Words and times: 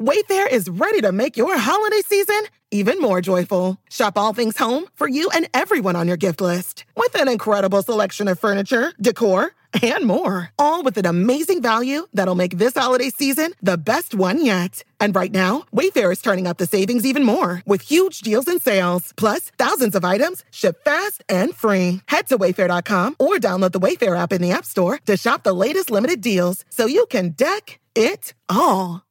Wayfair 0.00 0.50
is 0.50 0.70
ready 0.70 1.02
to 1.02 1.12
make 1.12 1.36
your 1.36 1.58
holiday 1.58 2.00
season 2.00 2.40
even 2.70 3.00
more 3.00 3.20
joyful. 3.20 3.76
Shop 3.90 4.16
all 4.16 4.32
things 4.32 4.56
home 4.56 4.86
for 4.94 5.06
you 5.06 5.28
and 5.34 5.46
everyone 5.52 5.94
on 5.94 6.08
your 6.08 6.16
gift 6.16 6.40
list. 6.40 6.86
With 6.96 7.14
an 7.20 7.28
incredible 7.28 7.82
selection 7.82 8.26
of 8.26 8.38
furniture, 8.38 8.94
decor, 8.98 9.52
and 9.82 10.06
more. 10.06 10.52
All 10.58 10.82
with 10.82 10.96
an 10.96 11.04
amazing 11.04 11.60
value 11.60 12.06
that'll 12.14 12.34
make 12.34 12.56
this 12.56 12.72
holiday 12.72 13.10
season 13.10 13.52
the 13.60 13.76
best 13.76 14.14
one 14.14 14.42
yet. 14.42 14.84
And 15.00 15.14
right 15.14 15.30
now, 15.30 15.64
Wayfair 15.70 16.10
is 16.12 16.22
turning 16.22 16.46
up 16.46 16.56
the 16.56 16.66
savings 16.66 17.04
even 17.04 17.22
more 17.22 17.62
with 17.66 17.82
huge 17.82 18.20
deals 18.20 18.48
and 18.48 18.62
sales. 18.62 19.12
Plus, 19.18 19.52
thousands 19.58 19.94
of 19.94 20.02
items 20.02 20.44
ship 20.50 20.82
fast 20.82 21.24
and 21.28 21.54
free. 21.54 22.00
Head 22.08 22.26
to 22.28 22.38
wayfair.com 22.38 23.16
or 23.18 23.34
download 23.34 23.72
the 23.72 23.80
Wayfair 23.80 24.18
app 24.18 24.32
in 24.32 24.40
the 24.40 24.52
App 24.52 24.64
Store 24.64 24.98
to 25.04 25.18
shop 25.18 25.42
the 25.42 25.52
latest 25.52 25.90
limited 25.90 26.22
deals 26.22 26.64
so 26.70 26.86
you 26.86 27.04
can 27.04 27.32
deck 27.32 27.80
it 27.94 28.32
all. 28.48 29.04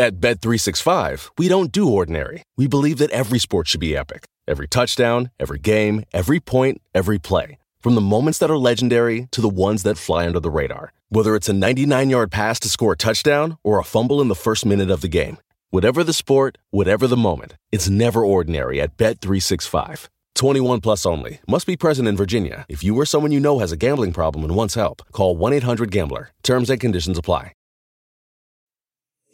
At 0.00 0.20
Bet365, 0.20 1.30
we 1.38 1.48
don't 1.48 1.72
do 1.72 1.92
ordinary. 1.92 2.44
We 2.56 2.68
believe 2.68 2.98
that 2.98 3.10
every 3.10 3.40
sport 3.40 3.66
should 3.66 3.80
be 3.80 3.96
epic. 3.96 4.26
Every 4.46 4.68
touchdown, 4.68 5.30
every 5.40 5.58
game, 5.58 6.04
every 6.12 6.38
point, 6.38 6.80
every 6.94 7.18
play. 7.18 7.58
From 7.80 7.96
the 7.96 8.00
moments 8.00 8.38
that 8.38 8.48
are 8.48 8.56
legendary 8.56 9.26
to 9.32 9.40
the 9.40 9.48
ones 9.48 9.82
that 9.82 9.98
fly 9.98 10.24
under 10.24 10.38
the 10.38 10.52
radar. 10.52 10.92
Whether 11.08 11.34
it's 11.34 11.48
a 11.48 11.52
99 11.52 12.10
yard 12.10 12.30
pass 12.30 12.60
to 12.60 12.68
score 12.68 12.92
a 12.92 12.96
touchdown 12.96 13.58
or 13.64 13.80
a 13.80 13.84
fumble 13.84 14.20
in 14.20 14.28
the 14.28 14.36
first 14.36 14.64
minute 14.64 14.88
of 14.88 15.00
the 15.00 15.08
game. 15.08 15.38
Whatever 15.70 16.04
the 16.04 16.12
sport, 16.12 16.58
whatever 16.70 17.08
the 17.08 17.16
moment, 17.16 17.56
it's 17.72 17.90
never 17.90 18.24
ordinary 18.24 18.80
at 18.80 18.96
Bet365. 18.96 20.06
21 20.36 20.80
plus 20.80 21.06
only. 21.06 21.40
Must 21.48 21.66
be 21.66 21.76
present 21.76 22.06
in 22.06 22.16
Virginia. 22.16 22.66
If 22.68 22.84
you 22.84 22.96
or 22.96 23.04
someone 23.04 23.32
you 23.32 23.40
know 23.40 23.58
has 23.58 23.72
a 23.72 23.76
gambling 23.76 24.12
problem 24.12 24.44
and 24.44 24.54
wants 24.54 24.76
help, 24.76 25.02
call 25.10 25.36
1 25.36 25.52
800 25.54 25.90
Gambler. 25.90 26.30
Terms 26.44 26.70
and 26.70 26.80
conditions 26.80 27.18
apply. 27.18 27.57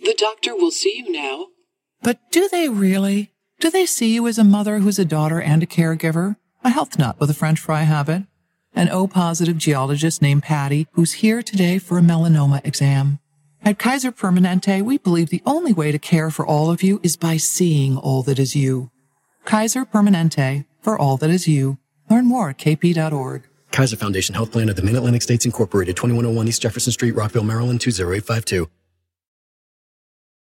The 0.05 0.15
doctor 0.19 0.55
will 0.55 0.71
see 0.71 0.99
you 0.99 1.11
now. 1.11 1.47
But 2.03 2.19
do 2.31 2.47
they 2.47 2.69
really? 2.69 3.33
Do 3.59 3.71
they 3.71 3.87
see 3.87 4.15
you 4.15 4.27
as 4.27 4.37
a 4.37 4.45
mother 4.45 4.81
who's 4.81 4.99
a 4.99 5.05
daughter 5.07 5.41
and 5.41 5.63
a 5.63 5.67
caregiver? 5.67 6.37
A 6.63 6.69
health 6.69 6.99
nut 6.99 7.19
with 7.19 7.31
a 7.31 7.35
french 7.35 7.59
fry 7.59 7.85
habit? 7.85 8.25
An 8.75 8.91
O 8.91 9.07
positive 9.07 9.57
geologist 9.57 10.21
named 10.21 10.43
Patty 10.43 10.87
who's 10.93 11.15
here 11.15 11.43
today 11.43 11.79
for 11.79 11.97
a 11.97 12.03
melanoma 12.03 12.61
exam. 12.67 13.19
At 13.63 13.79
Kaiser 13.79 14.13
Permanente, 14.13 14.83
we 14.83 14.99
believe 14.99 15.31
the 15.31 15.43
only 15.47 15.73
way 15.73 15.91
to 15.91 15.99
care 15.99 16.31
for 16.31 16.45
all 16.45 16.71
of 16.71 16.83
you 16.83 17.01
is 17.03 17.17
by 17.17 17.39
seeing 17.39 17.97
all 17.97 18.23
that 18.25 18.39
is 18.39 18.55
you. 18.55 18.91
Kaiser 19.47 19.87
Permanente, 19.87 20.67
for 20.83 20.99
all 20.99 21.17
that 21.17 21.31
is 21.31 21.49
you. 21.49 21.79
Learn 22.11 22.27
more 22.27 22.51
at 22.51 22.59
kp.org. 22.59 23.45
Kaiser 23.71 23.97
Foundation 23.97 24.35
Health 24.35 24.53
Plan 24.53 24.69
of 24.69 24.77
the 24.77 24.83
Mid 24.83 24.97
Atlantic 24.97 25.23
States 25.23 25.47
Incorporated, 25.47 25.97
2101 25.97 26.47
East 26.47 26.61
Jefferson 26.61 26.93
Street, 26.93 27.13
Rockville, 27.13 27.43
Maryland, 27.43 27.81
20852. 27.81 28.69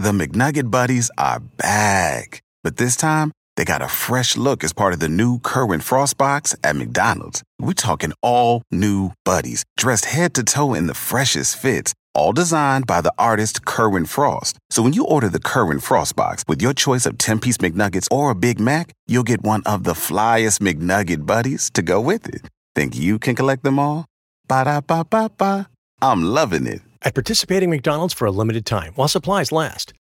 The 0.00 0.12
McNugget 0.12 0.70
Buddies 0.70 1.10
are 1.18 1.40
back, 1.40 2.40
but 2.62 2.76
this 2.76 2.94
time 2.94 3.32
they 3.56 3.64
got 3.64 3.82
a 3.82 3.88
fresh 3.88 4.36
look 4.36 4.62
as 4.62 4.72
part 4.72 4.92
of 4.92 5.00
the 5.00 5.08
new 5.08 5.40
Kerwin 5.40 5.80
Frost 5.80 6.16
box 6.16 6.54
at 6.62 6.76
McDonald's. 6.76 7.42
We're 7.58 7.72
talking 7.72 8.12
all 8.22 8.62
new 8.70 9.10
buddies, 9.24 9.64
dressed 9.76 10.04
head 10.04 10.34
to 10.34 10.44
toe 10.44 10.72
in 10.74 10.86
the 10.86 10.94
freshest 10.94 11.56
fits, 11.56 11.94
all 12.14 12.32
designed 12.32 12.86
by 12.86 13.00
the 13.00 13.12
artist 13.18 13.64
Kerwin 13.64 14.06
Frost. 14.06 14.56
So 14.70 14.84
when 14.84 14.92
you 14.92 15.04
order 15.04 15.28
the 15.28 15.40
Kerwin 15.40 15.80
Frost 15.80 16.14
box 16.14 16.44
with 16.46 16.62
your 16.62 16.74
choice 16.74 17.04
of 17.04 17.18
10 17.18 17.40
piece 17.40 17.56
McNuggets 17.56 18.06
or 18.08 18.30
a 18.30 18.36
Big 18.36 18.60
Mac, 18.60 18.92
you'll 19.08 19.24
get 19.24 19.42
one 19.42 19.64
of 19.66 19.82
the 19.82 19.94
flyest 19.94 20.60
McNugget 20.60 21.26
buddies 21.26 21.70
to 21.70 21.82
go 21.82 22.00
with 22.00 22.28
it. 22.28 22.42
Think 22.76 22.94
you 22.94 23.18
can 23.18 23.34
collect 23.34 23.64
them 23.64 23.80
all? 23.80 24.06
Ba 24.46 24.62
da 24.62 24.80
ba 24.80 25.04
ba 25.04 25.28
ba. 25.36 25.68
I'm 26.00 26.22
loving 26.22 26.68
it. 26.68 26.82
At 27.02 27.14
participating 27.14 27.70
McDonald's 27.70 28.14
for 28.14 28.26
a 28.26 28.32
limited 28.32 28.66
time 28.66 28.92
while 28.94 29.08
supplies 29.08 29.52
last. 29.52 29.92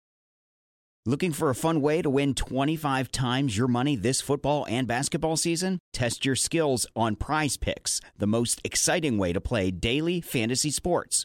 Looking 1.09 1.33
for 1.33 1.51
a 1.51 1.55
fun 1.55 1.81
way 1.83 2.03
to 2.03 2.11
win 2.11 2.35
25 2.35 3.13
times 3.13 3.57
your 3.57 3.69
money 3.69 3.95
this 3.95 4.21
football 4.21 4.67
and 4.69 4.89
basketball 4.89 5.37
season? 5.37 5.79
Test 5.93 6.25
your 6.25 6.35
skills 6.35 6.85
on 6.97 7.15
Prize 7.15 7.57
Picks, 7.57 8.01
the 8.19 8.27
most 8.27 8.61
exciting 8.65 9.17
way 9.17 9.33
to 9.33 9.41
play 9.41 9.71
daily 9.71 10.21
fantasy 10.21 10.71
sports. 10.73 11.25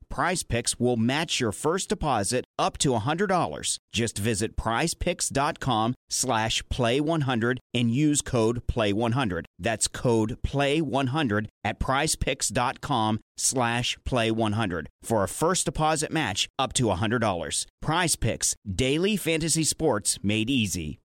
Prize 0.11 0.43
Picks 0.43 0.77
will 0.77 0.97
match 0.97 1.39
your 1.39 1.53
first 1.53 1.87
deposit 1.87 2.43
up 2.59 2.77
to 2.79 2.89
$100. 2.89 3.77
Just 3.93 4.17
visit 4.17 4.57
prizepicks.com 4.57 5.95
slash 6.09 6.61
play100 6.63 7.57
and 7.73 7.95
use 7.95 8.21
code 8.21 8.61
play100. 8.67 9.45
That's 9.57 9.87
code 9.87 10.37
play100 10.45 11.47
at 11.63 11.79
prizepicks.com 11.79 13.19
slash 13.37 13.97
play100 14.05 14.85
for 15.01 15.23
a 15.23 15.29
first 15.29 15.65
deposit 15.65 16.11
match 16.11 16.49
up 16.59 16.73
to 16.73 16.85
$100. 16.87 17.65
Prize 17.81 18.15
Picks, 18.17 18.55
daily 18.69 19.15
fantasy 19.15 19.63
sports 19.63 20.19
made 20.21 20.49
easy. 20.49 20.99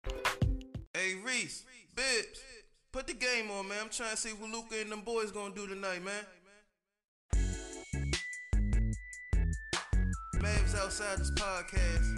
Hey, 0.92 1.14
Reese, 1.24 1.64
Bibs, 1.94 2.42
put 2.90 3.06
the 3.06 3.14
game 3.14 3.52
on, 3.52 3.68
man. 3.68 3.78
I'm 3.82 3.88
trying 3.88 4.10
to 4.10 4.16
see 4.16 4.30
what 4.30 4.50
Luka 4.50 4.80
and 4.80 4.90
them 4.90 5.02
boys 5.02 5.30
gonna 5.30 5.54
do 5.54 5.68
tonight, 5.68 6.04
man. 6.04 6.24
Mavs 10.46 10.80
Outsiders 10.80 11.32
podcast. 11.32 12.16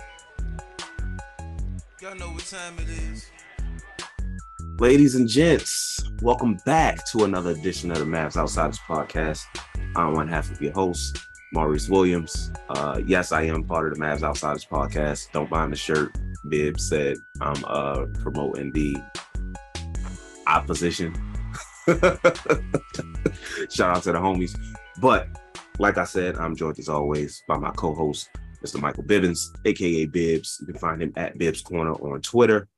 Y'all 2.03 2.15
know 2.17 2.29
what 2.29 2.45
time 2.45 2.75
it 2.79 2.89
is. 3.11 3.31
Ladies 4.79 5.15
and 5.15 5.27
gents, 5.27 6.11
welcome 6.21 6.59
back 6.67 7.07
to 7.07 7.25
another 7.25 7.53
edition 7.53 7.91
of 7.91 8.01
the 8.01 8.05
Mavs 8.05 8.37
Outsiders 8.37 8.81
podcast. 8.87 9.47
I'm 9.97 10.13
one 10.13 10.29
half 10.29 10.51
of 10.51 10.61
your 10.61 10.75
host, 10.75 11.27
Maurice 11.55 11.89
Williams. 11.89 12.53
Uh, 12.69 13.01
yes, 13.07 13.33
I 13.33 13.45
am 13.45 13.65
part 13.65 13.91
of 13.91 13.99
the 13.99 14.05
Mavs 14.05 14.23
Outsiders 14.23 14.67
podcast. 14.67 15.33
Don't 15.33 15.51
mind 15.51 15.73
the 15.73 15.77
shirt. 15.77 16.15
Bib 16.51 16.79
said 16.79 17.17
I'm 17.41 17.65
uh, 17.67 18.05
promoting 18.21 18.73
the 18.73 18.99
opposition. 20.47 21.15
Shout 23.71 23.97
out 23.97 24.03
to 24.03 24.13
the 24.13 24.19
homies. 24.19 24.55
But 25.01 25.29
like 25.79 25.97
I 25.97 26.05
said, 26.05 26.37
I'm 26.37 26.57
joined 26.57 26.79
as 26.79 26.89
always 26.89 27.43
by 27.47 27.57
my 27.57 27.71
co-host, 27.71 28.29
Mr. 28.65 28.81
Michael 28.81 29.05
Bibbins, 29.05 29.57
aka 29.65 30.07
Bibs. 30.07 30.59
You 30.61 30.67
can 30.67 30.79
find 30.79 31.03
him 31.03 31.13
at 31.17 31.39
Bibs 31.39 31.63
Corner 31.63 31.93
on 31.93 32.21
Twitter, 32.21 32.69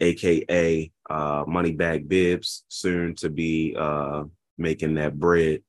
aka 0.00 0.92
uh, 1.08 1.44
Moneybag 1.44 2.08
Bibs, 2.08 2.64
soon 2.68 3.14
to 3.16 3.30
be 3.30 3.74
uh, 3.78 4.24
making 4.58 4.94
that 4.94 5.18
bread 5.18 5.62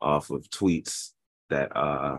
off 0.00 0.30
of 0.30 0.48
tweets 0.50 1.10
that 1.50 1.76
uh, 1.76 2.18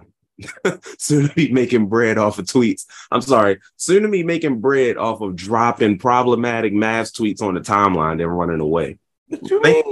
soon 1.00 1.28
to 1.28 1.34
be 1.34 1.52
making 1.52 1.88
bread 1.88 2.18
off 2.20 2.38
of 2.38 2.46
tweets. 2.46 2.86
I'm 3.12 3.22
sorry, 3.22 3.60
soon 3.76 4.04
to 4.04 4.10
be 4.10 4.24
making 4.24 4.62
bread 4.62 4.98
off 4.98 5.22
of 5.22 5.36
dropping 5.36 5.98
problematic 5.98 6.74
mass 6.74 7.12
tweets 7.12 7.42
on 7.42 7.56
the 7.56 7.62
timeline 7.62 8.22
and 8.22 8.38
running 8.38 8.60
away. 8.60 9.00
Think, 9.30 9.86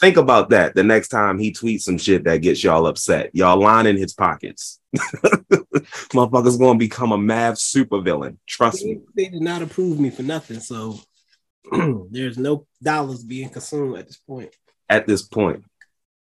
think 0.00 0.16
about 0.16 0.50
that 0.50 0.74
the 0.74 0.84
next 0.84 1.08
time 1.08 1.38
he 1.38 1.52
tweets 1.52 1.82
some 1.82 1.98
shit 1.98 2.24
that 2.24 2.38
gets 2.38 2.62
y'all 2.62 2.86
upset. 2.86 3.30
Y'all 3.32 3.60
lining 3.60 3.96
his 3.96 4.12
pockets. 4.12 4.80
Motherfucker's 4.96 6.56
gonna 6.56 6.78
become 6.78 7.12
a 7.12 7.18
Mav 7.18 7.54
supervillain. 7.54 8.36
Trust 8.46 8.82
they, 8.82 8.94
me. 8.94 9.00
They 9.16 9.28
did 9.28 9.42
not 9.42 9.62
approve 9.62 9.98
me 9.98 10.10
for 10.10 10.22
nothing, 10.22 10.60
so 10.60 10.98
there's 12.10 12.38
no 12.38 12.66
dollars 12.82 13.24
being 13.24 13.48
consumed 13.48 13.98
at 13.98 14.06
this 14.06 14.16
point. 14.16 14.50
At 14.90 15.06
this 15.06 15.22
point. 15.22 15.64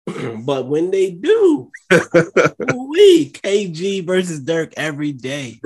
but 0.05 0.67
when 0.67 0.91
they 0.91 1.11
do, 1.11 1.71
we 1.89 3.31
KG 3.31 4.05
versus 4.05 4.41
Dirk 4.41 4.73
every 4.75 5.13
day, 5.13 5.61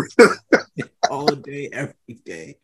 all 1.10 1.26
day, 1.26 1.70
every 1.74 2.22
day. 2.24 2.58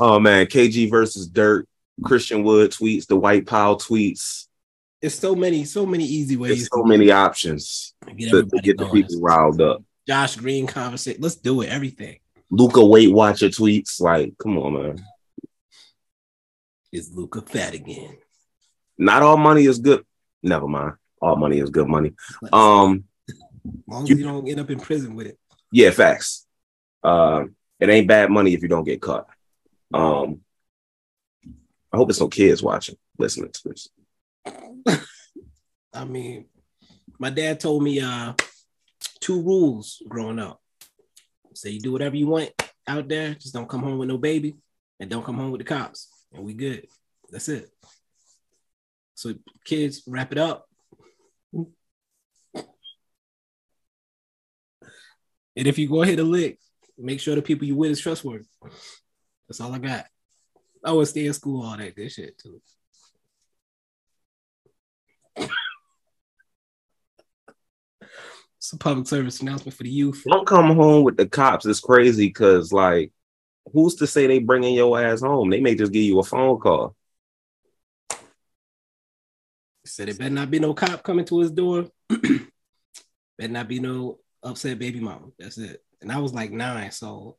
Oh 0.00 0.18
man, 0.18 0.46
KG 0.46 0.90
versus 0.90 1.28
Dirk, 1.28 1.68
Christian 2.04 2.42
Wood 2.42 2.70
tweets, 2.70 3.06
the 3.06 3.16
White 3.16 3.46
Power 3.46 3.76
tweets. 3.76 4.46
It's 5.00 5.14
so 5.14 5.34
many, 5.34 5.64
so 5.64 5.86
many 5.86 6.04
easy 6.04 6.36
ways. 6.36 6.56
There's 6.56 6.68
so 6.74 6.82
many 6.82 7.10
options 7.10 7.94
Get 8.16 8.30
to, 8.30 8.42
to 8.44 8.58
get 8.62 8.78
the 8.78 8.86
people 8.86 9.20
riled 9.20 9.60
up. 9.60 9.82
Josh 10.06 10.36
Green 10.36 10.66
conversation. 10.66 11.20
Let's 11.22 11.36
do 11.36 11.60
it. 11.62 11.68
Everything. 11.68 12.18
Luka 12.50 12.84
Weight 12.84 13.12
Watcher 13.12 13.48
tweets. 13.48 14.00
Like, 14.00 14.32
come 14.38 14.58
on, 14.58 14.72
man. 14.72 15.04
Is 16.90 17.14
Luka 17.14 17.42
fat 17.42 17.74
again? 17.74 18.16
Not 18.96 19.22
all 19.22 19.36
money 19.36 19.66
is 19.66 19.78
good. 19.78 20.04
Never 20.42 20.66
mind. 20.66 20.94
All 21.20 21.36
money 21.36 21.58
is 21.58 21.70
good 21.70 21.86
money. 21.88 22.14
Um, 22.52 23.04
As 23.28 23.34
long 23.86 24.02
as 24.04 24.08
you 24.10 24.24
don't 24.24 24.48
end 24.48 24.60
up 24.60 24.70
in 24.70 24.80
prison 24.80 25.14
with 25.14 25.26
it. 25.26 25.38
yeah, 25.70 25.90
facts. 25.90 26.46
Uh, 27.02 27.44
it 27.78 27.88
ain't 27.88 28.08
bad 28.08 28.30
money 28.30 28.54
if 28.54 28.62
you 28.62 28.68
don't 28.68 28.84
get 28.84 29.02
caught. 29.02 29.28
Um, 29.92 30.40
I 31.92 31.96
hope 31.96 32.10
it's 32.10 32.20
no 32.20 32.28
kids 32.28 32.62
watching, 32.62 32.96
listening 33.18 33.50
to 33.52 33.68
this. 33.68 33.88
I 35.92 36.04
mean, 36.04 36.46
my 37.18 37.30
dad 37.30 37.60
told 37.60 37.82
me 37.82 38.00
uh 38.00 38.34
two 39.20 39.42
rules 39.42 40.02
growing 40.08 40.38
up. 40.38 40.60
Say 41.54 41.70
you 41.70 41.80
do 41.80 41.92
whatever 41.92 42.16
you 42.16 42.26
want 42.26 42.50
out 42.86 43.08
there, 43.08 43.34
just 43.34 43.54
don't 43.54 43.68
come 43.68 43.82
home 43.82 43.98
with 43.98 44.08
no 44.08 44.18
baby 44.18 44.56
and 45.00 45.10
don't 45.10 45.24
come 45.24 45.36
home 45.36 45.50
with 45.50 45.60
the 45.60 45.64
cops. 45.64 46.08
And 46.32 46.44
we 46.44 46.54
good. 46.54 46.86
That's 47.30 47.48
it. 47.48 47.70
So 49.14 49.34
kids, 49.64 50.02
wrap 50.06 50.32
it 50.32 50.38
up. 50.38 50.66
And 55.56 55.66
if 55.66 55.78
you 55.78 55.88
go 55.88 56.02
ahead 56.02 56.20
and 56.20 56.30
lick, 56.30 56.58
make 56.96 57.20
sure 57.20 57.34
the 57.34 57.42
people 57.42 57.66
you 57.66 57.74
with 57.74 57.90
is 57.90 58.00
trustworthy. 58.00 58.44
That's 59.48 59.60
all 59.60 59.74
I 59.74 59.78
got. 59.78 60.06
Oh, 60.84 60.98
and 61.00 61.08
stay 61.08 61.26
in 61.26 61.32
school, 61.32 61.64
all 61.64 61.76
that 61.76 61.96
good 61.96 62.10
shit 62.10 62.38
too. 62.38 62.60
It's 68.58 68.72
a 68.72 68.76
public 68.76 69.06
service 69.06 69.40
announcement 69.40 69.76
for 69.76 69.84
the 69.84 69.90
youth. 69.90 70.24
Don't 70.28 70.46
come 70.46 70.74
home 70.74 71.04
with 71.04 71.16
the 71.16 71.28
cops. 71.28 71.64
It's 71.64 71.80
crazy 71.80 72.26
because, 72.26 72.72
like, 72.72 73.12
who's 73.72 73.94
to 73.96 74.06
say 74.06 74.26
they 74.26 74.40
bringing 74.40 74.74
your 74.74 75.00
ass 75.00 75.20
home? 75.20 75.48
They 75.50 75.60
may 75.60 75.74
just 75.74 75.92
give 75.92 76.02
you 76.02 76.18
a 76.18 76.24
phone 76.24 76.58
call. 76.58 76.96
Said 79.84 80.10
it 80.10 80.18
better 80.18 80.34
not 80.34 80.50
be 80.50 80.58
no 80.58 80.74
cop 80.74 81.02
coming 81.02 81.24
to 81.26 81.38
his 81.38 81.50
door. 81.50 81.86
better 82.08 83.52
not 83.52 83.68
be 83.68 83.80
no 83.80 84.18
upset 84.42 84.78
baby 84.78 85.00
mama. 85.00 85.28
That's 85.38 85.56
it. 85.56 85.82
And 86.02 86.12
I 86.12 86.18
was 86.18 86.34
like 86.34 86.50
nine, 86.50 86.90
so 86.90 87.36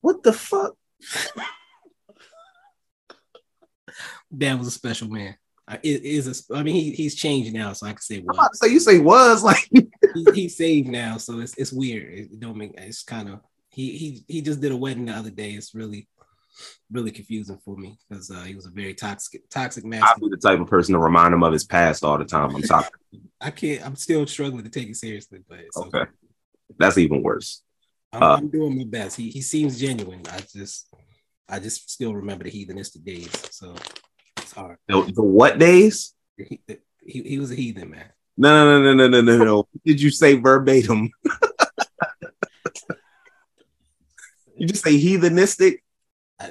what 0.00 0.22
the 0.22 0.32
fuck? 0.32 0.76
Dad 4.38 4.58
was 4.58 4.68
a 4.68 4.72
special 4.72 5.08
man. 5.08 5.36
I, 5.66 5.76
it 5.82 6.02
is 6.04 6.46
a, 6.50 6.54
I 6.54 6.62
mean, 6.62 6.74
he, 6.74 6.90
he's 6.90 7.14
changed 7.14 7.54
now, 7.54 7.72
so 7.72 7.86
I 7.86 7.92
can 7.92 8.00
say 8.02 8.18
I'm 8.18 8.26
was. 8.26 8.36
about 8.36 8.52
to 8.52 8.56
say 8.58 8.68
you 8.68 8.80
say 8.80 8.98
was 8.98 9.42
like 9.50 9.68
he, 9.72 9.86
he's 10.34 10.56
saved 10.56 10.88
now, 10.88 11.16
so 11.16 11.40
it's 11.40 11.56
it's 11.56 11.72
weird. 11.72 12.12
It 12.12 12.40
don't 12.40 12.56
make 12.56 12.74
it's 12.76 13.02
kind 13.02 13.28
of 13.28 13.40
he 13.70 13.96
he 13.96 14.24
he 14.28 14.42
just 14.42 14.60
did 14.60 14.72
a 14.72 14.76
wedding 14.76 15.06
the 15.06 15.12
other 15.12 15.30
day. 15.30 15.52
It's 15.52 15.74
really 15.74 16.06
really 16.90 17.10
confusing 17.10 17.58
for 17.64 17.76
me 17.76 17.98
because 18.08 18.30
uh, 18.30 18.42
he 18.42 18.54
was 18.54 18.66
a 18.66 18.70
very 18.70 18.94
toxic 18.94 19.48
toxic 19.48 19.84
man. 19.84 20.02
I'll 20.04 20.18
be 20.18 20.28
the 20.28 20.36
type 20.36 20.60
of 20.60 20.68
person 20.68 20.92
to 20.92 20.98
remind 20.98 21.32
him 21.34 21.42
of 21.42 21.52
his 21.52 21.64
past 21.64 22.04
all 22.04 22.18
the 22.18 22.24
time. 22.24 22.54
I'm 22.54 22.62
sorry. 22.72 22.84
I 23.40 23.50
can't. 23.50 23.84
I'm 23.84 23.96
still 23.96 24.26
struggling 24.26 24.64
to 24.64 24.70
take 24.70 24.88
it 24.88 24.96
seriously, 24.96 25.40
but 25.48 25.60
it's 25.60 25.76
okay. 25.76 25.98
okay. 25.98 26.10
That's 26.78 26.98
even 26.98 27.22
worse. 27.22 27.62
I'm, 28.12 28.22
Uh, 28.22 28.36
I'm 28.36 28.48
doing 28.50 28.76
my 28.76 28.84
best. 28.84 29.16
He 29.16 29.30
he 29.30 29.40
seems 29.40 29.80
genuine. 29.80 30.22
I 30.30 30.40
just 30.40 30.92
I 31.48 31.58
just 31.58 31.90
still 31.90 32.14
remember 32.14 32.44
the 32.44 32.50
heathenistic 32.50 33.02
days, 33.04 33.30
so 33.50 33.74
hard. 34.54 34.78
The, 34.88 35.02
the 35.14 35.22
what 35.22 35.58
days? 35.58 36.14
He, 36.36 36.60
he, 37.06 37.22
he 37.22 37.38
was 37.38 37.50
a 37.50 37.54
heathen 37.54 37.90
man. 37.90 38.10
No, 38.36 38.64
no, 38.64 38.82
no, 38.82 38.94
no, 38.94 39.08
no, 39.08 39.20
no, 39.20 39.36
no, 39.36 39.44
no. 39.44 39.68
Did 39.84 40.00
you 40.00 40.10
say 40.10 40.34
verbatim? 40.34 41.10
you 44.56 44.66
just 44.66 44.82
say 44.82 44.98
heathenistic? 45.00 45.78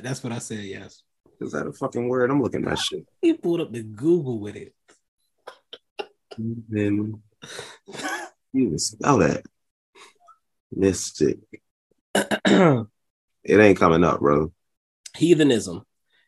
That's 0.01 0.23
what 0.23 0.31
I 0.31 0.39
said. 0.39 0.63
Yes. 0.63 1.03
Is 1.41 1.51
that 1.51 1.67
a 1.67 1.73
fucking 1.73 2.07
word? 2.07 2.31
I'm 2.31 2.41
looking 2.41 2.63
at 2.63 2.69
that 2.69 2.79
shit. 2.79 3.05
He 3.21 3.33
pulled 3.33 3.59
up 3.61 3.73
the 3.73 3.83
Google 3.83 4.39
with 4.39 4.55
it. 4.55 4.73
Then 6.37 7.21
you 8.53 8.69
can 8.69 8.79
spell 8.79 9.17
that. 9.19 9.43
Mystic. 10.71 11.39
it 12.15 12.87
ain't 13.47 13.79
coming 13.79 14.03
up, 14.03 14.19
bro. 14.19 14.51
Heathenism, 15.15 15.83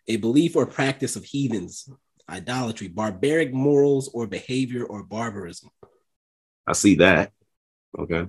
a 0.07 0.17
belief 0.17 0.55
or 0.55 0.65
practice 0.65 1.15
of 1.15 1.23
heathens, 1.23 1.89
idolatry, 2.29 2.87
barbaric 2.87 3.53
morals 3.53 4.09
or 4.13 4.27
behavior 4.27 4.83
or 4.83 5.03
barbarism. 5.03 5.69
I 6.67 6.73
see 6.73 6.95
that. 6.95 7.31
Okay. 7.97 8.25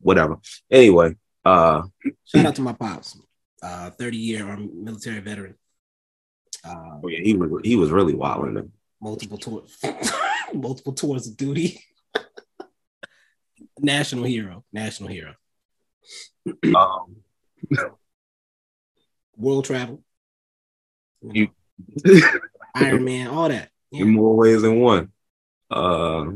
Whatever. 0.00 0.36
Anyway, 0.70 1.16
uh 1.44 1.82
Shout 2.24 2.46
out 2.46 2.54
to 2.56 2.62
my 2.62 2.72
pops, 2.72 3.18
uh, 3.62 3.90
30 3.90 4.16
year 4.16 4.48
army 4.48 4.68
military 4.72 5.20
veteran. 5.20 5.54
Uh, 6.64 6.98
oh 7.04 7.08
yeah, 7.08 7.20
he 7.22 7.34
was 7.34 7.50
he 7.64 7.76
was 7.76 7.90
really 7.90 8.14
wilding. 8.14 8.72
multiple 9.00 9.38
tours, 9.38 9.78
multiple 10.54 10.92
tours 10.92 11.28
of 11.28 11.36
duty. 11.36 11.80
national 13.78 14.24
hero, 14.24 14.64
national 14.72 15.08
hero. 15.08 15.34
Um, 16.74 17.16
World 19.36 19.64
travel, 19.66 20.02
you 21.22 21.48
Iron 22.74 23.04
Man, 23.04 23.28
all 23.28 23.48
that. 23.48 23.70
in 23.92 24.10
more 24.10 24.34
ways 24.36 24.62
than 24.62 24.80
one. 24.80 25.12
Uh, 25.70 26.26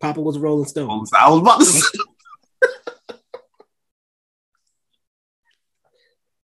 Papa 0.00 0.20
was 0.20 0.36
a 0.36 0.40
Rolling 0.40 0.66
Stone. 0.66 0.90
I 1.14 1.30
was 1.30 1.40
about 1.40 1.60
to 1.60 1.64
say. 1.66 1.98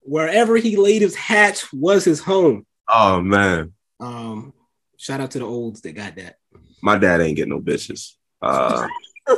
Wherever 0.02 0.56
he 0.58 0.76
laid 0.78 1.02
his 1.02 1.16
hat 1.16 1.64
was 1.74 2.06
his 2.06 2.20
home. 2.22 2.66
Oh 2.88 3.22
man, 3.22 3.74
Um, 4.00 4.54
shout 4.98 5.20
out 5.20 5.32
to 5.32 5.40
the 5.40 5.46
olds 5.46 5.82
that 5.82 5.94
got 5.94 6.16
that. 6.18 6.36
my 6.82 6.98
dad 6.98 7.22
ain't 7.22 7.36
getting 7.36 7.50
no 7.54 7.60
bitches. 7.60 8.14
Uh, 8.42 8.88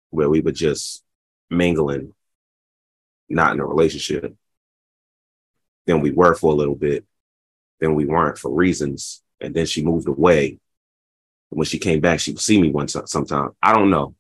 where 0.10 0.28
we 0.28 0.42
were 0.42 0.52
just 0.52 1.04
mingling, 1.48 2.16
not 3.30 3.54
in 3.54 3.60
a 3.60 3.66
relationship. 3.68 4.36
Then 5.86 6.02
we 6.02 6.10
were 6.10 6.34
for 6.34 6.52
a 6.52 6.56
little 6.56 6.74
bit. 6.74 7.06
Then 7.80 7.94
we 7.94 8.08
weren't 8.08 8.40
for 8.40 8.50
reasons. 8.50 9.22
And 9.40 9.54
then 9.54 9.68
she 9.68 9.86
moved 9.86 10.08
away. 10.08 10.58
When 11.50 11.68
she 11.68 11.78
came 11.78 12.00
back, 12.00 12.20
she 12.20 12.32
would 12.32 12.42
see 12.42 12.60
me 12.60 12.72
once 12.72 12.96
sometime. 13.06 13.52
I 13.62 13.76
don't 13.76 13.92
know. 13.92 14.16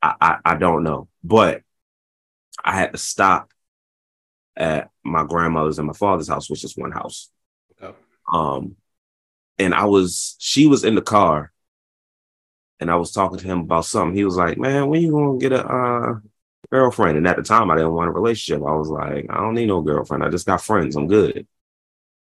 I, 0.00 0.14
I, 0.20 0.38
I 0.44 0.54
don't 0.54 0.84
know. 0.84 1.08
But 1.24 1.62
I 2.64 2.76
had 2.76 2.92
to 2.92 2.98
stop 2.98 3.50
at 4.56 4.88
my 5.02 5.24
grandmother's 5.24 5.80
and 5.80 5.88
my 5.88 5.94
father's 5.94 6.28
house, 6.28 6.48
which 6.48 6.62
is 6.62 6.76
one 6.76 6.92
house. 6.92 7.28
Oh. 7.82 7.96
Um, 8.32 8.76
and 9.58 9.74
I 9.74 9.84
was, 9.86 10.36
she 10.38 10.66
was 10.66 10.84
in 10.84 10.94
the 10.94 11.02
car, 11.02 11.52
and 12.80 12.90
I 12.90 12.96
was 12.96 13.12
talking 13.12 13.38
to 13.38 13.44
him 13.44 13.60
about 13.60 13.86
something. 13.86 14.16
He 14.16 14.24
was 14.24 14.36
like, 14.36 14.58
"Man, 14.58 14.88
when 14.88 15.00
you 15.00 15.10
gonna 15.12 15.38
get 15.38 15.52
a 15.52 15.64
uh, 15.66 16.18
girlfriend?" 16.70 17.16
And 17.16 17.26
at 17.26 17.36
the 17.36 17.42
time, 17.42 17.70
I 17.70 17.76
didn't 17.76 17.94
want 17.94 18.08
a 18.08 18.12
relationship. 18.12 18.62
I 18.62 18.74
was 18.74 18.88
like, 18.88 19.26
"I 19.30 19.36
don't 19.36 19.54
need 19.54 19.66
no 19.66 19.80
girlfriend. 19.80 20.24
I 20.24 20.28
just 20.28 20.46
got 20.46 20.62
friends. 20.62 20.96
I'm 20.96 21.08
good." 21.08 21.46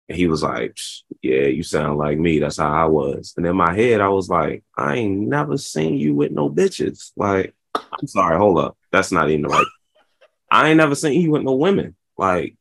And 0.10 0.18
he 0.18 0.28
was 0.28 0.44
like, 0.44 0.78
"Yeah, 1.22 1.48
you 1.48 1.64
sound 1.64 1.98
like 1.98 2.18
me. 2.20 2.40
That's 2.40 2.58
how 2.58 2.72
I 2.72 2.86
was." 2.86 3.34
And 3.38 3.46
in 3.46 3.56
my 3.56 3.74
head, 3.76 4.02
I 4.02 4.10
was 4.10 4.30
like, 4.30 4.64
"I 4.76 4.96
ain't 4.98 5.28
never 5.28 5.58
seen 5.58 5.96
you 5.98 6.14
with 6.16 6.32
no 6.32 6.50
bitches." 6.50 7.12
Like, 7.16 7.56
I'm 7.76 8.08
sorry, 8.08 8.38
hold 8.38 8.60
up, 8.60 8.78
that's 8.92 9.12
not 9.12 9.30
even 9.30 9.44
the 9.44 9.50
right. 9.50 9.66
I 10.50 10.70
ain't 10.70 10.78
never 10.78 10.96
seen 10.96 11.20
you 11.22 11.32
with 11.32 11.44
no 11.44 11.56
women. 11.56 11.96
Like, 12.18 12.56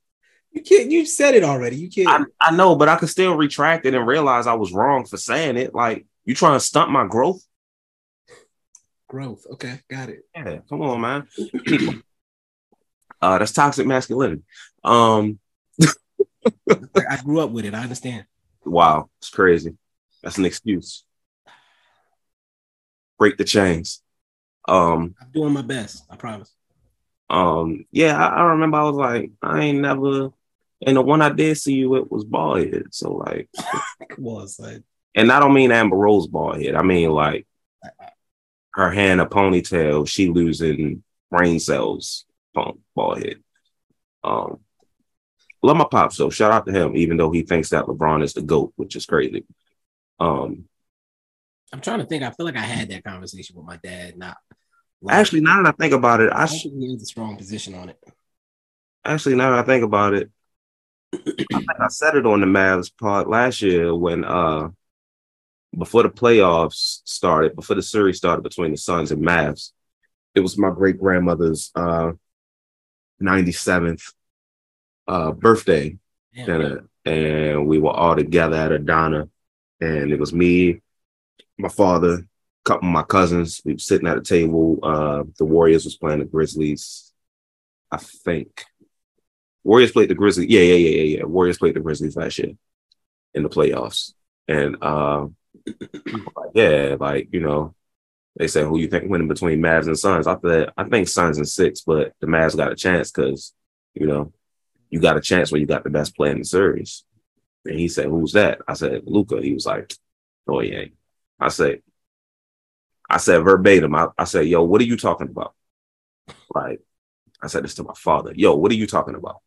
you 0.56 0.62
can't. 0.62 0.90
You 0.90 1.04
said 1.04 1.34
it 1.34 1.44
already. 1.44 1.76
You 1.76 1.90
can't. 1.90 2.26
I, 2.40 2.48
I 2.48 2.50
know, 2.50 2.74
but 2.76 2.88
I 2.88 2.96
could 2.96 3.10
still 3.10 3.36
retract 3.36 3.84
it 3.84 3.94
and 3.94 4.06
realize 4.06 4.46
I 4.46 4.54
was 4.54 4.72
wrong 4.72 5.04
for 5.04 5.18
saying 5.18 5.58
it. 5.58 5.74
Like, 5.74 6.06
you 6.24 6.34
trying 6.34 6.56
to 6.56 6.64
stunt 6.64 6.90
my 6.90 7.06
growth? 7.06 7.44
Growth. 9.06 9.46
Okay, 9.52 9.80
got 9.90 10.08
it. 10.08 10.22
Yeah, 10.34 10.58
come 10.68 10.80
on, 10.80 11.00
man. 11.02 11.28
uh, 13.20 13.38
that's 13.38 13.52
toxic 13.52 13.86
masculinity. 13.86 14.42
Um, 14.82 15.38
I 16.70 17.20
grew 17.22 17.40
up 17.40 17.50
with 17.50 17.66
it. 17.66 17.74
I 17.74 17.82
understand. 17.82 18.24
Wow, 18.64 19.10
it's 19.18 19.28
crazy. 19.28 19.76
That's 20.22 20.38
an 20.38 20.46
excuse. 20.46 21.04
Break 23.18 23.36
the 23.36 23.44
chains. 23.44 24.02
Um, 24.66 25.14
I'm 25.20 25.30
doing 25.32 25.52
my 25.52 25.62
best. 25.62 26.04
I 26.10 26.16
promise. 26.16 26.50
Um, 27.28 27.84
yeah, 27.90 28.16
I, 28.16 28.38
I 28.38 28.42
remember 28.44 28.78
I 28.78 28.84
was 28.84 28.96
like, 28.96 29.30
I 29.42 29.60
ain't 29.60 29.80
never, 29.80 30.30
and 30.84 30.96
the 30.96 31.02
one 31.02 31.22
I 31.22 31.30
did 31.30 31.56
see 31.56 31.74
you 31.74 31.90
with 31.90 32.10
was 32.10 32.24
bald 32.24 32.58
head. 32.58 32.86
So 32.90 33.14
like, 33.14 33.48
on, 34.22 34.48
son. 34.48 34.84
And 35.14 35.32
I 35.32 35.40
don't 35.40 35.54
mean 35.54 35.72
Amber 35.72 35.96
Rose 35.96 36.26
bald 36.26 36.60
head. 36.60 36.74
I 36.74 36.82
mean 36.82 37.10
like 37.10 37.46
her 38.74 38.90
hair 38.90 39.12
in 39.12 39.20
a 39.20 39.26
ponytail. 39.26 40.06
She 40.08 40.28
losing 40.28 41.02
brain 41.30 41.60
cells. 41.60 42.24
Bald 42.54 43.18
head. 43.18 43.36
Um, 44.22 44.60
love 45.62 45.76
my 45.76 45.86
pops 45.90 46.16
though. 46.16 46.30
Shout 46.30 46.52
out 46.52 46.66
to 46.66 46.72
him, 46.72 46.96
even 46.96 47.16
though 47.16 47.30
he 47.30 47.42
thinks 47.42 47.70
that 47.70 47.84
LeBron 47.84 48.22
is 48.22 48.34
the 48.34 48.42
goat, 48.42 48.72
which 48.76 48.96
is 48.96 49.06
crazy. 49.06 49.44
Um, 50.18 50.64
I'm 51.72 51.80
trying 51.80 51.98
to 51.98 52.06
think. 52.06 52.22
I 52.22 52.30
feel 52.30 52.46
like 52.46 52.56
I 52.56 52.60
had 52.60 52.88
that 52.90 53.04
conversation 53.04 53.56
with 53.56 53.66
my 53.66 53.76
dad. 53.76 54.16
Not 54.16 54.36
actually, 55.08 55.40
now 55.40 55.62
that 55.62 55.74
I 55.74 55.82
think 55.82 55.94
about 55.94 56.20
it, 56.20 56.32
I, 56.32 56.44
I 56.44 56.46
think 56.46 56.74
he 56.78 56.92
has 56.92 57.02
a 57.02 57.06
strong 57.06 57.36
position 57.36 57.74
on 57.74 57.88
it. 57.88 57.98
Actually, 59.04 59.36
now 59.36 59.50
that 59.50 59.60
I 59.60 59.62
think 59.62 59.84
about 59.84 60.14
it, 60.14 60.30
I 61.12 61.88
said 61.88 62.16
it 62.16 62.26
on 62.26 62.40
the 62.40 62.46
Mavs 62.46 62.90
part 62.98 63.28
last 63.28 63.62
year 63.62 63.94
when 63.94 64.24
uh 64.24 64.68
before 65.76 66.02
the 66.02 66.08
playoffs 66.10 67.00
started, 67.04 67.54
before 67.54 67.76
the 67.76 67.82
series 67.82 68.16
started 68.16 68.42
between 68.42 68.70
the 68.70 68.78
Suns 68.78 69.12
and 69.12 69.22
Mavs. 69.22 69.72
It 70.34 70.40
was 70.40 70.56
my 70.58 70.70
great 70.70 70.98
grandmother's 70.98 71.70
uh 71.74 72.12
97th 73.22 74.12
uh 75.06 75.32
birthday 75.32 75.96
dinner, 76.46 76.88
and 77.04 77.66
we 77.66 77.78
were 77.78 77.90
all 77.90 78.16
together 78.16 78.56
at 78.56 78.72
Adana, 78.72 79.28
and 79.80 80.12
it 80.12 80.18
was 80.18 80.32
me, 80.32 80.80
my 81.58 81.68
father, 81.68 82.14
a 82.14 82.24
couple 82.64 82.88
of 82.88 82.92
my 82.92 83.02
cousins. 83.02 83.62
We 83.64 83.72
were 83.74 83.78
sitting 83.78 84.08
at 84.08 84.18
a 84.18 84.22
table. 84.22 84.78
Uh, 84.82 85.24
the 85.38 85.44
Warriors 85.44 85.84
was 85.84 85.96
playing 85.96 86.18
the 86.20 86.24
Grizzlies, 86.26 87.12
I 87.90 87.96
think. 87.98 88.64
Warriors 89.66 89.90
played 89.90 90.08
the 90.08 90.14
Grizzlies. 90.14 90.48
Yeah, 90.48 90.60
yeah, 90.60 90.74
yeah, 90.74 90.96
yeah, 90.96 91.16
yeah. 91.18 91.24
Warriors 91.24 91.58
played 91.58 91.74
the 91.74 91.80
Grizzlies 91.80 92.16
last 92.16 92.38
year 92.38 92.52
in 93.34 93.42
the 93.42 93.48
playoffs, 93.48 94.14
and 94.46 94.76
uh, 94.80 95.26
yeah, 96.54 96.96
like 97.00 97.30
you 97.32 97.40
know, 97.40 97.74
they 98.36 98.46
said 98.46 98.66
who 98.66 98.78
you 98.78 98.86
think 98.86 99.10
winning 99.10 99.26
between 99.26 99.60
Mavs 99.60 99.88
and 99.88 99.98
Suns. 99.98 100.28
I 100.28 100.36
thought 100.36 100.72
I 100.76 100.84
think 100.84 101.08
Suns 101.08 101.38
and 101.38 101.48
six, 101.48 101.80
but 101.80 102.12
the 102.20 102.28
Mavs 102.28 102.56
got 102.56 102.70
a 102.70 102.76
chance 102.76 103.10
because 103.10 103.54
you 103.94 104.06
know 104.06 104.32
you 104.88 105.00
got 105.00 105.16
a 105.16 105.20
chance 105.20 105.50
when 105.50 105.60
you 105.60 105.66
got 105.66 105.82
the 105.82 105.90
best 105.90 106.14
player 106.14 106.30
in 106.30 106.38
the 106.38 106.44
series. 106.44 107.02
And 107.64 107.76
he 107.76 107.88
said, 107.88 108.06
"Who's 108.06 108.34
that?" 108.34 108.60
I 108.68 108.74
said, 108.74 109.02
"Luka." 109.04 109.42
He 109.42 109.52
was 109.52 109.66
like, 109.66 109.92
"Oh, 110.46 110.62
ain't." 110.62 110.94
I 111.40 111.48
said, 111.48 111.82
I 113.10 113.16
said 113.16 113.42
verbatim. 113.42 113.96
I, 113.96 114.10
I 114.16 114.24
said, 114.26 114.46
"Yo, 114.46 114.62
what 114.62 114.80
are 114.80 114.84
you 114.84 114.96
talking 114.96 115.28
about?" 115.28 115.56
Like, 116.54 116.82
I 117.42 117.48
said 117.48 117.64
this 117.64 117.74
to 117.74 117.84
my 117.84 117.94
father. 117.94 118.32
Yo, 118.34 118.54
what 118.56 118.72
are 118.72 118.76
you 118.76 118.86
talking 118.86 119.14
about? 119.14 119.40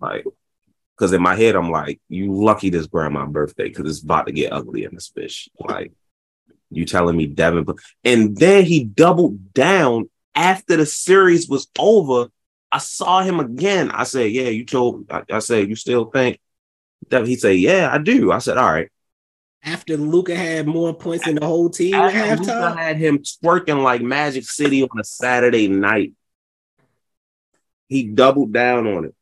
Like, 0.00 0.24
because 0.96 1.12
in 1.12 1.22
my 1.22 1.34
head, 1.34 1.56
I'm 1.56 1.70
like, 1.70 2.00
"You 2.08 2.34
lucky 2.34 2.70
this 2.70 2.86
grandma 2.86 3.26
birthday 3.26 3.68
because 3.68 3.88
it's 3.88 4.02
about 4.02 4.26
to 4.26 4.32
get 4.32 4.52
ugly 4.52 4.84
in 4.84 4.94
this 4.94 5.10
bitch." 5.10 5.48
Like, 5.58 5.92
you 6.70 6.84
telling 6.84 7.16
me 7.16 7.26
Devin? 7.26 7.66
And 8.04 8.36
then 8.36 8.64
he 8.64 8.84
doubled 8.84 9.52
down 9.54 10.10
after 10.34 10.76
the 10.76 10.86
series 10.86 11.48
was 11.48 11.68
over 11.78 12.28
I 12.76 12.78
saw 12.78 13.22
him 13.22 13.40
again. 13.40 13.90
I 13.90 14.04
said, 14.04 14.30
"Yeah, 14.32 14.48
you 14.48 14.64
told." 14.64 15.10
I, 15.10 15.22
I 15.30 15.38
said, 15.38 15.68
"You 15.68 15.76
still 15.76 16.06
think 16.06 16.38
that?" 17.08 17.26
He 17.26 17.36
said, 17.36 17.56
"Yeah, 17.56 17.88
I 17.92 17.98
do." 17.98 18.32
I 18.32 18.38
said, 18.38 18.58
"All 18.58 18.70
right." 18.70 18.90
After 19.62 19.96
Luka 19.96 20.36
had 20.36 20.66
more 20.66 20.94
points 20.94 21.24
than 21.24 21.36
the 21.36 21.46
whole 21.46 21.70
team 21.70 21.94
at 21.94 22.12
halftime, 22.12 22.38
Luka 22.40 22.76
had 22.76 22.98
him 22.98 23.18
twerking 23.18 23.82
like 23.82 24.02
Magic 24.02 24.44
City 24.44 24.82
on 24.82 25.00
a 25.00 25.04
Saturday 25.04 25.68
night. 25.68 26.12
He 27.88 28.04
doubled 28.04 28.52
down 28.52 28.86
on 28.86 29.04
it. 29.06 29.14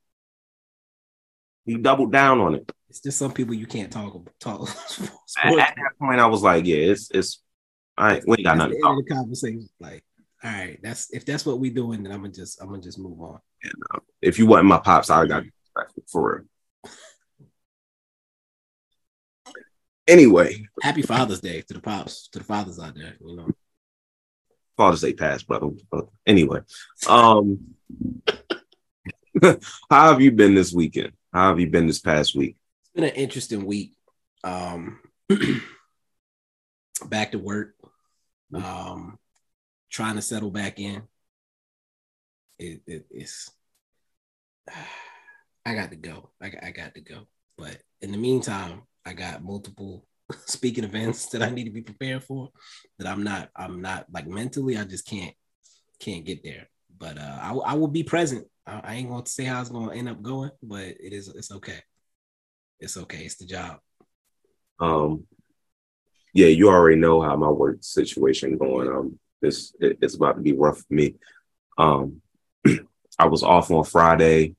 He 1.67 1.77
doubled 1.77 2.13
down 2.13 2.41
on 2.41 2.55
it. 2.55 2.71
It's 2.89 3.01
just 3.01 3.19
some 3.19 3.33
people 3.33 3.55
you 3.55 3.67
can't 3.67 3.93
talk 3.93 4.15
about. 4.15 4.35
Talk. 4.39 4.69
at, 5.43 5.53
at, 5.53 5.75
that 5.77 5.99
point, 5.99 6.21
I 6.21 6.27
was 6.27 6.43
like, 6.43 6.67
"Yeah, 6.67 6.77
it's 6.77 7.11
it's." 7.11 7.43
I 7.97 8.17
ain't, 8.17 8.29
we 8.29 8.37
ain't 8.39 8.45
got 8.45 8.57
nothing. 8.57 8.81
The 8.81 8.89
end 8.89 8.99
of 8.99 9.05
the 9.05 9.15
conversation, 9.15 9.69
like 9.81 10.05
all 10.45 10.51
right, 10.51 10.79
that's 10.83 11.11
if 11.11 11.25
that's 11.25 11.47
what 11.47 11.59
we're 11.59 11.73
doing, 11.73 12.03
then 12.03 12.13
I'm 12.13 12.21
gonna 12.21 12.33
just 12.33 12.61
I'm 12.61 12.69
gonna 12.69 12.83
just 12.83 12.99
move 12.99 13.19
on. 13.21 13.39
Yeah, 13.65 13.71
no. 13.93 14.01
If 14.21 14.39
you 14.39 14.47
want 14.47 14.67
my 14.67 14.79
pops, 14.79 15.09
I 15.09 15.27
got 15.27 15.45
for 16.07 16.47
real. 16.85 16.93
Anyway, 20.07 20.67
happy 20.83 21.01
Father's 21.01 21.41
Day 21.41 21.63
to 21.63 21.75
the 21.75 21.81
pops, 21.81 22.29
to 22.29 22.41
the 22.41 22.45
fathers 22.45 22.79
out 22.79 22.95
there. 22.95 23.17
You 23.25 23.37
know, 23.37 23.49
Father's 24.77 25.01
Day 25.01 25.15
passed, 25.15 25.47
brother. 25.47 25.71
But 25.91 26.09
anyway, 26.27 26.61
um, 27.09 27.75
how 29.91 30.11
have 30.11 30.21
you 30.21 30.33
been 30.33 30.55
this 30.55 30.73
weekend? 30.73 31.13
How 31.33 31.49
have 31.49 31.61
you 31.61 31.69
been 31.69 31.87
this 31.87 32.01
past 32.01 32.35
week? 32.35 32.57
It's 32.83 32.91
been 32.95 33.05
an 33.05 33.17
interesting 33.17 33.67
week. 33.67 33.95
Um, 34.43 35.01
back 37.07 37.33
to 37.33 37.39
work. 37.39 37.75
Um, 38.55 39.19
trying 39.91 40.17
to 40.17 40.23
settle 40.23 40.51
back 40.51 40.79
in. 40.79 41.03
It, 42.59 42.83
it, 42.87 43.07
it's 43.11 43.51
I 45.67 45.75
got 45.75 45.91
to 45.91 45.97
go. 45.97 46.31
I, 46.41 46.53
I 46.63 46.71
got 46.71 46.95
to 46.95 47.01
go. 47.01 47.27
But 47.57 47.79
in 48.03 48.13
the 48.13 48.19
meantime, 48.19 48.83
I 49.07 49.15
got 49.15 49.43
multiple 49.43 50.07
speaking 50.47 50.85
events 50.85 51.27
that 51.31 51.43
I 51.43 51.51
need 51.51 51.65
to 51.65 51.71
be 51.71 51.83
prepared 51.83 52.23
for. 52.23 52.51
That 52.99 53.09
I'm 53.09 53.25
not. 53.25 53.51
I'm 53.57 53.81
not 53.81 54.07
like 54.13 54.27
mentally. 54.27 54.77
I 54.77 54.85
just 54.85 55.07
can't 55.07 55.35
can't 55.99 56.25
get 56.25 56.45
there. 56.45 56.69
But 56.97 57.19
uh, 57.19 57.39
I, 57.41 57.53
I 57.53 57.75
will 57.75 57.89
be 57.89 58.03
present. 58.03 58.47
I, 58.67 58.81
I 58.85 58.95
ain't 58.95 59.09
going 59.09 59.25
to 59.25 59.31
say 59.31 59.45
how 59.45 59.61
it's 59.61 59.71
going 59.71 59.91
to 59.91 59.97
end 59.97 60.09
up 60.09 60.23
going, 60.23 60.51
but 60.63 60.83
it 60.83 61.13
is. 61.13 61.29
It's 61.29 61.53
okay. 61.53 61.81
It's 62.81 62.97
okay. 62.97 63.25
It's 63.25 63.37
the 63.37 63.47
job. 63.47 63.79
Um. 64.81 65.27
Yeah, 66.33 66.49
you 66.49 66.69
already 66.69 66.97
know 66.97 67.23
how 67.23 67.37
my 67.37 67.49
work 67.49 67.79
situation 67.83 68.59
going. 68.59 68.89
Um, 68.89 69.21
it's 69.41 69.73
it's 69.81 70.15
about 70.15 70.37
to 70.37 70.43
be 70.43 70.53
rough 70.53 70.79
for 70.79 70.95
me. 70.95 71.15
Um, 71.79 72.23
I 73.19 73.27
was 73.27 73.43
off 73.43 73.71
on 73.71 73.85
Friday. 73.85 74.57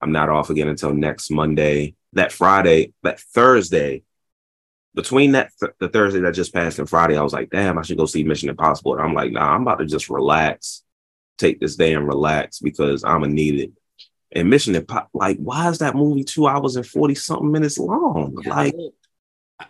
I'm 0.00 0.12
not 0.12 0.28
off 0.28 0.50
again 0.50 0.68
until 0.68 0.92
next 0.92 1.30
Monday. 1.30 1.94
That 2.12 2.32
Friday, 2.32 2.92
that 3.02 3.18
Thursday, 3.18 4.02
between 4.94 5.32
that 5.32 5.50
th- 5.58 5.72
the 5.80 5.88
Thursday 5.88 6.20
that 6.20 6.34
just 6.34 6.52
passed 6.52 6.78
and 6.78 6.88
Friday, 6.88 7.16
I 7.16 7.22
was 7.22 7.32
like, 7.32 7.50
damn, 7.50 7.78
I 7.78 7.82
should 7.82 7.96
go 7.96 8.06
see 8.06 8.22
Mission 8.22 8.50
Impossible. 8.50 8.94
And 8.94 9.02
I'm 9.02 9.14
like, 9.14 9.32
nah, 9.32 9.54
I'm 9.54 9.62
about 9.62 9.78
to 9.78 9.86
just 9.86 10.10
relax, 10.10 10.83
take 11.38 11.60
this 11.60 11.76
day 11.76 11.94
and 11.94 12.06
relax 12.06 12.58
because 12.58 13.04
I'm 13.04 13.20
gonna 13.20 13.32
need 13.32 13.60
it. 13.60 13.72
And 14.32 14.50
Mission 14.50 14.74
Impossible, 14.74 15.10
like, 15.14 15.38
why 15.38 15.68
is 15.68 15.78
that 15.78 15.94
movie 15.94 16.24
two 16.24 16.46
hours 16.46 16.76
and 16.76 16.86
forty 16.86 17.14
something 17.14 17.50
minutes 17.50 17.78
long? 17.78 18.36
Yeah, 18.44 18.54
like, 18.54 18.74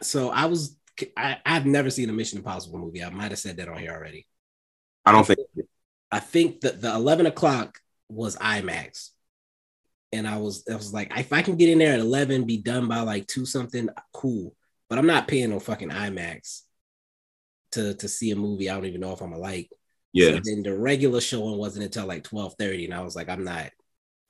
So 0.01 0.31
I 0.31 0.47
was 0.47 0.77
I, 1.17 1.39
I've 1.45 1.67
never 1.67 1.91
seen 1.91 2.09
a 2.09 2.13
Mission 2.13 2.39
Impossible 2.39 2.79
movie. 2.79 3.03
I 3.03 3.11
might 3.11 3.31
have 3.31 3.39
said 3.39 3.57
that 3.59 3.69
on 3.69 3.79
here 3.79 3.93
already. 3.93 4.27
I 5.05 5.13
don't 5.13 5.27
think 5.27 5.41
I 6.11 6.21
think 6.21 6.61
that 6.61 6.81
the 6.81 6.95
11 6.95 7.27
o'clock 7.27 7.81
was 8.09 8.37
IMAX. 8.37 9.11
And 10.13 10.29
I 10.29 10.37
was 10.39 10.65
I 10.71 10.77
was 10.77 10.93
like, 10.93 11.13
if 11.19 11.33
I 11.33 11.43
can 11.43 11.57
get 11.57 11.69
in 11.69 11.79
there 11.79 11.95
at 11.95 12.01
11, 12.01 12.45
be 12.45 12.59
done 12.59 12.87
by 12.87 13.01
like 13.01 13.27
two 13.27 13.45
something, 13.45 13.89
cool. 14.13 14.55
But 14.89 14.99
I'm 14.99 15.07
not 15.07 15.27
paying 15.27 15.51
no 15.51 15.59
fucking 15.59 15.91
IMAX 15.91 16.63
to 17.73 17.95
to 17.95 18.09
see 18.09 18.31
a 18.31 18.37
movie. 18.37 18.71
I 18.71 18.75
don't 18.75 18.87
even 18.87 19.01
know 19.01 19.13
if 19.13 19.21
I'm 19.21 19.33
a 19.33 19.39
like. 19.39 19.71
Yeah. 20.15 20.31
So 20.31 20.41
then 20.43 20.63
the 20.63 20.77
regular 20.77 21.21
showing 21.21 21.59
wasn't 21.59 21.85
until 21.87 22.07
like 22.07 22.25
12:30, 22.25 22.87
and 22.87 22.95
I 22.95 23.03
was 23.03 23.17
like, 23.17 23.29
I'm 23.29 23.45
not, 23.45 23.71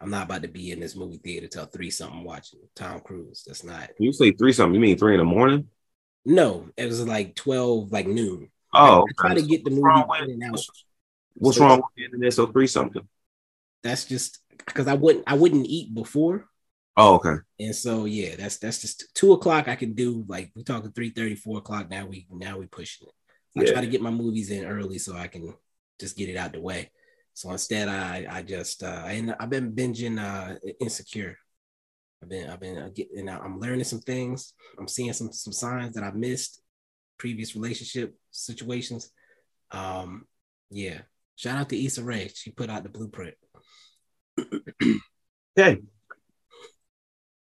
I'm 0.00 0.10
not 0.10 0.24
about 0.26 0.42
to 0.42 0.48
be 0.48 0.72
in 0.72 0.80
this 0.80 0.96
movie 0.96 1.18
theater 1.18 1.48
till 1.48 1.66
three 1.66 1.90
something 1.90 2.24
watching 2.24 2.60
Tom 2.74 3.00
Cruise. 3.00 3.44
That's 3.46 3.64
not. 3.64 3.90
you 3.98 4.12
say 4.12 4.32
three 4.32 4.52
something. 4.52 4.74
You 4.74 4.80
mean 4.80 4.98
three 4.98 5.14
in 5.14 5.18
the 5.18 5.24
morning? 5.24 5.68
No, 6.24 6.70
it 6.76 6.86
was 6.86 7.06
like 7.06 7.34
12, 7.34 7.92
like 7.92 8.06
noon. 8.06 8.50
Oh, 8.72 9.06
I 9.08 9.12
try 9.18 9.34
to 9.34 9.42
get 9.42 9.64
the 9.64 9.70
movie 9.70 10.04
in 10.18 10.30
and 10.30 10.42
out. 10.44 10.66
What's 11.36 11.58
So 11.58 11.60
wrong 11.60 11.78
with 11.78 11.86
getting 11.96 12.20
there 12.20 12.30
so 12.30 12.46
three 12.46 12.66
something? 12.66 13.06
That's 13.82 14.04
just 14.04 14.40
because 14.58 14.86
I 14.88 14.94
wouldn't, 14.94 15.24
I 15.26 15.34
wouldn't 15.34 15.66
eat 15.66 15.94
before. 15.94 16.48
Oh, 16.96 17.14
okay. 17.16 17.36
And 17.60 17.74
so 17.74 18.04
yeah, 18.04 18.34
that's 18.36 18.58
that's 18.58 18.80
just 18.80 19.14
two 19.14 19.32
o'clock. 19.32 19.68
I 19.68 19.76
can 19.76 19.92
do 19.94 20.24
like 20.28 20.50
we 20.56 20.64
talking 20.64 20.90
3 20.92 21.36
4 21.36 21.58
o'clock. 21.58 21.88
Now 21.88 22.06
we 22.06 22.26
now 22.30 22.58
we 22.58 22.66
pushing 22.66 23.06
it. 23.06 23.14
I 23.56 23.62
Yeah. 23.62 23.70
try 23.70 23.80
to 23.80 23.86
get 23.86 24.02
my 24.02 24.10
movies 24.10 24.50
in 24.50 24.64
early 24.64 24.98
so 24.98 25.14
I 25.16 25.28
can 25.28 25.54
just 26.00 26.16
get 26.16 26.28
it 26.28 26.36
out 26.36 26.52
the 26.52 26.60
way. 26.60 26.90
So 27.32 27.50
instead, 27.50 27.88
I 27.88 28.26
I 28.30 28.42
just 28.42 28.82
uh, 28.82 29.02
I 29.04 29.34
I've 29.40 29.50
been 29.50 29.72
binging 29.72 30.18
uh, 30.18 30.56
Insecure. 30.80 31.36
I've 32.22 32.28
been 32.28 32.48
I've 32.50 32.60
been 32.60 32.78
uh, 32.78 32.90
getting. 32.94 33.28
I'm 33.28 33.58
learning 33.58 33.84
some 33.84 34.00
things. 34.00 34.54
I'm 34.78 34.88
seeing 34.88 35.12
some 35.12 35.32
some 35.32 35.52
signs 35.52 35.94
that 35.94 36.04
I 36.04 36.10
missed 36.12 36.62
previous 37.18 37.54
relationship 37.54 38.14
situations. 38.30 39.10
Um, 39.70 40.26
yeah. 40.70 41.00
Shout 41.36 41.58
out 41.58 41.68
to 41.70 41.84
Issa 41.84 42.04
Rae. 42.04 42.30
She 42.32 42.50
put 42.50 42.70
out 42.70 42.82
the 42.82 42.88
blueprint. 42.88 43.34
Okay. 45.56 45.80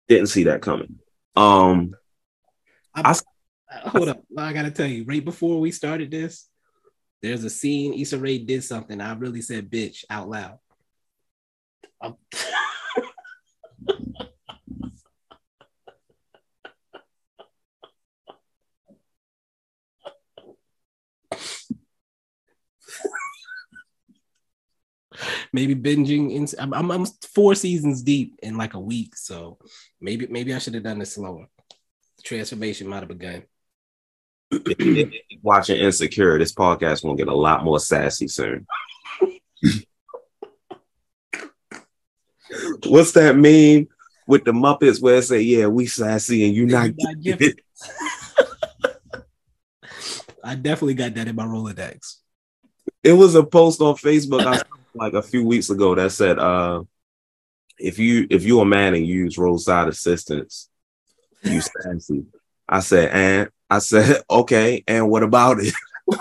Didn't 0.08 0.26
see 0.26 0.44
that 0.44 0.60
coming. 0.60 0.98
Um, 1.34 1.94
I, 2.94 3.14
Uh, 3.72 3.88
hold 3.88 4.08
up. 4.10 4.22
I 4.36 4.52
gotta 4.52 4.70
tell 4.70 4.86
you, 4.86 5.04
right 5.04 5.24
before 5.24 5.58
we 5.58 5.70
started 5.70 6.10
this, 6.10 6.48
there's 7.24 7.42
a 7.42 7.48
scene 7.48 7.94
Issa 7.94 8.18
Rae 8.18 8.36
did 8.36 8.62
something. 8.62 9.00
I 9.00 9.14
really 9.14 9.40
said 9.40 9.70
bitch 9.70 10.04
out 10.10 10.28
loud. 10.28 10.58
Maybe 25.52 25.74
binging 25.74 26.32
in 26.32 26.46
I'm, 26.58 26.74
I'm, 26.74 26.90
I'm 26.90 27.06
four 27.32 27.54
seasons 27.54 28.02
deep 28.02 28.38
in 28.42 28.58
like 28.58 28.74
a 28.74 28.80
week 28.80 29.16
so 29.16 29.58
maybe 30.00 30.26
maybe 30.26 30.52
i 30.52 30.58
should 30.58 30.74
have 30.74 30.82
done 30.82 30.98
this 30.98 31.14
slower 31.14 31.46
the 32.16 32.22
transformation 32.24 32.88
might 32.88 32.98
have 32.98 33.08
begun 33.08 33.34
if 33.34 33.44
you 33.44 33.44
keep 33.44 33.53
watching 35.42 35.76
Insecure, 35.76 36.38
this 36.38 36.54
podcast 36.54 37.02
gonna 37.02 37.16
get 37.16 37.28
a 37.28 37.34
lot 37.34 37.64
more 37.64 37.80
sassy 37.80 38.28
soon. 38.28 38.66
What's 42.86 43.12
that 43.12 43.36
meme 43.36 43.88
with 44.26 44.44
the 44.44 44.52
Muppets 44.52 45.00
where 45.00 45.16
it 45.16 45.22
say, 45.22 45.40
"Yeah, 45.40 45.66
we 45.66 45.86
sassy 45.86 46.44
and 46.46 46.54
you 46.54 46.66
not 46.66 46.90
not 46.96 47.20
gifted"? 47.20 47.60
i 50.42 50.54
definitely 50.54 50.94
got 50.94 51.14
that 51.14 51.26
in 51.26 51.34
my 51.34 51.44
rolodex 51.44 52.16
It 53.02 53.14
was 53.14 53.34
a 53.34 53.42
post 53.42 53.80
on 53.80 53.94
Facebook 53.94 54.44
I 54.44 54.58
saw, 54.58 54.64
like 54.94 55.14
a 55.14 55.22
few 55.22 55.44
weeks 55.44 55.70
ago 55.70 55.94
that 55.94 56.12
said, 56.12 56.38
"Uh, 56.38 56.82
if 57.78 57.98
you 57.98 58.26
if 58.30 58.44
you're 58.44 58.62
a 58.62 58.66
man 58.66 58.94
and 58.94 59.06
you 59.06 59.24
use 59.24 59.38
roadside 59.38 59.88
assistance, 59.88 60.68
you 61.42 61.60
sassy." 61.60 62.24
I 62.68 62.80
said, 62.80 63.10
"And 63.10 63.50
I 63.70 63.78
said, 63.78 64.22
okay, 64.30 64.84
and 64.86 65.08
what 65.08 65.22
about 65.22 65.58
it?" 65.60 65.74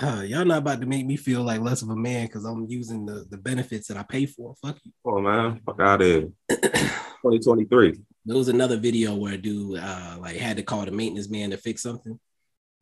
uh, 0.00 0.22
y'all 0.26 0.44
not 0.44 0.58
about 0.58 0.80
to 0.80 0.86
make 0.86 1.06
me 1.06 1.16
feel 1.16 1.42
like 1.42 1.60
less 1.60 1.82
of 1.82 1.88
a 1.88 1.96
man 1.96 2.26
because 2.26 2.44
i'm 2.44 2.66
using 2.68 3.06
the, 3.06 3.24
the 3.30 3.36
benefits 3.36 3.88
that 3.88 3.96
i 3.96 4.02
pay 4.02 4.26
for 4.26 4.54
fuck 4.62 4.76
you 4.84 4.92
Oh 5.04 5.20
man, 5.20 5.60
fuck 5.64 5.80
out 5.80 6.02
of 6.02 6.06
here. 6.06 6.28
2023. 6.50 7.94
there 8.24 8.36
was 8.36 8.48
another 8.48 8.76
video 8.76 9.14
where 9.14 9.34
a 9.34 9.38
dude 9.38 9.78
uh 9.78 10.16
like 10.20 10.36
had 10.36 10.56
to 10.56 10.62
call 10.62 10.84
the 10.84 10.90
maintenance 10.90 11.30
man 11.30 11.50
to 11.50 11.56
fix 11.56 11.82
something 11.82 12.18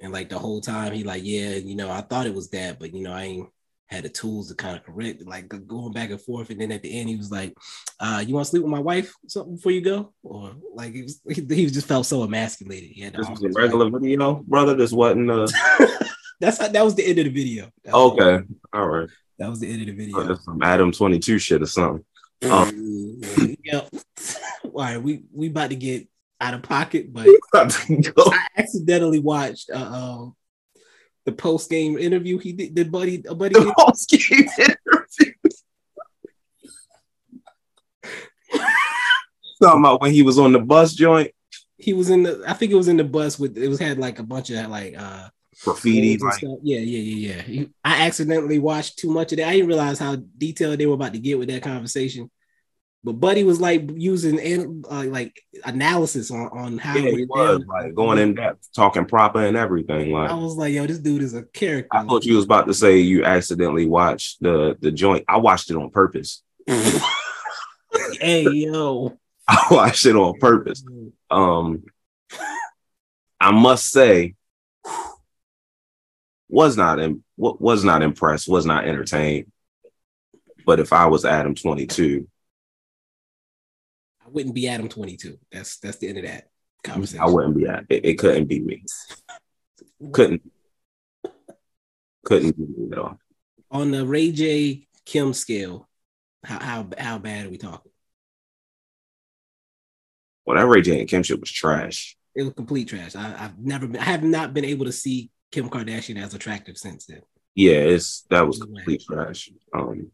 and 0.01 0.13
like 0.13 0.29
the 0.29 0.39
whole 0.39 0.61
time 0.61 0.93
he 0.93 1.05
like 1.05 1.23
yeah 1.25 1.51
you 1.51 1.77
know 1.77 1.91
i 1.91 2.01
thought 2.01 2.27
it 2.27 2.35
was 2.35 2.51
that 2.51 2.79
but 2.79 2.95
you 2.95 3.03
know 3.03 3.13
i 3.13 3.23
ain't 3.25 3.49
had 3.93 4.05
the 4.05 4.09
tools 4.09 4.49
to 4.49 4.55
kind 4.55 4.77
of 4.77 4.85
correct 4.85 5.23
like 5.27 5.49
going 5.67 5.93
back 5.93 6.11
and 6.11 6.21
forth 6.21 6.51
and 6.51 6.61
then 6.61 6.73
at 6.73 6.83
the 6.83 6.99
end 6.99 7.09
he 7.09 7.17
was 7.17 7.31
like 7.31 7.55
uh 8.01 8.23
you 8.27 8.35
want 8.35 8.45
to 8.45 8.51
sleep 8.51 8.63
with 8.63 8.71
my 8.73 8.79
wife 8.79 9.15
something 9.27 9.57
before 9.57 9.73
you 9.73 9.81
go 9.81 10.13
or 10.23 10.53
like 10.75 10.95
he, 10.95 11.03
was, 11.03 11.21
he, 11.29 11.67
just 11.67 11.87
felt 11.87 12.07
so 12.07 12.23
emasculated 12.23 12.91
he 12.91 13.03
to 13.03 13.11
This 13.19 13.29
was 13.29 13.43
a 13.43 13.51
regular 13.51 13.91
video, 13.91 14.35
brother. 14.47 14.75
This 14.75 14.93
wasn't 14.93 15.31
uh 15.31 15.47
that's 16.41 16.59
how, 16.59 16.69
that 16.69 16.85
was 16.85 16.95
the 16.95 17.05
end 17.05 17.19
of 17.19 17.27
the 17.27 17.31
video 17.31 17.71
okay. 17.87 18.45
All 18.73 18.89
right. 18.89 19.09
that 19.39 19.51
was 19.51 19.61
the 19.61 19.71
end 19.71 19.83
of 19.83 19.87
the 19.89 19.95
video 19.95 20.33
Oh, 20.33 20.35
some 20.37 20.63
Adam 20.63 20.91
22 20.91 21.39
shit 21.39 21.63
or 21.63 21.67
something. 21.67 22.05
Um, 22.51 23.21
yeah. 23.63 23.83
All 24.65 24.71
right, 24.75 25.03
we 25.03 25.25
we 25.33 25.49
about 25.49 25.71
to 25.71 25.77
get 25.77 26.09
out 26.41 26.55
of 26.55 26.63
pocket, 26.63 27.13
but 27.13 27.27
I 27.55 27.71
I 28.17 28.47
accidentally 28.57 29.21
watched 29.21 29.71
uh, 29.71 29.79
um 29.79 30.37
the 31.25 31.33
post 31.33 31.71
game 31.71 31.99
interview 31.99 32.39
he 32.39 32.53
did. 32.53 32.75
Did 32.75 32.91
Buddy 32.93 33.23
a 33.29 33.35
Buddy 33.35 33.55
The 33.55 33.75
post-game 33.79 34.49
interview. 34.59 35.33
Talking 39.63 39.81
about 39.81 40.01
when 40.01 40.13
he 40.13 40.23
was 40.23 40.39
on 40.39 40.53
the 40.53 40.59
bus 40.59 40.95
joint, 40.95 41.31
He 41.79 41.93
was 41.93 42.11
in 42.11 42.25
the. 42.25 42.43
I 42.47 42.55
think 42.55 42.73
it 42.73 42.77
was 42.77 42.89
in 42.89 42.97
the 42.97 43.05
bus 43.05 43.39
with. 43.39 43.57
It 43.57 43.69
was 43.69 43.79
had 43.79 43.99
like 43.99 44.19
a 44.19 44.25
bunch 44.25 44.51
of 44.51 44.69
like 44.69 44.95
uh 44.99 45.29
graffiti. 45.63 46.19
Like. 46.19 46.43
Yeah, 46.43 46.79
yeah, 46.79 47.35
yeah, 47.35 47.43
yeah. 47.47 47.65
I 47.85 48.07
accidentally 48.07 48.59
watched 48.59 48.99
too 48.99 49.11
much 49.11 49.33
of 49.33 49.39
that. 49.39 49.49
I 49.49 49.53
didn't 49.53 49.69
realize 49.69 49.99
how 49.99 50.17
detailed 50.17 50.79
they 50.79 50.87
were 50.87 50.95
about 50.95 51.13
to 51.13 51.21
get 51.21 51.39
with 51.39 51.49
that 51.49 51.63
conversation. 51.63 52.31
But 53.05 53.15
Buddy 53.15 53.43
was 53.43 53.61
like 53.61 53.91
using 53.97 54.85
uh, 54.89 55.05
like 55.09 55.43
analysis 55.65 56.31
on 56.31 56.47
on 56.49 56.79
how 56.79 56.97
yeah, 56.97 57.09
it 57.09 57.19
he 57.19 57.25
was 57.25 57.59
down. 57.59 57.67
like 57.67 57.95
going 57.95 58.19
in 58.19 58.35
depth, 58.35 58.69
talking 58.75 59.07
proper 59.07 59.45
and 59.45 59.57
everything. 59.57 60.13
Like, 60.13 60.31
I 60.31 60.35
was 60.35 60.55
like, 60.55 60.73
yo, 60.73 60.87
this 60.87 61.01
dude 61.01 61.23
is 61.23 61.35
a 61.35 61.43
character. 61.43 61.89
I 61.97 62.05
thought 62.05 62.25
you 62.25 62.37
was 62.37 62.45
about 62.45 62.67
to 62.69 62.75
say 62.75 62.99
you 62.99 63.25
accidentally 63.25 63.87
watched 63.87 64.41
the 64.41 64.77
the 64.81 64.93
joint. 64.93 65.25
I 65.27 65.39
watched 65.39 65.71
it 65.71 65.77
on 65.77 65.91
purpose. 65.91 66.45
hey, 68.21 68.49
yo. 68.49 69.19
I 69.49 69.67
watched 69.73 70.07
it 70.07 70.15
on 70.15 70.39
purpose. 70.39 70.85
Um, 71.29 71.83
I 73.41 73.51
must 73.51 73.91
say, 73.91 74.37
was 76.49 76.77
not 76.77 77.01
in, 77.01 77.25
wa- 77.37 77.57
was 77.59 77.83
not 77.83 78.03
impressed, 78.03 78.49
was 78.49 78.65
not 78.65 78.87
entertained. 78.87 79.51
But 80.65 80.79
if 80.79 80.93
I 80.93 81.07
was 81.07 81.25
Adam 81.25 81.57
twenty 81.57 81.89
two, 81.89 82.29
wouldn't 84.33 84.55
be 84.55 84.69
Adam 84.69 84.89
22. 84.89 85.39
That's 85.51 85.79
that's 85.79 85.99
the 85.99 86.09
end 86.09 86.19
of 86.19 86.25
that 86.25 86.49
conversation. 86.83 87.23
I 87.23 87.31
wouldn't 87.31 87.57
be 87.57 87.67
at 87.67 87.85
it. 87.89 88.05
It 88.05 88.19
couldn't 88.19 88.47
be 88.47 88.61
me. 88.61 88.85
Couldn't 90.13 90.43
couldn't 92.25 92.57
be 92.57 92.65
me 92.65 92.93
at 92.93 92.99
all. 92.99 93.19
On 93.71 93.91
the 93.91 94.07
Ray 94.07 94.33
J 94.33 94.87
Kim 95.05 95.33
scale, 95.33 95.89
how 96.45 96.59
how 96.61 96.87
how 96.99 97.19
bad 97.19 97.47
are 97.47 97.51
we 97.51 97.59
talking? 97.59 97.93
When 100.45 100.57
that 100.57 100.67
Ray 100.67 100.83
J 100.83 101.01
and 101.01 101.09
Kim 101.09 101.23
shit 101.23 101.41
was 101.41 101.51
trash. 101.51 102.17
It 102.35 102.43
was 102.43 102.55
complete 102.55 102.89
trash. 102.89 103.15
I, 103.15 103.45
I've 103.45 103.59
never 103.59 103.87
been, 103.87 104.01
I 104.01 104.05
have 104.05 104.23
not 104.23 104.55
been 104.55 104.65
able 104.65 104.87
to 104.87 104.93
see 104.93 105.31
Kim 105.51 105.69
Kardashian 105.69 106.21
as 106.21 106.35
attractive 106.35 106.79
since 106.79 107.07
then. 107.07 107.21
Yeah, 107.55 107.73
it's 107.73 108.23
that 108.31 108.47
was 108.47 108.59
complete 108.59 109.03
trash. 109.03 109.51
Um, 109.75 110.11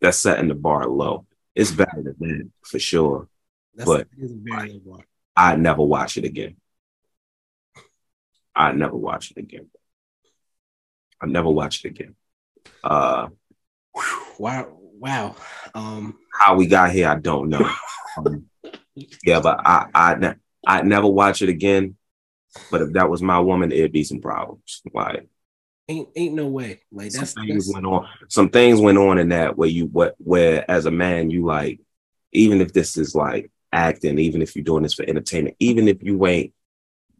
that's 0.00 0.18
setting 0.18 0.48
the 0.48 0.54
bar 0.54 0.86
low. 0.88 1.26
It's 1.54 1.70
better 1.70 2.02
than 2.02 2.14
that 2.18 2.50
for 2.62 2.78
sure. 2.78 3.28
That's 3.74 3.88
but 3.88 4.08
that 4.10 4.24
is 4.24 4.32
very 4.32 4.80
low. 4.84 5.02
I'd 5.36 5.60
never 5.60 5.82
watch 5.82 6.16
it 6.16 6.24
again. 6.24 6.56
I'd 8.54 8.76
never 8.76 8.96
watch 8.96 9.32
it 9.32 9.38
again. 9.38 9.68
I'd 11.20 11.30
never 11.30 11.50
watch 11.50 11.84
it 11.84 11.88
again. 11.88 12.14
Uh, 12.82 13.28
Wow, 14.38 14.78
wow. 14.98 15.36
Um, 15.74 16.18
how 16.32 16.56
we 16.56 16.66
got 16.66 16.90
here, 16.90 17.08
I 17.08 17.16
don't 17.16 17.48
know. 17.48 17.68
Um, 18.16 18.44
yeah, 19.24 19.40
but 19.40 19.58
I, 19.66 19.88
I, 19.92 20.14
ne- 20.14 20.34
I'd 20.64 20.86
never 20.86 21.08
watch 21.08 21.42
it 21.42 21.48
again. 21.48 21.96
But 22.70 22.82
if 22.82 22.92
that 22.92 23.10
was 23.10 23.20
my 23.20 23.40
woman, 23.40 23.72
it'd 23.72 23.90
be 23.90 24.04
some 24.04 24.20
problems. 24.20 24.82
Like 24.92 25.26
ain't 25.88 26.08
ain't 26.16 26.34
no 26.34 26.46
way. 26.46 26.80
Like 26.90 27.12
that's, 27.12 27.32
some 27.32 27.46
things 27.46 27.66
that's 27.66 27.74
went 27.74 27.86
on. 27.86 28.08
Some 28.28 28.48
things 28.48 28.80
went 28.80 28.98
on 28.98 29.18
in 29.18 29.30
that 29.30 29.56
where 29.56 29.68
you 29.68 29.86
what 29.86 30.14
where 30.18 30.68
as 30.70 30.86
a 30.86 30.90
man 30.90 31.30
you 31.30 31.44
like, 31.44 31.80
even 32.32 32.60
if 32.60 32.72
this 32.72 32.96
is 32.96 33.14
like 33.14 33.50
acting, 33.72 34.18
even 34.18 34.42
if 34.42 34.54
you're 34.54 34.64
doing 34.64 34.82
this 34.82 34.94
for 34.94 35.04
entertainment, 35.08 35.56
even 35.58 35.88
if 35.88 36.02
you 36.02 36.24
ain't 36.26 36.52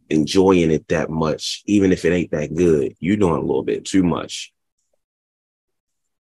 enjoying 0.09 0.71
it 0.71 0.87
that 0.87 1.09
much, 1.09 1.63
even 1.65 1.91
if 1.91 2.05
it 2.05 2.13
ain't 2.13 2.31
that 2.31 2.53
good, 2.53 2.95
you're 2.99 3.17
doing 3.17 3.37
a 3.37 3.45
little 3.45 3.63
bit 3.63 3.85
too 3.85 4.03
much. 4.03 4.53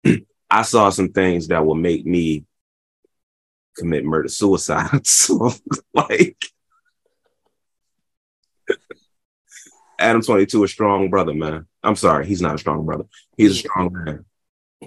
I 0.51 0.62
saw 0.62 0.90
some 0.90 1.11
things 1.11 1.49
that 1.49 1.64
will 1.64 1.75
make 1.75 2.05
me 2.07 2.45
commit 3.77 4.05
murder 4.05 4.29
suicide. 4.29 5.07
So 5.07 5.53
like 5.95 6.37
Adam 10.02 10.22
22 10.22 10.64
a 10.64 10.68
strong 10.68 11.10
brother, 11.10 11.34
man. 11.34 11.66
I'm 11.82 11.96
sorry, 11.96 12.26
he's 12.26 12.42
not 12.42 12.54
a 12.54 12.58
strong 12.58 12.84
brother. 12.84 13.04
He's 13.36 13.52
a 13.52 13.54
strong 13.54 13.92
man. 13.92 14.24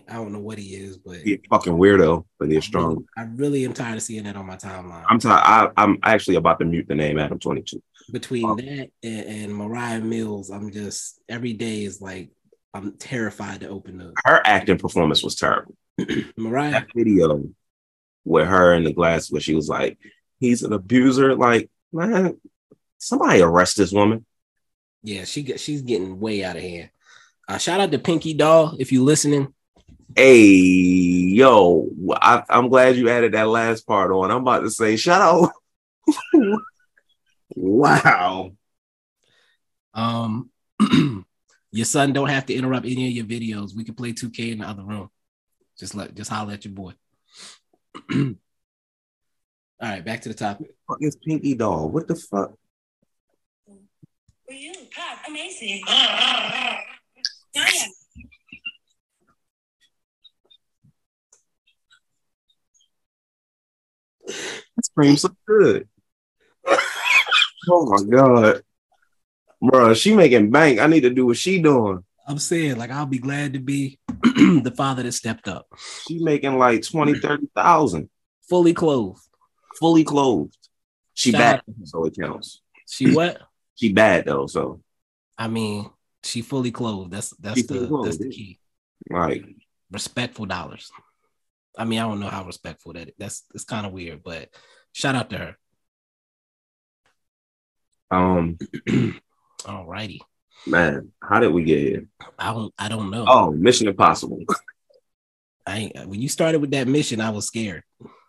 I 0.10 0.13
don't 0.15 0.34
know 0.34 0.39
what 0.39 0.58
he 0.58 0.75
is, 0.75 0.97
but 0.97 1.17
He's 1.17 1.38
a 1.38 1.47
fucking 1.49 1.73
weirdo, 1.73 2.25
but 2.38 2.51
he's 2.51 2.65
strong. 2.65 3.06
I 3.17 3.23
really 3.23 3.63
am 3.63 3.73
tired 3.73 3.95
of 3.95 4.04
seeing 4.04 4.25
that 4.25 4.36
on 4.36 4.45
my 4.45 4.58
timeline. 4.58 5.06
I'm 5.10 5.19
tired. 5.19 5.71
I'm 5.78 5.99
actually 6.04 6.36
about 6.36 6.60
to 6.60 6.65
mute 6.65 6.88
the 6.88 6.95
name 6.95 7.17
Adam 7.17 7.39
22. 7.39 7.82
Between 8.12 8.45
um, 8.45 8.58
that 8.58 8.89
and, 9.04 9.25
and 9.25 9.56
Mariah 9.56 10.01
Mills, 10.01 10.49
I'm 10.49 10.71
just 10.71 11.19
every 11.30 11.54
day 11.54 11.84
is 11.84 12.01
like 12.01 12.30
I'm 12.73 12.97
terrified 12.97 13.62
to 13.62 13.69
open 13.69 14.01
up. 14.01 14.13
Her 14.25 14.41
acting 14.45 14.78
performance 14.78 15.23
was 15.23 15.36
terrible. 15.36 15.75
Mariah 16.38 16.71
That 16.71 16.88
video 16.93 17.45
with 18.25 18.47
her 18.47 18.73
in 18.73 18.84
the 18.84 18.91
glass 18.91 19.32
where 19.32 19.41
she 19.41 19.56
was 19.56 19.69
like, 19.69 19.97
he's 20.39 20.63
an 20.63 20.73
abuser. 20.73 21.36
Like, 21.36 21.69
man, 21.93 22.39
somebody 22.97 23.41
arrest 23.41 23.78
this 23.78 23.93
woman. 23.93 24.25
Yeah, 25.06 25.24
she 25.24 25.44
get 25.44 25.60
she's 25.60 25.84
getting 25.84 26.20
way 26.20 26.44
out 26.44 26.56
of 26.56 26.63
hand. 26.63 26.89
Uh, 27.48 27.60
shout 27.60 27.80
out 27.80 27.91
to 27.91 28.00
Pinky 28.00 28.34
Doll 28.34 28.76
if 28.80 28.91
you're 28.91 29.04
listening. 29.04 29.54
Hey, 30.15 30.48
yo, 30.48 31.88
I, 32.13 32.41
I'm 32.50 32.70
glad 32.70 32.96
you 32.96 33.08
added 33.10 33.34
that 33.34 33.48
last 33.48 33.86
part 33.86 34.12
on. 34.12 34.32
I'm 34.32 34.41
about 34.41 34.62
to 34.62 34.72
say, 34.72 34.96
shout 34.96 35.22
out. 35.22 35.52
wow. 37.56 38.52
Um, 39.94 40.50
your 41.72 41.86
son 41.86 42.12
don't 42.12 42.30
have 42.30 42.48
to 42.48 42.56
interrupt 42.56 42.88
any 42.88 43.08
of 43.08 43.13
your 43.13 43.26
videos. 43.26 43.76
We 43.76 43.84
can 43.84 43.94
play 43.94 44.12
2K 44.12 44.54
in 44.54 44.60
the 44.60 44.68
other 44.68 44.84
room. 44.84 45.12
Just 45.78 45.94
let 45.94 46.15
just 46.15 46.32
holler 46.32 46.54
at 46.54 46.65
your 46.65 46.74
boy. 46.74 46.94
All 48.12 48.34
right, 49.82 50.04
back 50.04 50.22
to 50.22 50.30
the 50.30 50.36
topic. 50.36 50.74
Fuck 50.88 50.98
is 51.02 51.15
Pinky 51.18 51.54
Doll? 51.54 51.89
What 51.89 52.08
the 52.08 52.15
fuck? 52.15 52.54
For 54.48 54.54
you, 54.54 54.74
God, 54.96 55.18
amazing. 55.28 55.82
That 55.88 56.86
screams 64.84 65.22
so 65.22 65.30
good. 65.48 65.88
oh 66.68 67.86
my 67.90 68.04
god, 68.04 68.62
bro, 69.62 69.94
she 69.96 70.16
making 70.16 70.52
bank. 70.52 70.80
I 70.80 70.86
need 70.86 71.02
to 71.02 71.10
do 71.10 71.26
what 71.26 71.38
she 71.38 71.60
doing. 71.60 72.04
I'm 72.28 72.38
saying, 72.38 72.78
like, 72.78 72.92
I'll 72.92 73.06
be 73.08 73.20
glad 73.20 73.54
to 73.54 73.60
be 73.60 74.00
the 74.24 74.74
father 74.76 75.02
that 75.04 75.12
stepped 75.14 75.48
up. 75.48 75.68
She 76.08 76.20
making 76.20 76.58
like 76.60 76.84
20, 76.84 77.20
30,000. 77.20 78.10
Fully 78.48 78.74
clothed. 78.74 79.22
Fully 79.80 80.04
clothed. 80.04 80.58
She 81.16 81.32
Shout 81.32 81.40
bad, 81.40 81.56
out 81.56 81.66
to 81.66 81.88
so 81.88 82.06
it 82.06 82.16
counts. 82.20 82.62
She 82.88 83.12
what? 83.12 83.42
She 83.76 83.92
bad 83.92 84.26
though, 84.26 84.48
so 84.48 84.82
I 85.38 85.48
mean, 85.48 85.90
she 86.24 86.42
fully 86.42 86.72
clothed. 86.72 87.12
That's 87.12 87.30
that's 87.38 87.60
She 87.60 87.68
the 87.68 87.88
clothed, 87.88 88.08
that's 88.08 88.18
the 88.18 88.30
key. 88.30 88.60
Right. 89.10 89.44
Respectful 89.92 90.46
dollars. 90.46 90.92
I 91.78 91.86
mean, 91.86 92.00
I 92.00 92.04
don't 92.04 92.20
know 92.20 92.30
how 92.30 92.46
respectful 92.46 92.94
that 92.94 93.12
that's 93.18 93.44
it's 93.54 93.66
kind 93.66 93.86
of 93.86 93.92
weird, 93.92 94.24
but 94.24 94.50
shout 94.94 95.16
out 95.16 95.30
to 95.32 95.38
her. 95.38 95.58
um 98.12 98.58
Alrighty. 99.60 100.20
man, 100.68 101.12
how 101.22 101.40
did 101.40 101.52
we 101.54 101.64
get 101.64 101.80
here? 101.80 102.08
I 102.40 102.54
don't 102.54 102.74
I 102.78 102.88
don't 102.88 103.12
know. 103.12 103.26
Oh, 103.28 103.52
Mission 103.52 103.88
Impossible. 103.88 104.42
I 105.68 105.78
ain't, 105.78 106.08
when 106.08 106.22
you 106.22 106.30
started 106.30 106.62
with 106.62 106.72
that 106.72 106.88
mission, 106.88 107.20
I 107.20 107.32
was 107.32 107.48
scared. 107.48 107.84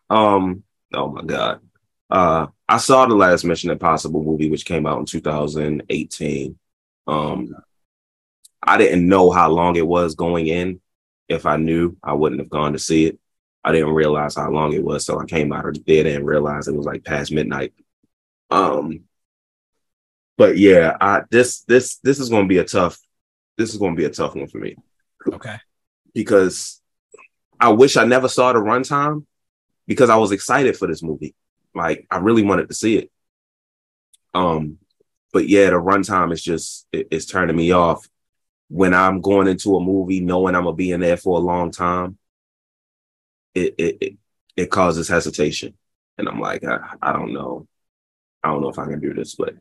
Um, 0.08 0.62
oh 0.94 1.08
my 1.08 1.22
god. 1.22 1.60
Uh 2.10 2.46
I 2.68 2.78
saw 2.78 3.06
the 3.06 3.14
last 3.14 3.44
Mission 3.44 3.70
Impossible 3.70 4.22
movie, 4.22 4.50
which 4.50 4.64
came 4.64 4.86
out 4.86 4.98
in 4.98 5.06
2018. 5.06 6.58
Um 7.06 7.54
I 8.62 8.78
didn't 8.78 9.06
know 9.08 9.30
how 9.30 9.50
long 9.50 9.76
it 9.76 9.86
was 9.86 10.14
going 10.14 10.46
in. 10.48 10.80
If 11.28 11.46
I 11.46 11.56
knew, 11.56 11.96
I 12.02 12.12
wouldn't 12.14 12.40
have 12.40 12.50
gone 12.50 12.72
to 12.72 12.78
see 12.78 13.06
it. 13.06 13.18
I 13.64 13.72
didn't 13.72 13.94
realize 13.94 14.36
how 14.36 14.50
long 14.50 14.72
it 14.72 14.82
was, 14.84 15.04
so 15.04 15.20
I 15.20 15.24
came 15.24 15.52
out 15.52 15.66
of 15.66 15.74
the 15.74 15.80
theater 15.80 16.10
and 16.10 16.24
realized 16.26 16.68
it 16.68 16.74
was 16.76 16.86
like 16.86 17.04
past 17.04 17.32
midnight. 17.32 17.74
Um 18.50 19.00
but 20.38 20.58
yeah, 20.58 20.96
I 21.00 21.22
this 21.30 21.60
this 21.62 21.96
this 21.98 22.20
is 22.20 22.28
gonna 22.28 22.46
be 22.46 22.58
a 22.58 22.64
tough 22.64 22.98
this 23.56 23.70
is 23.72 23.78
gonna 23.78 23.96
be 23.96 24.04
a 24.04 24.10
tough 24.10 24.34
one 24.34 24.46
for 24.48 24.58
me 24.58 24.76
Okay. 25.26 25.56
because 26.14 26.80
I 27.58 27.70
wish 27.70 27.96
I 27.96 28.04
never 28.04 28.28
saw 28.28 28.52
the 28.52 28.58
runtime 28.60 29.24
because 29.86 30.10
I 30.10 30.16
was 30.16 30.30
excited 30.30 30.76
for 30.76 30.86
this 30.86 31.02
movie. 31.02 31.34
Like 31.76 32.08
I 32.10 32.18
really 32.18 32.44
wanted 32.44 32.68
to 32.70 32.74
see 32.74 32.98
it. 32.98 33.12
Um, 34.34 34.78
but 35.32 35.48
yeah, 35.48 35.66
the 35.66 35.76
runtime 35.76 36.32
is 36.32 36.42
just 36.42 36.86
it- 36.92 37.08
it's 37.10 37.26
turning 37.26 37.56
me 37.56 37.72
off. 37.72 38.08
When 38.68 38.94
I'm 38.94 39.20
going 39.20 39.48
into 39.48 39.76
a 39.76 39.80
movie 39.80 40.20
knowing 40.20 40.54
I'm 40.54 40.64
gonna 40.64 40.76
be 40.76 40.92
in 40.92 41.00
there 41.00 41.16
for 41.16 41.38
a 41.38 41.42
long 41.42 41.70
time, 41.72 42.18
it 43.54 43.74
it 43.78 43.96
it, 44.00 44.16
it 44.56 44.70
causes 44.70 45.08
hesitation, 45.08 45.74
and 46.18 46.28
I'm 46.28 46.40
like, 46.40 46.64
I, 46.64 46.94
I 47.02 47.12
don't 47.12 47.32
know, 47.32 47.66
I 48.42 48.50
don't 48.50 48.62
know 48.62 48.70
if 48.70 48.78
I 48.78 48.86
can 48.86 49.00
do 49.00 49.14
this, 49.14 49.34
but 49.36 49.54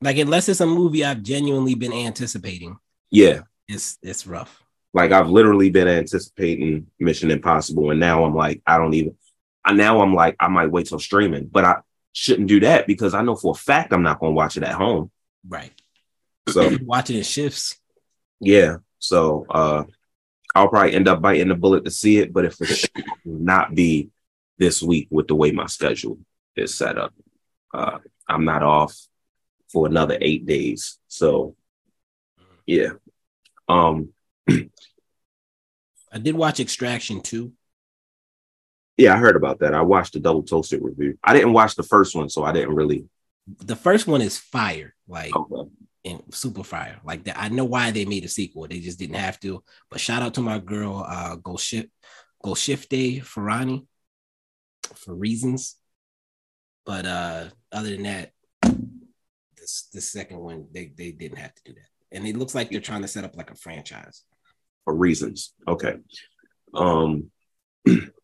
Like 0.00 0.18
unless 0.18 0.48
it's 0.48 0.60
a 0.60 0.66
movie 0.66 1.04
I've 1.04 1.22
genuinely 1.22 1.74
been 1.74 1.92
anticipating, 1.92 2.76
yeah, 3.10 3.42
it's 3.68 3.98
it's 4.02 4.26
rough. 4.26 4.62
Like 4.94 5.12
I've 5.12 5.30
literally 5.30 5.70
been 5.70 5.88
anticipating 5.88 6.86
Mission 6.98 7.30
Impossible, 7.30 7.90
and 7.90 8.00
now 8.00 8.24
I'm 8.24 8.34
like, 8.34 8.62
I 8.66 8.78
don't 8.78 8.94
even. 8.94 9.16
I 9.64 9.72
now 9.72 10.00
I'm 10.00 10.14
like, 10.14 10.36
I 10.40 10.48
might 10.48 10.70
wait 10.70 10.86
till 10.86 10.98
streaming, 10.98 11.46
but 11.46 11.64
I 11.64 11.76
shouldn't 12.12 12.48
do 12.48 12.60
that 12.60 12.86
because 12.86 13.14
I 13.14 13.22
know 13.22 13.36
for 13.36 13.52
a 13.52 13.58
fact 13.58 13.92
I'm 13.92 14.02
not 14.02 14.20
going 14.20 14.32
to 14.32 14.36
watch 14.36 14.56
it 14.56 14.62
at 14.62 14.74
home. 14.74 15.10
Right. 15.48 15.72
So 16.48 16.76
Watching 16.82 17.16
it 17.16 17.26
shifts. 17.26 17.78
yeah, 18.40 18.78
so 18.98 19.46
uh, 19.48 19.84
I'll 20.54 20.68
probably 20.68 20.94
end 20.94 21.08
up 21.08 21.20
biting 21.20 21.48
the 21.48 21.54
bullet 21.54 21.84
to 21.84 21.90
see 21.90 22.18
it, 22.18 22.32
but 22.32 22.44
if 22.44 22.60
it 22.60 22.90
will 23.24 23.38
not 23.38 23.74
be 23.74 24.10
this 24.58 24.82
week 24.82 25.08
with 25.10 25.28
the 25.28 25.34
way 25.34 25.50
my 25.52 25.66
schedule 25.66 26.18
is 26.56 26.74
set 26.74 26.98
up, 26.98 27.14
uh, 27.72 27.98
I'm 28.28 28.44
not 28.44 28.62
off 28.62 28.96
for 29.72 29.86
another 29.86 30.18
eight 30.20 30.44
days. 30.46 30.98
So 31.08 31.56
yeah, 32.66 32.90
um, 33.68 34.10
I 34.50 36.18
did 36.20 36.34
watch 36.34 36.60
Extraction 36.60 37.20
2. 37.22 37.52
Yeah, 39.02 39.14
I 39.14 39.18
heard 39.18 39.34
about 39.34 39.58
that. 39.58 39.74
I 39.74 39.82
watched 39.82 40.12
the 40.12 40.20
double 40.20 40.44
toasted 40.44 40.80
review. 40.80 41.18
I 41.24 41.32
didn't 41.34 41.54
watch 41.54 41.74
the 41.74 41.82
first 41.82 42.14
one, 42.14 42.28
so 42.28 42.44
I 42.44 42.52
didn't 42.52 42.76
really. 42.76 43.04
The 43.64 43.74
first 43.74 44.06
one 44.06 44.22
is 44.22 44.38
fire, 44.38 44.94
like 45.08 45.34
Okay. 45.34 45.70
and 46.04 46.22
super 46.30 46.62
fire. 46.62 47.00
Like 47.04 47.24
that. 47.24 47.36
I 47.36 47.48
know 47.48 47.64
why 47.64 47.90
they 47.90 48.04
made 48.04 48.24
a 48.24 48.28
sequel. 48.28 48.68
They 48.68 48.78
just 48.78 49.00
didn't 49.00 49.16
have 49.16 49.40
to. 49.40 49.64
But 49.90 49.98
shout 49.98 50.22
out 50.22 50.34
to 50.34 50.40
my 50.40 50.60
girl, 50.60 51.04
uh, 51.04 51.34
Go 51.34 51.56
Shift, 51.56 51.88
Golshifteh 52.44 53.22
Farahani, 53.24 53.86
for 54.94 55.16
reasons. 55.16 55.74
But 56.86 57.04
uh, 57.04 57.44
other 57.72 57.90
than 57.90 58.04
that, 58.04 58.30
this 59.56 59.88
the 59.92 60.00
second 60.00 60.38
one 60.38 60.66
they 60.72 60.92
they 60.96 61.10
didn't 61.10 61.38
have 61.38 61.54
to 61.56 61.62
do 61.64 61.72
that, 61.74 62.16
and 62.16 62.24
it 62.24 62.36
looks 62.36 62.54
like 62.54 62.70
they're 62.70 62.80
trying 62.80 63.02
to 63.02 63.08
set 63.08 63.24
up 63.24 63.34
like 63.36 63.50
a 63.50 63.56
franchise. 63.56 64.22
For 64.84 64.94
reasons. 64.94 65.54
Okay. 65.66 65.94
Um, 66.72 67.30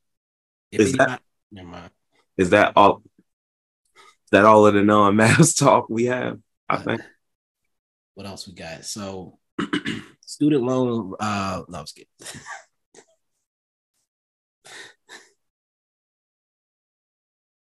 Is 0.73 0.93
that- 0.93 1.01
anybody- 1.01 1.23
never 1.53 1.69
mind. 1.69 1.91
is 2.37 2.51
that 2.51 2.73
all? 2.77 3.03
Is 3.97 4.31
that 4.33 4.45
all 4.45 4.67
of 4.67 4.75
the 4.75 4.83
non-mass 4.83 5.55
talk 5.55 5.89
we 5.89 6.05
have? 6.05 6.39
I 6.69 6.77
think. 6.77 7.01
What 8.15 8.27
else 8.27 8.47
we 8.47 8.53
got? 8.55 8.85
So 8.85 9.39
student 10.27 10.63
loan. 10.65 11.15
Uh, 11.19 11.63
no, 11.69 11.79
I 11.79 11.81
was 11.81 11.93
kidding. 11.93 12.09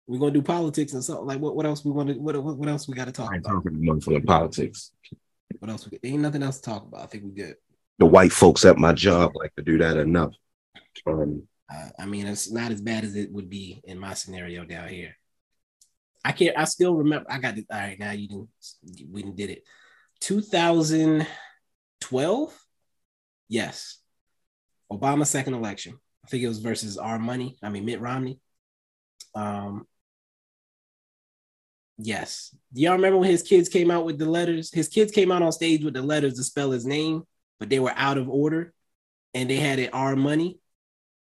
We're 0.07 0.19
gonna 0.19 0.31
do 0.31 0.41
politics 0.43 0.93
and 0.93 1.03
something 1.03 1.25
like 1.25 1.39
what? 1.39 1.55
What 1.55 1.65
else 1.65 1.83
we 1.83 1.91
want 1.91 2.09
to? 2.09 2.15
What, 2.15 2.41
what? 2.43 2.57
What 2.57 2.69
else 2.69 2.87
we 2.87 2.93
got 2.93 3.05
to 3.05 3.11
talk 3.11 3.31
I 3.31 3.35
ain't 3.35 3.45
about? 3.45 3.63
talking 3.63 3.73
motherfucking 3.81 4.25
politics. 4.25 4.91
What 5.59 5.71
else? 5.71 5.89
We, 5.89 5.99
ain't 6.03 6.21
nothing 6.21 6.43
else 6.43 6.57
to 6.59 6.69
talk 6.69 6.83
about. 6.85 7.01
I 7.03 7.05
think 7.07 7.23
we 7.23 7.31
good. 7.31 7.55
The 7.97 8.05
white 8.05 8.31
folks 8.31 8.65
at 8.65 8.77
my 8.77 8.93
job 8.93 9.31
like 9.35 9.55
to 9.55 9.63
do 9.63 9.79
that 9.79 9.97
enough. 9.97 10.33
Um, 11.07 11.43
Uh, 11.73 11.89
I 11.99 12.05
mean, 12.05 12.27
it's 12.27 12.51
not 12.51 12.71
as 12.71 12.81
bad 12.81 13.03
as 13.03 13.15
it 13.15 13.31
would 13.31 13.49
be 13.49 13.81
in 13.85 13.97
my 13.97 14.13
scenario 14.13 14.63
down 14.65 14.89
here. 14.89 15.17
I 16.23 16.31
can't. 16.31 16.55
I 16.57 16.65
still 16.65 16.95
remember. 16.95 17.25
I 17.29 17.39
got 17.39 17.57
it. 17.57 17.65
All 17.71 17.79
right, 17.79 17.97
now 17.99 18.11
you 18.11 18.27
didn't. 18.27 18.49
We 19.11 19.23
did 19.23 19.49
it. 19.49 19.63
2012. 20.21 22.65
Yes, 23.47 23.99
Obama's 24.91 25.29
second 25.29 25.53
election. 25.53 25.99
I 26.23 26.27
think 26.27 26.43
it 26.43 26.47
was 26.47 26.59
versus 26.59 26.97
our 26.97 27.19
money. 27.19 27.57
I 27.61 27.69
mean 27.69 27.85
Mitt 27.85 28.01
Romney. 28.01 28.39
Um, 29.35 29.85
Yes. 31.97 32.55
Do 32.73 32.81
y'all 32.81 32.93
remember 32.93 33.19
when 33.19 33.29
his 33.29 33.43
kids 33.43 33.69
came 33.69 33.89
out 33.89 34.05
with 34.05 34.17
the 34.17 34.29
letters? 34.29 34.73
His 34.73 34.89
kids 34.89 35.11
came 35.11 35.31
out 35.31 35.41
on 35.41 35.51
stage 35.51 35.83
with 35.83 35.93
the 35.93 36.01
letters 36.01 36.35
to 36.35 36.43
spell 36.43 36.71
his 36.71 36.85
name, 36.85 37.23
but 37.59 37.69
they 37.69 37.79
were 37.79 37.93
out 37.95 38.17
of 38.17 38.29
order 38.29 38.73
and 39.33 39.49
they 39.49 39.55
had 39.55 39.79
it 39.79 39.91
R 39.93 40.15
money 40.15 40.59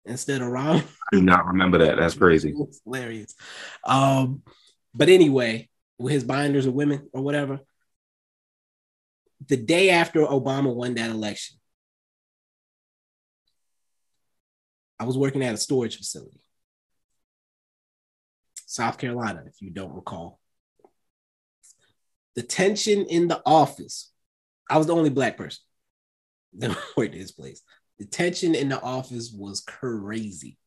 instead 0.04 0.42
of 0.42 0.48
Rom. 0.48 0.76
I 0.76 1.16
do 1.16 1.22
not 1.22 1.46
remember 1.46 1.78
that. 1.78 1.96
That's 1.96 2.14
crazy. 2.14 2.54
It's 2.58 2.80
hilarious. 2.84 3.34
Um, 3.84 4.42
but 4.94 5.08
anyway, 5.08 5.68
with 5.98 6.12
his 6.12 6.24
binders 6.24 6.66
of 6.66 6.74
women 6.74 7.08
or 7.12 7.22
whatever, 7.22 7.60
the 9.46 9.56
day 9.56 9.90
after 9.90 10.20
Obama 10.20 10.74
won 10.74 10.94
that 10.94 11.10
election, 11.10 11.58
I 14.98 15.04
was 15.04 15.18
working 15.18 15.42
at 15.42 15.54
a 15.54 15.58
storage 15.58 15.96
facility, 15.96 16.40
South 18.66 18.96
Carolina, 18.96 19.42
if 19.46 19.60
you 19.60 19.70
don't 19.70 19.94
recall. 19.94 20.38
The 22.36 22.42
tension 22.42 23.04
in 23.06 23.28
the 23.28 23.42
office, 23.44 24.12
I 24.68 24.78
was 24.78 24.86
the 24.86 24.94
only 24.94 25.10
black 25.10 25.36
person 25.36 25.62
that 26.54 26.70
worked 26.96 27.14
at 27.14 27.20
his 27.20 27.32
place. 27.32 27.62
The 27.98 28.06
tension 28.06 28.54
in 28.54 28.68
the 28.68 28.80
office 28.80 29.32
was 29.32 29.60
crazy. 29.60 30.58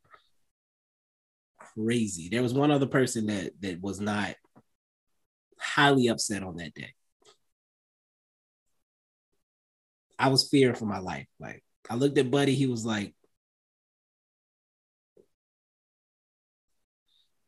Crazy. 1.59 2.29
There 2.29 2.41
was 2.43 2.53
one 2.53 2.71
other 2.71 2.85
person 2.85 3.27
that 3.27 3.51
that 3.61 3.81
was 3.81 3.99
not 3.99 4.35
highly 5.59 6.07
upset 6.07 6.43
on 6.43 6.57
that 6.57 6.73
day. 6.73 6.93
I 10.17 10.29
was 10.29 10.47
fearing 10.49 10.75
for 10.75 10.85
my 10.85 10.99
life. 10.99 11.27
Like 11.39 11.63
I 11.89 11.95
looked 11.95 12.17
at 12.17 12.31
Buddy, 12.31 12.55
he 12.55 12.65
was 12.65 12.85
like, 12.85 13.13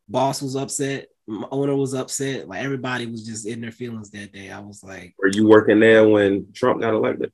boss 0.07 0.41
was 0.41 0.55
upset, 0.55 1.07
my 1.27 1.47
owner 1.51 1.75
was 1.75 1.93
upset, 1.93 2.47
like 2.47 2.63
everybody 2.63 3.05
was 3.05 3.25
just 3.25 3.47
in 3.47 3.61
their 3.61 3.71
feelings 3.71 4.09
that 4.11 4.33
day. 4.33 4.51
I 4.51 4.59
was 4.59 4.83
like, 4.83 5.15
Were 5.19 5.29
you 5.31 5.47
working 5.47 5.79
there 5.79 6.07
when 6.07 6.51
Trump 6.53 6.81
got 6.81 6.93
elected? 6.93 7.31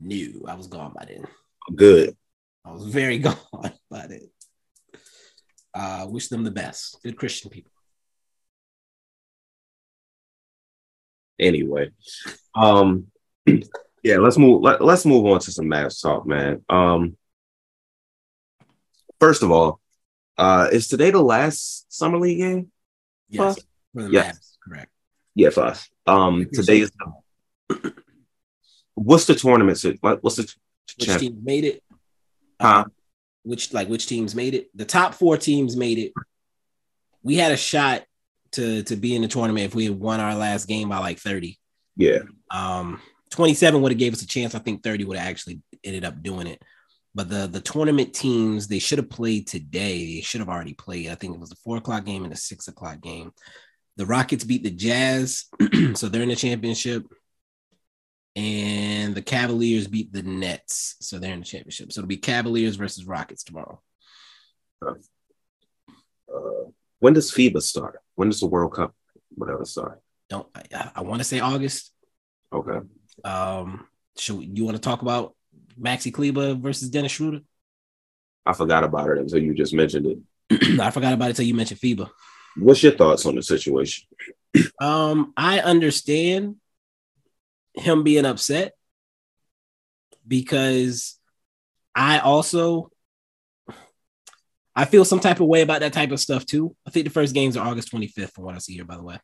new. 0.00 0.44
I 0.46 0.54
was 0.54 0.68
gone 0.68 0.92
by 0.96 1.06
then. 1.06 1.26
Good. 1.74 2.16
I 2.64 2.72
was 2.72 2.84
very 2.86 3.18
gone 3.28 3.36
by 3.90 4.06
then. 4.06 4.30
Uh, 5.74 6.06
wish 6.08 6.28
them 6.28 6.44
the 6.44 6.50
best. 6.50 6.98
Good 7.02 7.16
Christian 7.16 7.50
people. 7.50 7.70
Anyway, 11.38 11.90
um, 12.56 13.06
yeah, 14.02 14.16
let's 14.18 14.36
move. 14.36 14.60
Let, 14.60 14.82
let's 14.82 15.06
move 15.06 15.24
on 15.26 15.38
to 15.40 15.52
some 15.52 15.66
Mavs 15.66 16.02
talk, 16.02 16.26
man. 16.26 16.64
Um, 16.68 17.16
first 19.20 19.44
of 19.44 19.52
all, 19.52 19.78
uh, 20.36 20.68
is 20.72 20.88
today 20.88 21.12
the 21.12 21.22
last 21.22 21.92
summer 21.92 22.18
league 22.18 22.38
game? 22.38 22.72
Yes, 23.28 23.40
Huh? 23.40 23.62
for 23.94 24.02
the 24.02 24.10
Yes. 24.10 24.36
Mavs, 24.36 24.56
correct. 24.68 24.90
Yeah, 25.36 25.50
for 25.50 25.62
us. 25.64 25.88
Um, 26.06 26.48
today 26.52 26.80
is. 26.80 26.90
What's 28.94 29.26
the 29.26 29.36
tournament? 29.36 29.80
What's 30.00 30.36
the 30.36 30.52
Which 30.96 31.18
team 31.18 31.40
made 31.42 31.64
it? 31.64 31.82
Huh? 32.60 32.86
Which 33.42 33.72
like 33.72 33.88
which 33.88 34.06
teams 34.06 34.34
made 34.34 34.54
it? 34.54 34.68
The 34.74 34.84
top 34.84 35.14
four 35.14 35.36
teams 35.36 35.76
made 35.76 35.98
it. 35.98 36.12
We 37.22 37.36
had 37.36 37.52
a 37.52 37.56
shot 37.56 38.04
to 38.52 38.82
to 38.84 38.96
be 38.96 39.14
in 39.14 39.22
the 39.22 39.28
tournament 39.28 39.66
if 39.66 39.74
we 39.74 39.86
had 39.86 39.98
won 39.98 40.20
our 40.20 40.34
last 40.34 40.66
game 40.66 40.88
by 40.88 40.98
like 40.98 41.18
30. 41.18 41.58
Yeah. 41.96 42.20
Um 42.50 43.00
27 43.30 43.80
would 43.80 43.92
have 43.92 43.98
gave 43.98 44.14
us 44.14 44.22
a 44.22 44.26
chance. 44.26 44.54
I 44.54 44.58
think 44.58 44.82
30 44.82 45.04
would 45.04 45.18
have 45.18 45.28
actually 45.28 45.60
ended 45.84 46.04
up 46.04 46.22
doing 46.22 46.46
it. 46.46 46.62
But 47.14 47.28
the 47.28 47.46
the 47.46 47.60
tournament 47.60 48.14
teams 48.14 48.68
they 48.68 48.78
should 48.78 48.98
have 48.98 49.10
played 49.10 49.46
today. 49.46 50.14
They 50.14 50.20
should 50.20 50.40
have 50.40 50.48
already 50.48 50.74
played. 50.74 51.10
I 51.10 51.14
think 51.14 51.34
it 51.34 51.40
was 51.40 51.50
the 51.50 51.56
four 51.56 51.76
o'clock 51.76 52.04
game 52.04 52.24
and 52.24 52.32
the 52.32 52.36
six 52.36 52.68
o'clock 52.68 53.00
game. 53.00 53.32
The 53.96 54.06
Rockets 54.06 54.44
beat 54.44 54.62
the 54.62 54.70
Jazz, 54.70 55.46
so 55.94 56.08
they're 56.08 56.22
in 56.22 56.28
the 56.28 56.36
championship. 56.36 57.04
And 58.36 59.14
the 59.14 59.22
Cavaliers 59.22 59.88
beat 59.88 60.12
the 60.12 60.22
Nets, 60.22 60.96
so 61.00 61.18
they're 61.18 61.32
in 61.32 61.40
the 61.40 61.44
championship. 61.44 61.92
So 61.92 62.00
it'll 62.00 62.08
be 62.08 62.16
Cavaliers 62.18 62.76
versus 62.76 63.04
Rockets 63.04 63.42
tomorrow. 63.42 63.80
Uh, 64.86 64.94
when 67.00 67.14
does 67.14 67.32
FIBA 67.32 67.62
start? 67.62 68.00
When 68.14 68.28
does 68.28 68.40
the 68.40 68.46
World 68.46 68.74
Cup, 68.74 68.94
whatever, 69.34 69.64
start? 69.64 70.00
Don't 70.28 70.46
I, 70.54 70.90
I 70.96 71.02
want 71.02 71.20
to 71.20 71.24
say 71.24 71.40
August. 71.40 71.92
Okay. 72.52 72.78
Um, 73.24 73.86
should 74.16 74.38
we- 74.38 74.50
you 74.52 74.64
want 74.64 74.76
to 74.76 74.80
talk 74.82 75.02
about 75.02 75.34
Maxi 75.80 76.12
Kleber 76.12 76.54
versus 76.54 76.90
Dennis 76.90 77.12
Schroeder? 77.12 77.40
I 78.44 78.52
forgot 78.52 78.84
about 78.84 79.10
it 79.10 79.18
until 79.18 79.42
you 79.42 79.54
just 79.54 79.74
mentioned 79.74 80.06
it. 80.06 80.18
I 80.80 80.90
forgot 80.90 81.12
about 81.12 81.26
it 81.26 81.30
until 81.30 81.44
you 81.46 81.54
mentioned 81.54 81.80
FIBA. 81.80 82.08
What's 82.56 82.82
your 82.82 82.92
thoughts 82.92 83.26
on 83.26 83.34
the 83.36 83.42
situation? 83.42 84.06
Um, 84.80 85.32
I 85.36 85.60
understand 85.60 86.56
him 87.78 88.02
being 88.02 88.24
upset 88.24 88.72
because 90.26 91.18
I 91.94 92.18
also 92.18 92.90
I 94.76 94.84
feel 94.84 95.04
some 95.04 95.18
type 95.18 95.40
of 95.40 95.48
way 95.48 95.62
about 95.62 95.80
that 95.80 95.92
type 95.92 96.12
of 96.12 96.20
stuff 96.20 96.46
too. 96.46 96.76
I 96.86 96.90
think 96.90 97.04
the 97.04 97.10
first 97.10 97.34
games 97.34 97.56
are 97.56 97.66
August 97.66 97.92
25th 97.92 98.32
from 98.32 98.44
what 98.44 98.54
I 98.54 98.58
see 98.58 98.74
here, 98.74 98.84
by 98.84 98.96
the 98.96 99.02
way. 99.02 99.18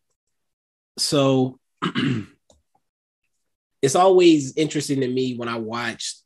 So 0.98 1.60
it's 3.82 3.94
always 3.94 4.56
interesting 4.56 5.00
to 5.02 5.08
me 5.08 5.36
when 5.36 5.48
I 5.48 5.58
watch 5.58 6.16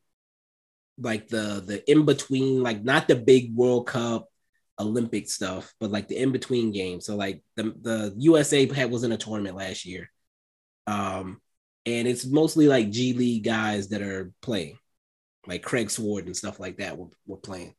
like 0.99 1.29
the 1.29 1.63
the 1.65 1.91
in 1.91 2.07
between, 2.07 2.63
like 2.63 2.83
not 2.83 3.07
the 3.07 3.17
big 3.17 3.55
World 3.55 3.87
Cup 3.87 4.29
Olympic 4.81 5.29
stuff, 5.29 5.75
but 5.79 5.91
like 5.91 6.09
the 6.09 6.17
in 6.17 6.33
between 6.33 6.73
games. 6.73 7.05
So 7.05 7.17
like 7.17 7.43
the 7.57 7.75
the 7.81 8.15
USA 8.17 8.67
had 8.73 8.91
was 8.91 9.05
in 9.05 9.13
a 9.13 9.19
tournament 9.19 9.57
last 9.57 9.85
year, 9.85 10.11
um, 10.87 11.41
and 11.89 12.07
it's 12.07 12.27
mostly 12.27 12.67
like 12.69 12.91
G 12.91 13.15
League 13.15 13.45
guys 13.45 13.89
that 13.89 14.03
are 14.03 14.33
playing, 14.43 14.79
like 15.47 15.63
Craig 15.63 15.91
Sword 15.91 16.27
and 16.27 16.37
stuff 16.37 16.61
like 16.61 16.79
that 16.79 16.99
were, 16.99 17.09
were 17.27 17.39
playing. 17.39 17.75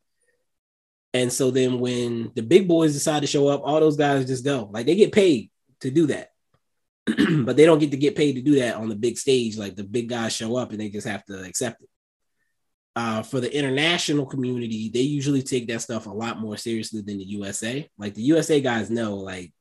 And 1.14 1.32
so 1.32 1.52
then 1.52 1.80
when 1.80 2.32
the 2.36 2.42
big 2.42 2.68
boys 2.68 2.94
decide 2.94 3.22
to 3.22 3.28
show 3.28 3.48
up, 3.48 3.62
all 3.64 3.80
those 3.80 3.98
guys 3.98 4.26
just 4.26 4.44
go. 4.44 4.70
Like 4.72 4.86
they 4.86 4.96
get 4.96 5.12
paid 5.12 5.52
to 5.82 5.92
do 5.92 6.08
that. 6.08 6.30
but 7.46 7.56
they 7.56 7.66
don't 7.66 7.80
get 7.80 7.92
to 7.92 7.98
get 7.98 8.16
paid 8.16 8.34
to 8.34 8.42
do 8.42 8.56
that 8.56 8.76
on 8.76 8.90
the 8.90 8.96
big 8.96 9.18
stage. 9.18 9.58
Like 9.58 9.76
the 9.76 9.84
big 9.84 10.10
guys 10.10 10.36
show 10.36 10.56
up 10.58 10.72
and 10.72 10.80
they 10.80 10.90
just 10.90 11.08
have 11.08 11.26
to 11.26 11.44
accept 11.44 11.82
it. 11.82 11.90
Uh, 12.96 13.22
for 13.22 13.40
the 13.40 13.56
international 13.56 14.26
community, 14.26 14.90
they 14.90 15.02
usually 15.02 15.42
take 15.42 15.68
that 15.68 15.82
stuff 15.82 16.08
a 16.08 16.12
lot 16.12 16.40
more 16.40 16.58
seriously 16.58 17.02
than 17.02 17.18
the 17.18 17.26
USA. 17.26 17.88
Like 17.98 18.14
the 18.14 18.24
USA 18.24 18.60
guys 18.60 18.90
know, 18.90 19.16
like, 19.16 19.54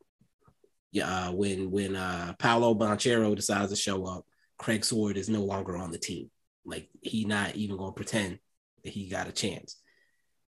yeah, 0.91 1.29
uh, 1.29 1.33
when 1.33 1.71
when 1.71 1.95
uh, 1.95 2.33
Paolo 2.39 2.75
Banchero 2.75 3.37
decides 3.37 3.71
to 3.71 3.77
show 3.77 4.07
up, 4.07 4.25
Craig 4.59 4.85
Sword 4.85 5.17
is 5.17 5.29
no 5.29 5.43
longer 5.43 5.77
on 5.77 5.91
the 5.91 5.99
team. 5.99 6.31
Like 6.65 6.89
he 7.01 7.25
not 7.25 7.57
even 7.57 7.77
going 7.77 7.91
to 7.91 7.97
pretend 7.97 8.39
that 8.85 8.93
he 8.93 9.09
got 9.09 9.29
a 9.29 9.33
chance. 9.33 9.77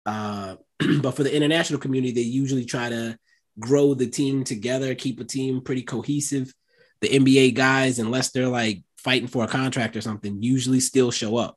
Uh, 0.04 0.56
but 1.02 1.12
for 1.12 1.24
the 1.24 1.34
international 1.34 1.80
community, 1.80 2.12
they 2.12 2.20
usually 2.22 2.64
try 2.64 2.88
to 2.88 3.18
grow 3.58 3.94
the 3.94 4.06
team 4.06 4.44
together, 4.44 4.94
keep 4.94 5.20
a 5.20 5.24
team 5.24 5.60
pretty 5.60 5.82
cohesive. 5.82 6.52
The 7.00 7.08
NBA 7.08 7.54
guys, 7.54 7.98
unless 7.98 8.30
they're 8.30 8.48
like 8.48 8.82
fighting 8.96 9.28
for 9.28 9.44
a 9.44 9.48
contract 9.48 9.96
or 9.96 10.00
something, 10.00 10.42
usually 10.42 10.80
still 10.80 11.10
show 11.10 11.36
up. 11.36 11.56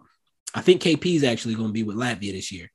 I 0.53 0.61
think 0.61 0.81
KP 0.81 1.15
is 1.15 1.23
actually 1.23 1.55
going 1.55 1.69
to 1.69 1.73
be 1.73 1.83
with 1.83 1.95
Latvia 1.95 2.33
this 2.33 2.51
year. 2.51 2.71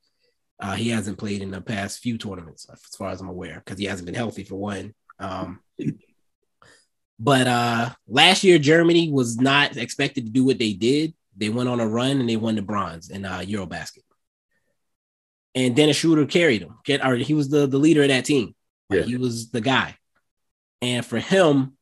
Uh, 0.60 0.74
he 0.74 0.90
hasn't 0.90 1.18
played 1.18 1.42
in 1.42 1.50
the 1.50 1.60
past 1.60 1.98
few 1.98 2.16
tournaments, 2.16 2.66
as 2.72 2.96
far 2.96 3.10
as 3.10 3.20
I'm 3.20 3.28
aware, 3.28 3.60
because 3.64 3.78
he 3.78 3.86
hasn't 3.86 4.06
been 4.06 4.14
healthy 4.14 4.44
for 4.44 4.56
one. 4.56 4.94
Um, 5.18 5.60
but 7.18 7.46
uh, 7.46 7.90
last 8.08 8.44
year, 8.44 8.58
Germany 8.58 9.10
was 9.10 9.36
not 9.36 9.76
expected 9.76 10.26
to 10.26 10.32
do 10.32 10.44
what 10.44 10.58
they 10.58 10.72
did. 10.72 11.14
They 11.36 11.48
went 11.48 11.68
on 11.68 11.80
a 11.80 11.86
run 11.86 12.20
and 12.20 12.28
they 12.28 12.36
won 12.36 12.56
the 12.56 12.62
bronze 12.62 13.10
in 13.10 13.24
uh, 13.24 13.40
Eurobasket. 13.40 14.02
And 15.54 15.76
Dennis 15.76 15.96
Schroeder 15.96 16.26
carried 16.26 16.62
them. 16.62 16.78
Get, 16.84 17.04
or 17.04 17.14
he 17.16 17.34
was 17.34 17.48
the, 17.48 17.66
the 17.66 17.78
leader 17.78 18.02
of 18.02 18.08
that 18.08 18.24
team. 18.24 18.54
Like, 18.90 19.00
Yeah. 19.00 19.06
He 19.06 19.16
was 19.16 19.50
the 19.50 19.60
guy. 19.60 19.96
And 20.82 21.06
for 21.06 21.18
him, 21.18 21.76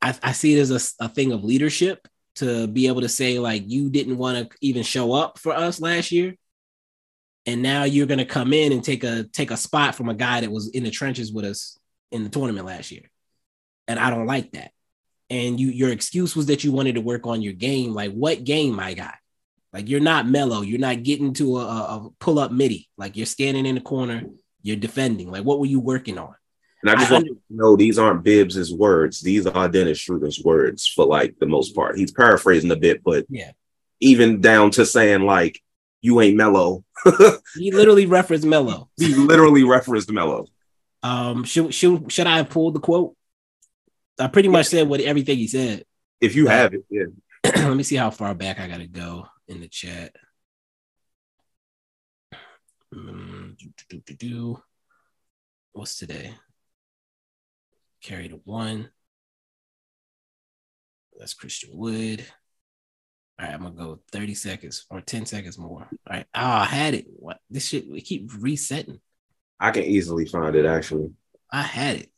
I, 0.00 0.14
I 0.22 0.32
see 0.32 0.56
it 0.56 0.60
as 0.60 0.70
a, 0.70 1.04
a 1.04 1.08
thing 1.08 1.32
of 1.32 1.44
leadership 1.44 2.06
to 2.36 2.66
be 2.66 2.86
able 2.86 3.00
to 3.00 3.08
say, 3.08 3.38
like, 3.38 3.64
you 3.66 3.90
didn't 3.90 4.18
want 4.18 4.50
to 4.50 4.56
even 4.60 4.82
show 4.82 5.12
up 5.12 5.38
for 5.38 5.52
us 5.52 5.80
last 5.80 6.12
year. 6.12 6.36
And 7.46 7.62
now 7.62 7.84
you're 7.84 8.06
gonna 8.06 8.24
come 8.24 8.52
in 8.52 8.72
and 8.72 8.82
take 8.82 9.04
a 9.04 9.24
take 9.24 9.52
a 9.52 9.56
spot 9.56 9.94
from 9.94 10.08
a 10.08 10.14
guy 10.14 10.40
that 10.40 10.50
was 10.50 10.68
in 10.68 10.82
the 10.82 10.90
trenches 10.90 11.32
with 11.32 11.44
us 11.44 11.78
in 12.10 12.24
the 12.24 12.28
tournament 12.28 12.66
last 12.66 12.90
year. 12.90 13.08
And 13.86 14.00
I 14.00 14.10
don't 14.10 14.26
like 14.26 14.50
that. 14.52 14.72
And 15.28 15.58
you 15.58 15.68
your 15.68 15.90
excuse 15.90 16.36
was 16.36 16.46
that 16.46 16.62
you 16.62 16.72
wanted 16.72 16.94
to 16.94 17.00
work 17.00 17.26
on 17.26 17.42
your 17.42 17.52
game. 17.52 17.92
Like, 17.94 18.12
what 18.12 18.44
game, 18.44 18.74
my 18.76 18.94
guy? 18.94 19.14
Like 19.72 19.88
you're 19.88 20.00
not 20.00 20.26
Melo. 20.26 20.62
You're 20.62 20.78
not 20.78 21.02
getting 21.02 21.34
to 21.34 21.58
a, 21.58 21.64
a, 21.64 22.10
pull 22.18 22.38
up 22.38 22.50
midi. 22.50 22.88
Like 22.96 23.16
you're 23.16 23.26
standing 23.26 23.66
in 23.66 23.74
the 23.74 23.80
corner. 23.80 24.24
You're 24.62 24.76
defending. 24.76 25.30
Like 25.30 25.44
what 25.44 25.60
were 25.60 25.66
you 25.66 25.80
working 25.80 26.16
on? 26.18 26.34
And 26.82 26.90
I 26.90 26.94
just 26.94 27.10
I 27.10 27.14
want 27.14 27.26
you 27.26 27.34
to 27.34 27.40
know 27.50 27.76
these 27.76 27.98
aren't 27.98 28.22
Bibs's 28.22 28.72
words. 28.72 29.20
These 29.20 29.46
are 29.46 29.68
Dennis 29.68 29.98
Schroeder's 29.98 30.42
words 30.42 30.86
for 30.86 31.04
like 31.04 31.38
the 31.38 31.46
most 31.46 31.74
part. 31.74 31.98
He's 31.98 32.12
paraphrasing 32.12 32.70
a 32.70 32.76
bit, 32.76 33.02
but 33.04 33.26
Yeah. 33.28 33.50
even 34.00 34.40
down 34.40 34.70
to 34.72 34.86
saying 34.86 35.22
like 35.22 35.60
you 36.00 36.20
ain't 36.20 36.36
Melo. 36.36 36.84
He 37.54 37.70
literally 37.70 38.06
referenced 38.06 38.46
Melo. 38.46 38.88
he 38.96 39.14
literally 39.14 39.64
referenced 39.64 40.10
Melo. 40.10 40.46
Um, 41.02 41.44
should 41.44 41.74
should 41.74 42.10
should 42.10 42.26
I 42.26 42.38
have 42.38 42.48
pulled 42.48 42.74
the 42.74 42.80
quote? 42.80 43.14
I 44.18 44.28
pretty 44.28 44.48
much 44.48 44.66
said 44.66 44.88
what 44.88 45.00
everything 45.00 45.38
he 45.38 45.48
said. 45.48 45.84
If 46.20 46.34
you 46.34 46.46
have 46.46 46.74
it, 46.74 46.84
yeah. 46.88 47.04
Let 47.44 47.76
me 47.76 47.82
see 47.82 47.96
how 47.96 48.10
far 48.10 48.34
back 48.34 48.58
I 48.58 48.68
gotta 48.68 48.86
go 48.86 49.26
in 49.48 49.60
the 49.60 49.68
chat. 49.68 50.14
Mm, 52.94 53.56
do, 53.56 53.66
do, 53.88 54.00
do, 54.00 54.14
do. 54.14 54.62
What's 55.72 55.98
today? 55.98 56.34
Carry 58.02 58.28
the 58.28 58.40
one. 58.44 58.90
That's 61.18 61.34
Christian 61.34 61.70
Wood. 61.72 62.24
All 63.38 63.46
right, 63.46 63.54
I'm 63.54 63.62
gonna 63.62 63.74
go 63.74 64.00
30 64.12 64.34
seconds 64.34 64.86
or 64.88 65.00
10 65.02 65.26
seconds 65.26 65.58
more. 65.58 65.82
All 65.82 65.98
right. 66.08 66.26
Oh, 66.34 66.40
I 66.40 66.64
had 66.64 66.94
it. 66.94 67.06
What 67.08 67.38
this 67.50 67.66
shit 67.66 67.90
we 67.90 68.00
keep 68.00 68.30
resetting. 68.38 69.00
I 69.60 69.70
can 69.70 69.84
easily 69.84 70.24
find 70.24 70.56
it 70.56 70.64
actually. 70.64 71.10
I 71.50 71.62
had 71.62 71.96
it. 71.96 72.10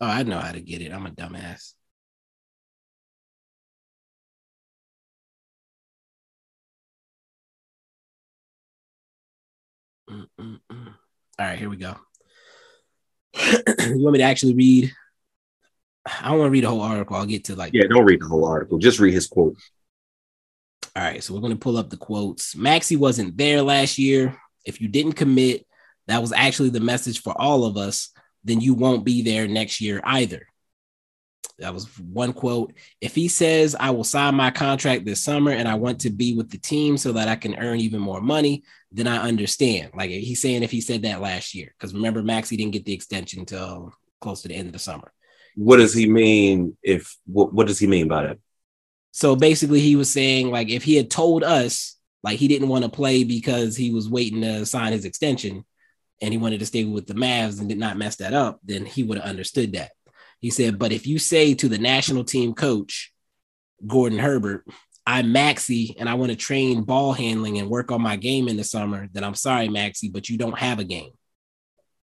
Oh, 0.00 0.06
I 0.06 0.22
know 0.22 0.38
how 0.38 0.52
to 0.52 0.60
get 0.60 0.80
it. 0.80 0.92
I'm 0.92 1.06
a 1.06 1.10
dumbass. 1.10 1.72
Mm-mm-mm. 10.08 10.60
All 10.70 11.46
right, 11.46 11.58
here 11.58 11.68
we 11.68 11.76
go. 11.76 11.96
you 13.34 13.98
want 13.98 14.12
me 14.12 14.18
to 14.18 14.24
actually 14.24 14.54
read? 14.54 14.92
I 16.06 16.30
don't 16.30 16.38
want 16.38 16.48
to 16.48 16.52
read 16.52 16.64
the 16.64 16.68
whole 16.68 16.80
article. 16.80 17.16
I'll 17.16 17.26
get 17.26 17.44
to 17.44 17.56
like. 17.56 17.74
Yeah, 17.74 17.84
don't 17.88 18.04
read 18.04 18.20
the 18.20 18.28
whole 18.28 18.46
article. 18.46 18.78
Just 18.78 18.98
read 18.98 19.14
his 19.14 19.26
quote. 19.26 19.56
All 20.96 21.02
right, 21.02 21.22
so 21.22 21.34
we're 21.34 21.40
going 21.40 21.52
to 21.52 21.58
pull 21.58 21.76
up 21.76 21.90
the 21.90 21.96
quotes. 21.96 22.54
Maxi 22.54 22.96
wasn't 22.96 23.36
there 23.36 23.62
last 23.62 23.98
year. 23.98 24.36
If 24.64 24.80
you 24.80 24.88
didn't 24.88 25.12
commit, 25.12 25.66
that 26.06 26.20
was 26.20 26.32
actually 26.32 26.70
the 26.70 26.80
message 26.80 27.22
for 27.22 27.38
all 27.38 27.64
of 27.64 27.76
us. 27.76 28.10
Then 28.44 28.60
you 28.60 28.74
won't 28.74 29.04
be 29.04 29.22
there 29.22 29.46
next 29.48 29.80
year 29.80 30.00
either. 30.04 30.46
That 31.58 31.74
was 31.74 31.86
one 31.98 32.32
quote. 32.32 32.72
If 33.00 33.14
he 33.14 33.26
says, 33.26 33.74
I 33.78 33.90
will 33.90 34.04
sign 34.04 34.36
my 34.36 34.50
contract 34.50 35.04
this 35.04 35.24
summer 35.24 35.50
and 35.50 35.66
I 35.66 35.74
want 35.74 36.00
to 36.00 36.10
be 36.10 36.36
with 36.36 36.50
the 36.50 36.58
team 36.58 36.96
so 36.96 37.12
that 37.12 37.28
I 37.28 37.34
can 37.34 37.58
earn 37.58 37.80
even 37.80 38.00
more 38.00 38.20
money, 38.20 38.62
then 38.92 39.08
I 39.08 39.18
understand. 39.18 39.90
Like 39.94 40.10
he's 40.10 40.40
saying 40.40 40.62
if 40.62 40.70
he 40.70 40.80
said 40.80 41.02
that 41.02 41.20
last 41.20 41.54
year, 41.54 41.74
because 41.76 41.94
remember, 41.94 42.22
Maxi 42.22 42.56
didn't 42.56 42.72
get 42.72 42.84
the 42.84 42.92
extension 42.92 43.40
until 43.40 43.92
close 44.20 44.42
to 44.42 44.48
the 44.48 44.54
end 44.54 44.68
of 44.68 44.72
the 44.72 44.78
summer. 44.78 45.12
What 45.56 45.78
does 45.78 45.92
he 45.92 46.08
mean? 46.08 46.76
If 46.82 47.16
what, 47.26 47.52
what 47.52 47.66
does 47.66 47.80
he 47.80 47.88
mean 47.88 48.06
by 48.06 48.26
that? 48.26 48.38
So 49.10 49.34
basically, 49.34 49.80
he 49.80 49.96
was 49.96 50.10
saying 50.10 50.52
like 50.52 50.68
if 50.68 50.84
he 50.84 50.94
had 50.94 51.10
told 51.10 51.42
us 51.42 51.96
like 52.22 52.38
he 52.38 52.46
didn't 52.46 52.68
want 52.68 52.84
to 52.84 52.90
play 52.90 53.24
because 53.24 53.76
he 53.76 53.90
was 53.90 54.08
waiting 54.08 54.42
to 54.42 54.64
sign 54.64 54.92
his 54.92 55.04
extension 55.04 55.64
and 56.20 56.32
he 56.32 56.38
wanted 56.38 56.60
to 56.60 56.66
stay 56.66 56.84
with 56.84 57.06
the 57.06 57.14
Mavs 57.14 57.60
and 57.60 57.68
did 57.68 57.78
not 57.78 57.96
mess 57.96 58.16
that 58.16 58.34
up, 58.34 58.60
then 58.64 58.84
he 58.84 59.02
would 59.02 59.18
have 59.18 59.28
understood 59.28 59.72
that. 59.72 59.92
He 60.40 60.50
said, 60.50 60.78
but 60.78 60.92
if 60.92 61.06
you 61.06 61.18
say 61.18 61.54
to 61.54 61.68
the 61.68 61.78
national 61.78 62.24
team 62.24 62.54
coach, 62.54 63.12
Gordon 63.86 64.18
Herbert, 64.18 64.64
I'm 65.06 65.32
Maxi 65.32 65.94
and 65.98 66.08
I 66.08 66.14
want 66.14 66.30
to 66.30 66.36
train 66.36 66.82
ball 66.82 67.12
handling 67.12 67.58
and 67.58 67.70
work 67.70 67.90
on 67.90 68.02
my 68.02 68.16
game 68.16 68.48
in 68.48 68.56
the 68.56 68.64
summer, 68.64 69.08
then 69.12 69.24
I'm 69.24 69.34
sorry, 69.34 69.68
Maxi, 69.68 70.12
but 70.12 70.28
you 70.28 70.36
don't 70.36 70.58
have 70.58 70.78
a 70.78 70.84
game. 70.84 71.10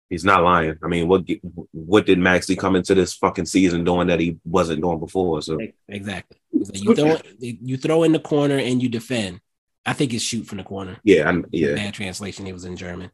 He's 0.09 0.25
not 0.25 0.43
lying. 0.43 0.77
I 0.83 0.87
mean, 0.87 1.07
what 1.07 1.23
what 1.71 2.05
did 2.05 2.19
Maxi 2.19 2.57
come 2.57 2.75
into 2.75 2.93
this 2.93 3.13
fucking 3.13 3.45
season 3.45 3.85
doing 3.85 4.07
that 4.07 4.19
he 4.19 4.37
wasn't 4.43 4.81
doing 4.81 4.99
before? 4.99 5.41
So 5.41 5.57
exactly, 5.87 6.37
you 6.51 6.93
throw 6.93 7.17
you 7.39 7.77
throw 7.77 8.03
in 8.03 8.11
the 8.11 8.19
corner 8.19 8.57
and 8.57 8.83
you 8.83 8.89
defend. 8.89 9.39
I 9.85 9.93
think 9.93 10.13
it's 10.13 10.21
shoot 10.21 10.45
from 10.45 10.57
the 10.57 10.65
corner. 10.65 10.97
Yeah, 11.05 11.29
I'm, 11.29 11.45
yeah. 11.51 11.75
Bad 11.75 11.93
translation. 11.93 12.45
He 12.45 12.51
was 12.51 12.65
in 12.65 12.75
German. 12.75 13.09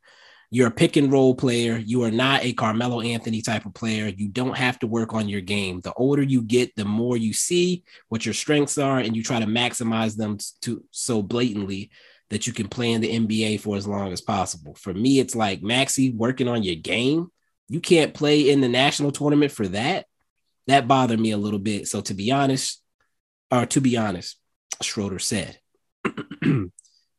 You're 0.49 0.67
a 0.67 0.71
pick 0.71 0.95
and 0.95 1.11
roll 1.11 1.35
player. 1.35 1.77
You 1.77 2.03
are 2.03 2.11
not 2.11 2.43
a 2.43 2.53
Carmelo 2.53 3.01
Anthony 3.01 3.41
type 3.41 3.65
of 3.65 3.73
player. 3.73 4.07
You 4.07 4.29
don't 4.29 4.57
have 4.57 4.79
to 4.79 4.87
work 4.87 5.13
on 5.13 5.27
your 5.27 5.41
game. 5.41 5.81
The 5.81 5.93
older 5.93 6.23
you 6.23 6.41
get, 6.41 6.73
the 6.75 6.85
more 6.85 7.17
you 7.17 7.33
see 7.33 7.83
what 8.07 8.25
your 8.25 8.33
strengths 8.33 8.77
are, 8.77 8.99
and 8.99 9.15
you 9.15 9.23
try 9.23 9.39
to 9.39 9.45
maximize 9.45 10.15
them 10.15 10.37
to 10.61 10.83
so 10.91 11.21
blatantly 11.21 11.91
that 12.29 12.47
you 12.47 12.53
can 12.53 12.67
play 12.69 12.93
in 12.93 13.01
the 13.01 13.13
NBA 13.13 13.59
for 13.59 13.75
as 13.75 13.87
long 13.87 14.13
as 14.13 14.21
possible. 14.21 14.73
For 14.75 14.93
me, 14.93 15.19
it's 15.19 15.35
like 15.35 15.61
Maxi 15.61 16.15
working 16.15 16.47
on 16.47 16.63
your 16.63 16.75
game. 16.75 17.29
You 17.67 17.81
can't 17.81 18.13
play 18.13 18.49
in 18.49 18.61
the 18.61 18.69
national 18.69 19.11
tournament 19.11 19.51
for 19.51 19.67
that. 19.69 20.05
That 20.67 20.87
bothered 20.87 21.19
me 21.19 21.31
a 21.31 21.37
little 21.37 21.59
bit. 21.59 21.87
So 21.87 22.01
to 22.01 22.13
be 22.13 22.31
honest, 22.31 22.81
or 23.51 23.65
to 23.67 23.81
be 23.81 23.97
honest, 23.97 24.37
Schroder 24.81 25.19
said. 25.19 25.59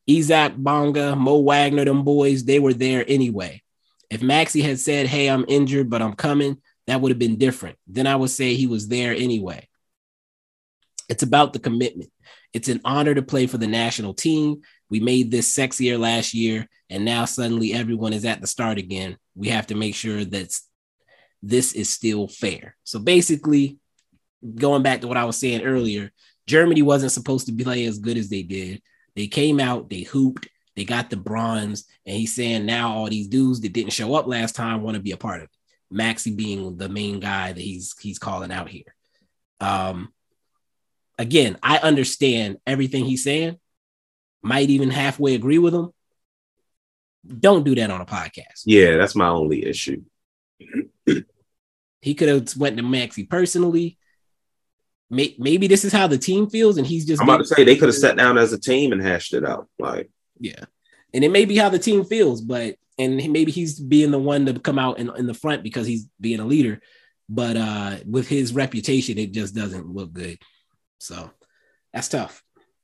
Isaac 0.09 0.55
Bonga, 0.57 1.15
Mo 1.15 1.41
Wagner, 1.41 1.85
them 1.85 2.03
boys, 2.03 2.45
they 2.45 2.59
were 2.59 2.75
there 2.75 3.05
anyway. 3.07 3.63
If 4.11 4.21
Maxi 4.21 4.63
had 4.63 4.79
said, 4.79 5.07
Hey, 5.07 5.29
I'm 5.29 5.45
injured, 5.49 5.91
but 5.91 6.01
I'm 6.01 6.15
coming, 6.15 6.59
that 6.87 7.01
would 7.01 7.11
have 7.11 7.19
been 7.19 7.37
different. 7.37 7.77
Then 7.87 8.07
I 8.07 8.17
would 8.17 8.31
say 8.31 8.55
he 8.55 8.67
was 8.67 8.89
there 8.89 9.13
anyway. 9.13 9.69
It's 11.09 11.23
about 11.23 11.53
the 11.53 11.59
commitment. 11.59 12.11
It's 12.55 12.69
an 12.69 12.81
honor 12.85 13.15
to 13.15 13.23
play 13.23 13.47
for 13.47 13.59
the 13.59 13.67
national 13.67 14.15
team. 14.15 14.63
We 14.91 15.01
made 15.01 15.31
this 15.31 15.55
sexier 15.55 15.99
last 15.99 16.33
year, 16.33 16.67
and 16.89 17.05
now 17.05 17.27
suddenly 17.27 17.75
everyone 17.75 18.15
is 18.15 18.25
at 18.25 18.41
the 18.41 18.47
start 18.47 18.79
again. 18.79 19.19
We 19.35 19.49
have 19.49 19.67
to 19.67 19.75
make 19.75 19.95
sure 19.95 20.25
that 20.25 20.59
this 21.43 21.75
is 21.75 21.91
still 21.91 22.27
fair. 22.27 22.77
So 22.85 22.99
basically, 22.99 23.79
going 24.55 24.83
back 24.83 25.03
to 25.03 25.09
what 25.09 25.17
I 25.17 25.25
was 25.25 25.37
saying 25.37 25.63
earlier, 25.63 26.11
Germany 26.47 26.83
wasn't 26.83 27.13
supposed 27.13 27.47
to 27.47 27.65
play 27.65 27.85
as 27.85 27.99
good 27.99 28.17
as 28.17 28.31
they 28.31 28.43
did. 28.43 28.83
They 29.19 29.27
came 29.27 29.59
out, 29.59 29.91
they 29.91 30.03
hooped, 30.03 30.49
they 30.77 30.85
got 30.85 31.11
the 31.11 31.17
bronze, 31.17 31.87
and 32.07 32.17
he's 32.17 32.37
saying 32.37 32.67
now 32.67 32.93
all 32.93 33.09
these 33.09 33.27
dudes 33.27 33.61
that 33.63 33.73
didn't 33.73 33.93
show 33.93 34.15
up 34.15 34.29
last 34.29 34.55
time 34.55 34.81
want 34.81 34.95
to 34.95 35.03
be 35.03 35.11
a 35.11 35.17
part 35.17 35.41
of 35.41 35.49
it. 35.49 35.93
Maxi 35.93 36.37
being 36.37 36.77
the 36.77 36.89
main 36.89 37.19
guy 37.19 37.53
that 37.53 37.61
he's 37.61 37.99
he's 37.99 38.21
calling 38.21 38.53
out 38.53 38.69
here. 38.69 38.95
Um, 39.59 40.13
again, 41.19 41.59
I 41.65 41.79
understand 41.79 42.59
everything 42.65 43.07
he's 43.07 43.25
saying. 43.25 43.59
Might 44.41 44.71
even 44.71 44.89
halfway 44.89 45.35
agree 45.35 45.59
with 45.59 45.75
him. 45.75 45.91
Don't 47.27 47.65
do 47.65 47.75
that 47.75 47.91
on 47.91 48.01
a 48.01 48.07
podcast. 48.07 48.63
Yeah, 48.67 48.99
that's 48.99 49.17
my 49.17 49.27
only 49.27 49.67
issue. 49.67 50.03
he 52.01 52.15
could 52.15 52.29
have 52.29 52.57
went 52.57 52.77
to 52.77 52.85
Maxi 52.85 53.29
personally 53.29 53.98
may, 55.11 55.35
maybe 55.39 55.67
this 55.67 55.85
is 55.85 55.93
how 55.93 56.07
the 56.07 56.19
team 56.19 56.49
feels, 56.49 56.77
and 56.77 56.87
he's 56.87 57.07
just. 57.07 57.21
I'm 57.21 57.29
about 57.29 57.39
to 57.39 57.47
say 57.47 57.65
they 57.65 57.77
could 57.77 57.89
have 57.89 57.95
sat 57.95 58.17
down 58.17 58.39
as 58.39 58.53
a 58.53 58.59
team 58.59 58.93
and 58.93 59.03
hashed 59.03 59.35
it 59.35 59.45
out. 59.45 59.69
Like, 59.79 60.11
yeah, 60.39 60.65
and 61.13 61.25
it 61.25 61.31
may 61.31 61.45
be 61.45 61.57
how 61.57 61.69
the 61.69 61.79
team 61.79 62.05
feels, 62.05 62.41
but 62.41 62.77
and 62.99 63.17
maybe 63.33 63.53
he's 63.53 63.79
being 63.79 64.11
the 64.11 64.19
one 64.19 64.47
to 64.47 64.59
come 64.59 64.79
out 64.79 64.99
in, 64.99 65.11
in 65.17 65.27
the 65.27 65.35
front 65.35 65.63
because 65.63 65.87
he's 65.87 66.09
being 66.21 66.41
a 66.41 66.45
leader. 66.45 66.81
But 67.29 67.57
uh 67.57 67.97
with 68.07 68.29
his 68.29 68.53
reputation, 68.55 69.19
it 69.19 69.33
just 69.33 69.55
doesn't 69.55 69.87
look 69.87 70.13
good. 70.13 70.39
So 70.99 71.31
that's 71.93 72.09
tough. 72.09 72.43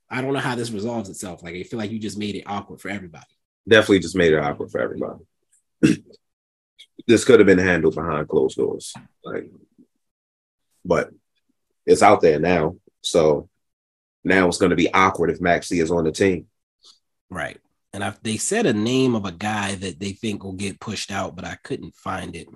I 0.08 0.20
don't 0.20 0.32
know 0.32 0.40
how 0.40 0.54
this 0.54 0.70
resolves 0.70 1.08
itself. 1.08 1.42
Like 1.42 1.54
I 1.54 1.62
feel 1.64 1.78
like 1.78 1.90
you 1.90 1.98
just 1.98 2.18
made 2.18 2.36
it 2.36 2.44
awkward 2.46 2.80
for 2.80 2.90
everybody. 2.90 3.24
Definitely 3.68 4.00
just 4.00 4.16
made 4.16 4.32
it 4.32 4.38
awkward 4.38 4.70
for 4.70 4.80
everybody. 4.80 5.24
this 7.06 7.24
could 7.24 7.40
have 7.40 7.46
been 7.46 7.58
handled 7.58 7.94
behind 7.94 8.28
closed 8.28 8.56
doors. 8.56 8.92
Like, 9.24 9.50
but 10.84 11.10
it's 11.86 12.02
out 12.02 12.20
there 12.20 12.38
now. 12.38 12.76
So 13.02 13.48
now 14.24 14.48
it's 14.48 14.58
going 14.58 14.70
to 14.70 14.76
be 14.76 14.92
awkward 14.92 15.30
if 15.30 15.40
Maxi 15.40 15.82
is 15.82 15.90
on 15.90 16.04
the 16.04 16.12
team. 16.12 16.46
Right. 17.30 17.58
And 17.92 18.02
I, 18.02 18.14
they 18.22 18.38
said 18.38 18.66
a 18.66 18.72
name 18.72 19.14
of 19.14 19.24
a 19.24 19.32
guy 19.32 19.76
that 19.76 20.00
they 20.00 20.12
think 20.12 20.42
will 20.42 20.54
get 20.54 20.80
pushed 20.80 21.12
out, 21.12 21.36
but 21.36 21.44
I 21.44 21.56
couldn't 21.62 21.94
find 21.94 22.34
it. 22.34 22.48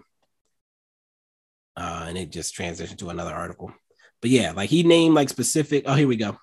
Uh, 1.77 2.07
and 2.09 2.19
it 2.19 2.33
just 2.33 2.57
transitioned 2.57 2.99
to 2.99 3.11
another 3.11 3.33
article. 3.33 3.73
But 4.21 4.31
yeah, 4.31 4.53
like 4.53 4.69
he 4.69 4.83
named 4.83 5.15
like 5.15 5.29
specific. 5.29 5.85
Oh, 5.87 5.95
here 5.95 6.09
we 6.09 6.17
go. 6.17 6.37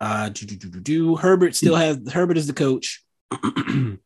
Uh, 0.00 0.30
do, 0.30 0.46
do, 0.46 0.56
do, 0.56 0.80
do. 0.80 1.16
Herbert 1.16 1.54
still 1.54 1.76
has 1.76 1.98
Herbert 2.10 2.38
is 2.38 2.46
the 2.46 2.54
coach. 2.54 3.02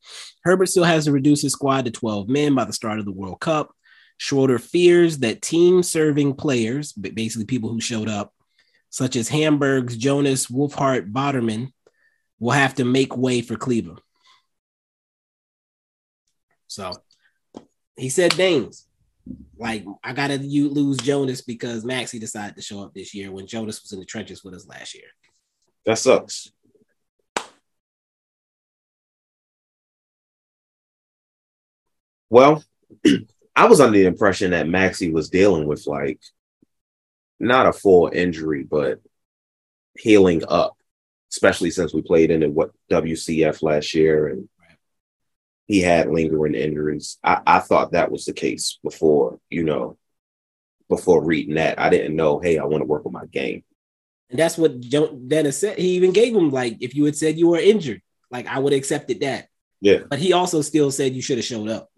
Herbert 0.44 0.68
still 0.68 0.84
has 0.84 1.04
to 1.04 1.12
reduce 1.12 1.42
his 1.42 1.52
squad 1.52 1.84
to 1.84 1.90
12 1.90 2.28
men 2.28 2.54
by 2.54 2.64
the 2.64 2.72
start 2.72 2.98
of 2.98 3.04
the 3.04 3.12
World 3.12 3.40
Cup. 3.40 3.70
Schroder 4.18 4.58
fears 4.58 5.18
that 5.18 5.42
team 5.42 5.82
serving 5.82 6.34
players, 6.34 6.92
but 6.92 7.14
basically 7.14 7.46
people 7.46 7.70
who 7.70 7.80
showed 7.80 8.08
up, 8.08 8.34
such 8.90 9.16
as 9.16 9.28
Hamburg's 9.28 9.96
Jonas 9.96 10.48
Wohlfarth-Bottermann, 10.48 11.72
will 12.40 12.52
have 12.52 12.74
to 12.74 12.84
make 12.84 13.16
way 13.16 13.40
for 13.40 13.56
Cleveland. 13.56 14.00
So 16.66 16.92
he 17.96 18.08
said 18.08 18.32
things 18.32 18.86
like, 19.56 19.84
I 20.02 20.12
got 20.12 20.28
to 20.28 20.38
lose 20.38 20.96
Jonas 20.98 21.40
because 21.40 21.84
Maxi 21.84 22.18
decided 22.18 22.56
to 22.56 22.62
show 22.62 22.82
up 22.82 22.94
this 22.94 23.14
year 23.14 23.30
when 23.30 23.46
Jonas 23.46 23.82
was 23.82 23.92
in 23.92 24.00
the 24.00 24.04
trenches 24.04 24.42
with 24.42 24.54
us 24.54 24.66
last 24.66 24.94
year. 24.94 25.04
That 25.86 25.98
sucks. 25.98 26.50
Well, 32.30 32.62
I 33.58 33.66
was 33.66 33.80
under 33.80 33.98
the 33.98 34.06
impression 34.06 34.52
that 34.52 34.66
Maxi 34.66 35.12
was 35.12 35.30
dealing 35.30 35.66
with 35.66 35.84
like 35.88 36.20
not 37.40 37.66
a 37.66 37.72
full 37.72 38.08
injury, 38.12 38.62
but 38.62 39.00
healing 39.98 40.44
up, 40.48 40.76
especially 41.32 41.72
since 41.72 41.92
we 41.92 42.00
played 42.00 42.30
in 42.30 42.54
what 42.54 42.70
WCF 42.88 43.60
last 43.64 43.94
year 43.94 44.28
and 44.28 44.48
he 45.66 45.80
had 45.80 46.08
lingering 46.08 46.54
injuries. 46.54 47.18
I, 47.24 47.40
I 47.44 47.58
thought 47.58 47.92
that 47.92 48.12
was 48.12 48.26
the 48.26 48.32
case 48.32 48.78
before, 48.84 49.40
you 49.50 49.64
know, 49.64 49.98
before 50.88 51.24
reading 51.24 51.56
that. 51.56 51.80
I 51.80 51.90
didn't 51.90 52.14
know, 52.14 52.38
hey, 52.38 52.58
I 52.58 52.64
want 52.64 52.82
to 52.82 52.86
work 52.86 53.06
on 53.06 53.12
my 53.12 53.26
game. 53.26 53.64
And 54.30 54.38
that's 54.38 54.56
what 54.56 54.80
Dennis 54.88 55.58
said. 55.58 55.78
He 55.78 55.96
even 55.96 56.12
gave 56.12 56.32
him 56.32 56.50
like, 56.50 56.76
if 56.78 56.94
you 56.94 57.04
had 57.06 57.16
said 57.16 57.36
you 57.36 57.48
were 57.48 57.58
injured, 57.58 58.02
like 58.30 58.46
I 58.46 58.60
would 58.60 58.72
have 58.72 58.78
accepted 58.78 59.18
that. 59.22 59.48
Yeah. 59.80 60.02
But 60.08 60.20
he 60.20 60.32
also 60.32 60.62
still 60.62 60.92
said 60.92 61.16
you 61.16 61.22
should 61.22 61.38
have 61.38 61.44
showed 61.44 61.68
up. 61.68 61.90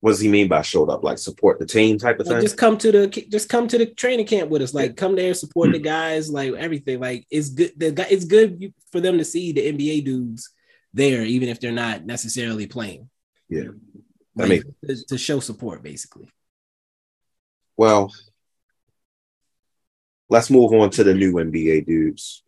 What 0.00 0.10
does 0.12 0.20
he 0.20 0.28
mean 0.28 0.48
by 0.48 0.62
showed 0.62 0.90
up? 0.90 1.02
Like 1.04 1.18
support 1.18 1.58
the 1.58 1.66
team 1.66 1.98
type 1.98 2.20
of 2.20 2.26
Like, 2.26 2.36
thing? 2.36 2.40
just 2.40 2.56
come 2.58 2.78
to 2.78 2.92
the 2.92 3.06
just 3.08 3.48
come 3.48 3.68
to 3.68 3.78
the 3.78 3.86
training 3.86 4.26
camp 4.26 4.50
with 4.50 4.62
us. 4.62 4.74
Like 4.74 4.96
come 4.96 5.16
there, 5.16 5.34
support 5.34 5.72
the 5.72 5.78
hmm. 5.78 5.84
guys, 5.84 6.30
like 6.30 6.52
everything. 6.54 7.00
Like 7.00 7.26
it's 7.30 7.50
good. 7.50 7.72
The 7.78 8.06
it's 8.10 8.24
good 8.24 8.72
for 8.92 9.00
them 9.00 9.18
to 9.18 9.24
see 9.24 9.52
the 9.52 9.72
NBA 9.72 10.04
dudes 10.04 10.50
there, 10.92 11.22
even 11.24 11.48
if 11.48 11.60
they're 11.60 11.72
not 11.72 12.04
necessarily 12.06 12.66
playing. 12.66 13.08
Yeah. 13.48 13.70
I 14.38 14.46
Like, 14.46 14.48
mean, 14.48 14.62
to, 14.86 15.04
to 15.06 15.18
show 15.18 15.40
support, 15.40 15.82
basically. 15.82 16.28
well, 17.76 18.12
let's 20.28 20.50
move 20.50 20.72
on 20.72 20.90
to 20.90 21.04
the 21.04 21.14
new 21.14 21.32
NBA 21.34 21.86
dudes. 21.86 22.42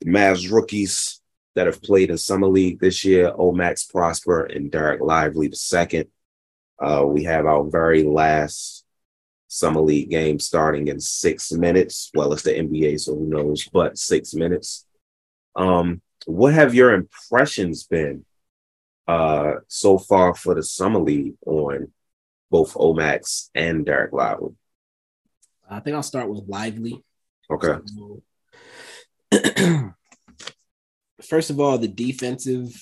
The 0.00 0.10
Mavs 0.10 0.50
rookies 0.52 1.15
that 1.56 1.66
have 1.66 1.82
played 1.82 2.10
in 2.10 2.18
Summer 2.18 2.46
League 2.46 2.78
this 2.80 3.02
year, 3.04 3.32
Omax 3.32 3.90
Prosper 3.90 4.44
and 4.44 4.70
Dereck 4.70 5.00
Lively 5.00 5.48
the 5.48 5.56
second. 5.56 6.06
Uh, 6.78 7.02
we 7.06 7.24
have 7.24 7.46
our 7.46 7.64
very 7.64 8.02
last 8.04 8.84
Summer 9.48 9.80
League 9.80 10.10
game 10.10 10.38
starting 10.38 10.88
in 10.88 11.00
six 11.00 11.50
minutes. 11.50 12.10
Well, 12.14 12.34
it's 12.34 12.42
the 12.42 12.50
NBA, 12.52 13.00
so 13.00 13.14
who 13.14 13.26
knows, 13.26 13.66
but 13.72 13.96
six 13.96 14.34
minutes. 14.34 14.86
Um, 15.56 16.02
what 16.26 16.52
have 16.52 16.74
your 16.74 16.92
impressions 16.92 17.84
been 17.84 18.26
uh, 19.08 19.54
so 19.66 19.96
far 19.96 20.34
for 20.34 20.54
the 20.54 20.62
Summer 20.62 21.00
League 21.00 21.36
on 21.46 21.90
both 22.50 22.74
Omax 22.74 23.48
and 23.54 23.86
Dereck 23.86 24.12
Lively? 24.12 24.52
I 25.70 25.80
think 25.80 25.96
I'll 25.96 26.02
start 26.02 26.28
with 26.28 26.44
Lively. 26.46 27.02
Okay. 27.50 27.78
First 31.22 31.50
of 31.50 31.60
all, 31.60 31.78
the 31.78 31.88
defensive 31.88 32.74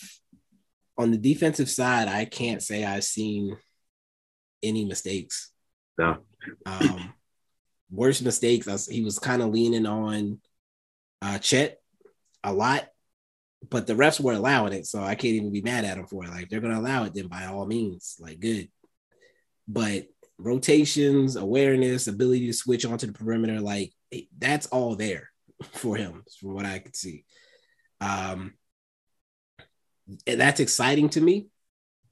on 0.97 1.11
the 1.11 1.18
defensive 1.18 1.68
side, 1.68 2.09
I 2.09 2.24
can't 2.24 2.62
say 2.62 2.85
I've 2.85 3.05
seen 3.05 3.57
any 4.62 4.85
mistakes. 4.85 5.51
No. 5.99 6.18
Um, 6.66 7.14
worst 7.91 8.22
mistakes. 8.22 8.68
I 8.68 8.72
was, 8.72 8.87
he 8.87 9.03
was 9.03 9.18
kind 9.18 9.43
of 9.43 9.51
leaning 9.51 9.87
on 9.87 10.41
uh, 11.22 11.39
Chet 11.39 11.78
a 12.43 12.53
lot, 12.53 12.87
but 13.70 13.87
the 13.87 13.95
refs 13.95 14.20
were 14.20 14.35
allowing 14.35 14.72
it, 14.72 14.87
so 14.87 15.03
I 15.03 15.14
can't 15.14 15.35
even 15.35 15.53
be 15.53 15.62
mad 15.62 15.85
at 15.85 15.99
him 15.99 16.07
for 16.07 16.24
it. 16.24 16.30
Like 16.30 16.49
they're 16.49 16.61
gonna 16.61 16.80
allow 16.80 17.05
it, 17.05 17.14
then 17.14 17.28
by 17.28 17.47
all 17.47 17.66
means, 17.66 18.16
like 18.20 18.41
good. 18.41 18.68
But 19.66 20.07
rotations, 20.39 21.37
awareness, 21.37 22.07
ability 22.07 22.47
to 22.47 22.53
switch 22.53 22.85
onto 22.85 23.07
the 23.07 23.12
perimeter, 23.12 23.61
like 23.61 23.93
that's 24.39 24.66
all 24.66 24.97
there 24.97 25.30
for 25.72 25.97
him, 25.97 26.22
from 26.41 26.55
what 26.55 26.66
I 26.66 26.78
could 26.78 26.97
see. 26.97 27.24
Um, 28.05 28.55
and 30.27 30.41
that's 30.41 30.61
exciting 30.61 31.09
to 31.11 31.21
me. 31.21 31.47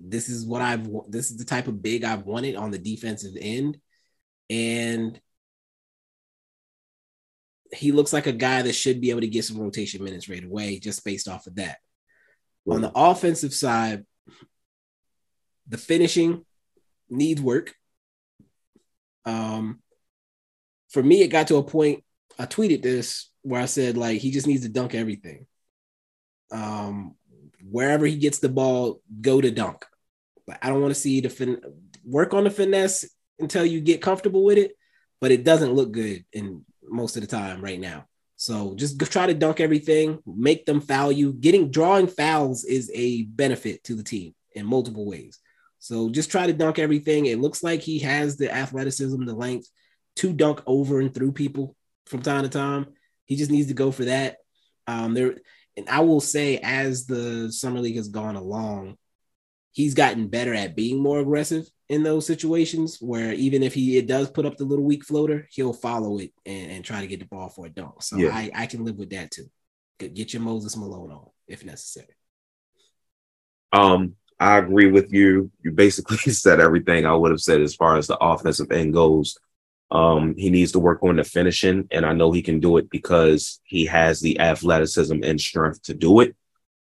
This 0.00 0.28
is 0.28 0.46
what 0.46 0.62
I've. 0.62 0.88
This 1.08 1.30
is 1.30 1.36
the 1.36 1.44
type 1.44 1.68
of 1.68 1.82
big 1.82 2.04
I've 2.04 2.24
wanted 2.24 2.56
on 2.56 2.70
the 2.70 2.78
defensive 2.78 3.34
end, 3.40 3.78
and 4.50 5.20
he 7.72 7.92
looks 7.92 8.12
like 8.12 8.26
a 8.26 8.32
guy 8.32 8.62
that 8.62 8.74
should 8.74 9.00
be 9.00 9.10
able 9.10 9.20
to 9.20 9.28
get 9.28 9.44
some 9.44 9.58
rotation 9.58 10.02
minutes 10.02 10.28
right 10.28 10.44
away, 10.44 10.78
just 10.78 11.04
based 11.04 11.28
off 11.28 11.46
of 11.46 11.56
that. 11.56 11.78
On 12.68 12.80
the 12.80 12.92
offensive 12.94 13.54
side, 13.54 14.04
the 15.68 15.78
finishing 15.78 16.44
needs 17.08 17.40
work. 17.40 17.74
Um, 19.24 19.80
for 20.90 21.02
me, 21.02 21.22
it 21.22 21.28
got 21.28 21.48
to 21.48 21.56
a 21.56 21.62
point. 21.62 22.02
I 22.38 22.46
tweeted 22.46 22.82
this 22.82 23.30
where 23.42 23.60
I 23.60 23.66
said 23.66 23.96
like 23.96 24.20
he 24.20 24.30
just 24.30 24.46
needs 24.46 24.62
to 24.62 24.68
dunk 24.68 24.94
everything. 24.94 25.46
Um, 26.52 27.16
wherever 27.68 28.06
he 28.06 28.16
gets 28.16 28.38
the 28.38 28.48
ball, 28.48 29.00
go 29.20 29.40
to 29.40 29.50
dunk. 29.50 29.84
But 30.46 30.58
I 30.62 30.68
don't 30.68 30.82
want 30.82 30.94
to 30.94 31.00
see 31.00 31.20
the 31.20 31.30
fin- 31.30 31.62
work 32.04 32.34
on 32.34 32.44
the 32.44 32.50
finesse 32.50 33.04
until 33.38 33.64
you 33.64 33.80
get 33.80 34.02
comfortable 34.02 34.44
with 34.44 34.58
it. 34.58 34.76
But 35.20 35.30
it 35.30 35.44
doesn't 35.44 35.72
look 35.72 35.92
good 35.92 36.24
in 36.32 36.64
most 36.82 37.16
of 37.16 37.22
the 37.22 37.28
time 37.28 37.62
right 37.62 37.80
now. 37.80 38.06
So 38.36 38.74
just 38.74 39.00
try 39.00 39.26
to 39.28 39.34
dunk 39.34 39.60
everything, 39.60 40.18
make 40.26 40.66
them 40.66 40.80
foul 40.80 41.12
you. 41.12 41.32
Getting 41.32 41.70
drawing 41.70 42.08
fouls 42.08 42.64
is 42.64 42.90
a 42.92 43.22
benefit 43.22 43.84
to 43.84 43.94
the 43.94 44.02
team 44.02 44.34
in 44.52 44.66
multiple 44.66 45.06
ways. 45.06 45.38
So 45.78 46.10
just 46.10 46.30
try 46.30 46.48
to 46.48 46.52
dunk 46.52 46.80
everything. 46.80 47.26
It 47.26 47.40
looks 47.40 47.62
like 47.62 47.80
he 47.82 48.00
has 48.00 48.36
the 48.36 48.52
athleticism, 48.52 49.24
the 49.24 49.34
length 49.34 49.68
to 50.16 50.32
dunk 50.32 50.60
over 50.66 51.00
and 51.00 51.14
through 51.14 51.32
people 51.32 51.76
from 52.06 52.22
time 52.22 52.42
to 52.42 52.48
time. 52.48 52.86
He 53.26 53.36
just 53.36 53.50
needs 53.50 53.68
to 53.68 53.74
go 53.74 53.92
for 53.92 54.06
that. 54.06 54.38
Um, 54.88 55.14
there, 55.14 55.36
and 55.76 55.88
I 55.88 56.00
will 56.00 56.20
say, 56.20 56.58
as 56.58 57.06
the 57.06 57.50
summer 57.50 57.80
league 57.80 57.96
has 57.96 58.08
gone 58.08 58.36
along, 58.36 58.96
he's 59.72 59.94
gotten 59.94 60.28
better 60.28 60.54
at 60.54 60.76
being 60.76 61.02
more 61.02 61.20
aggressive 61.20 61.68
in 61.88 62.02
those 62.02 62.26
situations. 62.26 62.98
Where 63.00 63.32
even 63.32 63.62
if 63.62 63.74
he 63.74 63.96
it 63.96 64.06
does 64.06 64.30
put 64.30 64.46
up 64.46 64.56
the 64.56 64.64
little 64.64 64.84
weak 64.84 65.04
floater, 65.04 65.48
he'll 65.50 65.72
follow 65.72 66.18
it 66.18 66.32
and, 66.44 66.70
and 66.70 66.84
try 66.84 67.00
to 67.00 67.06
get 67.06 67.20
the 67.20 67.26
ball 67.26 67.48
for 67.48 67.66
a 67.66 67.70
dunk. 67.70 68.02
So 68.02 68.16
Yeah. 68.16 68.30
I, 68.34 68.50
I 68.54 68.66
can 68.66 68.84
live 68.84 68.96
with 68.96 69.10
that 69.10 69.30
too. 69.30 69.46
Get 69.98 70.14
get 70.14 70.32
your 70.32 70.42
Moses 70.42 70.76
Malone 70.76 71.10
on 71.10 71.28
if 71.48 71.64
necessary. 71.64 72.14
Um, 73.72 74.16
I 74.38 74.58
agree 74.58 74.90
with 74.90 75.12
you. 75.12 75.50
You 75.62 75.72
basically 75.72 76.16
said 76.32 76.60
everything 76.60 77.06
I 77.06 77.14
would 77.14 77.30
have 77.30 77.40
said 77.40 77.60
as 77.60 77.74
far 77.74 77.96
as 77.96 78.06
the 78.06 78.18
offensive 78.18 78.70
end 78.72 78.92
goes. 78.92 79.38
Um, 79.92 80.34
he 80.38 80.48
needs 80.48 80.72
to 80.72 80.78
work 80.78 81.02
on 81.02 81.16
the 81.16 81.24
finishing, 81.24 81.86
and 81.90 82.06
I 82.06 82.14
know 82.14 82.32
he 82.32 82.40
can 82.40 82.60
do 82.60 82.78
it 82.78 82.88
because 82.88 83.60
he 83.62 83.84
has 83.86 84.20
the 84.20 84.40
athleticism 84.40 85.22
and 85.22 85.38
strength 85.38 85.82
to 85.82 85.94
do 85.94 86.20
it. 86.20 86.34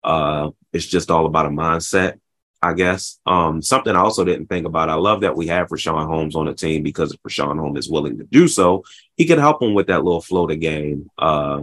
Uh, 0.03 0.49
it's 0.73 0.87
just 0.87 1.11
all 1.11 1.27
about 1.27 1.45
a 1.45 1.49
mindset, 1.49 2.19
I 2.59 2.73
guess. 2.73 3.19
Um, 3.23 3.61
something 3.61 3.95
I 3.95 3.99
also 3.99 4.25
didn't 4.25 4.47
think 4.47 4.65
about. 4.65 4.89
I 4.89 4.95
love 4.95 5.21
that 5.21 5.35
we 5.35 5.45
have 5.47 5.67
Richaun 5.67 6.07
Holmes 6.07 6.35
on 6.35 6.47
the 6.47 6.55
team 6.55 6.81
because 6.81 7.13
if 7.13 7.21
Richaun 7.21 7.59
Holmes 7.59 7.85
is 7.85 7.91
willing 7.91 8.17
to 8.17 8.23
do 8.23 8.47
so, 8.47 8.83
he 9.15 9.25
could 9.25 9.37
help 9.37 9.61
him 9.61 9.75
with 9.75 9.87
that 9.87 10.03
little 10.03 10.21
floater 10.21 10.55
game 10.55 11.07
uh, 11.19 11.61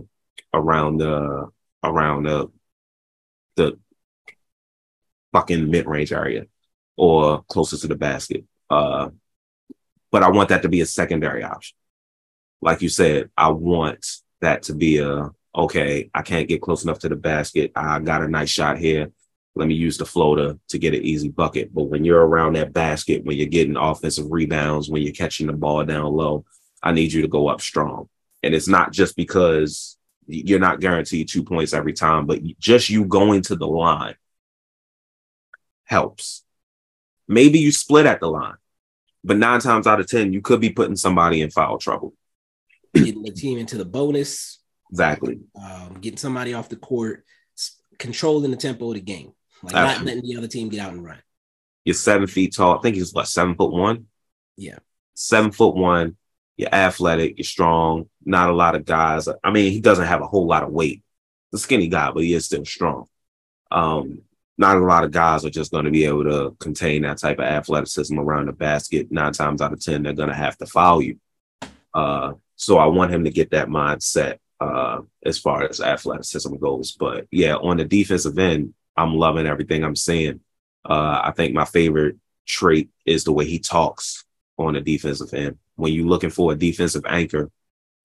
around 0.53 0.99
the 0.99 1.51
around 1.83 2.25
the 2.25 2.49
the 3.57 3.77
fucking 5.33 5.69
mid 5.69 5.87
range 5.87 6.13
area 6.13 6.47
or 6.97 7.43
closer 7.49 7.77
to 7.77 7.89
the 7.89 7.97
basket. 7.97 8.45
Uh, 8.71 9.11
but 10.15 10.23
I 10.23 10.31
want 10.31 10.51
that 10.51 10.63
to 10.63 10.69
be 10.69 10.81
a 10.81 10.87
secondary 10.87 11.43
option. 11.43 11.77
Like 12.63 12.83
you 12.83 12.89
said, 12.89 13.31
I 13.37 13.49
want 13.49 14.07
that 14.43 14.63
to 14.65 14.73
be 14.73 14.99
a 14.99 15.33
okay, 15.57 16.09
I 16.15 16.23
can't 16.23 16.47
get 16.47 16.63
close 16.63 16.85
enough 16.85 17.01
to 17.01 17.09
the 17.09 17.17
basket. 17.17 17.73
I 17.75 17.99
got 17.99 18.23
a 18.23 18.29
nice 18.29 18.49
shot 18.49 18.79
here. 18.79 19.11
Let 19.57 19.67
me 19.67 19.75
use 19.75 19.99
the 19.99 20.07
floater 20.07 20.57
to 20.69 20.79
get 20.79 20.95
an 20.95 21.03
easy 21.03 21.31
bucket. 21.31 21.75
But 21.75 21.87
when 21.87 22.05
you're 22.05 22.25
around 22.25 22.53
that 22.53 22.73
basket, 22.73 23.25
when 23.25 23.37
you're 23.37 23.49
getting 23.49 23.77
offensive 23.77 24.31
rebounds, 24.31 24.89
when 24.89 25.03
you're 25.03 25.13
catching 25.13 25.49
the 25.49 25.53
ball 25.53 25.85
down 25.85 26.13
low, 26.13 26.45
I 26.81 26.93
need 26.93 27.13
you 27.13 27.23
to 27.23 27.29
go 27.29 27.49
up 27.49 27.61
strong. 27.61 28.09
And 28.45 28.55
it's 28.55 28.69
not 28.69 28.93
just 28.93 29.17
because 29.17 29.99
you're 30.29 30.61
not 30.61 30.79
guaranteed 30.79 31.29
two 31.29 31.43
points 31.43 31.73
every 31.73 31.93
time, 31.93 32.27
but 32.27 32.41
just 32.61 32.89
you 32.89 33.05
going 33.05 33.43
to 33.43 33.57
the 33.57 33.67
line 33.67 34.15
helps. 35.83 36.45
Maybe 37.27 37.59
you 37.59 37.73
split 37.73 38.07
at 38.07 38.21
the 38.21 38.29
line, 38.29 38.55
but 39.25 39.37
nine 39.39 39.61
times 39.61 39.87
out 39.87 40.01
of 40.01 40.07
10, 40.07 40.33
you 40.33 40.41
could 40.43 40.61
be 40.61 40.71
putting 40.71 40.97
somebody 40.97 41.41
in 41.41 41.51
foul 41.51 41.79
trouble. 41.79 42.15
Getting 42.95 43.23
the 43.23 43.33
team 43.33 43.59
into 43.59 43.77
the 43.77 43.85
bonus, 43.85 44.61
Exactly. 44.91 45.41
um, 45.61 45.95
getting 46.01 46.19
somebody 46.19 46.55
off 46.55 46.69
the 46.69 46.77
court, 46.77 47.25
controlling 47.99 48.51
the 48.53 48.57
tempo 48.57 48.89
of 48.89 48.95
the 48.95 49.01
game, 49.01 49.33
like 49.63 49.75
not 49.75 50.03
letting 50.05 50.23
the 50.23 50.37
other 50.37 50.47
team 50.47 50.69
get 50.69 50.79
out 50.81 50.93
and 50.93 51.05
run. 51.05 51.19
You're 51.85 51.95
seven 51.95 52.29
feet 52.29 52.55
tall. 52.55 52.79
I 52.79 52.81
think 52.81 52.95
he's 52.97 53.13
what, 53.13 53.27
seven 53.27 53.57
foot 53.57 53.73
one? 53.73 54.07
Yeah. 54.57 54.79
Seven 55.15 55.51
foot 55.51 55.75
one. 55.75 56.17
You're 56.57 56.73
athletic. 56.73 57.37
You're 57.39 57.45
strong. 57.45 58.09
Not 58.25 58.51
a 58.51 58.55
lot 58.55 58.77
of 58.77 58.85
guys. 58.85 59.29
I 59.43 59.51
mean, 59.51 59.73
he 59.73 59.81
doesn't 59.81 60.07
have 60.07 60.21
a 60.21 60.27
whole 60.27 60.47
lot 60.47 60.63
of 60.63 60.71
weight. 60.71 61.03
The 61.51 61.59
skinny 61.59 61.89
guy, 61.89 62.13
but 62.13 62.23
he 62.23 62.35
is 62.35 62.45
still 62.45 62.65
strong. 62.65 63.07
Um, 63.73 64.21
not 64.57 64.77
a 64.77 64.81
lot 64.81 65.05
of 65.05 65.11
guys 65.11 65.45
are 65.45 65.51
just 65.51 65.73
going 65.73 65.85
to 65.85 65.91
be 65.91 66.05
able 66.05 66.25
to 66.25 66.57
contain 66.61 67.03
that 67.03 67.19
type 67.19 67.39
of 67.39 67.45
athleticism 67.45 68.19
around 68.19 68.47
the 68.47 68.53
basket. 68.53 69.11
Nine 69.11 69.33
times 69.33 69.61
out 69.61 69.73
of 69.73 69.81
ten, 69.81 70.03
they're 70.03 70.13
going 70.13 70.29
to 70.29 70.35
have 70.35 70.57
to 70.59 70.67
foul 70.67 71.03
you. 71.03 71.19
Uh, 71.93 72.35
so 72.57 72.79
I 72.79 72.87
want 72.87 73.13
him 73.13 73.25
to 73.25 73.31
get 73.31 73.51
that 73.51 73.69
mindset 73.69 74.39
uh, 74.61 75.01
as 75.25 75.39
far 75.39 75.69
as 75.69 75.81
athleticism 75.81 76.55
goes. 76.57 76.93
But 76.93 77.27
yeah, 77.31 77.57
on 77.57 77.79
the 77.79 77.85
defensive 77.85 78.39
end, 78.39 78.75
I'm 78.97 79.15
loving 79.15 79.47
everything 79.47 79.83
I'm 79.83 79.97
seeing. 79.97 80.41
Uh, 80.89 81.21
I 81.25 81.33
think 81.35 81.55
my 81.55 81.65
favorite 81.65 82.17
trait 82.47 82.91
is 83.05 83.25
the 83.25 83.33
way 83.33 83.47
he 83.47 83.59
talks 83.59 84.25
on 84.57 84.75
the 84.75 84.81
defensive 84.81 85.33
end. 85.35 85.59
When 85.77 85.93
you're 85.93 86.07
looking 86.07 86.31
for 86.31 86.53
a 86.53 86.57
defensive 86.57 87.05
anchor 87.07 87.51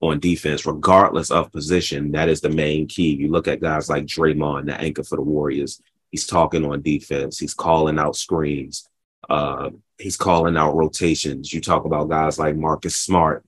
on 0.00 0.18
defense, 0.18 0.66
regardless 0.66 1.30
of 1.30 1.52
position, 1.52 2.12
that 2.12 2.28
is 2.28 2.40
the 2.40 2.48
main 2.48 2.88
key. 2.88 3.14
You 3.14 3.28
look 3.28 3.46
at 3.46 3.60
guys 3.60 3.88
like 3.88 4.06
Draymond, 4.06 4.66
the 4.66 4.80
anchor 4.80 5.04
for 5.04 5.16
the 5.16 5.22
Warriors. 5.22 5.80
He's 6.10 6.26
talking 6.26 6.64
on 6.64 6.82
defense. 6.82 7.38
He's 7.38 7.54
calling 7.54 7.98
out 7.98 8.16
screens. 8.16 8.88
Uh, 9.28 9.70
he's 9.98 10.16
calling 10.16 10.56
out 10.56 10.74
rotations. 10.74 11.52
You 11.52 11.60
talk 11.60 11.84
about 11.84 12.08
guys 12.08 12.38
like 12.38 12.56
Marcus 12.56 12.96
Smart. 12.96 13.44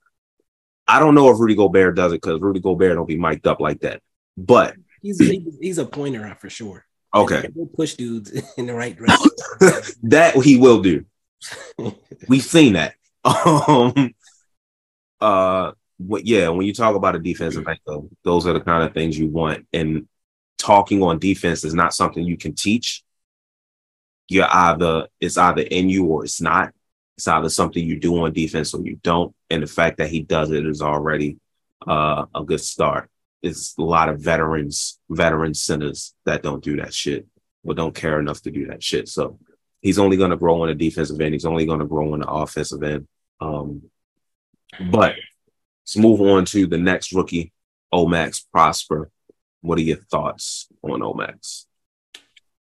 I 0.86 0.98
don't 0.98 1.14
know 1.14 1.30
if 1.30 1.38
Rudy 1.38 1.54
Gobert 1.54 1.96
does 1.96 2.12
it 2.12 2.20
because 2.20 2.40
Rudy 2.40 2.60
Gobert 2.60 2.96
don't 2.96 3.08
be 3.08 3.18
mic'd 3.18 3.46
up 3.46 3.60
like 3.60 3.80
that. 3.80 4.00
But 4.36 4.76
he's 5.00 5.18
he's, 5.18 5.58
he's 5.60 5.78
a 5.78 5.86
pointer 5.86 6.36
for 6.40 6.50
sure. 6.50 6.84
Okay, 7.14 7.48
he'll 7.54 7.66
push 7.66 7.94
dudes 7.94 8.30
in 8.56 8.66
the 8.66 8.74
right 8.74 8.96
direction. 8.96 9.30
that 10.04 10.34
he 10.36 10.56
will 10.56 10.80
do. 10.80 11.04
We've 12.28 12.42
seen 12.42 12.74
that. 12.74 12.94
Um, 13.24 14.14
uh, 15.20 15.72
what, 15.98 16.26
yeah, 16.26 16.48
when 16.48 16.66
you 16.66 16.74
talk 16.74 16.96
about 16.96 17.14
a 17.14 17.20
defensive 17.20 17.66
end, 17.68 18.10
those 18.24 18.46
are 18.48 18.52
the 18.52 18.60
kind 18.60 18.82
of 18.82 18.92
things 18.92 19.16
you 19.16 19.28
want. 19.28 19.66
And 19.72 20.08
talking 20.62 21.02
on 21.02 21.18
defense 21.18 21.64
is 21.64 21.74
not 21.74 21.92
something 21.92 22.24
you 22.24 22.36
can 22.36 22.54
teach. 22.54 23.02
You're 24.28 24.48
either 24.50 25.08
it's 25.20 25.36
either 25.36 25.62
in 25.62 25.88
you 25.88 26.06
or 26.06 26.24
it's 26.24 26.40
not. 26.40 26.72
It's 27.16 27.28
either 27.28 27.50
something 27.50 27.84
you 27.84 27.98
do 27.98 28.16
on 28.22 28.32
defense 28.32 28.72
or 28.72 28.82
you 28.82 28.98
don't. 29.02 29.34
And 29.50 29.62
the 29.62 29.66
fact 29.66 29.98
that 29.98 30.08
he 30.08 30.22
does 30.22 30.50
it 30.50 30.64
is 30.64 30.80
already 30.80 31.38
uh, 31.86 32.26
a 32.34 32.44
good 32.44 32.60
start. 32.60 33.10
It's 33.42 33.76
a 33.76 33.82
lot 33.82 34.08
of 34.08 34.20
veterans, 34.20 35.00
veteran 35.10 35.52
centers 35.52 36.14
that 36.24 36.42
don't 36.42 36.62
do 36.62 36.76
that 36.76 36.94
shit 36.94 37.26
or 37.64 37.74
don't 37.74 37.94
care 37.94 38.20
enough 38.20 38.40
to 38.42 38.50
do 38.50 38.68
that 38.68 38.82
shit. 38.82 39.08
So 39.08 39.38
he's 39.80 39.98
only 39.98 40.16
going 40.16 40.30
to 40.30 40.36
grow 40.36 40.62
on 40.62 40.68
the 40.68 40.74
defensive 40.74 41.20
end. 41.20 41.34
He's 41.34 41.44
only 41.44 41.66
going 41.66 41.80
to 41.80 41.86
grow 41.86 42.12
on 42.12 42.20
the 42.20 42.30
offensive 42.30 42.82
end. 42.84 43.08
Um, 43.40 43.82
but 44.90 45.16
let's 45.82 45.96
move 45.96 46.20
on 46.20 46.44
to 46.46 46.66
the 46.66 46.78
next 46.78 47.12
rookie, 47.12 47.52
Omax 47.92 48.44
Prosper. 48.52 49.10
What 49.62 49.78
are 49.78 49.82
your 49.82 49.96
thoughts 49.96 50.68
on 50.82 51.00
Omax? 51.00 51.66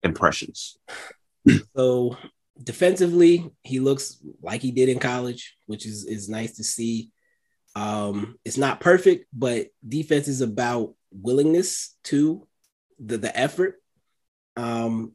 Impressions. 0.04 0.78
So 1.76 2.18
defensively, 2.62 3.50
he 3.64 3.80
looks 3.80 4.18
like 4.42 4.62
he 4.62 4.72
did 4.72 4.90
in 4.90 5.00
college, 5.00 5.56
which 5.66 5.86
is 5.86 6.06
is 6.06 6.28
nice 6.28 6.58
to 6.58 6.64
see. 6.64 7.12
Um, 7.76 8.38
it's 8.44 8.58
not 8.58 8.80
perfect, 8.80 9.28
but 9.32 9.68
defense 9.88 10.28
is 10.28 10.42
about 10.42 10.96
willingness 11.12 11.96
to 12.06 12.46
the 13.00 13.18
the 13.18 13.38
effort. 13.38 13.76
Um, 14.56 15.14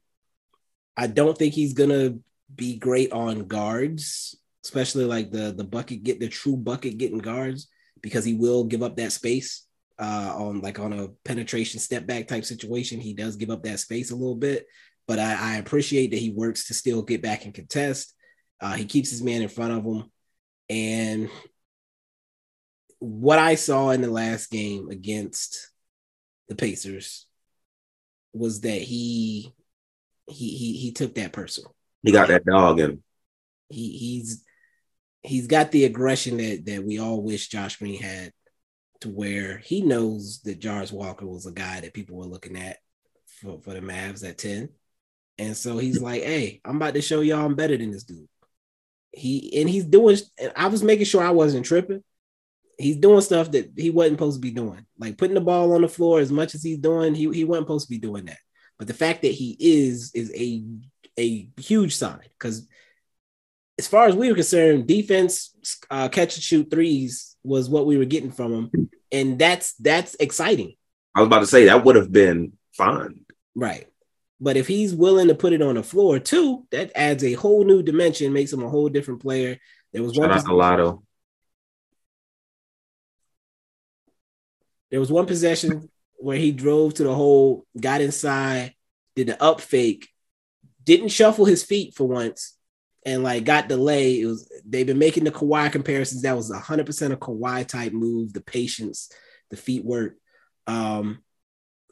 I 0.97 1.09
don't 1.09 1.37
think 1.37 1.53
he's 1.53 1.75
gonna 1.75 2.15
be 2.55 2.79
great 2.79 3.13
on 3.13 3.47
guards, 3.47 4.37
especially 4.65 5.05
like 5.05 5.31
the 5.31 5.53
the 5.53 5.65
bucket 5.65 6.05
get 6.05 6.21
the 6.21 6.29
true 6.29 6.57
bucket 6.57 6.97
getting 6.97 7.19
guards 7.19 7.69
because 8.01 8.25
he 8.25 8.35
will 8.35 8.65
give 8.65 8.83
up 8.83 8.97
that 8.97 9.13
space 9.13 9.67
uh, 9.99 10.35
on 10.37 10.61
like 10.61 10.79
on 10.79 10.93
a 10.93 11.09
penetration 11.25 11.81
step 11.81 12.07
back 12.07 12.29
type 12.29 12.45
situation. 12.45 13.01
He 13.01 13.15
does 13.15 13.37
give 13.37 13.51
up 13.51 13.63
that 13.65 13.81
space 13.81 14.11
a 14.11 14.17
little 14.17 14.37
bit, 14.37 14.67
but 15.07 15.19
I, 15.19 15.55
I 15.55 15.57
appreciate 15.57 16.11
that 16.11 16.21
he 16.21 16.31
works 16.31 16.67
to 16.69 16.75
still 16.75 17.03
get 17.03 17.23
back 17.23 17.45
and 17.45 17.55
contest. 17.55 18.15
Uh, 18.61 18.75
he 18.75 18.85
keeps 18.85 19.11
his 19.11 19.23
man 19.23 19.43
in 19.43 19.49
front 19.49 19.73
of 19.73 19.85
him, 19.85 20.11
and 20.71 21.31
what 22.99 23.39
I 23.41 23.57
saw 23.57 23.91
in 23.91 24.01
the 24.01 24.11
last 24.11 24.51
game 24.51 24.89
against 24.89 25.71
the 26.49 26.55
Pacers 26.55 27.27
was 28.33 28.61
that 28.61 28.81
he 28.81 29.53
he 30.29 30.49
he 30.57 30.77
he 30.77 30.93
took 30.93 31.17
that 31.17 31.33
personal. 31.33 31.75
He 32.03 32.13
got 32.13 32.29
that 32.29 32.45
dog 32.45 32.79
in 32.79 32.91
him. 32.91 33.03
He 33.69 33.91
he's 33.91 34.45
he's 35.23 35.47
got 35.47 35.73
the 35.73 35.85
aggression 35.85 36.37
that 36.37 36.65
that 36.67 36.85
we 36.85 36.99
all 36.99 37.23
wish 37.23 37.49
Josh 37.49 37.77
Green 37.77 38.01
had, 38.01 38.33
to 39.03 39.09
where 39.09 39.59
he 39.59 39.83
knows 39.83 40.41
that 40.43 40.61
Jarace 40.61 40.93
Walker 40.93 41.27
was 41.27 41.47
a 41.47 41.53
guy 41.53 41.81
that 41.81 41.95
people 41.95 42.17
were 42.17 42.27
looking 42.27 42.57
at 42.57 42.79
for, 43.27 43.61
for 43.61 43.75
the 43.75 43.81
Mavs 43.81 44.29
at 44.29 44.39
10. 44.39 44.69
And 45.39 45.57
so 45.57 45.79
he's 45.79 46.01
like, 46.01 46.23
hey, 46.23 46.61
I'm 46.65 46.77
about 46.77 46.95
to 46.95 47.03
show 47.03 47.21
y'all 47.21 47.45
I'm 47.45 47.55
better 47.55 47.77
than 47.77 47.91
this 47.91 48.05
dude. 48.05 48.29
He 49.11 49.61
and 49.61 49.69
he's 49.69 49.85
doing 49.85 50.17
and 50.39 50.53
I 50.57 50.69
was 50.69 50.83
making 50.83 51.05
sure 51.05 51.23
I 51.23 51.31
wasn't 51.31 51.67
tripping. 51.67 52.03
He's 52.79 52.97
doing 52.97 53.21
stuff 53.21 53.51
that 53.51 53.73
he 53.77 53.91
wasn't 53.91 54.15
supposed 54.15 54.37
to 54.39 54.41
be 54.41 54.53
doing. 54.53 54.87
Like 54.99 55.19
putting 55.19 55.35
the 55.35 55.41
ball 55.41 55.75
on 55.75 55.83
the 55.83 55.89
floor 55.89 56.21
as 56.21 56.33
much 56.33 56.55
as 56.55 56.63
he's 56.63 56.79
doing, 56.79 57.15
he, 57.15 57.31
he 57.31 57.45
wasn't 57.45 57.67
supposed 57.67 57.87
to 57.87 57.91
be 57.91 57.99
doing 57.99 58.27
that. 58.27 58.39
But 58.79 58.87
the 58.87 58.95
fact 58.95 59.23
that 59.23 59.33
he 59.33 59.57
is 59.59 60.13
is 60.15 60.33
a 60.35 60.65
a 61.19 61.49
huge 61.61 61.95
sign 61.97 62.23
because 62.39 62.67
as 63.79 63.89
far 63.89 64.07
as 64.07 64.15
we 64.15 64.29
were 64.29 64.35
concerned, 64.35 64.87
defense, 64.87 65.55
uh, 65.91 66.09
catch 66.09 66.37
and 66.37 66.43
shoot 66.43 66.71
threes 66.71 67.32
was 67.45 67.69
what 67.69 67.87
we 67.87 67.97
were 67.97 68.05
getting 68.05 68.31
from 68.31 68.53
him, 68.53 68.91
and 69.11 69.39
that's 69.39 69.75
that's 69.75 70.15
exciting. 70.17 70.75
I 71.15 71.21
was 71.21 71.27
about 71.27 71.41
to 71.41 71.47
say 71.47 71.67
that 71.67 71.85
would 71.85 71.97
have 71.97 72.13
been 72.13 72.53
fun, 72.77 73.21
right? 73.55 73.87
But 74.41 74.57
if 74.57 74.67
he's 74.67 74.95
willing 74.95 75.29
to 75.29 75.35
put 75.35 75.53
it 75.53 75.63
on 75.63 75.77
the 75.77 75.83
floor 75.83 76.19
too, 76.19 76.67
that 76.73 76.91
adds 76.97 77.23
a 77.23 77.35
whole 77.35 77.65
new 77.65 77.83
dimension, 77.83 78.33
makes 78.33 78.53
him 78.53 78.63
a 78.63 78.69
whole 78.69 78.89
different 78.89 79.21
player. 79.21 79.59
There 79.93 80.03
was 80.03 80.15
Shout 80.15 80.29
one 80.29 80.39
out 80.39 80.49
Lotto. 80.49 81.03
There 84.91 85.01
was 85.01 85.13
one 85.13 85.27
possession 85.27 85.89
where 86.17 86.37
he 86.37 86.53
drove 86.53 86.95
to 86.95 87.05
the 87.05 87.15
hole, 87.15 87.67
got 87.79 88.01
inside, 88.01 88.75
did 89.17 89.29
the 89.29 89.43
up 89.43 89.61
fake, 89.61 90.09
didn't 90.85 91.09
shuffle 91.09 91.45
his 91.45 91.63
feet 91.63 91.95
for 91.95 92.07
once, 92.07 92.57
and 93.05 93.23
like 93.23 93.45
got 93.45 93.69
delayed. 93.69 94.23
It 94.23 94.27
was 94.27 94.51
they've 94.65 94.87
been 94.87 94.99
making 94.99 95.25
the 95.25 95.31
Kawhi 95.31 95.71
comparisons. 95.73 96.23
That 96.23 96.37
was 96.37 96.53
hundred 96.55 96.87
percent 96.87 97.13
a 97.13 97.17
Kawhi 97.17 97.67
type 97.67 97.93
move. 97.93 98.33
The 98.33 98.41
patience, 98.41 99.11
the 99.51 99.57
feet 99.57 99.85
work. 99.85 100.15
Um, 100.67 101.23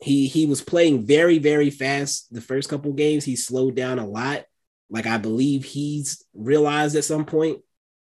he 0.02 0.28
he 0.28 0.46
was 0.46 0.62
playing 0.62 1.06
very 1.06 1.38
very 1.38 1.70
fast 1.70 2.32
the 2.32 2.40
first 2.40 2.68
couple 2.68 2.92
games. 2.92 3.24
He 3.24 3.36
slowed 3.36 3.74
down 3.74 3.98
a 3.98 4.06
lot. 4.06 4.44
Like 4.88 5.06
I 5.06 5.18
believe 5.18 5.64
he's 5.64 6.24
realized 6.34 6.96
at 6.96 7.04
some 7.04 7.24
point 7.24 7.60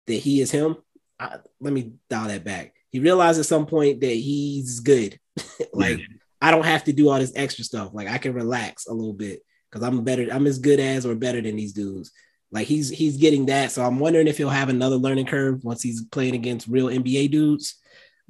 that 0.07 0.13
he 0.13 0.41
is 0.41 0.51
him. 0.51 0.77
I, 1.19 1.37
let 1.59 1.73
me 1.73 1.93
dial 2.09 2.27
that 2.27 2.43
back. 2.43 2.73
He 2.89 2.99
realized 2.99 3.39
at 3.39 3.45
some 3.45 3.65
point 3.65 4.01
that 4.01 4.07
he's 4.07 4.79
good. 4.79 5.19
like 5.73 5.99
I 6.41 6.51
don't 6.51 6.65
have 6.65 6.83
to 6.85 6.93
do 6.93 7.09
all 7.09 7.19
this 7.19 7.33
extra 7.35 7.63
stuff. 7.63 7.91
Like 7.93 8.07
I 8.07 8.17
can 8.17 8.33
relax 8.33 8.87
a 8.87 8.93
little 8.93 9.13
bit 9.13 9.41
because 9.69 9.87
I'm 9.87 10.03
better. 10.03 10.27
I'm 10.31 10.47
as 10.47 10.59
good 10.59 10.79
as 10.79 11.05
or 11.05 11.15
better 11.15 11.41
than 11.41 11.55
these 11.55 11.73
dudes. 11.73 12.11
Like 12.53 12.67
he's 12.67 12.89
he's 12.89 13.17
getting 13.17 13.47
that. 13.47 13.71
So 13.71 13.83
I'm 13.83 13.97
wondering 13.97 14.27
if 14.27 14.37
he'll 14.37 14.49
have 14.49 14.69
another 14.69 14.95
learning 14.95 15.25
curve 15.25 15.63
once 15.63 15.81
he's 15.81 16.05
playing 16.05 16.35
against 16.35 16.67
real 16.67 16.87
NBA 16.87 17.31
dudes. 17.31 17.79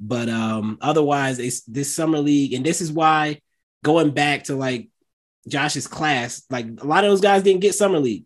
But 0.00 0.30
um, 0.30 0.78
otherwise, 0.80 1.38
it's 1.38 1.60
this 1.62 1.94
summer 1.94 2.18
league, 2.18 2.54
and 2.54 2.64
this 2.64 2.80
is 2.80 2.90
why 2.90 3.40
going 3.84 4.10
back 4.10 4.44
to 4.44 4.56
like 4.56 4.88
Josh's 5.46 5.86
class, 5.86 6.42
like 6.48 6.66
a 6.80 6.86
lot 6.86 7.04
of 7.04 7.10
those 7.10 7.20
guys 7.20 7.42
didn't 7.42 7.60
get 7.60 7.74
summer 7.74 8.00
league, 8.00 8.24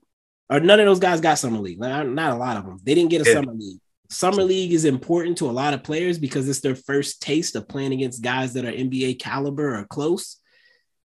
or 0.48 0.60
none 0.60 0.78
of 0.78 0.86
those 0.86 1.00
guys 1.00 1.20
got 1.20 1.38
summer 1.38 1.58
league. 1.58 1.80
Like, 1.80 2.06
not 2.06 2.32
a 2.32 2.36
lot 2.36 2.56
of 2.56 2.64
them. 2.64 2.78
They 2.82 2.94
didn't 2.94 3.10
get 3.10 3.26
a 3.26 3.28
yeah. 3.28 3.34
summer 3.34 3.52
league. 3.52 3.80
Summer 4.08 4.42
league 4.42 4.72
is 4.72 4.84
important 4.86 5.36
to 5.38 5.50
a 5.50 5.52
lot 5.52 5.74
of 5.74 5.82
players 5.82 6.18
because 6.18 6.48
it's 6.48 6.60
their 6.60 6.76
first 6.76 7.20
taste 7.20 7.56
of 7.56 7.68
playing 7.68 7.92
against 7.92 8.22
guys 8.22 8.54
that 8.54 8.64
are 8.64 8.72
NBA 8.72 9.18
caliber 9.18 9.78
or 9.78 9.84
close, 9.84 10.36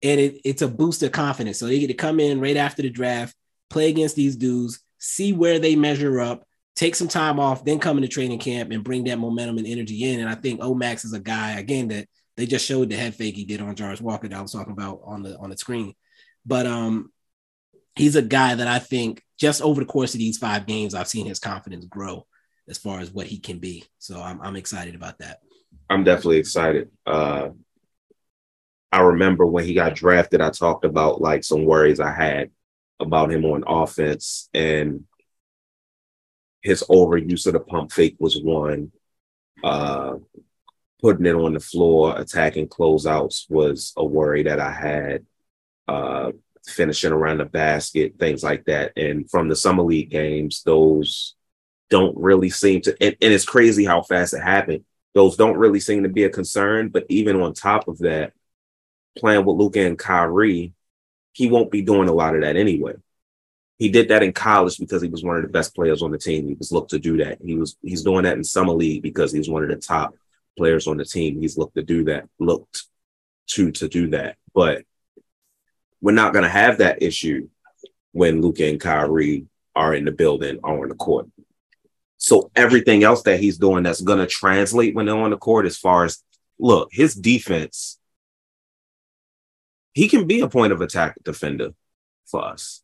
and 0.03 0.21
it, 0.21 0.41
it's 0.45 0.63
a 0.63 0.69
boost 0.69 1.03
of 1.03 1.13
confidence. 1.13 1.59
So 1.59 1.67
they 1.67 1.81
get 1.81 1.89
to 1.89 1.95
come 1.95 2.21
in 2.21 2.41
right 2.41 2.59
after 2.59 2.83
the 2.83 2.91
draft, 2.91 3.35
play 3.73 3.89
against 3.89 4.17
these 4.17 4.37
dudes, 4.37 4.81
see 4.99 5.33
where 5.33 5.59
they 5.59 5.75
measure 5.75 6.21
up, 6.21 6.47
take 6.77 6.95
some 6.95 7.09
time 7.09 7.41
off, 7.41 7.65
then 7.65 7.79
come 7.79 7.97
into 7.97 8.09
training 8.09 8.39
camp 8.39 8.71
and 8.71 8.85
bring 8.85 9.05
that 9.05 9.19
momentum 9.19 9.59
and 9.59 9.67
energy 9.67 10.05
in. 10.05 10.21
And 10.21 10.29
I 10.29 10.35
think 10.35 10.61
Omax 10.61 11.05
is 11.05 11.13
a 11.13 11.21
guy 11.21 11.59
again 11.59 11.89
that 11.89 12.09
they 12.37 12.47
just 12.47 12.67
showed 12.67 12.89
the 12.89 12.97
head 12.97 13.15
fake 13.15 13.35
he 13.35 13.45
did 13.45 13.61
on 13.61 13.75
Jarace 13.75 14.01
Walker 14.01 14.29
that 14.29 14.39
I 14.39 14.43
was 14.43 14.53
talking 14.53 14.73
about 14.73 15.01
on 15.05 15.23
the 15.23 15.37
on 15.39 15.51
the 15.51 15.57
screen. 15.57 15.95
But 16.47 16.67
um 16.67 17.13
he's 17.97 18.17
a 18.17 18.23
guy 18.23 18.55
that 18.55 18.69
I 18.69 18.79
think 18.79 19.23
just 19.39 19.61
over 19.61 19.81
the 19.81 19.87
course 19.87 20.15
of 20.15 20.19
these 20.19 20.39
five 20.39 20.67
games, 20.67 20.95
I've 20.95 21.09
seen 21.09 21.27
his 21.27 21.39
confidence 21.39 21.85
grow 21.85 22.27
as 22.69 22.79
far 22.79 23.01
as 23.01 23.11
what 23.11 23.27
he 23.27 23.39
can 23.39 23.59
be. 23.59 23.85
So 23.99 24.21
I'm 24.21 24.41
I'm 24.41 24.57
excited 24.57 24.95
about 24.95 25.19
that. 25.19 25.41
I'm 25.91 26.05
definitely 26.05 26.39
excited. 26.39 26.91
Uh 27.07 27.51
I 28.91 29.01
remember 29.01 29.47
when 29.47 29.65
he 29.65 29.73
got 29.73 29.95
drafted, 29.95 30.43
I 30.43 30.51
talked 30.51 30.85
about 30.85 31.21
like 31.21 31.45
some 31.45 31.65
worries 31.65 32.01
I 32.01 32.13
had 32.13 32.51
about 33.03 33.33
him 33.33 33.45
on 33.45 33.65
offense 33.67 34.49
and 34.55 35.05
his 36.63 36.85
overuse 36.89 37.47
of 37.47 37.55
the 37.55 37.61
pump 37.61 37.93
fake 37.93 38.17
was 38.19 38.41
one. 38.41 38.93
Uh, 39.63 40.15
putting 41.01 41.27
it 41.27 41.35
on 41.35 41.55
the 41.55 41.61
floor, 41.61 42.19
attacking 42.19 42.69
closeouts 42.69 43.51
was 43.51 43.93
a 43.97 44.05
worry 44.05 44.45
that 44.45 44.61
I 44.61 44.71
had. 44.71 45.27
Uh, 45.89 46.33
finishing 46.67 47.13
around 47.13 47.39
the 47.39 47.45
basket, 47.45 48.15
things 48.19 48.43
like 48.43 48.65
that. 48.67 48.93
And 48.97 49.29
from 49.31 49.49
the 49.49 49.57
summer 49.57 49.83
league 49.83 50.11
games, 50.11 50.63
those 50.63 51.35
don't 51.91 52.17
really 52.17 52.51
seem 52.51 52.81
to. 52.83 52.97
And, 53.01 53.17
and 53.21 53.33
it's 53.33 53.45
crazy 53.45 53.85
how 53.85 54.03
fast 54.03 54.35
it 54.35 54.43
happened. 54.43 54.85
Those 55.15 55.37
don't 55.37 55.59
really 55.59 55.81
seem 55.81 56.05
to 56.05 56.09
be 56.09 56.25
a 56.25 56.31
concern. 56.31 56.89
But 56.89 57.07
even 57.09 57.41
on 57.41 57.53
top 57.53 57.89
of 57.89 57.99
that, 57.99 58.33
playing 59.19 59.45
with 59.45 59.57
Luka 59.57 59.81
and 59.81 59.99
Kyrie, 59.99 60.73
he 61.33 61.49
won't 61.49 61.71
be 61.71 61.83
doing 61.83 62.09
a 62.09 62.13
lot 62.13 62.35
of 62.35 62.43
that 62.43 62.57
anyway. 62.57 62.95
He 63.79 63.89
did 63.89 64.09
that 64.09 64.23
in 64.23 64.33
college 64.33 64.79
because 64.79 65.03
he 65.03 65.09
was 65.09 65.25
one 65.25 65.37
of 65.37 65.43
the 65.43 65.49
best 65.49 65.75
players 65.75 66.03
on 66.03 66.13
the 66.13 66.19
team. 66.19 66.47
He 66.47 66.55
was 66.55 66.71
looked 66.71 66.91
to 66.91 66.99
do 66.99 67.17
that. 67.19 67.39
He 67.43 67.57
was 67.57 67.77
he's 67.83 68.03
doing 68.03 68.25
that 68.25 68.37
in 68.37 68.45
summer 68.45 68.73
league 68.73 69.03
because 69.03 69.33
he's 69.33 69.49
one 69.49 69.63
of 69.63 69.69
the 69.69 69.77
top 69.77 70.15
players 70.57 70.87
on 70.87 70.99
the 70.99 71.05
team. 71.05 71.41
He's 71.41 71.59
looked 71.59 71.75
to 71.77 71.83
do 71.83 72.05
that, 72.05 72.29
looked 72.39 72.85
to 73.49 73.73
to 73.73 73.89
do 73.89 74.09
that. 74.11 74.37
But 74.55 74.85
we're 76.01 76.13
not 76.13 76.35
gonna 76.35 76.49
have 76.49 76.79
that 76.79 77.03
issue 77.03 77.49
when 78.13 78.41
Luka 78.41 78.67
and 78.67 78.81
Kyrie 78.81 79.47
are 79.75 79.95
in 79.95 80.05
the 80.05 80.13
building 80.13 80.61
or 80.63 80.83
on 80.83 80.89
the 80.89 80.95
court. 80.95 81.29
So 82.19 82.51
everything 82.55 83.03
else 83.03 83.23
that 83.23 83.41
he's 83.41 83.59
doing 83.59 83.83
that's 83.83 84.01
going 84.01 84.21
to 84.21 84.27
translate 84.27 84.95
when 84.95 85.07
they're 85.07 85.17
on 85.17 85.31
the 85.31 85.37
court, 85.37 85.67
as 85.67 85.77
far 85.77 86.05
as 86.05 86.23
look, 86.59 86.89
his 86.93 87.15
defense, 87.15 87.99
he 89.93 90.09
can 90.09 90.27
be 90.27 90.41
a 90.41 90.49
point 90.49 90.73
of 90.73 90.81
attack 90.81 91.17
defender 91.23 91.71
for 92.27 92.45
us. 92.45 92.83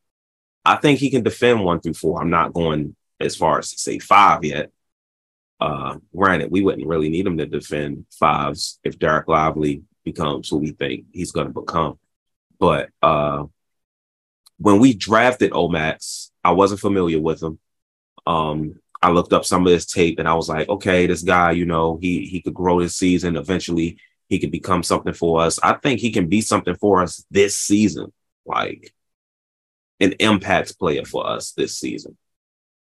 I 0.64 0.76
think 0.76 0.98
he 0.98 1.10
can 1.10 1.22
defend 1.22 1.64
one 1.64 1.80
through 1.80 1.94
four. 1.94 2.20
I'm 2.20 2.30
not 2.30 2.52
going 2.52 2.94
as 3.20 3.36
far 3.36 3.58
as 3.58 3.72
to 3.72 3.78
say 3.78 3.98
five 3.98 4.44
yet. 4.44 4.70
Uh, 5.60 5.96
granted, 6.14 6.50
we 6.50 6.62
wouldn't 6.62 6.86
really 6.86 7.08
need 7.08 7.26
him 7.26 7.38
to 7.38 7.46
defend 7.46 8.06
fives 8.10 8.78
if 8.84 8.98
Dereck 8.98 9.26
Lively 9.26 9.82
becomes 10.04 10.48
who 10.48 10.58
we 10.58 10.70
think 10.70 11.06
he's 11.12 11.32
going 11.32 11.48
to 11.48 11.60
become. 11.60 11.98
But 12.58 12.90
uh, 13.02 13.44
when 14.58 14.78
we 14.78 14.92
drafted 14.92 15.52
Omax, 15.52 16.30
I 16.44 16.52
wasn't 16.52 16.80
familiar 16.80 17.20
with 17.20 17.42
him. 17.42 17.58
Um, 18.26 18.80
I 19.00 19.10
looked 19.10 19.32
up 19.32 19.44
some 19.44 19.66
of 19.66 19.72
his 19.72 19.86
tape 19.86 20.18
and 20.18 20.28
I 20.28 20.34
was 20.34 20.48
like, 20.48 20.68
okay, 20.68 21.06
this 21.06 21.22
guy, 21.22 21.52
you 21.52 21.64
know, 21.64 21.98
he 22.00 22.26
he 22.26 22.42
could 22.42 22.54
grow 22.54 22.80
this 22.80 22.96
season. 22.96 23.36
Eventually, 23.36 23.98
he 24.28 24.38
could 24.38 24.50
become 24.50 24.82
something 24.82 25.14
for 25.14 25.40
us. 25.40 25.58
I 25.62 25.74
think 25.74 26.00
he 26.00 26.10
can 26.10 26.28
be 26.28 26.40
something 26.40 26.74
for 26.74 27.02
us 27.02 27.24
this 27.30 27.56
season, 27.56 28.12
like 28.44 28.92
an 30.00 30.14
impact 30.20 30.78
player 30.78 31.04
for 31.04 31.26
us 31.26 31.52
this 31.52 31.78
season. 31.78 32.16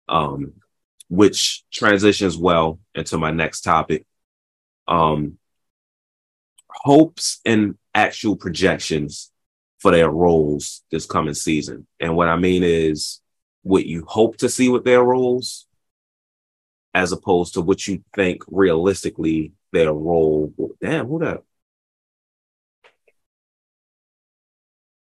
Um, 0.09 0.55
which 1.13 1.63
transitions 1.71 2.39
well 2.39 2.79
into 2.95 3.19
my 3.19 3.31
next 3.31 3.61
topic. 3.61 4.07
Um, 4.89 5.37
hopes 6.71 7.39
and 7.45 7.77
actual 7.95 8.35
projections 8.35 9.31
for 9.79 9.91
their 9.91 10.09
roles 10.09 10.83
this 10.91 11.05
coming 11.05 11.35
season. 11.35 11.87
And 12.01 12.17
what 12.17 12.29
I 12.29 12.37
mean 12.37 12.63
is 12.63 13.21
what 13.63 13.85
you 13.85 14.07
hope 14.07 14.39
to 14.39 14.49
see 14.49 14.71
with 14.71 14.85
their 14.85 15.03
roles 15.05 15.67
as 16.95 17.13
opposed 17.13 17.55
to 17.55 17.61
what 17.61 17.87
you 17.87 18.03
think 18.15 18.43
realistically 18.49 19.53
their 19.73 19.93
role. 19.93 20.53
Damn, 20.81 21.07
who 21.07 21.19
that? 21.21 21.43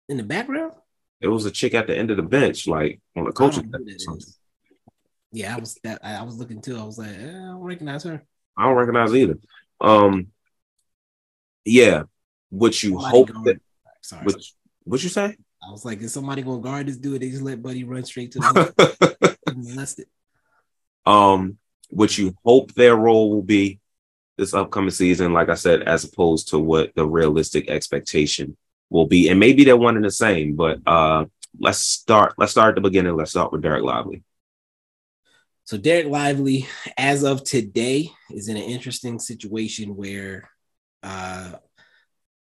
In 0.09 0.17
the 0.17 0.23
background? 0.23 0.73
It 1.21 1.29
was 1.29 1.47
a 1.47 1.51
chick 1.51 1.75
at 1.75 1.87
the 1.87 1.97
end 1.97 2.11
of 2.11 2.17
the 2.17 2.23
bench, 2.23 2.67
like 2.67 3.01
on 3.17 3.25
the 3.25 3.33
coaching. 3.33 3.73
Yeah, 5.33 5.55
I 5.55 5.59
was 5.59 5.79
that 5.85 6.01
I 6.03 6.23
was 6.23 6.39
looking 6.39 6.63
too. 6.63 6.79
I 6.79 6.85
was 6.85 6.99
like, 6.99 7.11
eh, 7.11 7.29
I 7.29 7.49
don't 7.49 7.61
recognize 7.61 8.05
her. 8.05 8.23
I 8.57 8.65
don't 8.65 8.77
recognize 8.77 9.15
either. 9.15 9.39
Um, 9.81 10.29
yeah, 11.65 12.05
what 12.51 12.83
you 12.83 12.91
somebody 13.01 13.11
hope 13.11 13.45
that? 13.45 13.61
Sorry, 14.01 14.25
what, 14.25 14.37
what 14.85 15.03
you 15.03 15.09
say? 15.09 15.37
I 15.63 15.71
was 15.71 15.85
like, 15.85 16.01
is 16.01 16.15
somebody 16.15 16.43
gonna 16.43 16.63
guard 16.63 16.87
this 16.87 16.97
dude? 16.97 17.21
They 17.21 17.31
just 17.31 17.43
let 17.43 17.63
Buddy 17.63 17.85
run 17.85 18.05
straight 18.05 18.33
to 18.33 18.39
the 18.39 19.35
molested. 19.55 20.07
Um, 21.05 21.59
what 21.91 22.17
you 22.17 22.35
hope 22.45 22.73
their 22.75 22.97
role 22.97 23.31
will 23.31 23.43
be 23.43 23.81
this 24.39 24.55
upcoming 24.55 24.91
season, 24.91 25.32
like 25.32 25.49
I 25.49 25.55
said, 25.55 25.82
as 25.82 26.05
opposed 26.05 26.49
to 26.49 26.59
what 26.59 26.95
the 26.95 27.07
realistic 27.07 27.68
expectation 27.68 28.57
will 28.89 29.07
be. 29.07 29.28
And 29.28 29.39
maybe 29.39 29.64
they're 29.64 29.76
one 29.76 29.97
and 29.97 30.05
the 30.05 30.11
same, 30.11 30.57
but 30.57 30.78
uh 30.86 31.26
let's 31.59 31.78
start 31.78 32.34
let's 32.39 32.53
start 32.53 32.70
at 32.70 32.74
the 32.76 32.89
beginning. 32.89 33.16
Let's 33.16 33.32
start 33.32 33.53
with 33.53 33.62
Dereck 33.62 33.82
Lively. 33.82 34.22
So 35.64 35.76
Dereck 35.76 36.09
Lively, 36.09 36.66
as 36.97 37.24
of 37.24 37.45
today, 37.45 38.11
is 38.30 38.49
in 38.49 38.57
an 38.57 38.62
interesting 38.62 39.18
situation 39.18 39.97
where 39.97 40.49
uh 41.03 41.53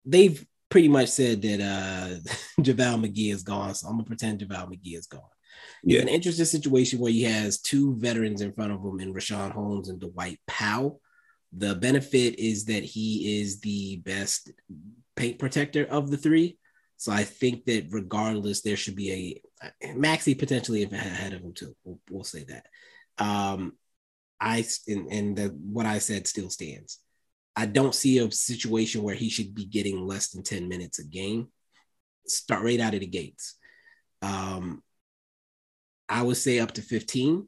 they've 0.05 0.45
pretty 0.69 0.88
much 0.88 1.09
said 1.09 1.41
that 1.41 1.59
uh 1.61 2.32
JaVale 2.61 3.05
McGee 3.05 3.34
is 3.34 3.43
gone. 3.43 3.75
So 3.75 3.88
I'm 3.88 3.95
gonna 3.95 4.05
pretend 4.05 4.39
JaVale 4.39 4.69
McGee 4.69 4.97
is 4.97 5.07
gone. 5.07 5.21
Yeah. 5.84 6.01
an 6.01 6.07
interesting 6.07 6.45
situation 6.45 6.99
where 6.99 7.11
he 7.11 7.23
has 7.23 7.59
two 7.59 7.95
veterans 7.97 8.41
in 8.41 8.53
front 8.53 8.71
of 8.71 8.82
him 8.82 8.99
in 8.99 9.13
Richaun 9.13 9.51
Holmes 9.51 9.89
and 9.89 9.99
Dwight 9.99 10.39
Powell. 10.47 11.01
The 11.54 11.76
benefit 11.76 12.39
is 12.39 12.66
that 12.66 12.84
he 12.84 13.41
is 13.41 13.60
the 13.60 13.97
best 13.97 14.52
paint 15.16 15.39
protector 15.39 15.86
of 15.86 16.10
the 16.10 16.18
three. 16.18 16.58
So 16.97 17.12
I 17.12 17.24
think 17.24 17.66
that 17.66 17.88
regardless, 17.89 18.62
there 18.62 18.78
should 18.78 18.95
be 18.95 19.41
a 19.84 19.88
Maxi 19.95 20.38
potentially 20.38 20.84
ahead 20.84 21.34
of 21.34 21.41
him 21.41 21.54
too. 21.54 21.76
We'll, 21.84 21.99
we'll 22.10 22.24
say 22.24 22.45
that. 22.45 22.68
Um, 23.18 23.74
I 24.39 24.66
and, 24.88 25.12
and 25.12 25.38
the, 25.38 25.47
what 25.47 25.86
I 25.86 25.99
said 25.99 26.28
still 26.28 26.49
stands. 26.49 26.99
I 27.56 27.66
don't 27.66 27.93
see 27.93 28.18
a 28.20 28.32
situation 28.32 29.04
where 29.04 29.16
he 29.16 29.30
should 29.30 29.54
be 29.54 29.66
getting 29.66 30.08
less 30.08 30.30
than 30.30 30.43
10 30.43 30.70
minutes 30.70 30.99
a 30.99 31.04
game. 31.04 31.47
Start 32.28 32.64
right 32.64 32.80
out 32.80 32.93
of 32.93 33.02
the 33.02 33.08
gates. 33.08 33.56
Um, 34.22 34.82
I 36.08 36.22
would 36.22 36.38
say 36.38 36.60
up 36.60 36.72
to 36.74 36.82
15. 36.82 37.47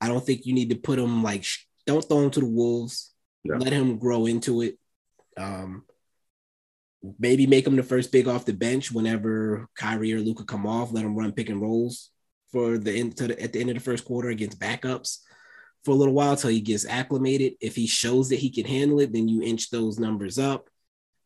I 0.00 0.08
don't 0.08 0.24
think 0.24 0.44
you 0.44 0.54
need 0.54 0.70
to 0.70 0.76
put 0.76 0.98
him 0.98 1.22
like, 1.22 1.44
don't 1.86 2.04
throw 2.04 2.24
him 2.24 2.30
to 2.32 2.40
the 2.40 2.46
Wolves. 2.46 3.11
Yeah. 3.44 3.56
Let 3.56 3.72
him 3.72 3.98
grow 3.98 4.26
into 4.26 4.62
it. 4.62 4.78
Um, 5.36 5.84
maybe 7.18 7.46
make 7.46 7.66
him 7.66 7.76
the 7.76 7.82
first 7.82 8.12
big 8.12 8.28
off 8.28 8.44
the 8.44 8.52
bench 8.52 8.92
whenever 8.92 9.68
Kyrie 9.76 10.12
or 10.12 10.20
Luka 10.20 10.44
come 10.44 10.66
off. 10.66 10.92
Let 10.92 11.04
him 11.04 11.16
run 11.16 11.32
pick 11.32 11.48
and 11.48 11.60
rolls 11.60 12.10
for 12.52 12.78
the 12.78 12.92
end 12.92 13.16
to 13.16 13.28
the, 13.28 13.42
at 13.42 13.52
the 13.52 13.60
end 13.60 13.70
of 13.70 13.76
the 13.76 13.82
first 13.82 14.04
quarter 14.04 14.28
against 14.28 14.60
backups 14.60 15.18
for 15.84 15.90
a 15.90 15.94
little 15.94 16.14
while 16.14 16.36
till 16.36 16.50
he 16.50 16.60
gets 16.60 16.86
acclimated. 16.86 17.54
If 17.60 17.74
he 17.74 17.86
shows 17.86 18.28
that 18.28 18.38
he 18.38 18.50
can 18.50 18.66
handle 18.66 19.00
it, 19.00 19.12
then 19.12 19.28
you 19.28 19.42
inch 19.42 19.70
those 19.70 19.98
numbers 19.98 20.38
up. 20.38 20.68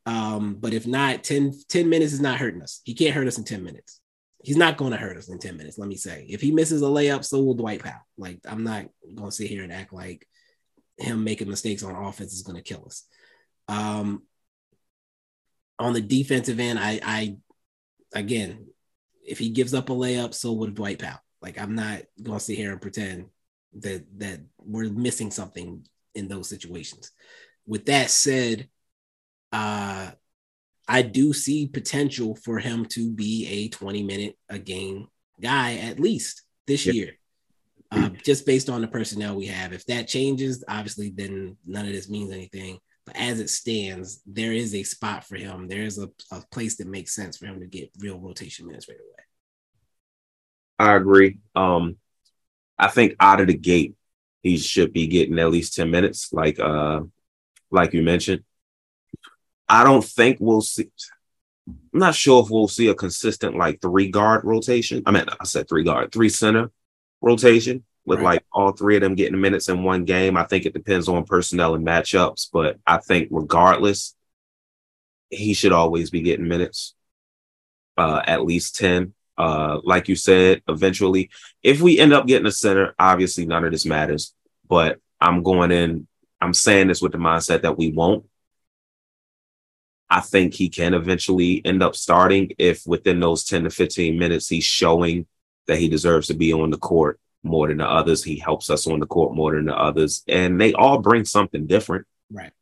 Um, 0.06 0.56
but 0.60 0.72
if 0.72 0.86
not, 0.86 1.24
10, 1.24 1.52
10 1.68 1.88
minutes 1.88 2.12
is 2.12 2.20
not 2.20 2.38
hurting 2.38 2.62
us. 2.62 2.80
He 2.84 2.94
can't 2.94 3.14
hurt 3.14 3.26
us 3.26 3.38
in 3.38 3.44
10 3.44 3.62
minutes 3.62 4.00
he's 4.46 4.56
not 4.56 4.76
going 4.76 4.92
to 4.92 4.96
hurt 4.96 5.16
us 5.16 5.28
in 5.28 5.40
10 5.40 5.56
minutes. 5.56 5.76
Let 5.76 5.88
me 5.88 5.96
say, 5.96 6.24
if 6.28 6.40
he 6.40 6.52
misses 6.52 6.80
a 6.80 6.84
layup, 6.84 7.24
so 7.24 7.40
will 7.40 7.54
Dwight 7.54 7.82
Powell. 7.82 8.06
Like, 8.16 8.38
I'm 8.48 8.62
not 8.62 8.86
going 9.12 9.30
to 9.30 9.34
sit 9.34 9.48
here 9.48 9.64
and 9.64 9.72
act 9.72 9.92
like 9.92 10.24
him 10.98 11.24
making 11.24 11.48
mistakes 11.48 11.82
on 11.82 11.94
offense 11.94 12.32
is 12.32 12.42
going 12.42 12.56
to 12.56 12.62
kill 12.62 12.84
us. 12.86 13.04
Um, 13.68 14.22
on 15.78 15.92
the 15.92 16.00
defensive 16.00 16.58
end, 16.58 16.78
I, 16.78 17.00
I, 17.02 17.36
again, 18.14 18.68
if 19.26 19.38
he 19.38 19.50
gives 19.50 19.74
up 19.74 19.90
a 19.90 19.92
layup, 19.92 20.34
so 20.34 20.52
would 20.52 20.74
Dwight 20.74 20.98
Powell. 20.98 21.20
Like, 21.42 21.60
I'm 21.60 21.74
not 21.74 22.02
going 22.22 22.38
to 22.38 22.44
sit 22.44 22.56
here 22.56 22.72
and 22.72 22.80
pretend 22.80 23.26
that 23.80 24.06
that 24.18 24.40
we're 24.58 24.90
missing 24.90 25.30
something 25.30 25.86
in 26.14 26.28
those 26.28 26.48
situations. 26.48 27.12
With 27.66 27.86
that 27.86 28.10
said, 28.10 28.68
uh, 29.52 30.12
I 30.88 31.02
do 31.02 31.32
see 31.32 31.66
potential 31.66 32.36
for 32.36 32.58
him 32.58 32.86
to 32.86 33.12
be 33.12 33.46
a 33.46 33.68
20 33.68 34.02
minute 34.02 34.38
a 34.48 34.58
game 34.58 35.08
guy 35.40 35.76
at 35.76 36.00
least 36.00 36.42
this 36.66 36.86
year. 36.86 37.18
Uh, 37.90 38.08
just 38.24 38.46
based 38.46 38.68
on 38.68 38.80
the 38.80 38.88
personnel 38.88 39.36
we 39.36 39.46
have. 39.46 39.72
If 39.72 39.86
that 39.86 40.08
changes, 40.08 40.64
obviously, 40.68 41.10
then 41.10 41.56
none 41.66 41.86
of 41.86 41.92
this 41.92 42.08
means 42.08 42.32
anything. 42.32 42.78
But 43.04 43.16
as 43.16 43.38
it 43.38 43.50
stands, 43.50 44.20
there 44.26 44.52
is 44.52 44.74
a 44.74 44.82
spot 44.82 45.24
for 45.24 45.36
him. 45.36 45.68
There 45.68 45.82
is 45.82 45.98
a, 45.98 46.08
a 46.32 46.42
place 46.50 46.76
that 46.76 46.88
makes 46.88 47.14
sense 47.14 47.36
for 47.36 47.46
him 47.46 47.60
to 47.60 47.66
get 47.66 47.90
real 47.98 48.18
rotation 48.18 48.66
minutes 48.66 48.88
right 48.88 48.98
away. 48.98 49.24
I 50.78 50.96
agree. 50.96 51.38
Um, 51.54 51.96
I 52.78 52.88
think 52.88 53.14
out 53.20 53.40
of 53.40 53.46
the 53.46 53.56
gate, 53.56 53.94
he 54.42 54.58
should 54.58 54.92
be 54.92 55.06
getting 55.06 55.38
at 55.38 55.50
least 55.50 55.74
10 55.74 55.90
minutes, 55.90 56.32
like 56.32 56.58
uh, 56.60 57.00
like 57.70 57.92
you 57.92 58.02
mentioned. 58.02 58.42
I 59.68 59.84
don't 59.84 60.04
think 60.04 60.38
we'll 60.40 60.60
see. 60.60 60.90
I'm 61.68 62.00
not 62.00 62.14
sure 62.14 62.44
if 62.44 62.50
we'll 62.50 62.68
see 62.68 62.88
a 62.88 62.94
consistent 62.94 63.56
like 63.56 63.80
three 63.80 64.08
guard 64.08 64.44
rotation. 64.44 65.02
I 65.06 65.10
mean, 65.10 65.24
I 65.40 65.44
said 65.44 65.68
three 65.68 65.82
guard, 65.82 66.12
three 66.12 66.28
center 66.28 66.70
rotation 67.20 67.84
with 68.04 68.18
right. 68.18 68.24
like 68.24 68.44
all 68.52 68.72
three 68.72 68.96
of 68.96 69.02
them 69.02 69.14
getting 69.14 69.40
minutes 69.40 69.68
in 69.68 69.82
one 69.82 70.04
game. 70.04 70.36
I 70.36 70.44
think 70.44 70.64
it 70.64 70.74
depends 70.74 71.08
on 71.08 71.24
personnel 71.24 71.74
and 71.74 71.86
matchups, 71.86 72.48
but 72.52 72.78
I 72.86 72.98
think 72.98 73.28
regardless, 73.30 74.14
he 75.30 75.54
should 75.54 75.72
always 75.72 76.10
be 76.10 76.22
getting 76.22 76.48
minutes, 76.48 76.94
uh, 77.96 78.22
at 78.24 78.44
least 78.44 78.76
10. 78.76 79.12
Uh, 79.36 79.80
like 79.84 80.08
you 80.08 80.16
said, 80.16 80.62
eventually, 80.68 81.30
if 81.62 81.80
we 81.80 81.98
end 81.98 82.12
up 82.12 82.26
getting 82.26 82.46
a 82.46 82.52
center, 82.52 82.94
obviously 82.98 83.44
none 83.44 83.64
of 83.64 83.72
this 83.72 83.84
matters, 83.84 84.34
but 84.68 84.98
I'm 85.20 85.42
going 85.42 85.72
in, 85.72 86.06
I'm 86.40 86.54
saying 86.54 86.88
this 86.88 87.02
with 87.02 87.12
the 87.12 87.18
mindset 87.18 87.62
that 87.62 87.76
we 87.76 87.90
won't 87.90 88.24
I 90.08 90.20
think 90.20 90.54
he 90.54 90.68
can 90.68 90.94
eventually 90.94 91.62
end 91.64 91.82
up 91.82 91.96
starting 91.96 92.52
if 92.58 92.86
within 92.86 93.20
those 93.20 93.44
10 93.44 93.64
to 93.64 93.70
15 93.70 94.18
minutes 94.18 94.48
he's 94.48 94.64
showing 94.64 95.26
that 95.66 95.78
he 95.78 95.88
deserves 95.88 96.28
to 96.28 96.34
be 96.34 96.52
on 96.52 96.70
the 96.70 96.78
court 96.78 97.20
more 97.42 97.68
than 97.68 97.78
the 97.78 97.88
others. 97.88 98.22
He 98.22 98.38
helps 98.38 98.70
us 98.70 98.86
on 98.86 99.00
the 99.00 99.06
court 99.06 99.34
more 99.34 99.54
than 99.54 99.66
the 99.66 99.76
others. 99.76 100.24
And 100.28 100.60
they 100.60 100.72
all 100.72 100.98
bring 100.98 101.24
something 101.24 101.66
different. 101.66 102.06
Right. 102.30 102.52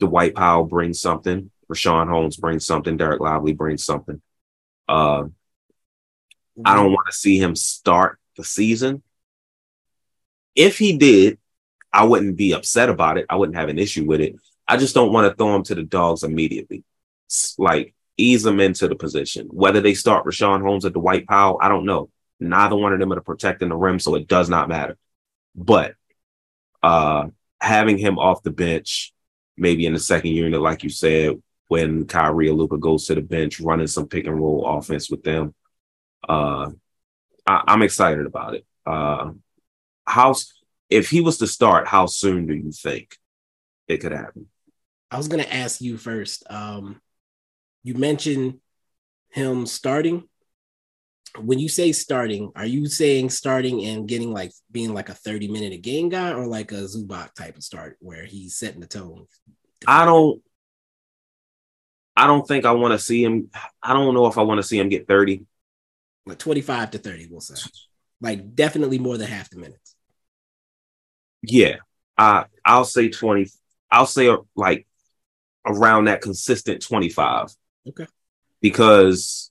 Dwight 0.00 0.34
Powell 0.34 0.64
brings 0.64 1.00
something. 1.00 1.50
Richaun 1.70 2.08
Holmes 2.08 2.36
brings 2.36 2.66
something. 2.66 2.98
Dereck 2.98 3.20
Lively 3.20 3.52
brings 3.52 3.84
something. 3.84 4.20
Uh, 4.88 5.22
mm-hmm. 5.22 6.62
I 6.64 6.74
don't 6.74 6.92
want 6.92 7.06
to 7.06 7.16
see 7.16 7.38
him 7.38 7.54
start 7.54 8.18
the 8.36 8.44
season. 8.44 9.02
If 10.54 10.78
he 10.78 10.98
did, 10.98 11.38
I 11.92 12.04
wouldn't 12.04 12.36
be 12.36 12.52
upset 12.52 12.88
about 12.88 13.18
it. 13.18 13.26
I 13.30 13.36
wouldn't 13.36 13.56
have 13.56 13.68
an 13.68 13.78
issue 13.78 14.04
with 14.04 14.20
it. 14.20 14.36
I 14.66 14.76
just 14.76 14.94
don't 14.94 15.12
want 15.12 15.30
to 15.30 15.36
throw 15.36 15.54
him 15.54 15.62
to 15.64 15.74
the 15.74 15.82
dogs 15.82 16.24
immediately 16.24 16.84
like 17.58 17.94
ease 18.16 18.42
them 18.42 18.60
into 18.60 18.88
the 18.88 18.94
position. 18.94 19.48
Whether 19.50 19.80
they 19.80 19.94
start 19.94 20.24
Richaun 20.24 20.62
Holmes 20.62 20.84
at 20.84 20.92
Dwight 20.92 21.26
Powell, 21.26 21.58
I 21.60 21.68
don't 21.68 21.86
know. 21.86 22.10
Neither 22.48 22.76
one 22.76 22.92
of 22.92 23.00
them 23.00 23.12
are 23.12 23.20
protecting 23.20 23.68
the 23.68 23.76
rim, 23.76 23.98
so 23.98 24.14
it 24.14 24.28
does 24.28 24.48
not 24.48 24.68
matter. 24.68 24.96
But 25.54 25.94
uh 26.82 27.28
having 27.60 27.98
him 27.98 28.18
off 28.18 28.42
the 28.42 28.50
bench, 28.50 29.12
maybe 29.56 29.86
in 29.86 29.92
the 29.92 30.00
second 30.00 30.32
unit, 30.32 30.60
like 30.60 30.82
you 30.82 30.90
said, 30.90 31.40
when 31.68 32.06
Kyrie 32.06 32.48
or 32.48 32.54
Luka 32.54 32.76
goes 32.78 33.06
to 33.06 33.14
the 33.14 33.22
bench, 33.22 33.60
running 33.60 33.86
some 33.86 34.08
pick 34.08 34.26
and 34.26 34.36
roll 34.36 34.66
offense 34.66 35.10
with 35.10 35.22
them. 35.22 35.54
Uh 36.28 36.70
I, 37.46 37.62
I'm 37.68 37.82
excited 37.82 38.26
about 38.26 38.54
it. 38.54 38.66
Uh 38.86 39.32
how 40.06 40.34
if 40.90 41.08
he 41.08 41.20
was 41.20 41.38
to 41.38 41.46
start, 41.46 41.88
how 41.88 42.06
soon 42.06 42.46
do 42.46 42.54
you 42.54 42.70
think 42.72 43.16
it 43.88 43.98
could 43.98 44.12
happen? 44.12 44.48
I 45.10 45.16
was 45.16 45.28
gonna 45.28 45.42
ask 45.44 45.80
you 45.80 45.96
first. 45.98 46.44
Um, 46.50 47.00
you 47.82 47.94
mentioned 47.94 48.60
him 49.30 49.66
starting. 49.66 50.28
When 51.38 51.58
you 51.58 51.68
say 51.68 51.92
starting, 51.92 52.52
are 52.56 52.66
you 52.66 52.86
saying 52.86 53.30
starting 53.30 53.84
and 53.86 54.06
getting 54.06 54.32
like 54.32 54.52
being 54.70 54.92
like 54.92 55.08
a 55.08 55.14
30 55.14 55.48
minute 55.48 55.72
a 55.72 55.78
game 55.78 56.08
guy 56.08 56.32
or 56.32 56.46
like 56.46 56.72
a 56.72 56.84
Zubac 56.84 57.34
type 57.34 57.56
of 57.56 57.62
start 57.62 57.96
where 58.00 58.24
he's 58.24 58.56
setting 58.56 58.80
the 58.80 58.86
tone? 58.86 59.26
I 59.86 60.04
don't 60.04 60.42
I 62.16 62.26
don't 62.26 62.46
think 62.46 62.64
I 62.64 62.72
want 62.72 62.92
to 62.92 62.98
see 62.98 63.24
him. 63.24 63.50
I 63.82 63.92
don't 63.92 64.14
know 64.14 64.26
if 64.26 64.36
I 64.36 64.42
want 64.42 64.58
to 64.58 64.62
see 64.62 64.78
him 64.78 64.88
get 64.88 65.08
30. 65.08 65.44
Like 66.26 66.38
25 66.38 66.92
to 66.92 66.98
30, 66.98 67.28
we'll 67.30 67.40
say. 67.40 67.54
Like 68.20 68.54
definitely 68.54 68.98
more 68.98 69.16
than 69.16 69.28
half 69.28 69.50
the 69.50 69.58
minutes. 69.58 69.96
Yeah. 71.42 71.76
I 72.16 72.44
I'll 72.64 72.84
say 72.84 73.08
20. 73.08 73.48
I'll 73.90 74.06
say 74.06 74.34
like 74.54 74.86
around 75.66 76.04
that 76.04 76.20
consistent 76.20 76.82
25. 76.82 77.48
Okay. 77.88 78.06
Because 78.60 79.50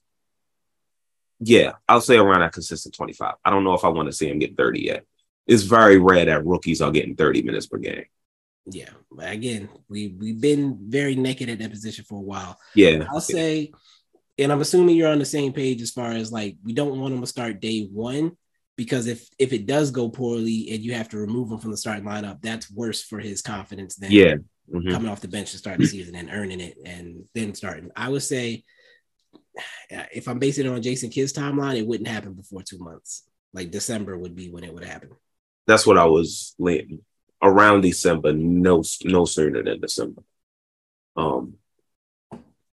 yeah, 1.42 1.72
I'll 1.88 2.00
say 2.00 2.16
around 2.16 2.40
that 2.40 2.52
consistent 2.52 2.94
25. 2.94 3.34
I 3.44 3.50
don't 3.50 3.64
know 3.64 3.74
if 3.74 3.84
I 3.84 3.88
want 3.88 4.08
to 4.08 4.12
see 4.12 4.28
him 4.28 4.38
get 4.38 4.56
30 4.56 4.80
yet. 4.80 5.04
It's 5.46 5.64
very 5.64 5.98
rare 5.98 6.24
that 6.24 6.46
rookies 6.46 6.80
are 6.80 6.90
getting 6.90 7.16
30 7.16 7.42
minutes 7.42 7.66
per 7.66 7.78
game. 7.78 8.04
Yeah, 8.66 8.90
but 9.10 9.32
again, 9.32 9.68
we 9.88 10.14
we've 10.16 10.40
been 10.40 10.78
very 10.88 11.16
naked 11.16 11.48
at 11.48 11.58
that 11.58 11.70
position 11.70 12.04
for 12.04 12.18
a 12.18 12.22
while. 12.22 12.58
Yeah, 12.76 13.06
I'll 13.10 13.20
say, 13.20 13.72
and 14.38 14.52
I'm 14.52 14.60
assuming 14.60 14.94
you're 14.96 15.10
on 15.10 15.18
the 15.18 15.24
same 15.24 15.52
page 15.52 15.82
as 15.82 15.90
far 15.90 16.12
as 16.12 16.30
like 16.30 16.56
we 16.62 16.72
don't 16.72 17.00
want 17.00 17.12
him 17.12 17.20
to 17.20 17.26
start 17.26 17.60
day 17.60 17.88
one 17.92 18.36
because 18.76 19.08
if 19.08 19.28
if 19.38 19.52
it 19.52 19.66
does 19.66 19.90
go 19.90 20.08
poorly 20.08 20.68
and 20.70 20.80
you 20.80 20.94
have 20.94 21.08
to 21.08 21.18
remove 21.18 21.50
him 21.50 21.58
from 21.58 21.72
the 21.72 21.76
starting 21.76 22.04
lineup, 22.04 22.40
that's 22.40 22.70
worse 22.70 23.02
for 23.02 23.18
his 23.18 23.42
confidence 23.42 23.96
than 23.96 24.12
Yeah. 24.12 24.34
Mhm. 24.72 24.92
coming 24.92 25.10
off 25.10 25.20
the 25.20 25.28
bench 25.28 25.50
to 25.50 25.58
start 25.58 25.78
the 25.78 25.86
season 25.86 26.14
and 26.14 26.30
earning 26.30 26.60
it 26.60 26.78
and 26.84 27.24
then 27.34 27.54
starting. 27.54 27.90
I 27.96 28.08
would 28.08 28.22
say 28.22 28.62
if 29.90 30.28
I'm 30.28 30.38
basing 30.38 30.66
it 30.66 30.70
on 30.70 30.82
Jason 30.82 31.10
Kidd's 31.10 31.32
timeline, 31.32 31.78
it 31.78 31.86
wouldn't 31.86 32.08
happen 32.08 32.32
before 32.34 32.62
two 32.62 32.78
months. 32.78 33.24
Like 33.52 33.70
December 33.70 34.16
would 34.16 34.34
be 34.34 34.50
when 34.50 34.64
it 34.64 34.72
would 34.72 34.84
happen. 34.84 35.10
That's 35.66 35.86
what 35.86 35.98
I 35.98 36.06
was 36.06 36.54
leaning 36.58 37.00
around 37.42 37.82
December, 37.82 38.32
no 38.32 38.82
no 39.04 39.24
sooner 39.24 39.62
than 39.62 39.80
December. 39.80 40.22
Um 41.16 41.54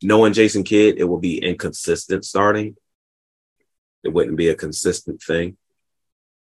knowing 0.01 0.33
Jason 0.33 0.63
Kidd, 0.63 0.97
it 0.97 1.03
will 1.03 1.19
be 1.19 1.43
inconsistent 1.43 2.23
starting. 2.23 2.77
It 4.03 4.13
wouldn't 4.13 4.37
be 4.37 4.49
a 4.49 4.55
consistent 4.55 5.21
thing. 5.21 5.57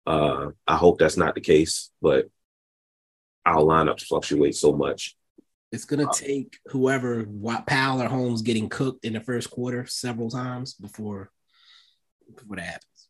Uh 0.06 0.52
I 0.66 0.78
hope 0.78 1.00
that's 1.00 1.18
not 1.18 1.36
the 1.36 1.42
case, 1.42 1.92
but 2.02 2.30
our 3.46 3.62
lineups 3.62 4.04
fluctuate 4.04 4.56
so 4.56 4.72
much. 4.72 5.18
It's 5.72 5.86
gonna 5.86 6.07
take 6.13 6.59
whoever 6.67 7.26
Powell 7.65 8.01
or 8.01 8.07
Holmes 8.07 8.41
getting 8.41 8.67
cooked 8.67 9.05
in 9.05 9.13
the 9.13 9.22
first 9.22 9.49
quarter 9.49 9.86
several 9.86 10.30
times 10.30 10.74
before 10.74 11.32
before 12.36 12.57
that 12.57 12.65
happens. 12.65 13.07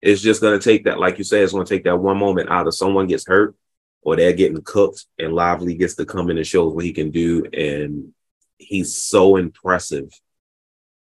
It's 0.00 0.22
just 0.22 0.40
gonna 0.40 0.58
take 0.58 0.84
that, 0.84 0.98
like 0.98 1.18
you 1.18 1.24
said, 1.24 1.42
it's 1.42 1.52
gonna 1.52 1.66
take 1.66 1.84
that 1.84 1.98
one 1.98 2.16
moment. 2.16 2.50
Either 2.50 2.72
someone 2.72 3.06
gets 3.06 3.26
hurt 3.26 3.54
or 4.00 4.16
they're 4.16 4.32
getting 4.32 4.62
cooked, 4.62 5.04
and 5.18 5.34
Lively 5.34 5.74
gets 5.74 5.94
to 5.96 6.06
come 6.06 6.30
in 6.30 6.38
and 6.38 6.46
shows 6.46 6.74
what 6.74 6.84
he 6.84 6.92
can 6.92 7.10
do. 7.10 7.44
And 7.52 8.14
he's 8.56 8.96
so 8.96 9.36
impressive 9.36 10.08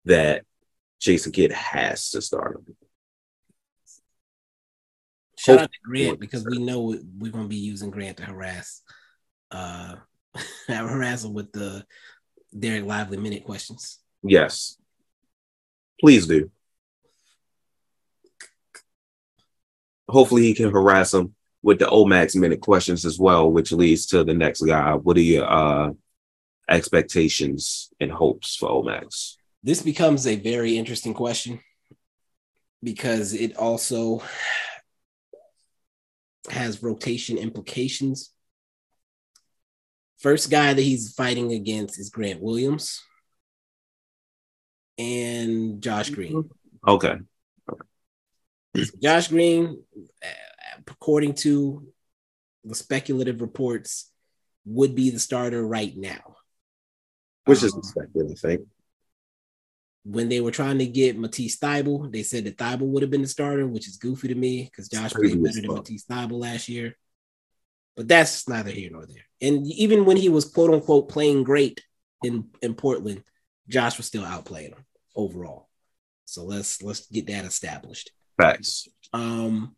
that 0.05 0.45
Jason 1.01 1.33
Kidd 1.33 1.53
has 1.53 2.11
to 2.11 2.23
start 2.23 2.57
him. 2.57 2.77
Shout 5.37 5.59
out 5.59 5.73
to 5.73 5.79
Grant 5.85 6.21
because 6.21 6.47
we 6.47 6.59
know 6.59 6.97
we're 7.19 7.33
gonna 7.33 7.49
be 7.49 7.57
using 7.57 7.91
Grant 7.91 8.19
to 8.19 8.25
harass 8.25 8.83
uh 9.51 9.97
harass 10.69 11.25
him 11.25 11.35
with 11.35 11.53
the 11.53 11.85
Dereck 12.55 12.87
Lively 12.87 13.19
minute 13.19 13.45
questions. 13.45 13.99
Yes. 14.23 14.77
Please 16.01 16.27
do. 16.27 16.51
Hopefully 20.09 20.43
he 20.43 20.55
can 20.55 20.71
harass 20.71 21.15
him 21.15 21.35
with 21.63 21.79
the 21.79 21.87
Omax 21.87 22.37
minute 22.37 22.61
questions 22.61 23.05
as 23.05 23.19
well, 23.19 23.51
which 23.51 23.73
leads 23.73 24.07
to 24.07 24.23
the 24.23 24.35
next 24.35 24.63
guy. 24.63 24.95
What 24.95 25.17
are 25.17 25.21
your 25.21 25.51
uh 25.51 25.91
expectations 26.69 27.91
and 28.01 28.11
hopes 28.11 28.57
for 28.57 28.69
Omax? 28.69 29.37
This 29.63 29.83
becomes 29.83 30.27
a 30.27 30.37
very 30.37 30.77
interesting 30.77 31.15
question 31.15 31.61
because 32.83 33.33
it 33.35 33.57
also 33.57 34.23
has 36.51 36.83
rotation 36.83 37.39
implications. 37.39 38.33
First 40.19 40.51
guy 40.51 40.73
that 40.73 40.83
he's 40.83 41.13
fighting 41.13 41.53
against 41.53 41.99
is 41.99 42.11
Grant 42.11 42.41
Williams 42.41 43.03
and 44.99 45.83
Josh 45.83 46.11
Green. 46.11 46.49
Okay. 46.87 47.17
Josh 49.03 49.29
Green, 49.29 49.83
according 50.87 51.35
to 51.35 51.87
the 52.65 52.75
speculative 52.75 53.41
reports, 53.41 54.11
would 54.65 54.95
be 54.95 55.11
the 55.11 55.19
starter 55.19 55.67
right 55.67 55.97
now. 55.97 56.37
Which 57.45 57.63
is 57.63 57.73
um, 57.73 57.79
expected, 57.79 58.27
I 58.31 58.35
think. 58.35 58.61
When 60.05 60.29
they 60.29 60.41
were 60.41 60.51
trying 60.51 60.79
to 60.79 60.87
get 60.87 61.19
Matisse 61.19 61.59
Thybulle, 61.59 62.13
they 62.13 62.23
said 62.23 62.45
that 62.45 62.59
Thybulle 62.59 62.89
would 62.89 63.03
have 63.03 63.11
been 63.11 63.23
the 63.23 63.29
starter, 63.29 63.67
which 63.67 63.89
is 63.89 63.97
goofy 63.97 64.29
to 64.29 64.35
me 64.35 64.65
because 64.65 64.89
Josh 64.89 65.13
played 65.13 65.43
better 65.43 65.61
than. 65.61 65.75
Matisse 65.75 66.05
Thybulle 66.05 66.41
last 66.41 66.69
year. 66.69 66.97
But 67.97 68.09
that's 68.09 68.49
neither 68.49 68.71
here 68.71 68.91
nor 68.93 69.07
there. 69.07 69.25
And 69.41 69.67
even 69.67 70.05
when 70.05 70.17
he 70.17 70.29
was 70.29 70.45
quote 70.45 70.73
unquote 70.73 71.09
playing 71.09 71.45
great 71.45 71.83
in, 72.23 72.49
in 72.63 72.75
Portland, 72.75 73.23
Josh 73.69 73.97
was 73.97 74.07
still 74.07 74.23
outplaying 74.23 74.71
him 74.71 74.85
overall. 75.15 75.69
So 76.27 76.45
let's 76.45 76.83
let's 76.83 77.07
get 77.07 77.27
that 77.29 77.45
established. 77.45 78.11
Facts. 78.37 78.89
Um, 79.13 79.77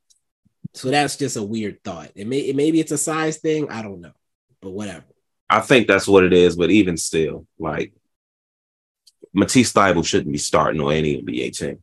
so 0.74 0.90
that's 0.90 1.16
just 1.16 1.36
a 1.36 1.42
weird 1.42 1.82
thought. 1.84 2.10
It 2.14 2.26
may 2.26 2.38
it 2.38 2.56
maybe 2.56 2.80
it's 2.80 2.92
a 2.92 2.98
size 2.98 3.38
thing. 3.38 3.70
I 3.70 3.82
don't 3.82 4.00
know, 4.00 4.12
but 4.60 4.70
whatever. 4.70 5.04
I 5.50 5.60
think 5.60 5.86
that's 5.86 6.08
what 6.08 6.24
it 6.24 6.32
is, 6.32 6.56
but 6.56 6.70
even 6.70 6.96
still, 6.96 7.46
like 7.58 7.92
Matisse 9.32 9.72
Thybulle 9.72 10.06
shouldn't 10.06 10.32
be 10.32 10.38
starting 10.38 10.80
on 10.80 10.92
any 10.92 11.22
NBA 11.22 11.56
team. 11.56 11.82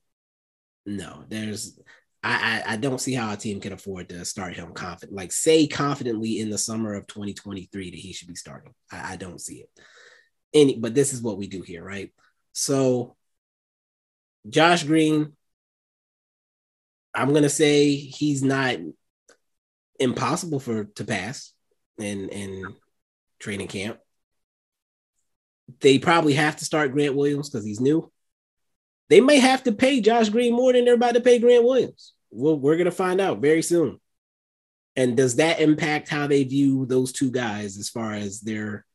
No, 0.85 1.23
there's 1.27 1.79
I, 2.25 2.33
I 2.67 2.73
I 2.73 2.77
don't 2.77 2.99
see 2.99 3.13
how 3.13 3.31
a 3.31 3.37
team 3.37 3.61
can 3.61 3.71
afford 3.71 4.09
to 4.09 4.25
start 4.25 4.55
him 4.55 4.73
confident, 4.73 5.15
like 5.15 5.31
say 5.31 5.67
confidently 5.67 6.39
in 6.39 6.49
the 6.49 6.57
summer 6.57 6.95
of 6.95 7.05
2023 7.05 7.91
that 7.91 7.95
he 7.95 8.13
should 8.13 8.27
be 8.27 8.35
starting. 8.35 8.73
I, 8.91 9.13
I 9.13 9.15
don't 9.15 9.39
see 9.39 9.57
it. 9.57 9.69
Any, 10.51 10.75
but 10.77 10.95
this 10.95 11.13
is 11.13 11.21
what 11.21 11.37
we 11.37 11.47
do 11.47 11.61
here, 11.61 11.83
right? 11.83 12.11
So 12.53 13.15
Josh 14.49 14.83
Green, 14.83 15.33
I'm 17.13 17.31
gonna 17.31 17.47
say 17.47 17.93
he's 17.95 18.41
not 18.41 18.77
impossible 19.99 20.59
for 20.59 20.85
to 20.85 21.05
pass 21.05 21.53
in 21.99 22.29
in 22.29 22.73
training 23.37 23.67
camp. 23.67 23.99
They 25.79 25.99
probably 25.99 26.33
have 26.33 26.55
to 26.55 26.65
start 26.65 26.91
Grant 26.91 27.15
Williams 27.15 27.51
because 27.51 27.65
he's 27.65 27.79
new. 27.79 28.11
They 29.09 29.21
may 29.21 29.37
have 29.37 29.61
to 29.65 29.71
pay 29.71 30.01
Josh 30.01 30.29
Green 30.29 30.53
more 30.53 30.73
than 30.73 30.85
they're 30.85 30.95
about 30.95 31.13
to 31.13 31.21
pay 31.21 31.37
Grant 31.37 31.63
Williams. 31.63 32.14
Well, 32.35 32.59
we're 32.59 32.77
gonna 32.77 32.91
find 32.91 33.21
out 33.21 33.39
very 33.39 33.61
soon. 33.61 33.99
And 34.95 35.17
does 35.17 35.37
that 35.37 35.59
impact 35.59 36.09
how 36.09 36.27
they 36.27 36.43
view 36.43 36.85
those 36.85 37.11
two 37.11 37.31
guys 37.31 37.77
as 37.77 37.89
far 37.89 38.13
as 38.13 38.41
their 38.41 38.85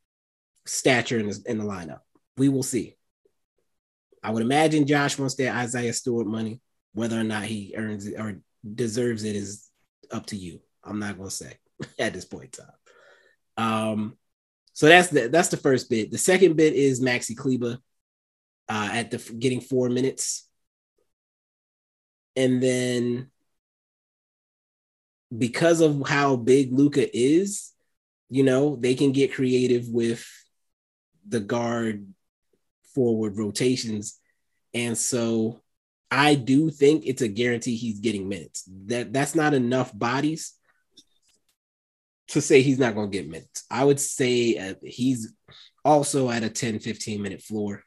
stature 0.66 1.18
in 1.18 1.28
the, 1.28 1.42
in 1.46 1.58
the 1.58 1.64
lineup? 1.64 2.00
We 2.36 2.48
will 2.48 2.62
see. 2.62 2.96
I 4.22 4.30
would 4.30 4.42
imagine 4.42 4.86
Josh 4.86 5.18
wants 5.18 5.34
that 5.36 5.56
Isaiah 5.56 5.92
Stewart 5.92 6.26
money. 6.26 6.60
Whether 6.92 7.18
or 7.18 7.24
not 7.24 7.44
he 7.44 7.74
earns 7.76 8.06
it 8.06 8.18
or 8.18 8.40
deserves 8.74 9.24
it 9.24 9.36
is 9.36 9.68
up 10.10 10.26
to 10.26 10.36
you. 10.36 10.60
I'm 10.84 10.98
not 10.98 11.16
gonna 11.16 11.30
say 11.30 11.54
at 11.98 12.12
this 12.12 12.24
point 12.24 12.58
in 12.58 12.64
time. 12.64 12.74
Um, 13.56 14.18
so 14.72 14.86
that's 14.86 15.08
the 15.08 15.28
that's 15.28 15.48
the 15.48 15.56
first 15.56 15.88
bit. 15.88 16.10
The 16.10 16.18
second 16.18 16.56
bit 16.56 16.74
is 16.74 17.00
Maxi 17.00 17.36
Kleber 17.36 17.78
uh, 18.68 18.88
at 18.92 19.10
the 19.10 19.18
getting 19.38 19.60
four 19.60 19.88
minutes, 19.88 20.48
and 22.36 22.62
then 22.62 23.30
because 25.36 25.80
of 25.80 26.08
how 26.08 26.36
big 26.36 26.72
Luka 26.72 27.16
is, 27.16 27.72
you 28.28 28.42
know 28.42 28.76
they 28.76 28.94
can 28.94 29.12
get 29.12 29.34
creative 29.34 29.88
with 29.88 30.26
the 31.26 31.40
guard 31.40 32.06
forward 32.94 33.36
rotations, 33.38 34.18
and 34.74 34.96
so 34.96 35.60
I 36.10 36.34
do 36.34 36.70
think 36.70 37.04
it's 37.06 37.22
a 37.22 37.28
guarantee 37.28 37.76
he's 37.76 38.00
getting 38.00 38.28
minutes. 38.28 38.68
That 38.86 39.12
that's 39.12 39.34
not 39.34 39.54
enough 39.54 39.96
bodies 39.96 40.54
to 42.28 42.40
say 42.40 42.62
he's 42.62 42.78
not 42.78 42.94
going 42.94 43.10
to 43.10 43.16
get 43.16 43.28
minutes. 43.28 43.64
I 43.70 43.84
would 43.84 44.00
say 44.00 44.56
uh, 44.56 44.74
he's 44.82 45.32
also 45.84 46.30
at 46.30 46.44
a 46.44 46.50
10 46.50 46.78
15 46.78 47.22
minute 47.22 47.42
floor 47.42 47.84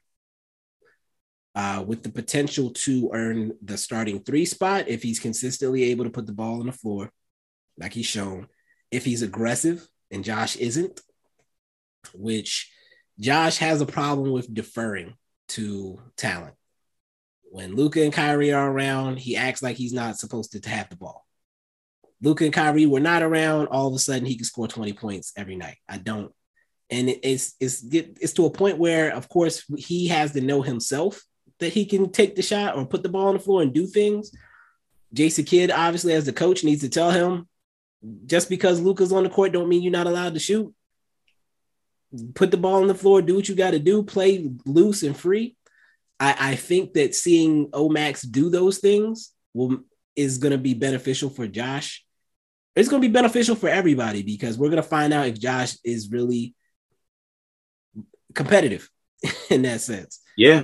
uh, 1.56 1.84
with 1.86 2.04
the 2.04 2.10
potential 2.10 2.72
to 2.72 3.12
earn 3.14 3.54
the 3.62 3.78
starting 3.78 4.20
three 4.20 4.46
spot 4.46 4.88
if 4.88 5.04
he's 5.04 5.20
consistently 5.20 5.84
able 5.86 6.04
to 6.04 6.10
put 6.10 6.26
the 6.26 6.34
ball 6.34 6.60
on 6.60 6.66
the 6.66 6.72
floor, 6.72 7.12
like 7.78 7.94
he's 7.94 8.06
shown. 8.06 8.48
If 8.92 9.06
he's 9.06 9.22
aggressive 9.22 9.88
and 10.12 10.24
Josh 10.24 10.56
isn't, 10.56 11.00
which 12.14 12.72
Josh 13.20 13.58
has 13.58 13.82
a 13.82 13.86
problem 13.86 14.32
with 14.32 14.54
deferring 14.54 15.16
to 15.50 16.00
talent. 16.18 16.56
When 17.44 17.76
Luka 17.76 18.02
and 18.04 18.14
Kyrie 18.14 18.54
are 18.54 18.72
around, 18.72 19.20
he 19.20 19.38
acts 19.38 19.62
like 19.62 19.78
he's 19.78 19.94
not 19.94 20.18
supposed 20.18 20.52
to 20.54 20.70
have 20.70 20.90
the 20.90 20.96
ball. 20.96 21.24
Luka 22.22 22.46
and 22.46 22.54
Kyrie 22.54 22.88
were 22.88 23.00
not 23.00 23.22
around, 23.22 23.68
all 23.68 23.88
of 23.88 23.94
a 23.94 24.00
sudden 24.00 24.26
he 24.26 24.36
can 24.36 24.46
score 24.46 24.68
20 24.68 24.94
points 24.94 25.34
every 25.38 25.56
night. 25.56 25.78
I 25.88 25.98
don't. 25.98 26.32
And 26.90 27.10
it's 27.10 27.56
it's 27.60 27.84
it's 27.92 28.34
to 28.34 28.46
a 28.46 28.52
point 28.52 28.78
where, 28.78 29.12
of 29.14 29.30
course, 29.30 29.64
he 29.78 30.08
has 30.08 30.32
to 30.34 30.42
know 30.42 30.62
himself 30.62 31.24
that 31.60 31.74
he 31.74 31.86
can 31.86 32.12
take 32.12 32.36
the 32.36 32.42
shot 32.42 32.76
or 32.76 32.86
put 32.86 33.04
the 33.04 33.10
ball 33.10 33.28
on 33.28 33.34
the 33.34 33.40
floor 33.40 33.62
and 33.62 33.74
do 33.74 33.88
things. 33.88 34.32
Jason 35.14 35.46
Kidd, 35.46 35.72
obviously, 35.72 36.14
as 36.14 36.26
the 36.26 36.34
coach, 36.34 36.64
needs 36.64 36.82
to 36.82 36.90
tell 36.90 37.12
him 37.12 37.48
just 38.26 38.50
because 38.50 38.82
Luka's 38.82 39.12
on 39.12 39.24
the 39.24 39.30
court 39.30 39.54
don't 39.54 39.70
mean 39.70 39.82
you're 39.82 39.92
not 39.92 40.08
allowed 40.08 40.34
to 40.34 40.40
shoot. 40.40 40.74
Put 42.36 42.52
the 42.52 42.58
ball 42.58 42.82
on 42.82 42.88
the 42.88 42.96
floor, 42.96 43.22
do 43.22 43.36
what 43.36 43.48
you 43.48 43.56
got 43.56 43.72
to 43.72 43.80
do, 43.80 44.04
play 44.04 44.50
loose 44.66 45.04
and 45.04 45.16
free. 45.18 45.56
I, 46.20 46.36
I 46.52 46.56
think 46.56 46.94
that 46.94 47.16
seeing 47.16 47.70
Omax 47.72 48.30
do 48.30 48.50
those 48.50 48.80
things 48.80 49.32
will 49.54 49.80
is 50.16 50.38
going 50.38 50.52
to 50.52 50.60
be 50.60 50.76
beneficial 50.76 51.30
for 51.30 51.48
Josh 51.48 52.06
it's 52.76 52.90
going 52.90 53.02
to 53.02 53.08
be 53.08 53.12
beneficial 53.12 53.56
for 53.56 53.70
everybody 53.70 54.24
because 54.24 54.58
we're 54.58 54.70
going 54.70 54.82
to 54.82 54.88
find 54.88 55.14
out 55.14 55.28
if 55.28 55.40
Josh 55.40 55.78
is 55.84 56.10
really 56.12 56.56
competitive 58.34 58.90
in 59.50 59.62
that 59.64 59.82
sense. 59.82 60.20
Yeah. 60.36 60.64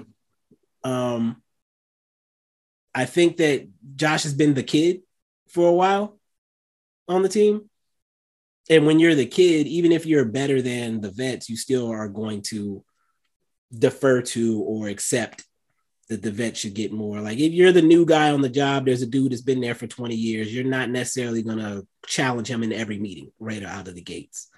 Um, 0.84 1.42
I 2.94 3.06
think 3.06 3.38
that 3.38 3.68
Josh 3.96 4.24
has 4.24 4.34
been 4.34 4.54
the 4.54 4.64
kid 4.64 5.02
for 5.48 5.68
a 5.68 5.74
while 5.74 6.20
on 7.08 7.22
the 7.22 7.30
team. 7.30 7.70
And 8.70 8.86
when 8.86 9.00
you're 9.00 9.16
the 9.16 9.26
kid, 9.26 9.68
even 9.68 9.92
if 9.92 10.06
you're 10.06 10.26
better 10.26 10.62
than 10.62 11.02
the 11.02 11.12
vets, 11.12 11.50
you 11.50 11.58
still 11.58 11.90
are 11.90 12.08
going 12.08 12.44
to 12.50 12.84
defer 13.78 14.22
to 14.22 14.62
or 14.62 14.88
accept 14.88 15.46
that 16.10 16.24
the 16.24 16.32
vet 16.32 16.58
should 16.58 16.74
get 16.74 16.92
more. 16.92 17.20
Like 17.20 17.38
if 17.38 17.52
you're 17.54 17.72
the 17.72 17.82
new 17.82 18.06
guy 18.06 18.32
on 18.32 18.42
the 18.42 18.50
job, 18.50 18.86
there's 18.86 19.04
a 19.04 19.08
dude 19.08 19.32
that's 19.32 19.42
been 19.42 19.62
there 19.62 19.76
for 19.76 19.88
20 19.88 20.16
years. 20.16 20.54
You're 20.54 20.64
not 20.64 20.90
necessarily 20.90 21.44
gonna 21.44 21.84
challenge 22.06 22.48
him 22.48 22.64
in 22.64 22.74
every 22.74 22.98
meeting 22.98 23.32
right 23.40 23.64
out 23.64 23.88
of 23.88 23.96
the 23.96 24.02
gates. 24.02 24.50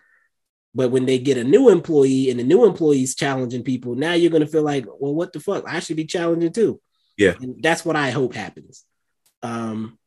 But 0.74 0.92
when 0.92 1.06
they 1.06 1.20
get 1.20 1.38
a 1.38 1.44
new 1.44 1.70
employee 1.70 2.30
and 2.30 2.40
the 2.40 2.44
new 2.44 2.66
employee's 2.66 3.16
challenging 3.16 3.64
people, 3.64 3.96
now 3.96 4.14
you're 4.14 4.32
gonna 4.32 4.48
feel 4.48 4.64
like, 4.64 4.86
well, 5.00 5.14
what 5.14 5.34
the 5.34 5.40
fuck? 5.40 5.66
I 5.68 5.80
should 5.80 5.98
be 5.98 6.06
challenging 6.06 6.54
too. 6.54 6.82
Yeah. 7.18 7.34
And 7.42 7.62
that's 7.62 7.84
what 7.84 7.96
I 7.96 8.12
hope 8.12 8.34
happens. 8.34 8.86
Um, 9.44 9.98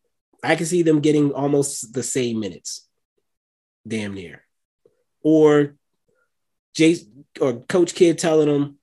I 0.42 0.56
can 0.56 0.66
see 0.66 0.82
them 0.82 1.00
getting 1.00 1.32
almost 1.32 1.92
the 1.92 2.02
same 2.02 2.40
minutes, 2.40 2.86
damn 3.86 4.14
near. 4.14 4.44
Or 5.22 5.74
Jason 6.74 7.24
or 7.40 7.60
Coach 7.60 7.94
Kidd 7.94 8.18
telling 8.18 8.48
them, 8.48 8.78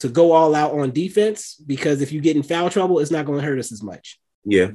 to 0.00 0.08
go 0.08 0.32
all 0.32 0.54
out 0.54 0.72
on 0.72 0.90
defense 0.90 1.54
because 1.54 2.00
if 2.00 2.10
you 2.10 2.20
get 2.20 2.36
in 2.36 2.42
foul 2.42 2.70
trouble, 2.70 2.98
it's 2.98 3.10
not 3.10 3.26
going 3.26 3.38
to 3.38 3.44
hurt 3.44 3.58
us 3.58 3.70
as 3.70 3.82
much. 3.82 4.18
Yeah. 4.44 4.70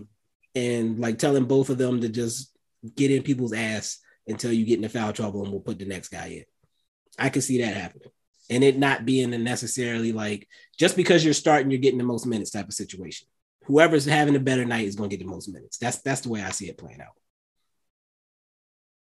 And 0.54 1.00
like 1.00 1.18
telling 1.18 1.46
both 1.46 1.70
of 1.70 1.78
them 1.78 2.02
to 2.02 2.10
just 2.10 2.54
get 2.96 3.12
in 3.12 3.24
people's 3.24 3.52
ass 3.52 4.00
until 4.28 4.52
you 4.52 4.66
get 4.66 4.78
into 4.78 4.90
foul 4.90 5.14
trouble 5.14 5.44
and 5.44 5.52
we'll 5.52 5.62
put 5.62 5.80
the 5.80 5.86
next 5.86 6.10
guy 6.10 6.28
in. 6.28 6.44
I 7.18 7.30
can 7.30 7.42
see 7.42 7.62
that 7.62 7.76
happening. 7.76 8.10
And 8.50 8.64
it 8.64 8.78
not 8.78 9.06
being 9.06 9.32
necessarily 9.44 10.12
like 10.12 10.48
just 10.78 10.96
because 10.96 11.24
you're 11.24 11.34
starting, 11.34 11.72
you're 11.72 11.80
getting 11.80 11.98
the 11.98 12.04
most 12.04 12.26
minutes 12.26 12.52
type 12.52 12.68
of 12.68 12.74
situation. 12.74 13.28
Whoever's 13.66 14.06
having 14.06 14.36
a 14.36 14.40
better 14.40 14.66
night 14.66 14.88
is 14.88 14.96
going 14.96 15.10
to 15.10 15.18
get 15.18 15.26
the 15.26 15.32
most 15.32 15.50
minutes. 15.50 15.78
That's 15.78 16.00
that's 16.02 16.22
the 16.22 16.30
way 16.30 16.44
I 16.44 16.52
see 16.52 16.70
it 16.70 16.78
playing 16.78 17.02
out. 17.02 17.14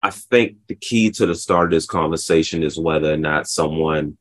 I 0.03 0.11
think 0.11 0.59
the 0.69 0.75
key 0.75 1.11
to 1.13 1.27
the 1.27 1.35
start 1.35 1.67
of 1.67 1.71
this 1.73 1.87
conversation 1.87 2.63
is 2.63 2.79
whether 2.79 3.13
or 3.13 3.17
not 3.17 3.49
someone 3.49 4.17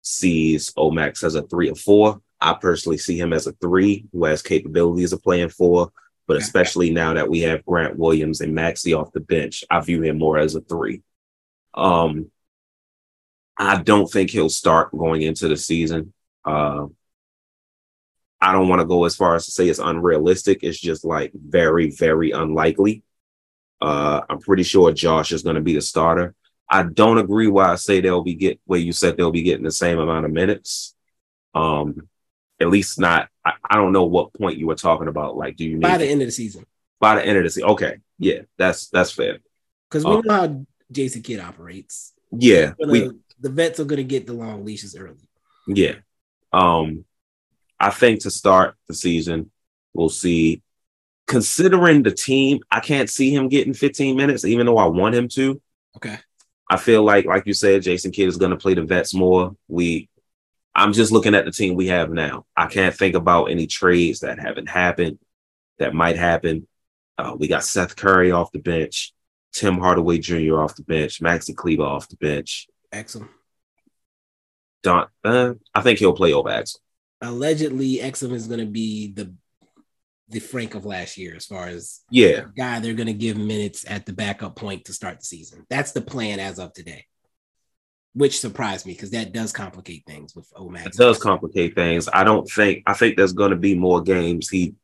sees 0.00 0.72
Omax 0.72 1.22
as 1.22 1.34
a 1.34 1.42
three 1.42 1.70
or 1.70 1.76
four. 1.76 2.20
I 2.40 2.54
personally 2.54 2.98
see 2.98 3.18
him 3.18 3.32
as 3.32 3.46
a 3.46 3.52
three 3.52 4.06
who 4.12 4.24
has 4.24 4.42
capabilities 4.42 5.12
of 5.12 5.22
playing 5.22 5.50
four, 5.50 5.92
but 6.26 6.36
especially 6.36 6.90
now 6.90 7.14
that 7.14 7.28
we 7.28 7.40
have 7.40 7.64
Grant 7.64 7.98
Williams 7.98 8.40
and 8.40 8.56
Maxi 8.56 8.98
off 8.98 9.12
the 9.12 9.20
bench, 9.20 9.64
I 9.70 9.80
view 9.80 10.02
him 10.02 10.18
more 10.18 10.38
as 10.38 10.54
a 10.54 10.60
three. 10.60 11.02
Um, 11.74 12.30
I 13.58 13.82
don't 13.82 14.10
think 14.10 14.30
he'll 14.30 14.48
start 14.48 14.92
going 14.92 15.22
into 15.22 15.48
the 15.48 15.56
season. 15.56 16.12
Uh, 16.44 16.86
I 18.40 18.52
don't 18.52 18.68
want 18.68 18.80
to 18.80 18.86
go 18.86 19.04
as 19.04 19.14
far 19.14 19.36
as 19.36 19.44
to 19.44 19.50
say 19.52 19.68
it's 19.68 19.78
unrealistic. 19.78 20.60
It's 20.62 20.80
just 20.80 21.04
like 21.04 21.32
very, 21.34 21.90
very 21.90 22.32
unlikely. 22.32 23.04
Uh, 23.80 24.22
I'm 24.28 24.40
pretty 24.40 24.62
sure 24.62 24.92
Josh 24.92 25.32
is 25.32 25.42
going 25.42 25.56
to 25.56 25.62
be 25.62 25.74
the 25.74 25.80
starter. 25.80 26.34
I 26.68 26.84
don't 26.84 27.18
agree 27.18 27.48
why 27.48 27.70
I 27.70 27.74
say 27.76 28.00
they'll 28.00 28.22
be 28.22 28.34
get 28.34 28.60
where 28.64 28.80
you 28.80 28.92
said 28.92 29.16
they'll 29.16 29.30
be 29.30 29.42
getting 29.42 29.64
the 29.64 29.70
same 29.70 29.98
amount 29.98 30.24
of 30.24 30.32
minutes. 30.32 30.94
Um, 31.54 32.08
at 32.62 32.68
least 32.68 32.98
not. 32.98 33.28
I, 33.44 33.52
I 33.68 33.76
don't 33.76 33.92
know 33.92 34.04
what 34.04 34.32
point 34.32 34.56
you 34.56 34.66
were 34.66 34.74
talking 34.74 35.08
about. 35.08 35.36
Like, 35.36 35.56
do 35.56 35.64
you 35.64 35.72
mean 35.72 35.80
by 35.80 35.98
the 35.98 36.06
end 36.06 36.22
of 36.22 36.28
the 36.28 36.32
season? 36.32 36.64
By 37.00 37.16
the 37.16 37.26
end 37.26 37.36
of 37.36 37.44
the 37.44 37.50
season, 37.50 37.70
okay, 37.70 37.98
yeah, 38.18 38.42
that's 38.56 38.88
that's 38.88 39.10
fair. 39.10 39.38
Because 39.90 40.04
we 40.04 40.12
um, 40.12 40.22
know 40.24 40.32
how 40.32 40.66
Jason 40.90 41.22
Kidd 41.22 41.40
operates. 41.40 42.12
Yeah, 42.30 42.72
gonna, 42.78 42.92
we, 42.92 43.10
the 43.40 43.50
vets 43.50 43.80
are 43.80 43.84
going 43.84 43.98
to 43.98 44.04
get 44.04 44.26
the 44.26 44.32
long 44.32 44.64
leashes 44.64 44.96
early. 44.96 45.28
Yeah, 45.66 45.96
um, 46.52 47.04
I 47.78 47.90
think 47.90 48.20
to 48.22 48.30
start 48.30 48.76
the 48.86 48.94
season, 48.94 49.50
we'll 49.92 50.08
see. 50.08 50.62
Considering 51.26 52.02
the 52.02 52.10
team, 52.10 52.60
I 52.70 52.80
can't 52.80 53.08
see 53.08 53.34
him 53.34 53.48
getting 53.48 53.74
15 53.74 54.16
minutes, 54.16 54.44
even 54.44 54.66
though 54.66 54.76
I 54.76 54.86
want 54.86 55.14
him 55.14 55.28
to. 55.28 55.60
Okay. 55.96 56.18
I 56.68 56.76
feel 56.76 57.02
like, 57.04 57.26
like 57.26 57.46
you 57.46 57.54
said, 57.54 57.82
Jason 57.82 58.10
Kidd 58.10 58.28
is 58.28 58.36
going 58.36 58.50
to 58.50 58.56
play 58.56 58.74
the 58.74 58.82
vets 58.82 59.14
more. 59.14 59.56
We, 59.68 60.10
I'm 60.74 60.92
just 60.92 61.12
looking 61.12 61.34
at 61.34 61.44
the 61.44 61.50
team 61.50 61.74
we 61.74 61.88
have 61.88 62.10
now. 62.10 62.46
I 62.56 62.66
can't 62.66 62.94
think 62.94 63.14
about 63.14 63.50
any 63.50 63.66
trades 63.66 64.20
that 64.20 64.38
haven't 64.38 64.68
happened 64.68 65.18
that 65.78 65.94
might 65.94 66.16
happen. 66.16 66.66
Uh, 67.18 67.36
we 67.38 67.48
got 67.48 67.64
Seth 67.64 67.96
Curry 67.96 68.32
off 68.32 68.52
the 68.52 68.58
bench, 68.58 69.12
Tim 69.52 69.78
Hardaway 69.78 70.18
Jr. 70.18 70.60
off 70.60 70.76
the 70.76 70.82
bench, 70.82 71.20
Maxi 71.20 71.54
Kleber 71.54 71.82
off 71.82 72.08
the 72.08 72.16
bench. 72.16 72.68
Exum. 72.92 73.28
Don, 74.82 75.06
uh, 75.24 75.54
I 75.74 75.82
think 75.82 75.98
he'll 75.98 76.14
play 76.14 76.32
over 76.32 76.48
Exum. 76.48 76.76
Allegedly, 77.20 77.98
Exum 77.98 78.32
is 78.32 78.46
going 78.46 78.60
to 78.60 78.66
be 78.66 79.12
the 79.12 79.34
the 80.28 80.40
Frank 80.40 80.74
of 80.74 80.86
last 80.86 81.18
year 81.18 81.34
as 81.36 81.44
far 81.44 81.66
as 81.66 82.00
yeah 82.10 82.44
guy 82.56 82.80
they're 82.80 82.94
going 82.94 83.06
to 83.06 83.12
give 83.12 83.36
minutes 83.36 83.84
at 83.86 84.06
the 84.06 84.14
backup 84.14 84.56
point 84.56 84.86
to 84.86 84.92
start 84.92 85.18
the 85.20 85.26
season. 85.26 85.66
That's 85.68 85.92
the 85.92 86.00
plan 86.00 86.40
as 86.40 86.58
of 86.58 86.72
today, 86.72 87.04
which 88.14 88.40
surprised 88.40 88.86
me 88.86 88.92
because 88.92 89.10
that 89.10 89.32
does 89.32 89.52
complicate 89.52 90.04
things 90.06 90.34
with 90.34 90.52
Omax. 90.54 90.86
It 90.86 90.92
does 90.94 91.18
complicate 91.18 91.74
things. 91.74 92.08
I 92.12 92.24
don't 92.24 92.48
think 92.48 92.82
I 92.86 92.94
think 92.94 93.16
there's 93.16 93.32
going 93.32 93.50
to 93.50 93.56
be 93.56 93.74
more 93.74 94.02
games. 94.02 94.48
He, 94.48 94.74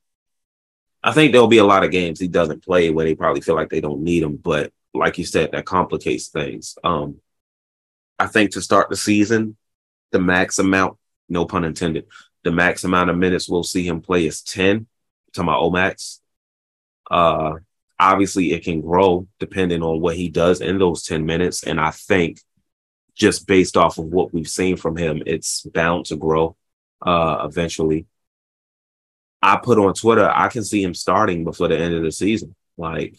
I 1.03 1.13
think 1.13 1.33
there'll 1.33 1.47
be 1.47 1.59
a 1.59 1.65
lot 1.65 1.85
of 1.85 1.91
games 1.91 2.19
he 2.19 2.29
doesn't 2.29 2.65
play 2.65 2.91
where 2.91 3.05
they 3.05 3.15
probably 3.15 3.41
feel 3.41 3.55
like 3.55 3.71
they 3.71 3.81
don't 3.81 4.03
need 4.03 4.23
him. 4.23 4.37
But 4.37 4.73
like 4.95 5.19
you 5.19 5.25
said, 5.25 5.53
that 5.53 5.67
complicates 5.67 6.29
things. 6.29 6.77
Um, 6.83 7.17
I 8.19 8.27
think 8.27 8.53
to 8.53 8.61
start 8.61 8.89
the 8.89 8.97
season, 8.97 9.57
the 10.11 10.19
max 10.19 10.59
amount, 10.59 10.99
no 11.29 11.45
pun 11.45 11.65
intended, 11.65 12.07
the 12.45 12.51
max 12.51 12.85
amount 12.85 13.11
of 13.11 13.17
minutes 13.17 13.49
we'll 13.49 13.63
see 13.63 13.87
him 13.87 14.01
play 14.01 14.27
is 14.27 14.43
ten 14.43 14.87
talking 15.33 15.49
about 15.49 15.63
Omax. 15.63 16.21
Uh, 17.11 17.55
obviously, 17.99 18.53
it 18.53 18.65
can 18.65 18.81
grow 18.81 19.27
depending 19.39 19.83
on 19.83 20.01
what 20.01 20.17
he 20.17 20.29
does 20.29 20.61
in 20.61 20.79
those 20.79 21.05
10 21.05 21.25
minutes. 21.25 21.65
And 21.65 21.81
I 21.81 21.91
think 21.91 22.41
just 23.19 23.47
based 23.47 23.77
off 23.77 23.99
of 23.99 24.07
what 24.07 24.33
we've 24.33 24.49
seen 24.49 24.77
from 24.77 24.97
him, 24.97 25.23
it's 25.27 25.63
bound 25.63 26.07
to 26.07 26.17
grow 26.17 26.57
uh, 27.03 27.47
eventually. 27.49 28.07
I 29.43 29.57
put 29.57 29.79
on 29.79 29.93
Twitter, 29.95 30.29
I 30.29 30.49
can 30.49 30.65
see 30.65 30.83
him 30.83 30.95
starting 30.95 31.45
before 31.45 31.69
the 31.69 31.79
end 31.79 31.95
of 31.95 32.03
the 32.03 32.13
season. 32.13 32.55
Like, 32.77 33.19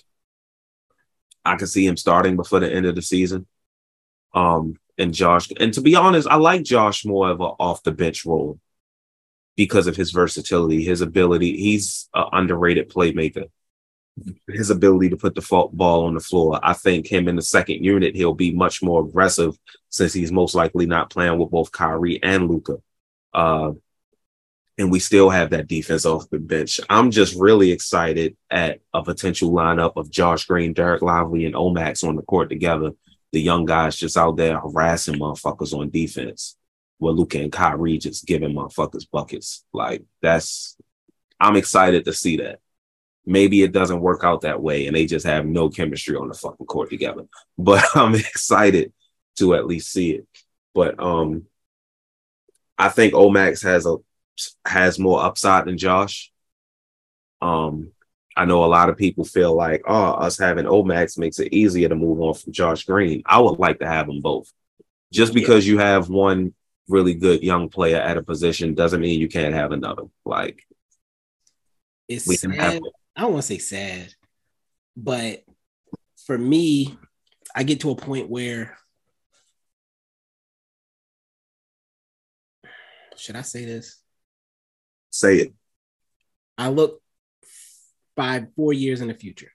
I 1.46 1.56
can 1.56 1.68
see 1.68 1.86
him 1.86 1.98
starting 1.98 2.36
before 2.36 2.60
the 2.60 2.72
end 2.72 2.86
of 2.86 2.96
the 2.96 3.02
season. 3.02 3.46
Um, 4.34 4.76
and 4.98 5.14
Josh, 5.14 5.50
and 5.60 5.74
to 5.74 5.82
be 5.82 5.96
honest, 5.96 6.28
I 6.28 6.36
like 6.36 6.64
Josh 6.64 7.06
more 7.06 7.30
of 7.30 7.40
an 7.40 7.52
off 7.60 7.84
the 7.84 7.92
bench 7.92 8.26
role 8.26 8.60
because 9.56 9.88
of 9.88 9.96
his 9.96 10.12
versatility, 10.12 10.84
his 10.84 11.02
ability. 11.02 11.58
He's 11.58 12.10
an 12.14 12.26
underrated 12.32 12.90
playmaker. 12.90 13.50
His 14.48 14.70
ability 14.70 15.10
to 15.10 15.18
put 15.18 15.36
the 15.36 15.70
ball 15.74 16.06
on 16.06 16.14
the 16.14 16.20
floor. 16.20 16.60
I 16.62 16.74
think 16.74 17.08
him 17.08 17.28
in 17.28 17.36
the 17.36 17.42
second 17.42 17.84
unit, 17.84 18.16
he'll 18.16 18.34
be 18.34 18.52
much 18.52 18.82
more 18.82 19.04
aggressive 19.04 19.58
since 19.90 20.14
he's 20.14 20.32
most 20.32 20.56
likely 20.56 20.86
not 20.86 21.10
playing 21.10 21.38
with 21.38 21.52
both 21.52 21.72
Kyrie 21.72 22.22
and 22.22 22.50
Luka. 22.50 22.78
Uh, 23.34 23.74
and 24.78 24.90
we 24.90 25.00
still 25.00 25.30
have 25.30 25.50
that 25.50 25.68
defense 25.68 26.06
off 26.06 26.30
the 26.30 26.40
bench. 26.40 26.80
I'm 26.90 27.12
just 27.12 27.36
really 27.36 27.72
excited 27.72 28.38
at 28.50 28.80
a 28.94 29.04
potential 29.04 29.52
lineup 29.52 29.98
of 29.98 30.10
Josh 30.10 30.46
Green, 30.46 30.74
Dereck 30.74 31.02
Lively, 31.02 31.46
and 31.46 31.56
Omax 31.56 32.08
on 32.08 32.16
the 32.16 32.22
court 32.22 32.50
together. 32.50 32.92
The 33.34 33.42
young 33.42 33.66
guys 33.66 33.98
just 33.98 34.18
out 34.18 34.38
there 34.38 34.58
harassing 34.58 35.16
motherfuckers 35.16 35.78
on 35.78 35.90
defense. 35.90 36.56
Where 36.98 37.14
Luka 37.14 37.40
and 37.40 37.52
Kyrie 37.52 37.98
just 37.98 38.26
giving 38.26 38.54
motherfuckers 38.54 39.06
buckets. 39.10 39.66
Like 39.74 40.04
that's 40.22 40.78
I'm 41.40 41.56
excited 41.56 42.06
to 42.06 42.14
see 42.14 42.38
that. 42.38 42.60
Maybe 43.26 43.62
it 43.62 43.72
doesn't 43.72 44.02
work 44.02 44.24
out 44.24 44.42
that 44.42 44.62
way 44.62 44.88
and 44.88 44.96
they 44.96 45.06
just 45.06 45.26
have 45.26 45.46
no 45.46 45.70
chemistry 45.70 46.16
on 46.16 46.28
the 46.28 46.34
fucking 46.34 46.66
court 46.66 46.90
together. 46.90 47.26
But 47.58 47.84
I'm 47.96 48.16
excited 48.16 48.94
to 49.38 49.54
at 49.56 49.68
least 49.68 49.92
see 49.92 50.12
it. 50.12 50.28
But 50.74 51.00
um 51.00 51.46
I 52.78 52.88
think 52.88 53.14
Omax 53.14 53.62
has 53.64 53.86
a 53.86 53.98
has 54.66 54.98
more 54.98 55.22
upside 55.22 55.66
than 55.66 55.78
Josh. 55.78 56.32
Um, 57.42 57.92
I 58.38 58.46
know 58.46 58.64
a 58.64 58.68
lot 58.68 58.88
of 58.90 58.98
people 58.98 59.26
feel 59.26 59.54
like, 59.54 59.84
oh, 59.86 60.12
us 60.12 60.38
having 60.38 60.66
Omax 60.66 61.18
makes 61.18 61.40
it 61.40 61.54
easier 61.54 61.90
to 61.90 61.96
move 61.96 62.22
on 62.22 62.34
from 62.34 62.54
Josh 62.54 62.86
Green. 62.86 63.22
I 63.26 63.42
would 63.42 63.60
like 63.60 63.80
to 63.80 63.88
have 63.88 64.08
them 64.08 64.22
both. 64.22 64.52
Just 65.12 65.34
because 65.34 65.68
you 65.68 65.80
have 65.80 66.08
one 66.08 66.54
really 66.88 67.16
good 67.16 67.44
young 67.44 67.68
player 67.68 67.98
at 67.98 68.18
a 68.18 68.24
position 68.24 68.76
doesn't 68.76 69.02
mean 69.02 69.20
you 69.20 69.28
can't 69.28 69.54
have 69.54 69.74
another. 69.74 70.04
Like, 70.24 70.66
it's 72.08 72.28
we 72.28 72.38
can 72.38 72.54
sad. 72.54 72.62
have 72.62 72.82
I 73.20 73.24
don't 73.24 73.34
want 73.34 73.44
to 73.44 73.48
say 73.48 73.58
sad, 73.58 74.14
but 74.96 75.44
for 76.26 76.38
me, 76.38 76.98
I 77.54 77.64
get 77.64 77.82
to 77.82 77.92
a 77.92 77.96
point 77.98 78.30
where 78.30 78.78
should 83.18 83.36
I 83.36 83.42
say 83.42 83.66
this? 83.66 84.02
say 85.10 85.36
it. 85.36 85.54
I 86.58 86.70
look 86.70 87.02
five, 88.16 88.54
four 88.56 88.72
years 88.72 89.02
in 89.02 89.10
the 89.10 89.14
future. 89.14 89.52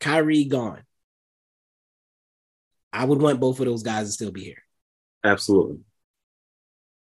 Kyrie 0.00 0.46
gone. 0.46 0.82
I 2.92 3.04
would 3.04 3.22
want 3.22 3.38
both 3.38 3.60
of 3.60 3.66
those 3.66 3.84
guys 3.84 4.08
to 4.08 4.12
still 4.12 4.32
be 4.32 4.42
here. 4.42 4.62
Absolutely. 5.22 5.78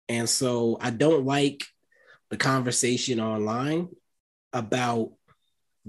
And 0.08 0.28
so 0.28 0.78
I 0.80 0.90
don't 0.90 1.26
like 1.26 1.64
the 2.30 2.36
conversation 2.36 3.20
online 3.20 3.88
about 4.52 5.12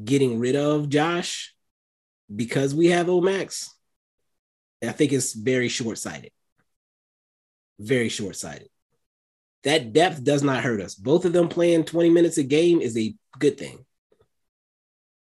getting 0.03 0.39
rid 0.39 0.55
of 0.55 0.89
Josh 0.89 1.53
because 2.33 2.75
we 2.75 2.87
have 2.87 3.07
Omax. 3.07 3.69
I 4.83 4.91
think 4.91 5.11
it's 5.11 5.33
very 5.33 5.69
short 5.69 5.97
sighted. 5.97 6.31
Very 7.79 8.09
short 8.09 8.35
sighted. 8.35 8.69
That 9.63 9.93
depth 9.93 10.23
does 10.23 10.43
not 10.43 10.63
hurt 10.63 10.81
us. 10.81 10.95
Both 10.95 11.25
of 11.25 11.33
them 11.33 11.49
playing 11.49 11.85
20 11.85 12.09
minutes 12.09 12.37
a 12.37 12.43
game 12.43 12.79
is 12.79 12.97
a 12.97 13.15
good 13.39 13.57
thing. 13.57 13.85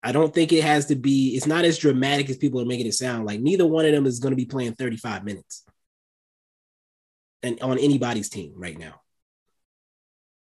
I 0.03 0.11
don't 0.11 0.33
think 0.33 0.53
it 0.53 0.63
has 0.63 0.85
to 0.87 0.95
be, 0.95 1.35
it's 1.35 1.47
not 1.47 1.65
as 1.65 1.77
dramatic 1.77 2.29
as 2.29 2.37
people 2.37 2.61
are 2.61 2.65
making 2.65 2.87
it 2.87 2.93
sound. 2.93 3.25
Like 3.25 3.39
neither 3.39 3.67
one 3.67 3.85
of 3.85 3.91
them 3.91 4.05
is 4.05 4.19
going 4.19 4.31
to 4.31 4.37
be 4.37 4.45
playing 4.45 4.73
35 4.73 5.23
minutes 5.23 5.65
and 7.43 7.61
on 7.61 7.77
anybody's 7.77 8.29
team 8.29 8.53
right 8.55 8.77
now. 8.77 9.01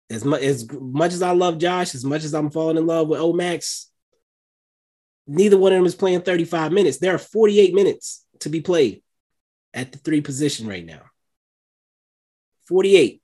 As 0.09 0.23
much 0.23 0.41
as 0.41 0.67
much 0.71 1.13
as 1.13 1.21
I 1.21 1.31
love 1.31 1.57
Josh, 1.57 1.95
as 1.95 2.05
much 2.05 2.23
as 2.23 2.33
I'm 2.33 2.51
falling 2.51 2.77
in 2.77 2.85
love 2.85 3.07
with 3.07 3.19
Omax, 3.19 3.85
neither 5.27 5.57
one 5.57 5.71
of 5.71 5.77
them 5.79 5.85
is 5.85 5.95
playing 5.95 6.21
35 6.21 6.71
minutes. 6.71 6.97
There 6.97 7.15
are 7.15 7.19
48 7.19 7.73
minutes 7.73 8.25
to 8.41 8.49
be 8.49 8.61
played 8.61 9.01
at 9.73 9.91
the 9.91 9.97
three 9.97 10.21
position 10.21 10.67
right 10.67 10.85
now. 10.85 11.01
48. 12.67 13.21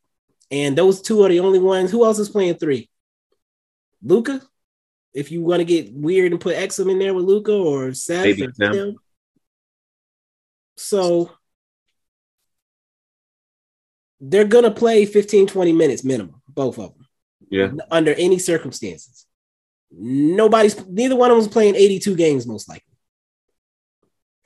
And 0.50 0.78
those 0.78 1.02
two 1.02 1.24
are 1.24 1.30
the 1.30 1.40
only 1.40 1.60
ones. 1.60 1.92
Who 1.92 2.04
else 2.04 2.20
is 2.20 2.30
playing 2.30 2.56
three? 2.56 2.90
Luka? 4.04 4.42
If 5.14 5.32
you 5.32 5.42
want 5.42 5.60
to 5.60 5.66
get 5.66 5.94
weird 5.94 6.32
and 6.32 6.42
put 6.42 6.56
Exum 6.56 6.92
in 6.92 7.00
there 7.00 7.14
with 7.14 7.26
Luka 7.26 7.54
or 7.54 7.94
Seth 7.94 8.24
Maybe 8.24 8.46
or 8.46 8.52
them. 8.58 8.74
Tim. 8.74 8.96
So 10.78 11.32
they're 14.20 14.46
gonna 14.46 14.72
play 14.72 15.06
15, 15.06 15.48
20 15.48 15.74
minutes 15.74 16.04
minimum, 16.04 16.41
both 16.54 16.78
of 16.80 16.94
them, 16.96 17.08
Yeah. 17.50 17.72
under 17.90 18.14
any 18.14 18.40
circumstances. 18.40 19.26
Nobody's 19.92 20.86
neither 20.88 21.16
one 21.16 21.32
of 21.32 21.36
them 21.36 21.44
was 21.46 21.48
playing 21.48 21.76
82 21.76 22.16
games, 22.16 22.48
most 22.48 22.70
likely. 22.70 22.86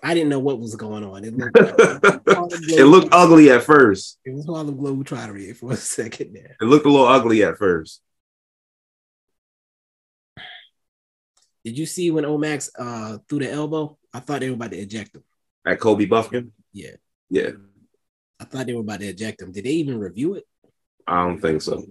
I 0.04 0.14
didn't 0.14 0.30
know 0.30 0.40
what 0.40 0.60
was 0.60 0.76
going 0.76 1.04
on. 1.04 1.24
It 1.24 1.36
looked, 1.36 1.58
it 2.72 2.86
looked 2.86 3.10
ugly 3.12 3.50
at 3.50 3.64
first. 3.64 4.20
It 4.26 4.34
was 4.34 4.48
all 4.48 4.64
the 4.64 4.72
Harlem 4.74 5.04
Globetrottery 5.04 5.56
for 5.56 5.72
a 5.72 5.76
second 5.78 6.34
there. 6.34 6.56
It 6.62 6.66
looked 6.66 6.86
a 6.86 6.90
little 6.90 7.08
ugly 7.08 7.44
at 7.44 7.58
first. 7.58 8.02
Did 11.64 11.78
you 11.78 11.86
see 11.86 12.12
when 12.12 12.24
Omax 12.26 12.70
uh 12.78 13.18
threw 13.28 13.40
the 13.40 13.52
elbow? 13.52 13.98
I 14.14 14.20
thought 14.20 14.42
they 14.42 14.50
were 14.50 14.56
about 14.56 14.72
to 14.72 14.78
eject 14.78 15.16
him. 15.16 15.24
At 15.66 15.80
Kobe 15.80 16.06
Buffkin? 16.06 16.52
Yeah, 16.74 16.92
Yeah. 17.30 17.52
I 18.40 18.44
thought 18.44 18.68
they 18.68 18.74
were 18.74 18.82
about 18.82 19.00
to 19.00 19.08
eject 19.08 19.42
him. 19.42 19.52
Did 19.52 19.64
they 19.64 19.72
even 19.72 19.98
review 20.00 20.36
it? 20.36 20.46
I 21.08 21.26
don't 21.26 21.40
think 21.40 21.62
so. 21.62 21.84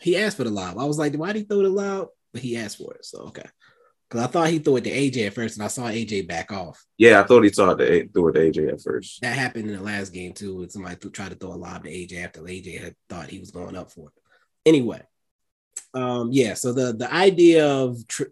He 0.00 0.16
asked 0.16 0.36
for 0.36 0.44
the 0.44 0.50
lob. 0.50 0.78
I 0.78 0.84
was 0.84 0.98
like, 0.98 1.14
why 1.14 1.32
did 1.32 1.40
he 1.40 1.44
throw 1.44 1.62
the 1.62 1.68
lob? 1.68 2.08
But 2.32 2.42
he 2.42 2.56
asked 2.56 2.78
for 2.78 2.94
it. 2.94 3.04
So 3.04 3.20
okay. 3.28 3.48
Because 4.08 4.24
I 4.24 4.26
thought 4.26 4.48
he 4.48 4.58
threw 4.58 4.76
it 4.76 4.84
to 4.84 4.90
AJ 4.90 5.28
at 5.28 5.34
first, 5.34 5.56
and 5.56 5.64
I 5.64 5.68
saw 5.68 5.84
AJ 5.84 6.26
back 6.26 6.50
off. 6.50 6.84
Yeah, 6.98 7.20
I 7.20 7.22
thought 7.22 7.44
he 7.44 7.50
thought 7.50 7.78
to 7.78 8.08
threw 8.08 8.28
it 8.28 8.32
to 8.32 8.40
AJ 8.40 8.72
at 8.72 8.80
first. 8.80 9.20
That 9.22 9.38
happened 9.38 9.70
in 9.70 9.76
the 9.76 9.82
last 9.82 10.12
game 10.12 10.32
too. 10.32 10.56
When 10.56 10.68
somebody 10.68 10.96
th- 10.96 11.14
tried 11.14 11.30
to 11.30 11.36
throw 11.36 11.52
a 11.52 11.54
lob 11.54 11.84
to 11.84 11.90
AJ 11.90 12.24
after 12.24 12.40
AJ 12.40 12.80
had 12.80 12.96
thought 13.08 13.30
he 13.30 13.38
was 13.38 13.52
going 13.52 13.76
up 13.76 13.92
for 13.92 14.08
it. 14.08 14.14
Anyway, 14.66 15.00
um, 15.94 16.30
yeah. 16.32 16.54
So 16.54 16.72
the 16.72 16.92
the 16.92 17.12
idea 17.12 17.68
of 17.68 18.04
tr- 18.08 18.24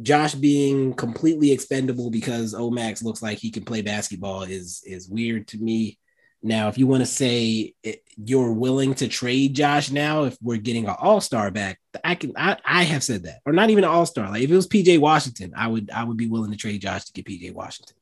Josh 0.00 0.34
being 0.34 0.94
completely 0.94 1.50
expendable 1.50 2.10
because 2.10 2.54
Omax 2.54 3.02
looks 3.02 3.22
like 3.22 3.38
he 3.38 3.50
can 3.50 3.64
play 3.64 3.82
basketball 3.82 4.42
is 4.42 4.82
is 4.86 5.08
weird 5.08 5.48
to 5.48 5.58
me. 5.58 5.98
Now, 6.42 6.68
if 6.68 6.76
you 6.76 6.88
want 6.88 7.02
to 7.02 7.06
say 7.06 7.74
it, 7.84 8.02
you're 8.16 8.52
willing 8.52 8.94
to 8.94 9.06
trade 9.06 9.54
Josh 9.54 9.90
now, 9.90 10.24
if 10.24 10.36
we're 10.42 10.56
getting 10.56 10.86
an 10.88 10.96
All 10.98 11.20
Star 11.20 11.50
back, 11.52 11.78
I 12.02 12.16
can. 12.16 12.32
I, 12.36 12.56
I 12.64 12.82
have 12.82 13.04
said 13.04 13.24
that, 13.24 13.40
or 13.46 13.52
not 13.52 13.70
even 13.70 13.84
an 13.84 13.90
All 13.90 14.06
Star. 14.06 14.28
Like 14.28 14.42
if 14.42 14.50
it 14.50 14.56
was 14.56 14.66
PJ 14.66 14.98
Washington, 14.98 15.52
I 15.56 15.68
would 15.68 15.90
I 15.90 16.02
would 16.02 16.16
be 16.16 16.26
willing 16.26 16.50
to 16.50 16.56
trade 16.56 16.80
Josh 16.80 17.04
to 17.04 17.12
get 17.12 17.26
PJ 17.26 17.52
Washington. 17.52 17.96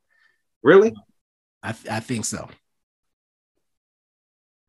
Really? 0.63 0.95
I 1.63 1.75
I 1.91 2.01
think 2.01 2.25
so. 2.25 2.49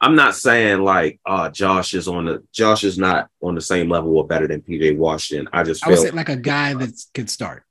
I'm 0.02 0.16
not 0.16 0.36
saying 0.36 0.82
like 0.84 1.22
uh 1.26 1.50
Josh 1.50 1.94
is 1.94 2.08
on 2.08 2.26
the 2.26 2.44
Josh 2.52 2.84
is 2.84 2.98
not 2.98 3.30
on 3.42 3.56
the 3.56 3.62
same 3.62 3.88
level 3.88 4.18
or 4.18 4.28
better 4.28 4.48
than 4.48 4.62
PJ 4.62 4.98
Washington. 4.98 5.48
I 5.54 5.64
just 5.64 5.86
I 5.86 5.92
would 5.92 6.00
say 6.00 6.12
like 6.12 6.30
a 6.30 6.36
guy 6.36 6.74
that 6.74 6.92
could 7.14 7.30
start. 7.30 7.64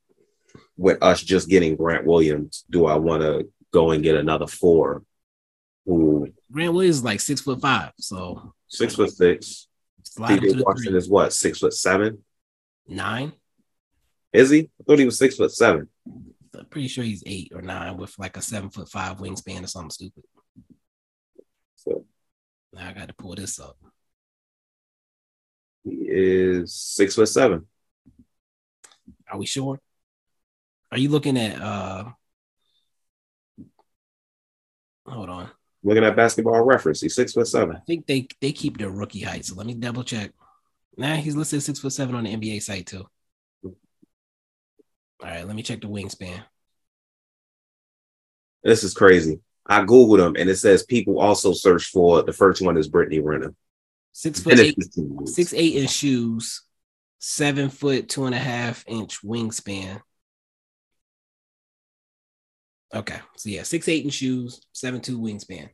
with 0.79 1.03
us 1.03 1.23
just 1.23 1.51
getting 1.51 1.77
Grant 1.77 2.07
Williams, 2.07 2.65
do 2.71 2.87
I 2.87 2.95
want 2.97 3.23
to 3.23 3.51
go 3.73 3.91
and 3.91 4.03
get 4.03 4.17
another 4.17 4.47
four 4.47 5.03
who 5.87 6.29
Grant 6.53 6.73
Williams 6.75 6.97
is 6.99 7.05
like 7.05 7.21
six 7.21 7.41
foot 7.41 7.61
five, 7.61 7.93
so 7.99 8.53
six 8.69 8.95
foot 8.95 9.11
six? 9.11 9.69
Slide 10.03 10.33
him 10.33 10.41
to 10.41 10.47
PJ 10.49 10.57
the 10.59 10.65
Washington 10.65 10.97
is 10.97 11.09
what, 11.09 11.33
six 11.33 11.59
foot 11.59 11.75
seven? 11.75 12.25
nine. 12.89 13.33
Is 14.33 14.51
he? 14.51 14.71
I 14.81 14.85
thought 14.85 14.99
he 14.99 15.05
was 15.05 15.19
six 15.19 15.37
foot 15.37 15.53
seven. 15.53 15.89
I'm 16.57 16.67
pretty 16.67 16.89
sure 16.89 17.05
he's 17.05 17.23
eight 17.27 17.53
or 17.55 17.63
nine 17.63 17.97
with 17.97 18.17
like 18.19 18.37
a 18.37 18.43
seven 18.43 18.71
foot 18.71 18.89
five 18.89 19.19
wingspan 19.19 19.63
or 19.65 19.67
something 19.69 19.91
stupid. 19.91 20.25
So 21.77 22.05
Now 22.73 22.89
I 22.89 22.93
got 22.93 23.09
to 23.09 23.15
pull 23.15 23.35
this 23.35 23.59
up. 23.61 23.77
he 25.85 25.91
is 26.09 26.75
six 26.75 27.15
foot 27.15 27.29
seven. 27.29 27.67
Are 29.31 29.39
we 29.39 29.47
sure? 29.47 29.81
Are 30.93 30.99
you 30.99 31.09
looking 31.09 31.39
at 31.39 31.61
uh 31.61 32.05
hold 35.07 35.29
on. 35.29 35.51
Looking 35.83 36.05
at 36.05 36.15
basketball 36.17 36.63
reference, 36.63 37.01
he's 37.01 37.15
six 37.15 37.33
foot 37.33 37.49
seven. 37.49 37.77
I 37.77 37.81
think 37.87 38.07
they 38.07 38.29
they 38.41 38.53
keep 38.53 38.77
their 38.79 38.91
rookie 38.91 39.21
height. 39.23 39.45
So 39.47 39.55
let 39.55 39.67
me 39.67 39.75
double 39.75 40.05
check. 40.05 40.33
Nah, 40.97 41.17
he's 41.17 41.35
listed 41.37 41.63
six 41.63 41.79
foot 41.79 41.93
seven 41.93 42.15
on 42.15 42.25
the 42.25 42.35
NBA 42.37 42.63
site 42.63 42.87
too. 42.87 43.07
All 43.65 43.73
right, 45.23 45.47
let 45.47 45.57
me 45.57 45.63
check 45.63 45.81
the 45.81 45.87
wingspan. 45.87 46.43
This 48.63 48.85
is 48.85 48.93
crazy. 48.95 49.41
I 49.67 49.83
googled 49.85 50.25
him 50.27 50.37
and 50.39 50.51
it 50.51 50.57
says 50.57 50.83
people 50.83 51.19
also 51.21 51.53
search 51.53 51.87
for 51.87 52.23
the 52.23 52.33
first 52.33 52.61
one 52.61 52.77
is 52.77 52.89
Brittany 52.89 53.21
Renner. 53.21 53.55
Six 54.13 54.41
foot 54.41 54.59
eight, 54.59 54.75
six 54.79 54.97
eight 54.97 55.01
eight, 55.03 55.13
it's- 55.13 55.35
six 55.35 55.55
eight 55.55 55.77
in 55.77 55.87
shoes, 55.87 56.63
seven 57.21 57.71
foot 57.71 58.09
two 58.09 58.25
and 58.27 58.35
a 58.35 58.39
half 58.39 58.85
inch 58.87 59.23
wingspan. 59.23 60.01
Okay, 62.95 63.19
so 63.37 63.49
yeah, 63.49 63.63
six 63.63 63.89
eight 63.89 64.05
in 64.05 64.11
shoes, 64.11 64.61
seven 64.73 65.01
two 65.01 65.19
wingspan. 65.19 65.69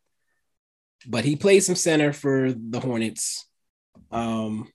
But 1.07 1.25
he 1.25 1.37
plays 1.37 1.67
some 1.67 1.75
center 1.75 2.13
for 2.13 2.53
the 2.53 2.81
Hornets. 2.81 3.47
Um, 4.11 4.71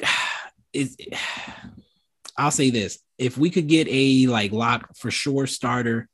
is 0.72 0.96
I'll 2.38 2.50
say 2.50 2.70
this: 2.70 2.98
if 3.18 3.38
we 3.38 3.50
could 3.50 3.66
get 3.66 3.88
a 3.90 4.26
like 4.26 4.52
lock 4.52 4.96
for 4.96 5.10
sure 5.10 5.46
starter 5.46 6.08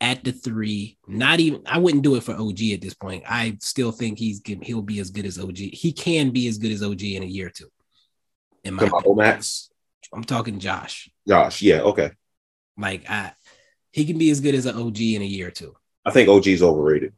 at 0.00 0.24
the 0.24 0.32
three. 0.32 0.98
Not 1.06 1.40
even 1.40 1.62
I 1.66 1.78
wouldn't 1.78 2.04
do 2.04 2.14
it 2.14 2.22
for 2.22 2.34
OG 2.34 2.62
at 2.72 2.80
this 2.80 2.94
point. 2.94 3.24
I 3.28 3.56
still 3.60 3.92
think 3.92 4.18
he's 4.18 4.40
he'll 4.62 4.82
be 4.82 5.00
as 5.00 5.10
good 5.10 5.26
as 5.26 5.38
OG. 5.38 5.56
He 5.56 5.92
can 5.92 6.30
be 6.30 6.48
as 6.48 6.58
good 6.58 6.72
as 6.72 6.82
OG 6.82 7.02
in 7.02 7.22
a 7.22 7.26
year 7.26 7.48
or 7.48 7.50
two. 7.50 7.68
In 8.64 8.74
my 8.74 8.88
Max. 9.16 9.70
I'm 10.12 10.24
talking 10.24 10.58
Josh. 10.58 11.10
Josh, 11.26 11.62
yeah, 11.62 11.80
okay. 11.80 12.12
Like 12.76 13.08
I 13.10 13.32
he 13.92 14.04
can 14.04 14.18
be 14.18 14.30
as 14.30 14.40
good 14.40 14.54
as 14.54 14.66
an 14.66 14.76
OG 14.76 15.00
in 15.00 15.22
a 15.22 15.26
year 15.26 15.48
or 15.48 15.52
two. 15.52 15.74
I 16.04 16.10
think 16.10 16.28
OG 16.28 16.46
is 16.46 16.62
overrated. 16.62 17.12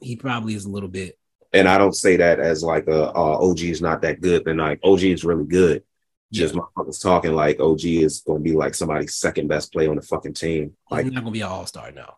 He 0.00 0.16
probably 0.16 0.54
is 0.54 0.64
a 0.64 0.70
little 0.70 0.88
bit. 0.88 1.18
And 1.52 1.66
I 1.66 1.78
don't 1.78 1.94
say 1.94 2.16
that 2.18 2.40
as 2.40 2.62
like 2.62 2.86
a 2.86 3.08
uh, 3.08 3.38
OG 3.40 3.60
is 3.60 3.80
not 3.80 4.02
that 4.02 4.20
good. 4.20 4.44
Then 4.44 4.58
like 4.58 4.80
OG 4.84 5.02
is 5.02 5.24
really 5.24 5.46
good. 5.46 5.82
Just 6.30 6.54
yeah. 6.54 6.60
motherfuckers 6.60 7.02
talking 7.02 7.34
like 7.34 7.58
OG 7.58 7.84
is 7.84 8.20
going 8.20 8.40
to 8.40 8.44
be 8.44 8.54
like 8.54 8.74
somebody's 8.74 9.14
second 9.14 9.48
best 9.48 9.72
play 9.72 9.88
on 9.88 9.96
the 9.96 10.02
fucking 10.02 10.34
team. 10.34 10.76
Like 10.90 11.04
He's 11.04 11.14
not 11.14 11.22
going 11.22 11.32
to 11.32 11.38
be 11.38 11.40
an 11.40 11.48
all 11.48 11.66
star 11.66 11.90
now. 11.90 12.16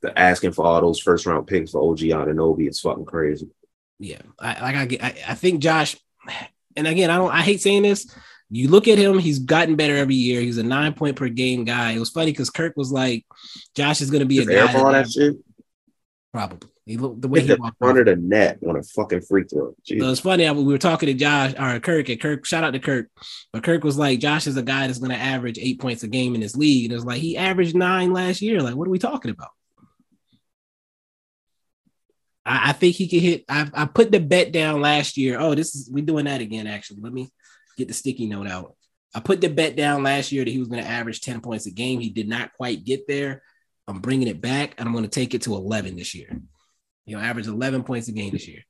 The 0.00 0.18
asking 0.18 0.52
for 0.52 0.64
all 0.64 0.80
those 0.80 0.98
first 0.98 1.26
round 1.26 1.46
picks 1.46 1.72
for 1.72 1.82
OG 1.82 1.98
Anunoby 1.98 2.68
is 2.68 2.80
fucking 2.80 3.04
crazy. 3.04 3.48
Yeah, 3.98 4.22
I, 4.38 4.62
like 4.62 4.76
I 4.76 4.86
get. 4.86 5.04
I, 5.04 5.14
I 5.28 5.34
think 5.34 5.60
Josh, 5.60 5.94
and 6.74 6.86
again, 6.86 7.10
I 7.10 7.18
don't. 7.18 7.30
I 7.30 7.42
hate 7.42 7.60
saying 7.60 7.82
this. 7.82 8.10
You 8.50 8.68
look 8.68 8.88
at 8.88 8.98
him; 8.98 9.18
he's 9.18 9.38
gotten 9.38 9.76
better 9.76 9.96
every 9.96 10.16
year. 10.16 10.40
He's 10.40 10.58
a 10.58 10.62
nine 10.62 10.92
point 10.92 11.16
per 11.16 11.28
game 11.28 11.64
guy. 11.64 11.92
It 11.92 12.00
was 12.00 12.10
funny 12.10 12.32
because 12.32 12.50
Kirk 12.50 12.76
was 12.76 12.90
like, 12.90 13.24
"Josh 13.74 14.00
is 14.00 14.10
going 14.10 14.20
to 14.20 14.26
be 14.26 14.40
a 14.40 14.44
guy." 14.44 14.66
Airball 14.66 14.92
that, 14.92 15.04
that 15.04 15.10
shit. 15.10 15.36
Probably. 16.32 16.68
He 16.90 16.96
looked 16.96 17.22
the 17.22 17.28
way 17.28 17.40
he 17.42 17.54
walked 17.54 17.80
under 17.80 18.02
the 18.02 18.16
net 18.16 18.58
on 18.66 18.74
a 18.74 18.82
fucking 18.82 19.20
free 19.20 19.44
throw. 19.44 19.76
So 19.84 20.10
it's 20.10 20.18
funny. 20.18 20.50
we 20.50 20.64
were 20.64 20.76
talking 20.76 21.06
to 21.06 21.14
Josh 21.14 21.54
or 21.56 21.78
Kirk, 21.78 22.08
and 22.08 22.20
Kirk, 22.20 22.44
shout 22.44 22.64
out 22.64 22.72
to 22.72 22.80
Kirk, 22.80 23.08
but 23.52 23.62
Kirk 23.62 23.84
was 23.84 23.96
like, 23.96 24.18
Josh 24.18 24.48
is 24.48 24.56
a 24.56 24.62
guy 24.62 24.88
that's 24.88 24.98
going 24.98 25.12
to 25.12 25.16
average 25.16 25.56
eight 25.58 25.80
points 25.80 26.02
a 26.02 26.08
game 26.08 26.34
in 26.34 26.40
this 26.40 26.56
league, 26.56 26.86
and 26.86 26.94
it's 26.94 27.04
like 27.04 27.20
he 27.20 27.36
averaged 27.36 27.76
nine 27.76 28.12
last 28.12 28.42
year. 28.42 28.60
Like, 28.60 28.74
what 28.74 28.88
are 28.88 28.90
we 28.90 28.98
talking 28.98 29.30
about? 29.30 29.50
I, 32.44 32.70
I 32.70 32.72
think 32.72 32.96
he 32.96 33.06
could 33.06 33.22
hit. 33.22 33.44
I, 33.48 33.70
I 33.72 33.84
put 33.84 34.10
the 34.10 34.18
bet 34.18 34.50
down 34.50 34.80
last 34.80 35.16
year. 35.16 35.38
Oh, 35.38 35.54
this 35.54 35.76
is 35.76 35.88
we 35.92 36.02
doing 36.02 36.24
that 36.24 36.40
again. 36.40 36.66
Actually, 36.66 37.02
let 37.02 37.12
me 37.12 37.30
get 37.76 37.88
the 37.88 37.94
sticky 37.94 38.26
note 38.26 38.48
out. 38.48 38.74
I 39.14 39.20
put 39.20 39.40
the 39.40 39.48
bet 39.48 39.76
down 39.76 40.02
last 40.02 40.30
year 40.30 40.44
that 40.44 40.50
he 40.50 40.58
was 40.58 40.68
going 40.68 40.82
to 40.82 40.88
average 40.88 41.20
10 41.20 41.40
points 41.40 41.66
a 41.66 41.70
game. 41.70 42.00
He 42.00 42.10
did 42.10 42.28
not 42.28 42.52
quite 42.54 42.84
get 42.84 43.08
there. 43.08 43.42
I'm 43.88 44.00
bringing 44.00 44.28
it 44.28 44.40
back 44.40 44.74
and 44.78 44.86
I'm 44.86 44.92
going 44.92 45.04
to 45.04 45.10
take 45.10 45.34
it 45.34 45.42
to 45.42 45.54
11 45.54 45.96
this 45.96 46.14
year. 46.14 46.40
He'll 47.06 47.18
average 47.18 47.48
11 47.48 47.82
points 47.82 48.06
a 48.08 48.12
game 48.12 48.32
this 48.32 48.46
year. 48.46 48.60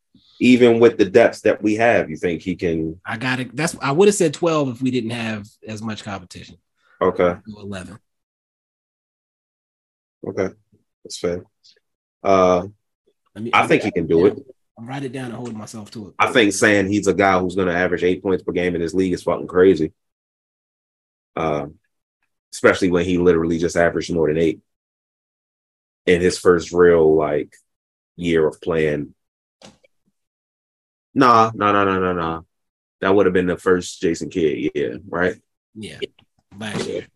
Even 0.41 0.81
with 0.81 0.97
the 0.97 1.05
depths 1.05 1.43
that 1.43 1.63
we 1.63 1.75
have, 1.75 2.09
you 2.09 2.17
think 2.17 2.41
he 2.41 2.57
can? 2.57 2.99
I 3.05 3.19
got 3.19 3.41
it. 3.41 3.55
That's 3.55 3.77
I 3.83 3.93
would 3.93 4.09
have 4.09 4.15
said 4.15 4.33
12 4.33 4.71
if 4.71 4.83
we 4.83 4.91
didn't 4.91 5.11
have 5.11 5.47
as 5.67 5.83
much 5.83 6.03
competition. 6.03 6.57
Okay. 7.03 7.37
11. 7.59 7.99
Okay, 10.27 10.49
that's 11.03 11.19
fair. 11.19 11.45
Uh, 12.23 12.67
me, 13.35 13.51
I 13.55 13.67
think 13.67 13.83
he 13.83 13.91
can 13.91 14.07
do 14.07 14.27
it. 14.27 14.39
Write 14.83 15.05
it 15.05 15.13
down 15.13 15.27
and 15.27 15.35
hold 15.35 15.55
myself 15.55 15.91
to 15.93 16.09
it. 16.09 16.15
I 16.19 16.33
think 16.33 16.53
saying 16.53 16.89
he's 16.89 17.07
a 17.07 17.15
guy 17.15 17.39
who's 17.39 17.55
going 17.55 17.69
to 17.69 17.75
average 17.75 18.03
eight 18.03 18.23
points 18.23 18.43
per 18.43 18.53
game 18.53 18.75
in 18.75 18.81
this 18.81 18.95
league 18.95 19.13
is 19.13 19.23
fucking 19.23 19.47
crazy. 19.47 19.93
Uh, 21.37 21.67
especially 22.53 22.91
when 22.91 23.05
he 23.05 23.19
literally 23.19 23.59
just 23.59 23.77
averaged 23.77 24.13
more 24.13 24.29
than 24.29 24.39
eight 24.39 24.61
in 26.07 26.21
his 26.21 26.39
first 26.39 26.73
real 26.73 27.15
like 27.15 27.55
year 28.17 28.47
of 28.47 28.61
playing. 28.61 29.15
Nah, 31.15 31.51
nah, 31.55 31.73
nah, 31.73 31.85
nah, 31.85 31.99
nah, 31.99 32.13
nah. 32.13 32.41
That 33.01 33.15
would 33.15 33.27
have 33.27 33.33
been 33.33 33.47
the 33.47 33.57
first 33.57 34.01
Jason 34.01 34.29
Kidd 34.29 34.71
yeah, 34.75 34.97
right? 35.09 35.37
Yeah, 35.75 35.99
last 36.59 36.87
year. 36.87 37.07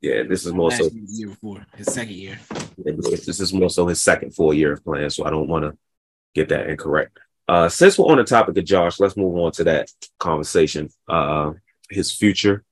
Yeah, 0.00 0.22
this 0.24 0.44
is 0.44 0.52
more 0.52 0.70
last 0.70 0.84
so 0.84 0.90
year 0.92 1.28
before 1.28 1.66
his 1.76 1.92
second 1.92 2.14
year. 2.14 2.38
This 2.76 3.40
is 3.40 3.52
more 3.52 3.70
so 3.70 3.86
his 3.86 4.00
second 4.00 4.34
full 4.34 4.52
year 4.52 4.72
of 4.72 4.84
playing, 4.84 5.10
so 5.10 5.24
I 5.24 5.30
don't 5.30 5.48
want 5.48 5.64
to 5.64 5.78
get 6.34 6.48
that 6.50 6.68
incorrect. 6.68 7.18
Uh, 7.46 7.68
since 7.68 7.98
we're 7.98 8.06
on 8.06 8.18
the 8.18 8.24
topic 8.24 8.56
of 8.56 8.64
Josh, 8.64 9.00
let's 9.00 9.16
move 9.16 9.36
on 9.36 9.52
to 9.52 9.64
that 9.64 9.90
conversation. 10.18 10.88
Uh, 11.08 11.52
his 11.90 12.12
future 12.12 12.64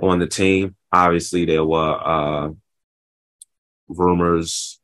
on 0.00 0.18
the 0.18 0.26
team. 0.26 0.76
Obviously, 0.92 1.44
there 1.46 1.64
were 1.64 1.98
uh, 2.06 2.50
rumors 3.88 4.80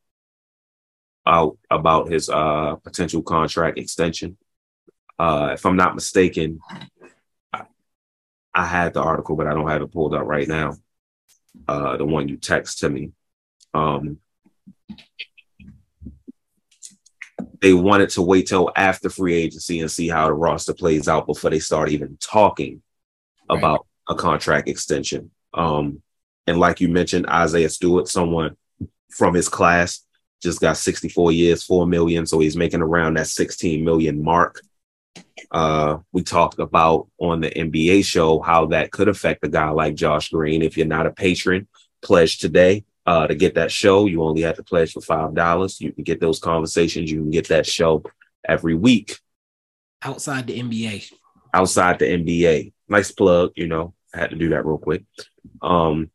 out 1.25 1.57
about 1.69 2.09
his 2.09 2.29
uh, 2.29 2.75
potential 2.83 3.21
contract 3.21 3.77
extension. 3.77 4.37
Uh, 5.17 5.51
if 5.53 5.65
I'm 5.65 5.75
not 5.75 5.95
mistaken, 5.95 6.59
I, 7.53 8.65
had 8.65 8.93
the 8.93 9.01
article, 9.01 9.35
but 9.35 9.47
I 9.47 9.53
don't 9.53 9.67
have 9.67 9.81
it 9.81 9.91
pulled 9.91 10.15
up 10.15 10.25
right 10.25 10.47
now. 10.47 10.77
Uh, 11.67 11.97
the 11.97 12.05
one 12.05 12.27
you 12.27 12.37
text 12.37 12.79
to 12.79 12.89
me. 12.89 13.11
Um, 13.73 14.17
they 17.61 17.73
wanted 17.73 18.09
to 18.09 18.21
wait 18.21 18.47
till 18.47 18.71
after 18.75 19.09
free 19.09 19.35
agency 19.35 19.81
and 19.81 19.91
see 19.91 20.07
how 20.07 20.27
the 20.27 20.33
roster 20.33 20.73
plays 20.73 21.07
out 21.07 21.27
before 21.27 21.49
they 21.49 21.59
start 21.59 21.89
even 21.89 22.17
talking 22.19 22.81
right. 23.49 23.57
about 23.57 23.85
a 24.07 24.15
contract 24.15 24.69
extension. 24.69 25.31
Um, 25.53 26.01
and 26.47 26.59
like 26.59 26.79
you 26.81 26.87
mentioned, 26.87 27.27
Isaiah 27.27 27.69
Stewart, 27.69 28.07
someone 28.07 28.55
from 29.09 29.33
his 29.33 29.49
class, 29.49 30.05
just 30.41 30.61
got 30.61 30.77
64 30.77 31.33
years, 31.33 31.63
4 31.63 31.85
million. 31.85 32.25
So 32.25 32.39
he's 32.39 32.55
making 32.55 32.81
around 32.81 33.17
that 33.17 33.27
16 33.27 33.83
million 33.83 34.23
mark. 34.23 34.61
Uh, 35.51 35.97
we 36.11 36.23
talked 36.23 36.59
about 36.59 37.07
on 37.19 37.41
the 37.41 37.49
NBA 37.49 38.05
show 38.05 38.39
how 38.39 38.67
that 38.67 38.91
could 38.91 39.09
affect 39.09 39.43
a 39.43 39.49
guy 39.49 39.69
like 39.69 39.95
Josh 39.95 40.29
Green. 40.29 40.61
If 40.61 40.77
you're 40.77 40.87
not 40.87 41.07
a 41.07 41.11
patron, 41.11 41.67
pledge 42.01 42.37
today 42.37 42.85
uh, 43.05 43.27
to 43.27 43.35
get 43.35 43.55
that 43.55 43.71
show. 43.71 44.05
You 44.05 44.23
only 44.23 44.41
have 44.41 44.55
to 44.57 44.63
pledge 44.63 44.93
for 44.93 45.01
five 45.01 45.33
dollars. 45.33 45.79
You 45.81 45.91
can 45.91 46.03
get 46.03 46.19
those 46.19 46.39
conversations. 46.39 47.11
You 47.11 47.21
can 47.21 47.31
get 47.31 47.47
that 47.49 47.65
show 47.65 48.03
every 48.47 48.75
week. 48.75 49.17
Outside 50.01 50.47
the 50.47 50.59
NBA. 50.59 51.11
Outside 51.53 51.99
the 51.99 52.05
NBA. 52.05 52.73
Nice 52.87 53.11
plug, 53.11 53.51
you 53.55 53.67
know. 53.67 53.93
I 54.13 54.19
had 54.19 54.29
to 54.31 54.35
do 54.35 54.49
that 54.49 54.65
real 54.65 54.77
quick. 54.77 55.03
Um, 55.61 56.09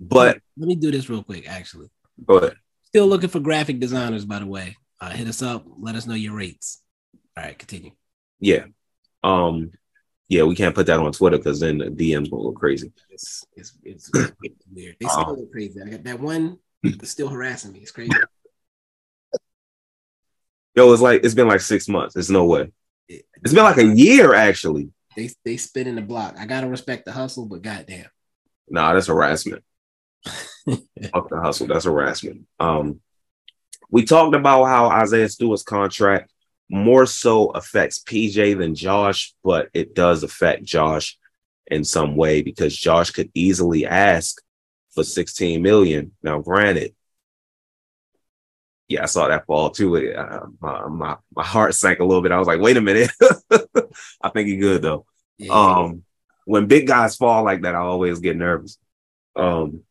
but 0.00 0.40
let 0.56 0.68
me 0.68 0.76
do 0.76 0.90
this 0.90 1.08
real 1.08 1.22
quick, 1.22 1.48
actually. 1.48 1.88
Go 2.24 2.36
ahead. 2.38 2.56
Still 2.84 3.06
looking 3.06 3.28
for 3.28 3.40
graphic 3.40 3.80
designers, 3.80 4.24
by 4.24 4.38
the 4.38 4.46
way. 4.46 4.76
Uh, 5.00 5.10
hit 5.10 5.28
us 5.28 5.42
up. 5.42 5.64
Let 5.78 5.94
us 5.94 6.06
know 6.06 6.14
your 6.14 6.34
rates. 6.34 6.82
All 7.36 7.44
right, 7.44 7.58
continue. 7.58 7.92
Yeah. 8.40 8.64
Um, 9.22 9.72
yeah, 10.28 10.42
we 10.42 10.54
can't 10.54 10.74
put 10.74 10.86
that 10.86 11.00
on 11.00 11.10
Twitter 11.12 11.38
because 11.38 11.60
then 11.60 11.78
the 11.78 11.86
DMs 11.86 12.30
will 12.30 12.50
go 12.50 12.52
crazy. 12.52 12.92
It's 13.08 13.46
it's, 13.56 13.72
it's, 13.82 14.10
it's 14.42 14.66
weird. 14.70 14.96
They 15.00 15.06
still 15.06 15.30
um, 15.30 15.48
crazy. 15.50 15.80
I 15.80 15.88
got 15.88 16.04
that 16.04 16.20
one 16.20 16.58
that's 16.82 17.10
still 17.10 17.28
harassing 17.28 17.72
me. 17.72 17.78
It's 17.80 17.90
crazy. 17.90 18.12
Yo, 20.74 20.92
it's 20.92 21.00
like 21.02 21.24
it's 21.24 21.34
been 21.34 21.48
like 21.48 21.62
six 21.62 21.88
months. 21.88 22.12
There's 22.14 22.30
no 22.30 22.44
way. 22.44 22.70
It's 23.08 23.54
been 23.54 23.64
like 23.64 23.78
a 23.78 23.96
year 23.96 24.34
actually. 24.34 24.90
They 25.16 25.30
they 25.44 25.56
spin 25.56 25.86
in 25.86 25.96
the 25.96 26.02
block. 26.02 26.36
I 26.38 26.44
gotta 26.44 26.68
respect 26.68 27.06
the 27.06 27.12
hustle, 27.12 27.46
but 27.46 27.62
goddamn. 27.62 28.10
Nah, 28.68 28.92
that's 28.92 29.06
harassment. 29.06 29.64
Fuck 30.24 31.30
the 31.30 31.40
hustle. 31.40 31.68
That's 31.68 31.86
harassment. 31.86 32.46
Um, 32.60 33.00
we 33.90 34.04
talked 34.04 34.36
about 34.36 34.66
how 34.66 34.88
Isaiah 34.88 35.30
Stewart's 35.30 35.62
contract 35.62 36.30
more 36.68 37.06
so 37.06 37.46
affects 37.50 38.02
PJ 38.02 38.58
than 38.58 38.74
Josh, 38.74 39.34
but 39.42 39.68
it 39.72 39.94
does 39.94 40.22
affect 40.22 40.64
Josh 40.64 41.18
in 41.66 41.84
some 41.84 42.16
way 42.16 42.42
because 42.42 42.76
Josh 42.76 43.10
could 43.10 43.30
easily 43.34 43.86
ask 43.86 44.40
for 44.94 45.04
16 45.04 45.62
million. 45.62 46.12
Now, 46.22 46.40
granted, 46.40 46.94
yeah, 48.88 49.02
I 49.02 49.06
saw 49.06 49.28
that 49.28 49.46
fall 49.46 49.70
too. 49.70 50.14
Uh, 50.14 50.46
my, 50.60 50.88
my, 50.88 51.16
my 51.34 51.44
heart 51.44 51.74
sank 51.74 52.00
a 52.00 52.04
little 52.04 52.22
bit. 52.22 52.32
I 52.32 52.38
was 52.38 52.48
like, 52.48 52.60
wait 52.60 52.76
a 52.76 52.80
minute. 52.80 53.10
I 54.22 54.30
think 54.30 54.48
he's 54.48 54.60
good 54.60 54.82
though. 54.82 55.06
Yeah. 55.36 55.52
Um, 55.52 56.04
when 56.46 56.66
big 56.66 56.86
guys 56.86 57.16
fall 57.16 57.44
like 57.44 57.62
that, 57.62 57.74
I 57.74 57.78
always 57.78 58.20
get 58.20 58.36
nervous. 58.36 58.78
Um, 59.36 59.82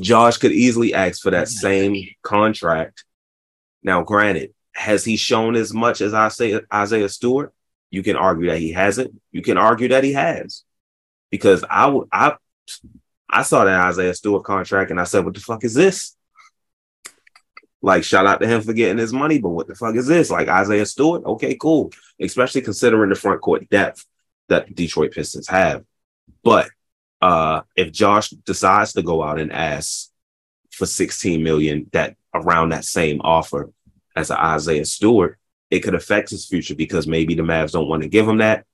Josh 0.00 0.38
could 0.38 0.52
easily 0.52 0.94
ask 0.94 1.22
for 1.22 1.30
that 1.30 1.48
same 1.48 2.08
contract. 2.22 3.04
Now, 3.82 4.02
granted, 4.02 4.52
has 4.76 5.04
he 5.04 5.16
shown 5.16 5.56
as 5.56 5.72
much 5.72 6.00
as 6.00 6.12
I 6.12 6.28
say 6.28 6.60
Isaiah 6.72 7.08
Stewart? 7.08 7.52
You 7.90 8.02
can 8.02 8.16
argue 8.16 8.48
that 8.48 8.58
he 8.58 8.72
hasn't. 8.72 9.20
You 9.32 9.42
can 9.42 9.56
argue 9.56 9.88
that 9.88 10.04
he 10.04 10.12
has, 10.12 10.64
because 11.30 11.64
I 11.68 11.86
would 11.86 12.08
I 12.12 12.36
I 13.28 13.42
saw 13.42 13.64
that 13.64 13.80
Isaiah 13.80 14.14
Stewart 14.14 14.44
contract 14.44 14.90
and 14.90 15.00
I 15.00 15.04
said, 15.04 15.24
"What 15.24 15.34
the 15.34 15.40
fuck 15.40 15.64
is 15.64 15.74
this?" 15.74 16.14
Like, 17.80 18.04
shout 18.04 18.26
out 18.26 18.40
to 18.40 18.46
him 18.46 18.62
for 18.62 18.72
getting 18.72 18.98
his 18.98 19.12
money, 19.12 19.38
but 19.38 19.50
what 19.50 19.66
the 19.66 19.74
fuck 19.74 19.94
is 19.96 20.06
this? 20.06 20.30
Like 20.30 20.48
Isaiah 20.48 20.86
Stewart, 20.86 21.24
okay, 21.24 21.56
cool. 21.56 21.92
Especially 22.20 22.60
considering 22.60 23.10
the 23.10 23.14
front 23.14 23.40
court 23.40 23.68
depth 23.70 24.04
that 24.48 24.66
the 24.66 24.74
Detroit 24.74 25.12
Pistons 25.12 25.48
have. 25.48 25.84
But 26.42 26.68
uh 27.22 27.62
if 27.76 27.92
Josh 27.92 28.30
decides 28.30 28.92
to 28.94 29.02
go 29.02 29.22
out 29.22 29.38
and 29.38 29.52
ask 29.52 30.10
for 30.70 30.84
16 30.84 31.42
million, 31.42 31.88
that 31.92 32.16
around 32.34 32.70
that 32.70 32.84
same 32.84 33.20
offer, 33.22 33.70
as 34.16 34.30
an 34.30 34.38
Isaiah 34.38 34.84
Stewart, 34.84 35.38
it 35.70 35.80
could 35.80 35.94
affect 35.94 36.30
his 36.30 36.46
future 36.46 36.74
because 36.74 37.06
maybe 37.06 37.34
the 37.34 37.42
Mavs 37.42 37.72
don't 37.72 37.88
want 37.88 38.02
to 38.02 38.08
give 38.08 38.26
him 38.26 38.38
that. 38.38 38.64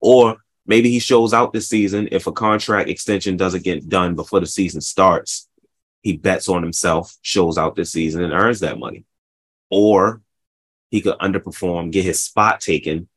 Or 0.00 0.38
maybe 0.66 0.90
he 0.90 0.98
shows 0.98 1.34
out 1.34 1.52
this 1.52 1.68
season 1.68 2.08
if 2.10 2.26
a 2.26 2.32
contract 2.32 2.88
extension 2.88 3.36
doesn't 3.36 3.64
get 3.64 3.88
done 3.88 4.14
before 4.14 4.40
the 4.40 4.46
season 4.46 4.80
starts. 4.80 5.48
he 6.02 6.16
bets 6.16 6.48
on 6.48 6.62
himself, 6.62 7.16
shows 7.22 7.58
out 7.58 7.74
this 7.74 7.92
season, 7.92 8.22
and 8.22 8.32
earns 8.32 8.60
that 8.60 8.78
money. 8.78 9.04
Or 9.68 10.22
he 10.90 11.00
could 11.00 11.18
underperform, 11.18 11.90
get 11.90 12.04
his 12.04 12.22
spot 12.22 12.60
taken. 12.60 13.08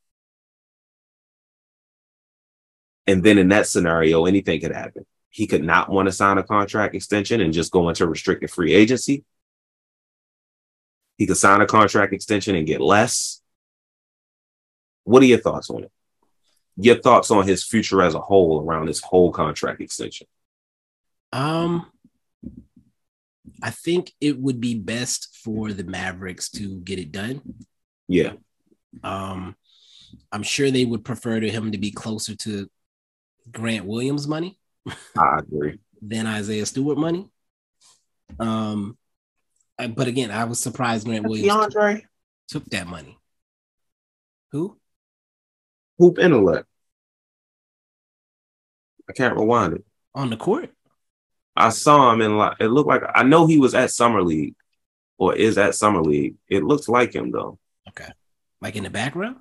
And 3.08 3.24
then 3.24 3.38
in 3.38 3.50
that 3.50 3.68
scenario, 3.68 4.26
anything 4.26 4.60
could 4.60 4.74
happen. 4.74 5.06
He 5.30 5.48
could 5.48 5.64
not 5.64 5.90
want 5.90 6.08
to 6.08 6.12
sign 6.12 6.38
a 6.38 6.44
contract 6.44 6.96
extension 6.96 7.40
and 7.40 7.54
just 7.54 7.72
go 7.72 7.88
into 7.88 8.08
restricted 8.08 8.52
free 8.52 8.74
agency. 8.74 9.24
He 11.22 11.28
could 11.28 11.38
sign 11.38 11.62
a 11.62 11.68
contract 11.68 12.14
extension 12.14 12.56
and 12.56 12.66
get 12.66 12.82
less. 12.82 13.44
What 15.04 15.22
are 15.22 15.28
your 15.28 15.38
thoughts 15.38 15.70
on 15.70 15.84
it? 15.84 15.92
Your 16.78 16.96
thoughts 16.96 17.30
on 17.30 17.48
his 17.48 17.64
future 17.64 18.02
as 18.02 18.16
a 18.16 18.20
whole 18.20 18.66
around 18.66 18.88
this 18.88 19.02
whole 19.02 19.32
contract 19.32 19.82
extension? 19.82 20.26
Um, 21.32 21.86
I 23.62 23.70
think 23.70 24.14
it 24.20 24.40
would 24.40 24.60
be 24.60 24.74
best 24.74 25.38
for 25.44 25.72
the 25.74 25.84
Mavericks 25.84 26.50
to 26.54 26.80
get 26.80 26.98
it 26.98 27.12
done. 27.12 27.44
Yeah. 28.08 28.34
Um, 29.04 29.56
I'm 30.32 30.42
sure 30.42 30.72
they 30.72 30.86
would 30.86 31.06
prefer 31.06 31.40
to 31.40 31.52
him 31.52 31.72
to 31.72 31.78
be 31.78 31.92
closer 31.92 32.34
to 32.34 32.68
Grant 33.52 33.86
Williams 33.86 34.28
money. 34.28 34.58
I 35.16 35.38
agree. 35.38 35.78
than 36.02 36.26
Isaiah 36.26 36.66
Stewart 36.66 36.98
money. 36.98 37.30
Um, 38.40 38.98
but 39.88 40.08
again, 40.08 40.32
I 40.32 40.46
was 40.46 40.60
surprised 40.60 41.06
Grant 41.06 41.28
Williams 41.28 41.74
DeAndre 41.74 42.04
took 42.48 42.66
that 42.66 42.88
money. 42.88 43.18
Who? 44.52 44.78
Hoop 45.98 46.20
intellect. 46.20 46.68
I 49.10 49.14
can't 49.14 49.38
rewind 49.38 49.74
it. 49.74 49.86
On 50.16 50.30
the 50.30 50.38
court? 50.38 50.72
I 51.56 51.70
saw 51.70 52.12
him 52.12 52.22
in 52.22 52.38
like 52.38 52.58
it 52.60 52.68
looked 52.68 52.88
like 52.88 53.04
I 53.14 53.24
know 53.24 53.46
he 53.46 53.58
was 53.58 53.76
at 53.76 53.92
Summer 53.92 54.22
League 54.22 54.56
or 55.18 55.36
is 55.36 55.58
at 55.58 55.76
Summer 55.76 56.02
League. 56.02 56.36
It 56.48 56.64
looks 56.64 56.88
like 56.88 57.14
him 57.14 57.32
though. 57.32 57.60
Okay. 57.90 58.10
Like 58.62 58.76
in 58.76 58.84
the 58.84 58.90
background? 58.90 59.38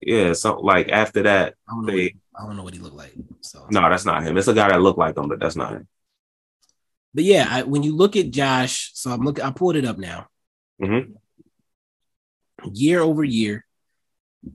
Yeah, 0.00 0.32
so 0.34 0.60
like 0.60 0.88
after 0.88 1.22
that, 1.22 1.54
I 1.68 1.72
don't 1.72 1.86
know. 1.86 1.92
they 1.92 2.14
I 2.36 2.46
don't 2.46 2.56
know 2.56 2.62
what 2.62 2.74
he 2.74 2.80
looked 2.80 2.96
like. 2.96 3.14
So, 3.40 3.66
no, 3.70 3.88
that's 3.88 4.04
not 4.04 4.22
him. 4.22 4.36
It's 4.36 4.48
a 4.48 4.54
guy 4.54 4.68
that 4.68 4.80
looked 4.80 4.98
like 4.98 5.16
him, 5.16 5.28
but 5.28 5.40
that's 5.40 5.56
not 5.56 5.72
him. 5.72 5.88
But 7.14 7.24
yeah, 7.24 7.46
I, 7.48 7.62
when 7.62 7.82
you 7.82 7.94
look 7.96 8.16
at 8.16 8.30
Josh, 8.30 8.90
so 8.94 9.10
I'm 9.10 9.20
looking. 9.20 9.44
I 9.44 9.50
pulled 9.50 9.76
it 9.76 9.84
up 9.84 9.98
now. 9.98 10.26
Mm-hmm. 10.82 11.12
Year 12.72 13.00
over 13.00 13.22
year, 13.22 13.64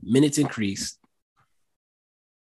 minutes 0.04 0.38
increased. 0.38 0.98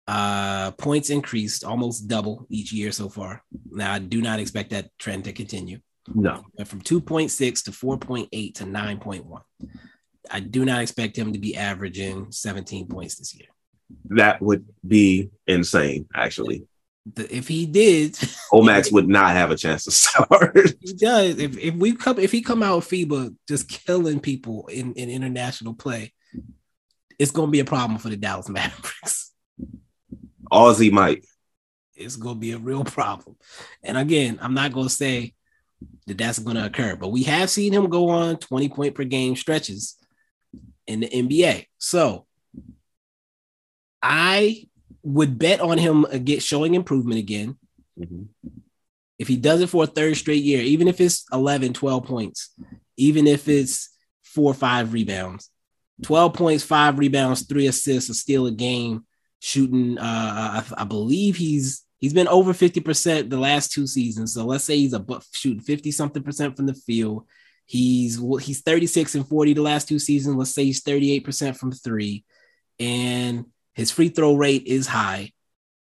Uh, 0.06 0.70
points 0.72 1.10
increased 1.10 1.64
almost 1.64 2.09
double 2.09 2.47
each 2.48 2.72
year 2.72 2.90
so 2.90 3.10
far. 3.10 3.43
Now, 3.70 3.93
I 3.93 3.98
do 3.98 4.22
not 4.22 4.40
expect 4.40 4.70
that 4.70 4.89
trend 4.98 5.24
to 5.24 5.35
continue. 5.35 5.80
No. 6.14 6.44
From 6.64 6.80
2.6 6.80 7.64
to 7.64 7.70
4.8 7.70 8.55
to 8.55 8.64
9.1. 8.64 9.43
I 10.30 10.40
do 10.40 10.64
not 10.64 10.80
expect 10.80 11.16
him 11.16 11.35
to 11.35 11.39
be 11.39 11.56
averaging 11.56 12.32
17 12.32 12.89
points 12.89 13.16
this 13.16 13.35
year. 13.35 13.48
That 14.06 14.40
would 14.40 14.64
be 14.86 15.30
insane, 15.47 16.06
actually. 16.14 16.66
The- 17.14 17.35
if 17.35 17.48
he 17.48 17.66
did, 17.66 18.12
Omax 18.52 18.93
would 18.93 19.09
not 19.09 19.30
have 19.30 19.51
a 19.51 19.56
chance 19.56 19.85
to 19.85 19.90
start. 19.93 20.56
he 20.80 20.93
does. 20.94 21.39
If 21.39 21.56
if 21.59 21.74
we 21.74 21.94
come, 21.94 22.18
if 22.18 22.32
he 22.32 22.43
come 22.43 22.62
out 22.62 22.76
with 22.76 22.89
FIBA 22.89 23.35
just 23.48 23.68
killing 23.68 24.20
people 24.20 24.66
in, 24.66 24.94
in 24.94 25.09
international 25.10 25.74
play, 25.74 26.12
it's 27.18 27.30
gonna 27.30 27.51
be 27.51 27.60
a 27.60 27.64
problem 27.64 27.98
for 27.98 28.09
the 28.09 28.16
Dallas 28.16 28.48
Mavericks. 28.51 29.32
Aussie 30.52 30.93
might. 30.93 31.24
It's 31.94 32.16
gonna 32.16 32.39
be 32.39 32.52
a 32.52 32.59
real 32.59 32.85
problem. 32.85 33.36
And 33.82 33.97
again, 33.98 34.39
I'm 34.40 34.55
not 34.55 34.72
gonna 34.72 34.89
say 34.89 35.35
that 36.06 36.18
that's 36.18 36.39
gonna 36.39 36.64
occur, 36.66 36.97
but 36.97 37.09
we 37.09 37.24
have 37.24 37.51
seen 37.51 37.72
him 37.72 37.89
go 37.89 38.09
on 38.10 38.36
20 38.39 38.68
point 38.68 38.94
per 38.94 39.05
game 39.05 39.36
stretches 39.36 39.97
in 40.86 41.01
the 41.01 41.09
NBA. 41.09 41.66
So 41.78 42.26
I 44.02 44.66
would 45.03 45.39
bet 45.39 45.61
on 45.61 45.79
him 45.79 46.07
get 46.25 46.43
showing 46.43 46.75
improvement 46.75 47.19
again. 47.19 47.57
If 49.19 49.27
he 49.29 49.37
does 49.37 49.61
it 49.61 49.69
for 49.69 49.85
a 49.85 49.89
third 49.89 50.16
straight 50.16 50.45
year, 50.45 50.62
even 50.62 50.87
if 50.87 51.01
it's 51.01 51.25
11, 51.33 51.73
12 51.73 52.05
points, 52.05 52.55
even 52.97 53.27
if 53.27 53.49
it's 53.49 53.91
four 54.23 54.51
or 54.51 54.55
five 54.55 54.93
rebounds, 54.93 55.51
12 56.03 56.35
points, 56.35 56.65
five 56.65 56.99
rebounds, 56.99 57.43
three 57.43 57.66
assists, 57.66 58.11
a 58.11 58.15
steal 58.15 58.47
a 58.47 58.53
game, 58.53 59.05
shooting. 59.41 59.99
Uh, 59.99 60.62
I, 60.62 60.83
I 60.83 60.85
believe 60.85 61.37
he's 61.37 61.85
he's 61.99 62.12
been 62.12 62.29
over 62.29 62.53
50% 62.53 63.29
the 63.29 63.39
last 63.39 63.73
two 63.73 63.87
seasons. 63.87 64.35
So 64.35 64.45
let's 64.45 64.65
say 64.65 64.77
he's 64.77 64.95
a 64.95 65.05
shooting 65.33 65.61
50 65.61 65.91
something 65.91 66.23
percent 66.23 66.57
from 66.57 66.66
the 66.66 66.75
field. 66.75 67.27
He's 67.66 68.19
well, 68.20 68.39
he's 68.39 68.62
36 68.62 69.16
and 69.16 69.29
40 69.29 69.55
the 69.55 69.62
last 69.62 69.89
two 69.89 69.99
seasons. 69.99 70.37
Let's 70.37 70.55
say 70.55 70.65
he's 70.65 70.83
38% 70.83 71.57
from 71.57 71.73
three, 71.73 72.25
and 72.79 73.45
his 73.79 73.93
free 73.93 74.09
throw 74.09 74.35
rate 74.35 74.65
is 74.67 74.89
high. 74.89 75.31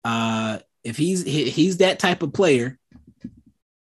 Uh, 0.03 0.59
if 0.83 0.97
he's 0.97 1.23
he's 1.23 1.77
that 1.77 1.99
type 1.99 2.21
of 2.21 2.33
player, 2.33 2.77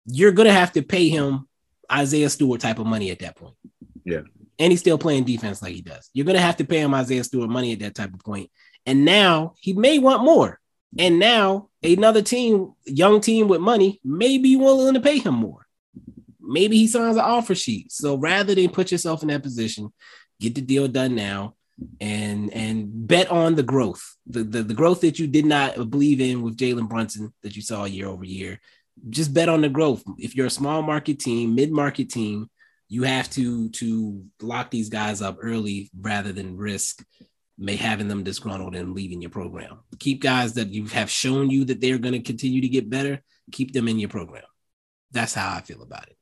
you're 0.06 0.30
gonna 0.30 0.52
have 0.52 0.72
to 0.74 0.82
pay 0.82 1.08
him 1.08 1.48
Isaiah 1.92 2.30
Stewart 2.30 2.60
type 2.60 2.78
of 2.78 2.86
money 2.86 3.10
at 3.10 3.18
that 3.18 3.34
point. 3.36 3.56
Yeah. 4.04 4.20
And 4.60 4.70
he's 4.70 4.78
still 4.78 4.96
playing 4.96 5.24
defense 5.24 5.60
like 5.60 5.74
he 5.74 5.82
does. 5.82 6.08
You're 6.14 6.24
gonna 6.24 6.38
have 6.38 6.56
to 6.58 6.64
pay 6.64 6.78
him 6.78 6.94
Isaiah 6.94 7.24
Stewart 7.24 7.50
money 7.50 7.72
at 7.72 7.80
that 7.80 7.96
type 7.96 8.14
of 8.14 8.20
point. 8.20 8.48
And 8.86 9.04
now 9.04 9.54
he 9.58 9.72
may 9.72 9.98
want 9.98 10.22
more. 10.22 10.60
And 10.96 11.18
now 11.18 11.68
another 11.82 12.22
team, 12.22 12.74
young 12.84 13.20
team 13.20 13.48
with 13.48 13.60
money, 13.60 14.00
may 14.04 14.38
be 14.38 14.54
willing 14.54 14.94
to 14.94 15.00
pay 15.00 15.18
him 15.18 15.34
more. 15.34 15.66
Maybe 16.40 16.76
he 16.76 16.86
signs 16.86 17.16
an 17.16 17.22
offer 17.22 17.56
sheet. 17.56 17.90
So 17.90 18.14
rather 18.16 18.54
than 18.54 18.70
put 18.70 18.92
yourself 18.92 19.22
in 19.22 19.28
that 19.28 19.42
position, 19.42 19.92
get 20.38 20.54
the 20.54 20.60
deal 20.60 20.86
done 20.86 21.16
now 21.16 21.56
and 22.00 22.52
and 22.52 23.06
bet 23.06 23.30
on 23.30 23.54
the 23.54 23.62
growth, 23.62 24.16
the, 24.26 24.42
the, 24.44 24.62
the 24.62 24.74
growth 24.74 25.02
that 25.02 25.18
you 25.18 25.26
did 25.26 25.44
not 25.44 25.90
believe 25.90 26.20
in 26.20 26.42
with 26.42 26.56
Jalen 26.56 26.88
Brunson 26.88 27.32
that 27.42 27.56
you 27.56 27.62
saw 27.62 27.84
year 27.84 28.06
over 28.06 28.24
year. 28.24 28.60
Just 29.10 29.34
bet 29.34 29.48
on 29.48 29.60
the 29.60 29.68
growth. 29.68 30.02
If 30.18 30.34
you're 30.34 30.46
a 30.46 30.50
small 30.50 30.80
market 30.80 31.20
team, 31.20 31.54
mid 31.54 31.70
market 31.70 32.08
team, 32.08 32.48
you 32.88 33.02
have 33.02 33.28
to 33.30 33.68
to 33.70 34.24
lock 34.40 34.70
these 34.70 34.88
guys 34.88 35.20
up 35.20 35.38
early 35.40 35.90
rather 35.98 36.32
than 36.32 36.56
risk 36.56 37.04
may 37.58 37.76
having 37.76 38.08
them 38.08 38.22
disgruntled 38.22 38.76
and 38.76 38.94
leaving 38.94 39.22
your 39.22 39.30
program. 39.30 39.80
Keep 39.98 40.22
guys 40.22 40.54
that 40.54 40.68
you 40.68 40.86
have 40.86 41.10
shown 41.10 41.50
you 41.50 41.64
that 41.66 41.80
they're 41.80 41.98
going 41.98 42.12
to 42.12 42.20
continue 42.20 42.60
to 42.60 42.68
get 42.68 42.90
better. 42.90 43.22
Keep 43.52 43.72
them 43.72 43.88
in 43.88 43.98
your 43.98 44.10
program. 44.10 44.44
That's 45.12 45.34
how 45.34 45.54
I 45.56 45.60
feel 45.62 45.82
about 45.82 46.08
it. 46.08 46.16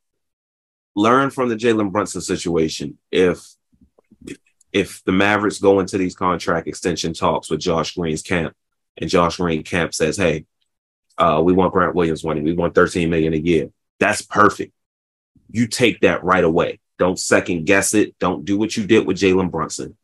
Learn 0.94 1.30
from 1.30 1.48
the 1.48 1.56
Jalen 1.56 1.90
Brunson 1.90 2.20
situation. 2.20 2.98
If 3.10 3.44
if 4.74 5.04
the 5.04 5.12
Mavericks 5.12 5.60
go 5.60 5.78
into 5.78 5.96
these 5.96 6.16
contract 6.16 6.66
extension 6.66 7.14
talks 7.14 7.48
with 7.48 7.60
Josh 7.60 7.94
Green's 7.94 8.22
camp, 8.22 8.54
and 8.98 9.08
Josh 9.08 9.36
Green 9.36 9.62
camp 9.62 9.94
says, 9.94 10.16
"Hey, 10.16 10.46
uh, 11.16 11.40
we 11.42 11.52
want 11.52 11.72
Grant 11.72 11.94
Williams 11.94 12.24
money. 12.24 12.42
We 12.42 12.52
want 12.52 12.74
13 12.74 13.08
million 13.08 13.32
a 13.32 13.38
year." 13.38 13.70
That's 14.00 14.20
perfect. 14.20 14.72
You 15.50 15.68
take 15.68 16.00
that 16.00 16.24
right 16.24 16.42
away. 16.42 16.80
Don't 16.98 17.18
second 17.18 17.66
guess 17.66 17.94
it. 17.94 18.18
Don't 18.18 18.44
do 18.44 18.58
what 18.58 18.76
you 18.76 18.84
did 18.86 19.06
with 19.06 19.16
Jalen 19.16 19.50
Brunson. 19.50 19.96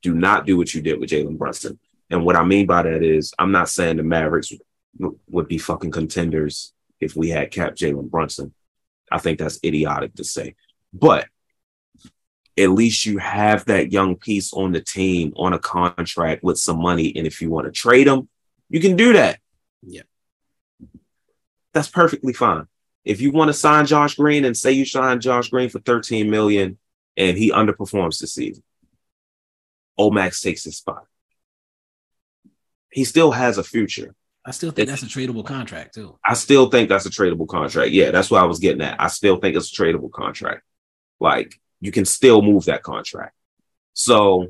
Do 0.00 0.14
not 0.14 0.46
do 0.46 0.56
what 0.56 0.72
you 0.72 0.80
did 0.80 1.00
with 1.00 1.10
Jalen 1.10 1.36
Brunson. 1.36 1.78
And 2.10 2.24
what 2.24 2.36
I 2.36 2.44
mean 2.44 2.66
by 2.66 2.82
that 2.82 3.02
is, 3.02 3.34
I'm 3.38 3.50
not 3.50 3.68
saying 3.68 3.96
the 3.96 4.02
Mavericks 4.04 4.52
would 5.28 5.48
be 5.48 5.58
fucking 5.58 5.90
contenders 5.90 6.72
if 7.00 7.16
we 7.16 7.30
had 7.30 7.50
capped 7.50 7.78
Jalen 7.78 8.10
Brunson. 8.10 8.54
I 9.10 9.18
think 9.18 9.38
that's 9.38 9.58
idiotic 9.64 10.14
to 10.14 10.24
say. 10.24 10.54
But 10.92 11.26
at 12.56 12.70
least 12.70 13.04
you 13.04 13.18
have 13.18 13.64
that 13.66 13.92
young 13.92 14.16
piece 14.16 14.52
on 14.52 14.72
the 14.72 14.80
team 14.80 15.32
on 15.36 15.52
a 15.52 15.58
contract 15.58 16.44
with 16.44 16.58
some 16.58 16.80
money. 16.80 17.12
And 17.16 17.26
if 17.26 17.40
you 17.40 17.50
want 17.50 17.66
to 17.66 17.72
trade 17.72 18.06
him, 18.06 18.28
you 18.68 18.80
can 18.80 18.96
do 18.96 19.14
that. 19.14 19.40
Yeah. 19.82 20.02
That's 21.72 21.88
perfectly 21.88 22.32
fine. 22.32 22.66
If 23.04 23.20
you 23.20 23.32
want 23.32 23.48
to 23.48 23.52
sign 23.52 23.86
Josh 23.86 24.14
Green 24.14 24.44
and 24.44 24.56
say 24.56 24.72
you 24.72 24.84
sign 24.86 25.20
Josh 25.20 25.50
Green 25.50 25.68
for 25.68 25.80
13 25.80 26.30
million 26.30 26.78
and 27.16 27.36
he 27.36 27.50
underperforms 27.50 28.18
this 28.18 28.34
season, 28.34 28.62
Omax 29.98 30.42
takes 30.42 30.64
his 30.64 30.76
spot. 30.76 31.06
He 32.90 33.04
still 33.04 33.32
has 33.32 33.58
a 33.58 33.64
future. 33.64 34.14
I 34.46 34.52
still 34.52 34.70
think 34.70 34.88
that's 34.88 35.02
a 35.02 35.06
tradable 35.06 35.44
contract 35.44 35.94
too. 35.94 36.18
I 36.24 36.34
still 36.34 36.70
think 36.70 36.88
that's 36.88 37.06
a 37.06 37.10
tradable 37.10 37.48
contract. 37.48 37.90
Yeah, 37.90 38.10
that's 38.10 38.30
what 38.30 38.42
I 38.42 38.46
was 38.46 38.58
getting 38.58 38.82
at. 38.82 39.00
I 39.00 39.08
still 39.08 39.36
think 39.36 39.56
it's 39.56 39.72
a 39.72 39.82
tradable 39.82 40.10
contract. 40.10 40.62
Like 41.18 41.60
you 41.84 41.92
can 41.92 42.06
still 42.06 42.40
move 42.40 42.64
that 42.64 42.82
contract. 42.82 43.34
So 43.92 44.48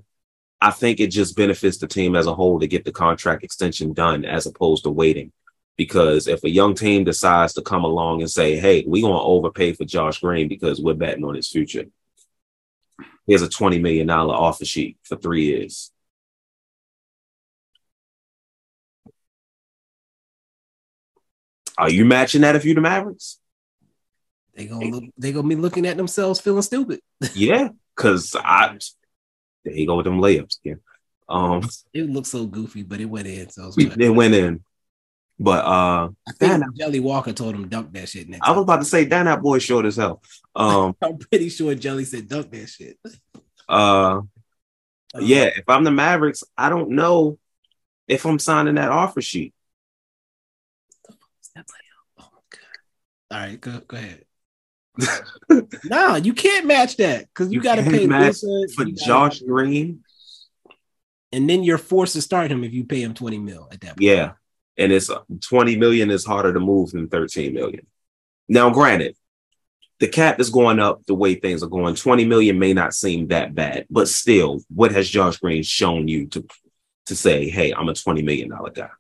I 0.61 0.71
think 0.71 1.01
it 1.01 1.09
just 1.09 1.37
benefits 1.37 1.79
the 1.79 1.89
team 1.89 2.15
as 2.15 2.29
a 2.29 2.35
whole 2.35 2.61
to 2.61 2.69
get 2.69 2.85
the 2.85 2.93
contract 2.93 3.43
extension 3.43 3.93
done 3.93 4.25
as 4.25 4.47
opposed 4.47 4.85
to 4.85 4.91
waiting. 4.91 5.33
Because 5.77 6.29
if 6.29 6.45
a 6.45 6.49
young 6.49 6.77
team 6.77 7.03
decides 7.03 7.55
to 7.55 7.63
come 7.63 7.83
along 7.83 8.21
and 8.21 8.31
say, 8.31 8.55
hey, 8.57 8.85
we're 8.87 9.03
going 9.03 9.15
to 9.15 9.21
overpay 9.21 9.73
for 9.73 9.85
Josh 9.85 10.21
Green 10.21 10.47
because 10.47 10.81
we're 10.81 10.95
betting 10.95 11.25
on 11.25 11.35
his 11.35 11.49
future, 11.49 11.87
here's 13.27 13.43
a 13.43 13.49
$20 13.49 13.81
million 13.81 14.09
offer 14.09 14.65
sheet 14.65 14.97
for 15.03 15.17
three 15.17 15.47
years. 15.47 15.91
Are 21.77 21.91
you 21.91 22.05
matching 22.05 22.43
that 22.43 22.55
if 22.55 22.65
you're 22.65 22.77
the 22.77 22.81
Mavericks? 22.81 23.41
They 24.57 24.67
gonna 24.67 24.87
look, 24.87 25.05
they 25.19 25.33
gonna 25.33 25.49
be 25.49 25.57
looking 25.57 25.87
at 25.87 25.97
themselves 25.97 26.41
feeling 26.41 26.63
stupid. 26.63 27.01
yeah, 27.35 27.69
because 27.95 28.37
I 28.39 28.79
there 29.65 29.75
you 29.75 29.87
go 29.87 29.97
with 29.97 30.05
them 30.05 30.21
layups 30.21 30.59
again. 30.61 30.81
Um, 31.29 31.69
it 31.93 32.09
looked 32.09 32.27
so 32.27 32.47
goofy, 32.47 32.83
but 32.83 33.01
it 33.01 33.07
went 33.07 33.27
in. 33.27 33.49
So 33.51 33.73
it, 33.77 34.01
it 34.01 34.11
went 34.11 34.35
in. 34.35 34.63
But 35.39 35.65
uh, 35.65 36.11
I 36.29 36.33
think 36.39 36.61
Dan, 36.61 36.63
Jelly 36.79 37.01
Walker 37.01 37.33
told 37.33 37.55
him 37.55 37.69
dunk 37.69 37.93
that 37.95 38.09
shit. 38.09 38.29
Next 38.29 38.47
I 38.47 38.53
was 38.53 38.63
about 38.63 38.77
to 38.77 38.85
say, 38.85 39.05
damn, 39.05 39.25
that 39.25 39.43
boy 39.43 39.59
short 39.59 39.85
as 39.85 39.97
hell. 39.97 40.23
Um, 40.55 40.95
I'm 41.03 41.19
pretty 41.19 41.49
sure 41.49 41.75
Jelly 41.75 42.05
said 42.05 42.29
dunk 42.29 42.53
that 42.53 42.69
shit. 42.69 42.99
uh, 43.69 44.21
yeah. 45.19 45.47
If 45.47 45.65
I'm 45.67 45.83
the 45.83 45.91
Mavericks, 45.91 46.45
I 46.57 46.69
don't 46.69 46.91
know 46.91 47.39
if 48.07 48.25
I'm 48.27 48.39
signing 48.39 48.77
that 48.77 48.91
offer 48.91 49.21
sheet. 49.21 49.55
Oh 51.09 51.15
All 52.21 53.39
right, 53.39 53.61
go 53.61 53.81
go 53.89 53.97
ahead. 53.97 54.24
Nah, 55.85 56.17
you 56.17 56.33
can't 56.33 56.67
match 56.67 56.97
that 56.99 57.27
because 57.29 57.53
you, 57.53 57.59
you 57.59 57.63
got 57.63 57.77
to 57.77 57.83
pay 57.83 58.07
for 58.07 58.85
Josh 58.85 59.41
gotta, 59.41 59.47
Green, 59.47 60.05
and 61.33 61.51
then 61.51 61.65
you're 61.65 61.79
forced 61.79 62.13
to 62.15 62.23
start 62.23 62.51
him 62.51 62.63
if 62.63 62.73
you 62.73 62.85
pay 62.85 63.03
him 63.03 63.15
twenty 63.15 63.39
mil 63.39 63.69
at 63.73 63.81
that 63.81 63.97
point. 63.97 64.03
Yeah, 64.03 64.33
and 64.79 64.93
it's 64.93 65.11
uh, 65.11 65.21
twenty 65.41 65.77
million 65.77 66.11
is 66.11 66.25
harder 66.25 66.53
to 66.53 66.61
move 66.61 66.93
than 66.93 67.09
thirteen 67.09 67.55
million. 67.55 67.87
Now, 68.49 68.71
granted, 68.71 69.17
the 69.99 70.09
cap 70.09 70.39
is 70.39 70.51
going 70.51 70.79
up 70.79 71.05
the 71.07 71.15
way 71.15 71.35
things 71.35 71.63
are 71.63 71.69
going. 71.69 71.97
Twenty 71.97 72.25
million 72.25 72.59
may 72.59 72.73
not 72.73 72.95
seem 72.95 73.29
that 73.29 73.55
bad, 73.55 73.87
but 73.91 74.09
still, 74.09 74.61
what 74.73 74.93
has 74.93 75.09
Josh 75.09 75.39
Green 75.39 75.65
shown 75.65 76.07
you 76.07 76.27
to 76.29 76.47
to 77.07 77.17
say, 77.17 77.49
"Hey, 77.49 77.73
I'm 77.73 77.89
a 77.89 77.95
twenty 77.95 78.23
million 78.23 78.51
dollar 78.51 78.71
guy"? 78.71 78.91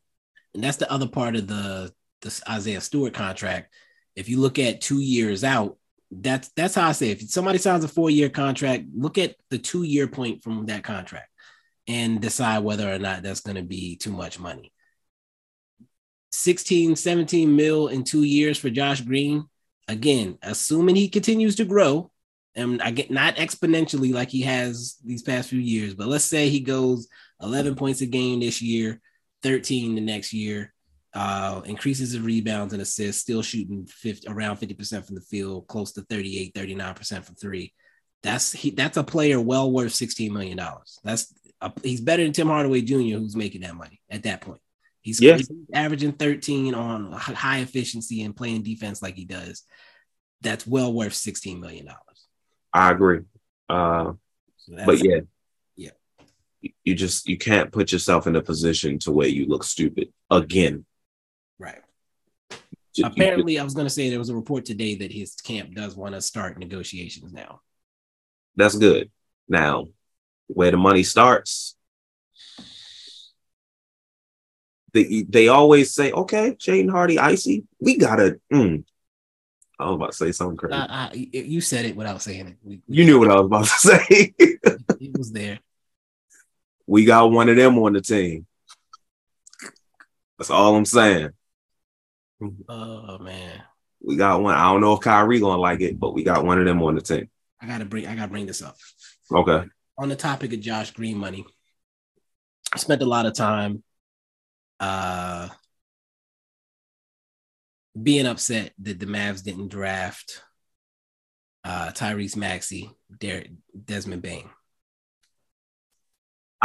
And 0.55 0.65
that's 0.65 0.79
the 0.79 0.91
other 0.91 1.09
part 1.09 1.37
of 1.37 1.47
the 1.47 1.93
the 2.23 2.43
Isaiah 2.49 2.81
Stewart 2.81 3.15
contract. 3.15 3.73
If 4.16 4.29
you 4.29 4.41
look 4.41 4.59
at 4.59 4.81
two 4.81 5.01
years 5.01 5.45
out, 5.45 5.77
that's 6.23 6.51
that's 6.57 6.74
how 6.74 6.89
I 6.89 6.93
say. 6.93 7.11
If 7.11 7.31
somebody 7.31 7.59
signs 7.59 7.85
a 7.85 7.89
four 7.89 8.11
year 8.11 8.28
contract, 8.28 8.85
look 8.95 9.19
at 9.19 9.36
the 9.51 9.59
two 9.59 9.82
year 9.82 10.07
point 10.07 10.43
from 10.43 10.66
that 10.66 10.85
contract 10.85 11.28
and 11.86 12.20
decide 12.20 12.65
whether 12.65 12.93
or 12.93 12.99
not 12.99 13.23
that's 13.23 13.41
going 13.41 13.57
to 13.57 13.62
be 13.62 13.97
too 13.97 14.12
much 14.12 14.39
money. 14.39 14.73
16, 16.32 16.97
17 16.97 17.55
mil 17.55 17.89
in 17.89 18.05
two 18.05 18.24
years 18.24 18.59
for 18.59 18.70
Josh 18.70 19.01
Green. 19.01 19.45
Again, 19.86 20.39
assuming 20.43 20.97
he 20.97 21.09
continues 21.09 21.57
to 21.57 21.65
grow, 21.65 22.11
and 22.57 22.82
I 22.82 22.91
get 22.91 23.11
not 23.11 23.36
exponentially 23.36 24.12
like 24.12 24.31
he 24.31 24.43
has 24.43 24.97
these 25.05 25.23
past 25.23 25.49
few 25.49 25.61
years, 25.61 25.95
but 25.95 26.09
let's 26.09 26.24
say 26.24 26.49
he 26.49 26.61
goes 26.61 27.07
11 27.41 27.77
points 27.77 28.01
a 28.01 28.07
game 28.07 28.41
this 28.41 28.62
year, 28.62 29.01
13 29.43 29.95
the 29.95 30.01
next 30.01 30.32
year, 30.32 30.74
uh, 31.15 31.61
increases 31.65 32.12
his 32.12 32.20
rebounds 32.20 32.73
and 32.73 32.82
assists, 32.82 33.23
still 33.23 33.43
shooting 33.43 33.86
50, 33.86 34.28
around 34.28 34.57
50% 34.57 35.07
from 35.07 35.15
the 35.15 35.20
field, 35.20 35.66
close 35.69 35.93
to 35.93 36.03
38, 36.03 36.55
39% 36.55 37.24
from 37.24 37.36
three. 37.36 37.73
That's 38.23 38.53
he, 38.53 38.70
that's 38.70 38.97
a 38.97 39.05
player 39.05 39.41
well 39.41 39.70
worth 39.70 39.93
$16 39.93 40.31
million. 40.31 40.59
That's 41.05 41.32
a, 41.61 41.73
he's 41.82 42.01
better 42.01 42.24
than 42.24 42.32
Tim 42.32 42.49
Hardaway 42.49 42.81
Jr., 42.81 43.19
who's 43.19 43.36
making 43.36 43.61
that 43.61 43.77
money 43.77 44.01
at 44.11 44.24
that 44.24 44.41
point. 44.41 44.61
He's, 45.03 45.19
he's 45.19 45.51
averaging 45.73 46.12
13 46.12 46.74
on 46.74 47.12
high 47.12 47.59
efficiency 47.59 48.23
and 48.23 48.35
playing 48.35 48.62
defense 48.62 49.03
like 49.03 49.15
he 49.15 49.27
does. 49.27 49.62
That's 50.41 50.66
well 50.66 50.93
worth 50.93 51.12
$16 51.12 51.61
million. 51.61 51.89
I 52.73 52.91
agree. 52.91 53.20
Uh, 53.69 54.15
so 54.57 54.85
but 54.86 55.05
yeah, 55.05 55.20
yeah, 55.77 55.91
you 56.82 56.95
just 56.95 57.28
you 57.28 57.36
can't 57.36 57.70
put 57.70 57.93
yourself 57.93 58.27
in 58.27 58.35
a 58.35 58.43
position 58.43 58.99
to 59.01 59.12
where 59.12 59.28
you 59.28 59.47
look 59.47 59.62
stupid 59.62 60.12
again 60.31 60.86
Right. 61.59 61.81
Apparently, 63.03 63.59
I 63.59 63.65
was 63.65 63.75
going 63.75 63.87
to 63.87 63.91
say 63.91 64.09
there 64.09 64.19
was 64.19 64.29
a 64.29 64.37
report 64.37 64.65
today 64.65 64.95
that 64.97 65.13
his 65.13 65.35
camp 65.35 65.75
does 65.75 65.97
want 65.97 66.15
to 66.15 66.21
start 66.21 66.59
negotiations 66.59 67.33
now. 67.33 67.61
That's 68.57 68.77
good. 68.77 69.11
Now, 69.49 69.87
where 70.47 70.71
the 70.71 70.77
money 70.77 71.03
starts, 71.03 71.77
they, 74.93 75.25
they 75.29 75.49
always 75.49 75.93
say, 75.93 76.13
okay, 76.13 76.53
Jaden 76.53 76.91
Hardy, 76.91 77.19
icy, 77.19 77.65
we 77.81 77.97
gotta. 77.97 78.41
Mm. 78.53 78.85
I 79.77 79.87
was 79.87 79.97
about 79.97 80.13
to 80.13 80.17
say 80.17 80.31
something 80.31 80.57
crazy. 80.57 80.75
Uh, 80.75 80.87
uh, 80.87 81.11
you 81.13 81.61
said 81.61 81.85
it 81.85 81.97
without 81.97 82.23
saying 82.23 82.47
it. 82.47 82.57
We, 82.63 82.81
we, 82.87 82.97
you 82.97 83.05
knew 83.05 83.19
what 83.19 83.31
I 83.31 83.41
was 83.41 83.47
about 83.47 83.65
to 83.65 83.71
say. 84.09 84.35
it 84.39 85.19
was 85.19 85.33
there. 85.33 85.59
We 86.87 87.05
got 87.05 87.33
one 87.33 87.49
of 87.49 87.57
them 87.57 87.77
on 87.79 87.95
the 87.95 88.01
team. 88.01 88.47
That's 90.39 90.51
all 90.51 90.77
I'm 90.77 90.85
saying. 90.85 91.31
Oh 92.69 93.19
man. 93.19 93.62
We 94.02 94.16
got 94.16 94.43
one. 94.43 94.55
I 94.55 94.70
don't 94.70 94.81
know 94.81 94.94
if 94.94 95.01
Kyrie 95.01 95.40
gonna 95.40 95.61
like 95.61 95.81
it, 95.81 95.98
but 95.98 96.15
we 96.15 96.23
got 96.23 96.44
one 96.44 96.59
of 96.59 96.66
them 96.66 96.82
on 96.82 96.94
the 96.94 97.01
team. 97.01 97.28
I 97.61 97.66
gotta 97.66 97.85
bring 97.85 98.06
I 98.06 98.15
gotta 98.15 98.31
bring 98.31 98.47
this 98.47 98.62
up. 98.62 98.77
Okay. 99.32 99.65
On 99.97 100.09
the 100.09 100.16
topic 100.16 100.52
of 100.52 100.61
Josh 100.61 100.90
Green 100.90 101.16
money, 101.16 101.44
I 102.73 102.78
spent 102.78 103.02
a 103.02 103.06
lot 103.06 103.27
of 103.27 103.35
time 103.35 103.82
uh 104.81 105.48
being 108.01 108.27
upset 108.27 108.73
that 108.81 108.98
the 108.98 109.06
Mavs 109.06 109.43
didn't 109.43 109.69
draft 109.69 110.43
uh 111.65 111.90
Tyrese 111.93 112.36
Maxey, 112.36 112.90
Derek 113.19 113.52
Desmond 113.85 114.23
Bane. 114.23 114.51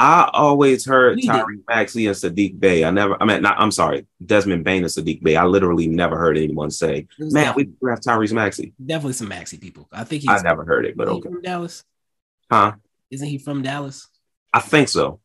I 0.01 0.30
always 0.31 0.85
heard 0.85 1.17
Tyrese 1.17 1.61
Maxey 1.67 2.07
and 2.07 2.15
Saddiq 2.15 2.57
Bey. 2.57 2.85
I 2.85 2.89
never, 2.89 3.21
I 3.21 3.26
mean, 3.26 3.41
not, 3.41 3.59
I'm 3.59 3.69
sorry, 3.69 4.07
Desmond 4.26 4.63
Bane 4.63 4.84
and 4.84 4.91
Saddiq 4.91 5.21
Bey. 5.21 5.35
I 5.35 5.43
literally 5.43 5.88
never 5.88 6.17
heard 6.17 6.38
anyone 6.38 6.71
say, 6.71 7.05
man, 7.19 7.53
we 7.53 7.67
have 7.89 7.99
Tyrese 7.99 8.31
Maxey. 8.31 8.71
Definitely 8.84 9.13
some 9.13 9.27
Maxey 9.27 9.57
people. 9.57 9.89
I 9.91 10.05
think 10.05 10.21
he's. 10.21 10.30
I 10.30 10.41
never 10.41 10.63
heard 10.63 10.85
it, 10.85 10.95
but 10.95 11.09
okay. 11.09 11.30
From 11.30 11.41
Dallas? 11.41 11.84
Huh? 12.49 12.76
Isn't 13.11 13.27
he 13.27 13.39
from 13.39 13.61
Dallas? 13.61 14.07
I 14.53 14.61
think 14.61 14.88
so. 14.88 15.19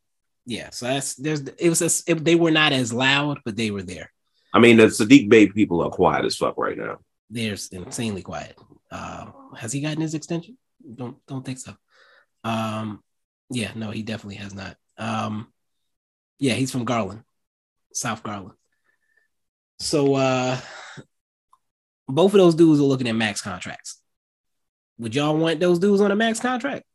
Yeah. 0.45 0.71
So 0.71 0.87
that's, 0.87 1.15
there's, 1.15 1.39
it 1.39 1.69
was, 1.69 1.81
a, 1.81 2.11
it, 2.11 2.25
they 2.25 2.35
were 2.35 2.51
not 2.51 2.73
as 2.73 2.91
loud, 2.91 3.39
but 3.45 3.55
they 3.55 3.71
were 3.71 3.81
there. 3.81 4.11
I 4.53 4.59
mean, 4.59 4.75
the 4.75 4.87
Saddiq 4.87 5.29
Bey 5.29 5.47
people 5.47 5.83
are 5.83 5.89
quiet 5.89 6.25
as 6.25 6.35
fuck 6.35 6.57
right 6.57 6.77
now. 6.77 6.99
They're 7.29 7.55
insanely 7.71 8.23
quiet. 8.23 8.59
Uh, 8.91 9.27
has 9.55 9.71
he 9.71 9.79
gotten 9.79 10.01
his 10.01 10.15
extension? 10.15 10.57
Don't, 10.93 11.15
don't 11.27 11.45
think 11.45 11.59
so. 11.59 11.73
Um, 12.43 13.01
yeah, 13.49 13.71
no, 13.75 13.91
he 13.91 14.03
definitely 14.03 14.35
has 14.35 14.53
not. 14.53 14.77
Um, 14.97 15.47
yeah, 16.39 16.53
he's 16.53 16.71
from 16.71 16.85
Garland, 16.85 17.23
South 17.93 18.23
Garland. 18.23 18.55
So 19.79 20.15
uh 20.15 20.57
both 22.07 22.33
of 22.33 22.39
those 22.39 22.55
dudes 22.55 22.79
are 22.79 22.83
looking 22.83 23.07
at 23.07 23.15
max 23.15 23.41
contracts. 23.41 23.99
Would 24.99 25.15
y'all 25.15 25.35
want 25.35 25.59
those 25.59 25.79
dudes 25.79 26.01
on 26.01 26.11
a 26.11 26.15
max 26.15 26.39
contract? 26.39 26.85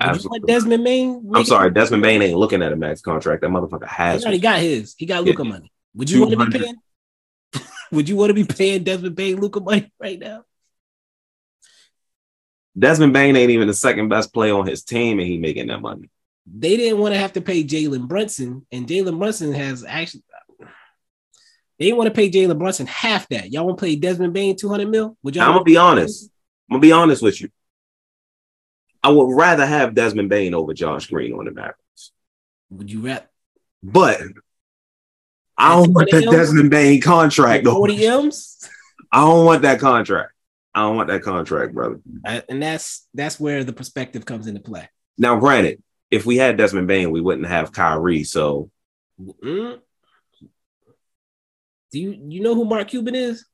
Absolutely. 0.00 0.40
Desmond 0.52 0.84
Bane? 0.84 1.30
I'm 1.34 1.44
sorry, 1.44 1.70
Desmond 1.70 2.02
Bane 2.02 2.22
ain't 2.22 2.38
looking 2.38 2.62
at 2.62 2.72
a 2.72 2.76
max 2.76 3.00
contract. 3.00 3.42
That 3.42 3.50
motherfucker 3.50 3.86
has. 3.86 4.20
He 4.20 4.26
already 4.26 4.40
got 4.40 4.60
his. 4.60 4.94
He 4.98 5.06
got 5.06 5.24
Luka 5.24 5.44
money. 5.44 5.72
Would 5.94 6.10
you 6.10 6.20
want 6.20 6.32
to 6.32 6.46
be 6.46 6.58
paying? 6.58 6.76
Would 7.92 8.08
you 8.08 8.16
want 8.16 8.30
to 8.30 8.34
be 8.34 8.44
paying 8.44 8.84
Desmond 8.84 9.16
Bane 9.16 9.40
Luka 9.40 9.60
money 9.60 9.92
right 9.98 10.18
now? 10.18 10.44
Desmond 12.76 13.12
Bane 13.12 13.36
ain't 13.36 13.50
even 13.50 13.68
the 13.68 13.74
second 13.74 14.08
best 14.08 14.32
player 14.32 14.54
on 14.54 14.66
his 14.66 14.82
team, 14.82 15.18
and 15.18 15.28
he 15.28 15.38
making 15.38 15.68
that 15.68 15.80
money. 15.80 16.10
They 16.46 16.76
didn't 16.76 16.98
want 16.98 17.14
to 17.14 17.18
have 17.18 17.32
to 17.34 17.40
pay 17.40 17.64
Jalen 17.64 18.08
Brunson, 18.08 18.66
and 18.70 18.86
Jalen 18.86 19.18
Brunson 19.18 19.52
has 19.52 19.84
actually. 19.84 20.24
They 21.78 21.92
want 21.92 22.08
to 22.08 22.14
pay 22.14 22.30
Jalen 22.30 22.58
Brunson 22.58 22.86
half 22.86 23.28
that. 23.28 23.52
Y'all 23.52 23.66
want 23.66 23.78
to 23.78 23.84
pay 23.84 23.96
Desmond 23.96 24.32
Bane 24.32 24.56
two 24.56 24.68
hundred 24.68 24.90
mil? 24.90 25.16
Would 25.22 25.36
y'all? 25.36 25.46
I'm 25.46 25.52
gonna 25.52 25.64
be 25.64 25.76
honest. 25.76 26.30
I'm 26.68 26.74
gonna 26.74 26.82
be 26.82 26.92
honest 26.92 27.22
with 27.22 27.40
you. 27.40 27.48
I 29.02 29.10
would 29.10 29.34
rather 29.34 29.66
have 29.66 29.94
Desmond 29.94 30.28
Bane 30.28 30.54
over 30.54 30.72
Josh 30.74 31.08
Green 31.08 31.32
on 31.32 31.44
the 31.44 31.50
Mavericks. 31.50 32.12
Would 32.70 32.90
you 32.90 33.00
rather? 33.00 33.28
But 33.82 34.20
I 35.56 35.76
don't 35.76 35.92
want 35.92 36.10
that 36.10 36.24
M's? 36.24 36.32
Desmond 36.34 36.70
Bane 36.70 37.00
contract. 37.00 37.66
Forty 37.66 38.06
M's. 38.06 38.68
I 39.12 39.20
don't 39.20 39.44
want 39.44 39.62
that 39.62 39.80
contract. 39.80 40.32
I 40.74 40.82
don't 40.82 40.96
want 40.96 41.08
that 41.08 41.22
contract, 41.22 41.74
brother. 41.74 42.00
And 42.48 42.62
that's 42.62 43.06
that's 43.14 43.38
where 43.38 43.62
the 43.62 43.72
perspective 43.72 44.26
comes 44.26 44.46
into 44.46 44.60
play. 44.60 44.88
Now, 45.16 45.38
granted, 45.38 45.82
if 46.10 46.26
we 46.26 46.36
had 46.36 46.56
Desmond 46.56 46.88
Bane, 46.88 47.10
we 47.10 47.20
wouldn't 47.20 47.46
have 47.46 47.72
Kyrie. 47.72 48.24
So, 48.24 48.70
mm-hmm. 49.20 49.76
do 51.92 52.00
you 52.00 52.18
you 52.28 52.40
know 52.40 52.54
who 52.54 52.64
Mark 52.64 52.88
Cuban 52.88 53.14
is? 53.14 53.44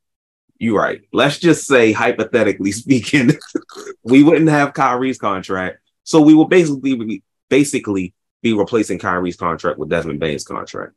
You're 0.58 0.78
right. 0.78 1.00
Let's 1.10 1.38
just 1.38 1.66
say, 1.66 1.92
hypothetically 1.92 2.72
speaking, 2.72 3.30
we 4.02 4.22
wouldn't 4.22 4.50
have 4.50 4.74
Kyrie's 4.74 5.18
contract. 5.18 5.78
So 6.04 6.20
we 6.20 6.34
will 6.34 6.48
basically 6.48 6.96
be, 6.96 7.22
basically 7.48 8.14
be 8.42 8.52
replacing 8.52 8.98
Kyrie's 8.98 9.36
contract 9.36 9.78
with 9.78 9.88
Desmond 9.88 10.20
Bane's 10.20 10.44
contract. 10.44 10.92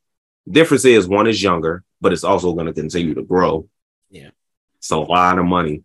Difference 0.50 0.84
is 0.84 1.08
one 1.08 1.28
is 1.28 1.42
younger, 1.42 1.86
but 2.02 2.12
it's 2.12 2.26
also 2.26 2.54
going 2.54 2.66
to 2.66 2.74
continue 2.74 3.14
to 3.14 3.24
grow. 3.24 3.70
Yeah. 4.10 4.32
It's 4.80 4.92
a 4.92 4.98
lot 4.98 5.40
of 5.40 5.46
money. 5.46 5.84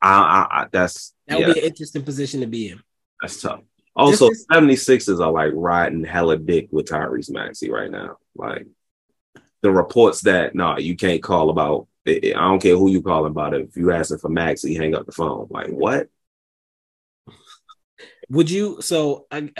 I, 0.00 0.10
I, 0.10 0.60
I 0.62 0.66
that's 0.70 1.14
that 1.26 1.38
would 1.38 1.48
yeah. 1.48 1.54
be 1.54 1.60
an 1.60 1.66
interesting 1.66 2.02
position 2.02 2.40
to 2.40 2.46
be 2.46 2.70
in. 2.70 2.80
That's 3.20 3.40
tough. 3.40 3.60
Also, 3.94 4.28
is, 4.28 4.46
76ers 4.52 5.24
are 5.24 5.32
like 5.32 5.52
riding 5.54 6.04
hella 6.04 6.36
dick 6.36 6.68
with 6.70 6.86
Tyrese 6.86 7.30
Maxey 7.30 7.70
right 7.70 7.90
now. 7.90 8.18
Like 8.34 8.66
the 9.62 9.70
reports 9.70 10.20
that 10.22 10.54
no, 10.54 10.72
nah, 10.72 10.78
you 10.78 10.96
can't 10.96 11.22
call 11.22 11.50
about. 11.50 11.88
I 12.06 12.30
don't 12.30 12.62
care 12.62 12.76
who 12.76 12.90
you 12.90 13.02
calling 13.02 13.32
about 13.32 13.54
it. 13.54 13.68
If 13.68 13.76
you 13.76 13.90
asking 13.90 14.18
for 14.18 14.28
Max, 14.28 14.62
he 14.62 14.74
hang 14.74 14.94
up 14.94 15.06
the 15.06 15.12
phone. 15.12 15.48
Like 15.50 15.70
what? 15.70 16.08
Would 18.28 18.50
you? 18.50 18.80
So 18.80 19.26
I, 19.30 19.50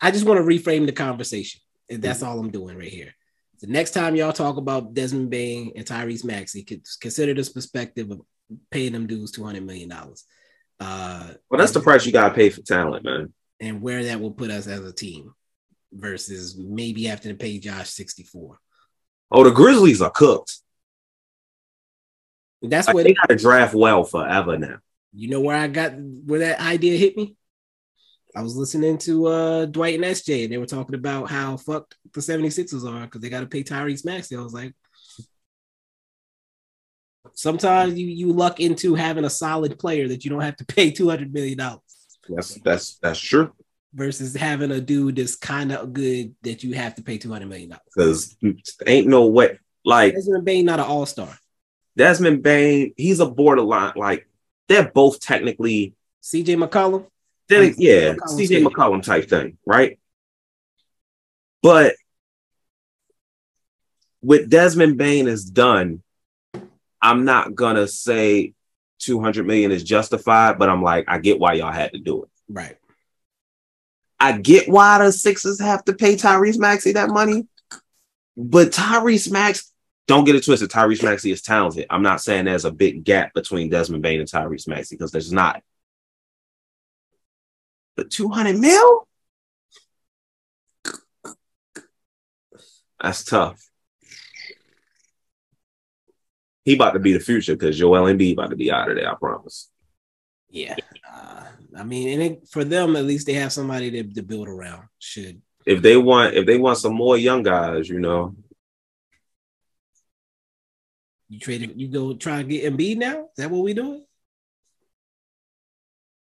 I 0.00 0.10
just 0.10 0.26
want 0.26 0.38
to 0.38 0.44
reframe 0.44 0.86
the 0.86 0.92
conversation, 0.92 1.60
and 1.88 2.02
that's 2.02 2.20
mm-hmm. 2.20 2.28
all 2.28 2.40
I'm 2.40 2.50
doing 2.50 2.76
right 2.76 2.88
here. 2.88 3.14
The 3.60 3.68
next 3.68 3.92
time 3.92 4.16
y'all 4.16 4.32
talk 4.32 4.56
about 4.56 4.94
Desmond 4.94 5.30
Bane 5.30 5.72
and 5.76 5.86
Tyrese 5.86 6.24
Maxey, 6.24 6.66
consider 7.00 7.34
this 7.34 7.50
perspective 7.50 8.10
of 8.10 8.20
paying 8.70 8.92
them 8.92 9.06
dudes 9.06 9.32
two 9.32 9.44
hundred 9.44 9.64
million 9.64 9.88
dollars. 9.88 10.24
Uh, 10.80 11.32
well, 11.50 11.58
that's 11.58 11.72
the 11.72 11.80
price 11.80 12.04
you 12.06 12.12
gotta 12.12 12.34
pay 12.34 12.50
for 12.50 12.62
talent, 12.62 13.04
man. 13.04 13.32
And 13.60 13.80
where 13.80 14.04
that 14.04 14.20
will 14.20 14.32
put 14.32 14.50
us 14.50 14.66
as 14.66 14.80
a 14.80 14.92
team 14.92 15.32
versus 15.92 16.56
maybe 16.56 17.04
having 17.04 17.32
to 17.32 17.34
pay 17.34 17.58
Josh 17.58 17.90
sixty 17.90 18.24
four. 18.24 18.58
Oh, 19.30 19.44
the 19.44 19.50
Grizzlies 19.50 20.02
are 20.02 20.10
cooked. 20.10 20.58
That's 22.62 22.86
like 22.86 22.94
what 22.94 23.04
they 23.04 23.14
got 23.14 23.28
to 23.28 23.36
draft 23.36 23.74
well 23.74 24.04
forever 24.04 24.58
now. 24.58 24.78
You 25.12 25.28
know 25.28 25.40
where 25.40 25.56
I 25.56 25.68
got 25.68 25.92
where 25.94 26.40
that 26.40 26.60
idea 26.60 26.96
hit 26.96 27.16
me? 27.16 27.36
I 28.34 28.42
was 28.42 28.56
listening 28.56 28.96
to 28.98 29.26
uh, 29.26 29.66
Dwight 29.66 29.96
and 29.96 30.04
SJ, 30.04 30.44
and 30.44 30.52
they 30.52 30.58
were 30.58 30.66
talking 30.66 30.94
about 30.94 31.28
how 31.28 31.58
fucked 31.58 31.96
the 32.14 32.20
76ers 32.20 32.90
are 32.90 33.02
because 33.02 33.20
they 33.20 33.28
got 33.28 33.40
to 33.40 33.46
pay 33.46 33.62
Tyrese 33.62 34.06
Maxey. 34.06 34.36
I 34.36 34.40
was 34.40 34.54
like, 34.54 34.74
sometimes 37.34 37.98
you 37.98 38.06
you 38.06 38.32
luck 38.32 38.60
into 38.60 38.94
having 38.94 39.24
a 39.24 39.30
solid 39.30 39.78
player 39.78 40.08
that 40.08 40.24
you 40.24 40.30
don't 40.30 40.40
have 40.40 40.56
to 40.56 40.64
pay 40.64 40.90
two 40.90 41.08
hundred 41.08 41.32
million 41.32 41.58
dollars. 41.58 41.80
That's 42.28 42.54
that's 42.56 42.94
that's 42.96 43.18
true. 43.18 43.52
Versus 43.94 44.34
having 44.34 44.70
a 44.70 44.80
dude 44.80 45.16
that's 45.16 45.36
kind 45.36 45.72
of 45.72 45.92
good 45.92 46.34
that 46.42 46.64
you 46.64 46.74
have 46.74 46.94
to 46.94 47.02
pay 47.02 47.18
two 47.18 47.32
hundred 47.32 47.48
million 47.48 47.70
dollars. 47.70 47.82
Because 47.94 48.36
ain't 48.86 49.06
no 49.06 49.26
way. 49.26 49.58
Like 49.84 50.14
Desmond 50.14 50.44
Bane, 50.44 50.64
not 50.64 50.80
an 50.80 50.86
all 50.86 51.06
star. 51.06 51.36
Desmond 51.96 52.42
Bane, 52.42 52.94
he's 52.96 53.20
a 53.20 53.26
borderline. 53.26 53.92
Like 53.96 54.28
they're 54.68 54.90
both 54.90 55.20
technically 55.20 55.94
CJ 56.22 56.56
McCollum. 56.56 57.06
Then 57.48 57.74
yeah, 57.76 58.14
CJ 58.14 58.64
McCollum 58.64 59.02
type 59.02 59.28
thing, 59.28 59.58
right? 59.66 59.98
But 61.62 61.94
with 64.22 64.48
Desmond 64.48 64.96
Bane 64.96 65.26
is 65.26 65.44
done, 65.44 66.02
I'm 67.02 67.24
not 67.24 67.54
gonna 67.54 67.88
say 67.88 68.54
200 69.00 69.46
million 69.46 69.72
is 69.72 69.82
justified, 69.82 70.58
but 70.58 70.68
I'm 70.68 70.82
like, 70.82 71.06
I 71.08 71.18
get 71.18 71.38
why 71.38 71.54
y'all 71.54 71.72
had 71.72 71.92
to 71.92 71.98
do 71.98 72.22
it. 72.22 72.30
Right. 72.48 72.76
I 74.20 74.38
get 74.38 74.68
why 74.68 74.98
the 74.98 75.10
Sixers 75.10 75.60
have 75.60 75.84
to 75.86 75.94
pay 75.94 76.14
Tyrese 76.14 76.58
Maxey 76.58 76.92
that 76.92 77.10
money, 77.10 77.48
but 78.36 78.70
Tyrese 78.70 79.32
Max, 79.32 79.72
don't 80.06 80.24
get 80.24 80.36
it 80.36 80.44
twisted. 80.44 80.70
Tyrese 80.70 81.02
Maxey 81.02 81.32
is 81.32 81.42
talented. 81.42 81.86
I'm 81.90 82.02
not 82.02 82.20
saying 82.20 82.44
there's 82.44 82.64
a 82.64 82.70
big 82.70 83.02
gap 83.02 83.34
between 83.34 83.68
Desmond 83.68 84.02
Bane 84.02 84.20
and 84.20 84.28
Tyrese 84.28 84.68
Maxey 84.68 84.94
because 84.94 85.10
there's 85.10 85.32
not. 85.32 85.62
But 87.96 88.10
200 88.10 88.58
mil? 88.58 89.08
That's 93.00 93.24
tough. 93.24 93.71
He 96.64 96.74
about 96.74 96.92
to 96.92 97.00
be 97.00 97.12
the 97.12 97.20
future 97.20 97.54
because 97.54 97.78
Joel 97.78 98.12
Embiid 98.12 98.34
about 98.34 98.50
to 98.50 98.56
be 98.56 98.70
out 98.70 98.90
of 98.90 98.96
there. 98.96 99.10
I 99.10 99.14
promise. 99.14 99.68
Yeah, 100.48 100.76
uh, 101.12 101.44
I 101.76 101.82
mean, 101.82 102.08
and 102.08 102.22
it, 102.22 102.48
for 102.48 102.62
them 102.62 102.94
at 102.94 103.04
least 103.04 103.26
they 103.26 103.32
have 103.34 103.52
somebody 103.52 103.90
to, 103.90 104.02
to 104.14 104.22
build 104.22 104.48
around. 104.48 104.84
Should 104.98 105.40
if 105.66 105.82
they 105.82 105.96
want 105.96 106.34
if 106.34 106.46
they 106.46 106.58
want 106.58 106.78
some 106.78 106.94
more 106.94 107.16
young 107.16 107.42
guys, 107.42 107.88
you 107.88 107.98
know. 107.98 108.36
You 111.28 111.38
trade 111.38 111.72
you 111.76 111.88
go 111.88 112.14
try 112.14 112.40
and 112.40 112.48
get 112.48 112.70
Embiid 112.70 112.98
now? 112.98 113.22
Is 113.22 113.36
that 113.38 113.50
what 113.50 113.64
we 113.64 113.72
doing? 113.72 114.04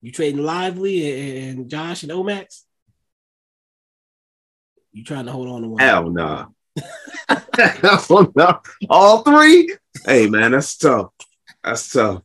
You 0.02 0.12
trading 0.12 0.44
Lively 0.44 1.50
and 1.50 1.70
Josh 1.70 2.04
and 2.04 2.12
Omax? 2.12 2.64
You 4.92 5.04
trying 5.04 5.26
to 5.26 5.32
hold 5.32 5.48
on 5.50 5.62
to 5.62 5.68
one? 5.68 5.80
Hell 5.80 6.10
no. 6.10 6.48
Nah. 8.36 8.60
All 8.90 9.24
three? 9.24 9.76
Hey 10.06 10.28
man, 10.28 10.52
that's 10.52 10.78
tough. 10.78 11.12
That's 11.64 11.92
tough. 11.92 12.24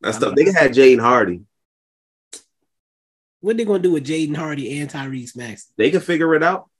That's 0.00 0.18
tough. 0.18 0.34
They 0.34 0.44
had 0.44 0.72
Jaden 0.72 1.00
Hardy. 1.00 1.42
What 3.40 3.56
they 3.56 3.64
gonna 3.64 3.80
do 3.80 3.92
with 3.92 4.06
Jaden 4.06 4.36
Hardy 4.36 4.78
and 4.78 4.90
Tyrese 4.90 5.36
Max? 5.36 5.72
They 5.76 5.90
can 5.90 6.00
figure 6.00 6.34
it 6.34 6.42
out. 6.42 6.70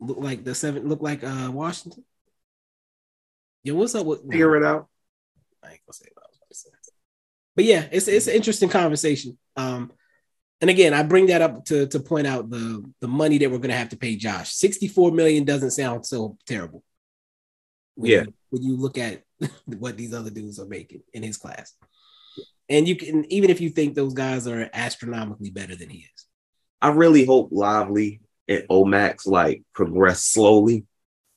Look 0.00 0.18
like 0.18 0.44
the 0.44 0.54
seven. 0.54 0.88
Look 0.88 1.02
like 1.02 1.22
uh 1.24 1.50
Washington. 1.52 2.04
Yo, 3.62 3.74
what's 3.74 3.94
up 3.94 4.06
with 4.06 4.28
figure 4.28 4.56
it 4.56 4.64
out? 4.64 4.88
I 5.62 5.72
ain't 5.72 5.80
gonna 5.86 5.92
say 5.92 6.08
what 6.14 6.24
I 6.24 6.28
was 6.28 6.36
about 6.38 6.48
to 6.48 6.54
say. 6.54 6.70
But 7.54 7.64
yeah, 7.64 7.86
it's 7.90 8.08
it's 8.08 8.26
an 8.26 8.34
interesting 8.34 8.68
conversation. 8.68 9.38
Um, 9.56 9.92
and 10.60 10.70
again, 10.70 10.94
I 10.94 11.02
bring 11.02 11.26
that 11.26 11.42
up 11.42 11.64
to 11.66 11.86
to 11.88 12.00
point 12.00 12.26
out 12.26 12.48
the 12.48 12.84
the 13.00 13.08
money 13.08 13.38
that 13.38 13.50
we're 13.50 13.58
gonna 13.58 13.74
have 13.74 13.90
to 13.90 13.96
pay 13.96 14.16
Josh. 14.16 14.52
Sixty 14.52 14.88
four 14.88 15.10
million 15.10 15.44
doesn't 15.44 15.72
sound 15.72 16.06
so 16.06 16.38
terrible. 16.46 16.82
When 17.96 18.10
yeah. 18.10 18.24
You, 18.56 18.60
when 18.60 18.62
you 18.62 18.76
look 18.76 18.98
at 18.98 19.22
what 19.66 19.96
these 19.96 20.14
other 20.14 20.30
dudes 20.30 20.58
are 20.58 20.66
making 20.66 21.02
in 21.12 21.22
his 21.22 21.36
class, 21.36 21.72
and 22.68 22.88
you 22.88 22.96
can 22.96 23.30
even 23.32 23.50
if 23.50 23.60
you 23.60 23.70
think 23.70 23.94
those 23.94 24.14
guys 24.14 24.46
are 24.46 24.68
astronomically 24.72 25.50
better 25.50 25.76
than 25.76 25.88
he 25.88 25.98
is. 25.98 26.26
I 26.82 26.88
really 26.88 27.24
hope 27.24 27.48
Lively 27.52 28.20
and 28.48 28.64
Omax 28.68 29.26
like 29.26 29.62
progress 29.72 30.22
slowly. 30.22 30.84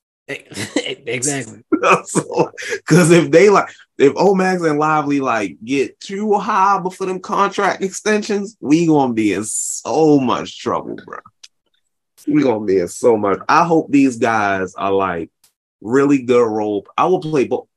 exactly. 0.27 1.63
Because 1.71 3.09
if 3.11 3.31
they 3.31 3.49
like, 3.49 3.69
if 3.97 4.13
Omax 4.13 4.69
and 4.69 4.79
Lively 4.79 5.21
like 5.21 5.57
get 5.63 5.99
too 5.99 6.37
high 6.37 6.79
before 6.79 7.07
them 7.07 7.19
contract 7.19 7.83
extensions, 7.83 8.57
we 8.59 8.85
gonna 8.85 9.13
be 9.13 9.33
in 9.33 9.43
so 9.45 10.19
much 10.19 10.59
trouble, 10.59 10.97
bro. 11.05 11.19
We 12.27 12.43
gonna 12.43 12.65
be 12.65 12.79
in 12.79 12.87
so 12.89 13.17
much. 13.17 13.39
I 13.47 13.63
hope 13.63 13.89
these 13.89 14.17
guys 14.17 14.75
are 14.75 14.91
like 14.91 15.31
really 15.81 16.23
good 16.23 16.45
role. 16.45 16.85
I 16.97 17.05
will 17.05 17.19
play 17.19 17.45
both. 17.45 17.67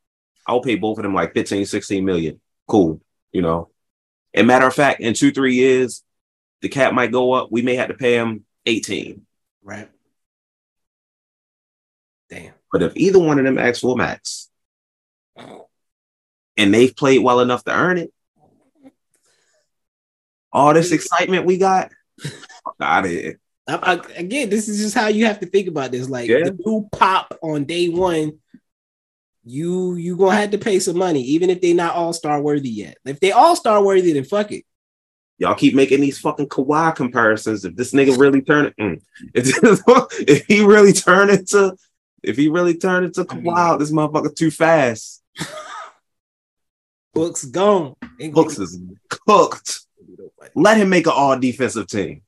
I 0.46 0.52
will 0.52 0.62
pay 0.62 0.74
both 0.74 0.98
of 0.98 1.04
them 1.04 1.14
like 1.14 1.34
15, 1.34 1.66
16 1.66 2.04
million. 2.04 2.40
Cool, 2.66 3.00
you 3.32 3.42
know. 3.42 3.70
And 4.34 4.46
matter 4.46 4.66
of 4.66 4.74
fact, 4.74 5.00
in 5.00 5.14
two, 5.14 5.30
three 5.30 5.54
years, 5.54 6.02
the 6.62 6.68
cap 6.68 6.94
might 6.94 7.12
go 7.12 7.32
up. 7.32 7.48
We 7.50 7.62
may 7.62 7.76
have 7.76 7.88
to 7.88 7.94
pay 7.94 8.14
him 8.14 8.44
18. 8.66 9.26
Right. 9.62 9.88
Damn. 12.30 12.54
But 12.72 12.82
if 12.82 12.96
either 12.96 13.18
one 13.18 13.38
of 13.38 13.44
them 13.44 13.58
asks 13.58 13.80
for 13.80 13.96
max 13.96 14.48
and 16.56 16.72
they've 16.72 16.96
played 16.96 17.22
well 17.22 17.40
enough 17.40 17.64
to 17.64 17.74
earn 17.74 17.98
it, 17.98 18.12
all 20.52 20.72
this 20.72 20.92
excitement 20.92 21.44
we 21.44 21.58
got, 21.58 21.90
got 22.80 23.06
it. 23.06 23.38
I, 23.68 23.76
I, 23.76 23.92
again, 24.16 24.50
this 24.50 24.68
is 24.68 24.78
just 24.78 24.94
how 24.94 25.08
you 25.08 25.26
have 25.26 25.40
to 25.40 25.46
think 25.46 25.68
about 25.68 25.92
this. 25.92 26.08
Like 26.08 26.28
yeah. 26.28 26.44
the 26.44 26.58
new 26.64 26.88
pop 26.92 27.36
on 27.42 27.64
day 27.64 27.88
one, 27.88 28.38
you 29.44 29.94
you 29.96 30.16
gonna 30.16 30.36
have 30.36 30.50
to 30.50 30.58
pay 30.58 30.78
some 30.78 30.98
money, 30.98 31.22
even 31.22 31.50
if 31.50 31.60
they 31.60 31.72
not 31.72 31.94
all 31.94 32.12
star 32.12 32.40
worthy 32.40 32.70
yet. 32.70 32.98
If 33.04 33.20
they 33.20 33.32
all 33.32 33.56
star 33.56 33.82
worthy, 33.84 34.12
then 34.12 34.24
fuck 34.24 34.52
it. 34.52 34.64
Y'all 35.38 35.54
keep 35.54 35.74
making 35.74 36.00
these 36.00 36.18
fucking 36.18 36.48
Kawhi 36.48 36.94
comparisons. 36.94 37.64
If 37.64 37.74
this 37.74 37.92
nigga 37.92 38.18
really 38.18 38.42
turn 38.42 38.66
it, 38.66 38.76
mm, 38.76 39.00
if, 39.34 39.58
if 40.28 40.46
he 40.46 40.64
really 40.64 40.92
turn 40.92 41.30
into, 41.30 41.76
if 42.22 42.36
he 42.36 42.48
really 42.48 42.76
turn 42.76 43.04
into 43.04 43.24
Kawhi, 43.24 43.78
this 43.78 43.90
motherfucker 43.90 44.34
too 44.34 44.50
fast. 44.50 45.22
Books 47.14 47.44
gone. 47.44 47.94
Books 48.32 48.58
is 48.58 48.78
cooked. 49.08 49.80
Let 50.54 50.76
him 50.76 50.88
make 50.88 51.06
an 51.06 51.12
all 51.14 51.38
defensive 51.38 51.88
team. 51.88 52.22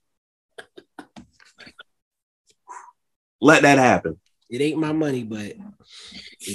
Let 3.44 3.60
that 3.60 3.76
happen. 3.76 4.18
It 4.48 4.62
ain't 4.62 4.78
my 4.78 4.92
money, 4.92 5.22
but 5.22 5.52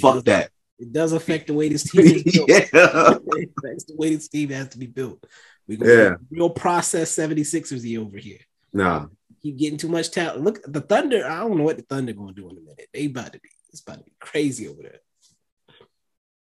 fuck 0.00 0.14
does, 0.14 0.24
that. 0.24 0.50
It 0.76 0.92
does 0.92 1.12
affect 1.12 1.46
the 1.46 1.54
way 1.54 1.68
this 1.68 1.84
team 1.92 2.04
is 2.04 2.24
built. 2.24 2.48
yeah. 2.48 2.66
it 2.72 3.50
affects 3.56 3.84
the 3.84 3.94
way 3.94 4.12
this 4.12 4.26
team 4.26 4.48
has 4.48 4.70
to 4.70 4.78
be 4.78 4.88
built. 4.88 5.24
We 5.68 5.76
go 5.76 5.86
yeah. 5.86 6.16
real 6.32 6.50
process 6.50 7.14
76ers 7.14 7.96
over 7.96 8.16
here. 8.16 8.40
Nah. 8.72 9.06
Keep 9.40 9.58
getting 9.58 9.78
too 9.78 9.86
much 9.86 10.10
talent. 10.10 10.42
Look, 10.42 10.64
the 10.66 10.80
Thunder, 10.80 11.24
I 11.24 11.38
don't 11.38 11.58
know 11.58 11.62
what 11.62 11.76
the 11.76 11.84
Thunder 11.84 12.12
gonna 12.12 12.32
do 12.32 12.48
in 12.50 12.58
a 12.58 12.60
minute. 12.60 12.88
They 12.92 13.06
about 13.06 13.34
to 13.34 13.38
be, 13.38 13.50
it's 13.68 13.82
about 13.82 13.98
to 13.98 14.04
be 14.04 14.12
crazy 14.18 14.66
over 14.66 14.82
there. 14.82 14.98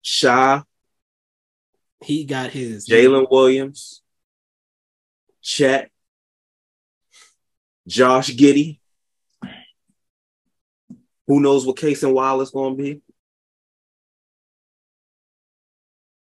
Shaw. 0.03 0.65
He 2.03 2.25
got 2.25 2.51
his 2.51 2.89
Jalen 2.89 3.31
Williams, 3.31 4.03
Chet, 5.41 5.89
Josh 7.87 8.31
Giddey. 8.31 8.81
Who 11.27 11.41
knows 11.41 11.67
what 11.67 11.77
Cason 11.77 12.13
Wallace 12.13 12.51
going 12.51 12.77
to 12.77 12.83
be? 12.83 13.01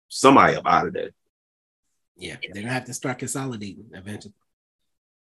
Somebody 0.09 0.57
up 0.57 0.67
out 0.67 0.87
of 0.87 0.93
there. 0.93 1.11
Yeah, 2.17 2.37
they're 2.41 2.63
gonna 2.63 2.73
have 2.73 2.85
to 2.85 2.95
start 2.95 3.19
consolidating 3.19 3.87
eventually. 3.93 4.35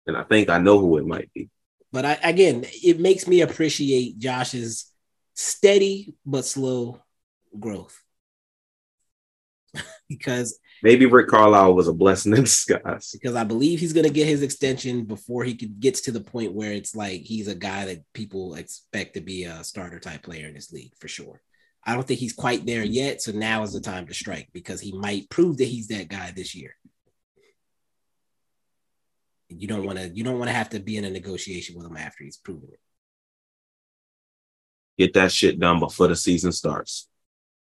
And 0.06 0.16
I 0.16 0.22
think 0.22 0.48
I 0.48 0.58
know 0.58 0.78
who 0.78 0.96
it 0.98 1.06
might 1.06 1.32
be. 1.34 1.50
But 1.90 2.04
I, 2.04 2.18
again, 2.22 2.64
it 2.64 3.00
makes 3.00 3.26
me 3.26 3.40
appreciate 3.40 4.18
Josh's 4.18 4.92
steady 5.34 6.14
but 6.24 6.44
slow 6.44 7.00
growth. 7.58 8.00
because 10.08 10.58
maybe 10.82 11.06
Rick 11.06 11.28
Carlisle 11.28 11.74
was 11.74 11.88
a 11.88 11.92
blessing 11.92 12.36
in 12.36 12.44
disguise. 12.44 13.10
Because 13.12 13.34
I 13.34 13.44
believe 13.44 13.80
he's 13.80 13.92
gonna 13.92 14.10
get 14.10 14.26
his 14.26 14.42
extension 14.42 15.04
before 15.04 15.44
he 15.44 15.54
could 15.54 15.80
gets 15.80 16.02
to 16.02 16.12
the 16.12 16.20
point 16.20 16.54
where 16.54 16.72
it's 16.72 16.94
like 16.94 17.22
he's 17.22 17.48
a 17.48 17.54
guy 17.54 17.86
that 17.86 18.04
people 18.12 18.54
expect 18.54 19.14
to 19.14 19.20
be 19.20 19.44
a 19.44 19.64
starter 19.64 20.00
type 20.00 20.22
player 20.22 20.46
in 20.46 20.54
this 20.54 20.72
league 20.72 20.92
for 20.98 21.08
sure. 21.08 21.40
I 21.84 21.94
don't 21.94 22.06
think 22.06 22.20
he's 22.20 22.34
quite 22.34 22.66
there 22.66 22.84
yet, 22.84 23.22
so 23.22 23.32
now 23.32 23.62
is 23.62 23.72
the 23.72 23.80
time 23.80 24.06
to 24.06 24.14
strike 24.14 24.48
because 24.52 24.80
he 24.80 24.92
might 24.92 25.30
prove 25.30 25.56
that 25.58 25.64
he's 25.68 25.88
that 25.88 26.08
guy 26.08 26.32
this 26.34 26.54
year. 26.54 26.74
You 29.48 29.66
don't 29.66 29.86
want 29.86 29.98
to 29.98 30.08
you 30.08 30.24
don't 30.24 30.38
want 30.38 30.48
to 30.48 30.54
have 30.54 30.68
to 30.70 30.80
be 30.80 30.96
in 30.96 31.04
a 31.04 31.10
negotiation 31.10 31.76
with 31.76 31.86
him 31.86 31.96
after 31.96 32.24
he's 32.24 32.36
proven 32.36 32.68
it. 32.72 32.80
Get 34.98 35.14
that 35.14 35.32
shit 35.32 35.58
done 35.58 35.80
before 35.80 36.08
the 36.08 36.16
season 36.16 36.52
starts. 36.52 37.08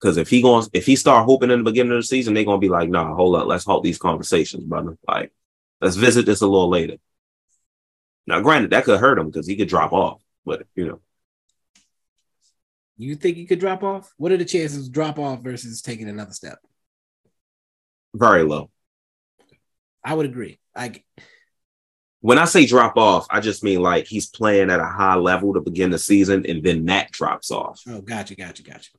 Because 0.04 0.18
if 0.18 0.28
he 0.28 0.42
going 0.42 0.68
if 0.74 0.86
he 0.86 0.98
start 0.98 1.26
hoping 1.26 1.50
in 1.50 1.60
the 1.60 1.72
beginning 1.72 1.94
of 1.94 2.00
the 2.00 2.04
season, 2.04 2.34
they're 2.34 2.44
gonna 2.44 2.58
be 2.58 2.68
like, 2.68 2.90
nah, 2.90 3.16
hold 3.16 3.38
up, 3.38 3.48
let's 3.48 3.64
halt 3.64 3.86
these 3.86 3.98
conversations, 3.98 4.66
brother. 4.66 4.98
Like, 5.08 5.32
let's 5.80 5.96
visit 5.96 6.26
this 6.26 6.42
a 6.42 6.46
little 6.46 6.68
later. 6.68 6.98
Now, 8.28 8.42
granted, 8.42 8.72
that 8.72 8.84
could 8.84 9.00
hurt 9.00 9.18
him 9.18 9.28
because 9.28 9.48
he 9.48 9.56
could 9.56 9.70
drop 9.70 9.94
off, 9.94 10.22
but 10.46 10.68
you 10.76 10.88
know. 10.88 11.00
You 12.98 13.16
think 13.16 13.38
he 13.38 13.46
could 13.46 13.62
drop 13.62 13.82
off? 13.82 14.12
What 14.18 14.34
are 14.34 14.38
the 14.38 14.44
chances 14.44 14.90
drop 14.90 15.18
off 15.18 15.42
versus 15.42 15.82
taking 15.82 16.10
another 16.10 16.34
step? 16.34 16.60
Very 18.14 18.44
low. 18.44 18.72
I 20.04 20.16
would 20.16 20.26
agree. 20.26 20.60
I 20.76 21.02
when 22.20 22.38
I 22.38 22.46
say 22.46 22.66
drop 22.66 22.98
off, 22.98 23.26
I 23.30 23.40
just 23.40 23.64
mean 23.64 23.82
like 23.82 24.08
he's 24.08 24.28
playing 24.28 24.70
at 24.70 24.82
a 24.82 24.86
high 24.86 25.16
level 25.16 25.54
to 25.54 25.62
begin 25.62 25.92
the 25.92 25.98
season 25.98 26.46
and 26.46 26.62
then 26.62 26.86
that 26.86 27.12
drops 27.12 27.52
off. 27.52 27.82
Oh, 27.88 28.02
gotcha, 28.02 28.36
gotcha, 28.36 28.64
gotcha. 28.64 28.92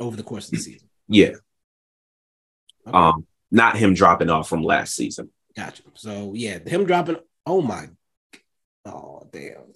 Over 0.00 0.16
the 0.16 0.22
course 0.22 0.46
of 0.46 0.52
the 0.52 0.58
season. 0.58 0.88
Yeah. 1.08 1.32
Okay. 2.86 2.96
Um, 2.96 3.26
not 3.50 3.76
him 3.76 3.94
dropping 3.94 4.30
off 4.30 4.48
from 4.48 4.62
last 4.62 4.94
season. 4.94 5.30
Gotcha. 5.56 5.82
So 5.94 6.32
yeah, 6.34 6.58
him 6.66 6.86
dropping. 6.86 7.16
Oh 7.46 7.60
my. 7.60 7.88
Oh 8.84 9.28
damn. 9.30 9.74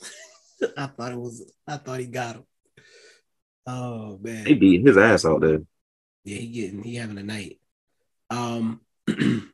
I 0.76 0.86
thought 0.86 1.12
it 1.12 1.18
was. 1.18 1.52
I 1.66 1.76
thought 1.76 2.01
he 2.01 2.06
got 2.06 2.36
him. 2.36 2.44
Oh 3.66 4.18
man. 4.22 4.46
He 4.46 4.55
beat 4.55 4.86
his 4.86 4.96
ass 4.96 5.24
out 5.24 5.40
there. 5.40 5.60
Yeah, 6.24 6.38
he 6.38 6.46
getting 6.48 6.82
he 6.82 6.96
having 6.96 7.18
a 7.18 7.22
night. 7.22 7.60
Um. 8.30 8.80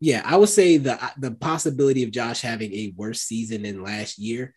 yeah, 0.00 0.22
I 0.24 0.36
would 0.36 0.48
say 0.48 0.78
the 0.78 0.98
the 1.18 1.32
possibility 1.32 2.02
of 2.02 2.10
Josh 2.10 2.40
having 2.40 2.72
a 2.72 2.94
worse 2.96 3.20
season 3.22 3.62
than 3.62 3.82
last 3.82 4.18
year 4.18 4.54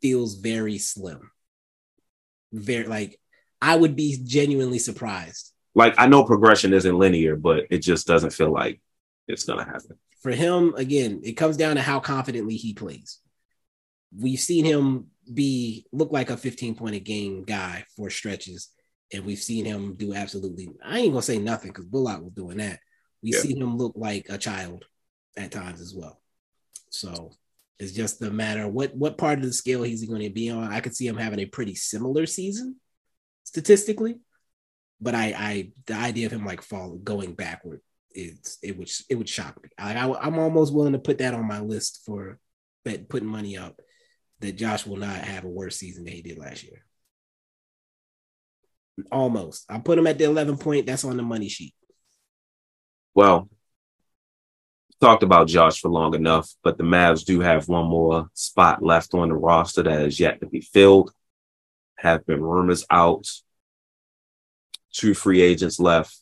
feels 0.00 0.36
very 0.36 0.78
slim. 0.78 1.30
Very 2.52 2.86
like 2.86 3.19
I 3.62 3.76
would 3.76 3.96
be 3.96 4.18
genuinely 4.22 4.78
surprised. 4.78 5.52
Like 5.74 5.94
I 5.98 6.06
know 6.06 6.24
progression 6.24 6.72
isn't 6.72 6.98
linear, 6.98 7.36
but 7.36 7.64
it 7.70 7.78
just 7.78 8.06
doesn't 8.06 8.32
feel 8.32 8.52
like 8.52 8.80
it's 9.28 9.44
gonna 9.44 9.64
happen. 9.64 9.98
For 10.22 10.32
him, 10.32 10.74
again, 10.76 11.20
it 11.22 11.32
comes 11.32 11.56
down 11.56 11.76
to 11.76 11.82
how 11.82 12.00
confidently 12.00 12.56
he 12.56 12.74
plays. 12.74 13.20
We've 14.16 14.40
seen 14.40 14.64
him 14.64 15.06
be 15.32 15.86
look 15.92 16.12
like 16.12 16.30
a 16.30 16.36
15 16.36 16.74
point 16.74 16.96
a 16.96 17.00
game 17.00 17.44
guy 17.44 17.84
for 17.96 18.10
stretches, 18.10 18.68
and 19.12 19.24
we've 19.24 19.38
seen 19.38 19.64
him 19.64 19.94
do 19.94 20.14
absolutely. 20.14 20.68
I 20.84 20.98
ain't 20.98 21.12
gonna 21.12 21.22
say 21.22 21.38
nothing 21.38 21.70
because 21.70 21.86
Bullock 21.86 22.22
was 22.22 22.32
doing 22.32 22.58
that 22.58 22.80
we 23.22 23.32
yeah. 23.32 23.40
see 23.40 23.56
him 23.56 23.76
look 23.76 23.92
like 23.96 24.26
a 24.28 24.38
child 24.38 24.84
at 25.36 25.52
times 25.52 25.80
as 25.80 25.94
well. 25.94 26.20
So 26.90 27.32
it's 27.78 27.92
just 27.92 28.22
a 28.22 28.30
matter 28.30 28.68
what 28.68 28.94
what 28.94 29.18
part 29.18 29.38
of 29.38 29.44
the 29.44 29.52
scale 29.52 29.82
he's 29.82 30.04
going 30.04 30.22
to 30.22 30.30
be 30.30 30.50
on. 30.50 30.72
I 30.72 30.80
could 30.80 30.94
see 30.94 31.06
him 31.06 31.16
having 31.16 31.40
a 31.40 31.46
pretty 31.46 31.74
similar 31.74 32.26
season 32.26 32.76
statistically, 33.50 34.20
but 35.00 35.16
I 35.16 35.34
I 35.36 35.72
the 35.86 35.94
idea 35.94 36.26
of 36.26 36.32
him 36.32 36.46
like 36.46 36.62
fall 36.62 36.96
going 36.96 37.34
backward 37.34 37.80
is 38.12 38.58
it 38.62 38.78
would 38.78 38.88
it 39.08 39.16
would 39.16 39.28
shock 39.28 39.60
me. 39.60 39.70
Like 39.78 39.96
I, 39.96 40.12
I'm 40.20 40.38
almost 40.38 40.72
willing 40.72 40.92
to 40.92 41.00
put 41.00 41.18
that 41.18 41.34
on 41.34 41.48
my 41.48 41.58
list 41.58 42.02
for 42.06 42.38
bet 42.84 43.08
putting 43.08 43.28
money 43.28 43.58
up 43.58 43.80
that 44.38 44.56
Josh 44.56 44.86
will 44.86 44.98
not 44.98 45.16
have 45.16 45.44
a 45.44 45.48
worse 45.48 45.76
season 45.76 46.04
than 46.04 46.14
he 46.14 46.22
did 46.22 46.38
last 46.38 46.62
year. 46.62 46.84
Almost. 49.10 49.64
I 49.68 49.78
put 49.78 49.98
him 49.98 50.06
at 50.06 50.18
the 50.18 50.24
11 50.24 50.58
point. 50.58 50.86
That's 50.86 51.04
on 51.04 51.16
the 51.16 51.22
money 51.22 51.48
sheet. 51.48 51.74
Well, 53.14 53.48
talked 55.00 55.22
about 55.22 55.48
Josh 55.48 55.80
for 55.80 55.90
long 55.90 56.14
enough, 56.14 56.50
but 56.62 56.78
the 56.78 56.84
Mavs 56.84 57.24
do 57.24 57.40
have 57.40 57.68
one 57.68 57.86
more 57.86 58.28
spot 58.34 58.82
left 58.82 59.12
on 59.14 59.28
the 59.28 59.34
roster 59.34 59.82
that 59.82 60.02
is 60.02 60.20
yet 60.20 60.40
to 60.40 60.46
be 60.46 60.60
filled. 60.60 61.12
Have 62.00 62.26
been 62.26 62.42
rumors 62.42 62.86
out. 62.90 63.26
Two 64.92 65.12
free 65.12 65.42
agents 65.42 65.78
left. 65.78 66.16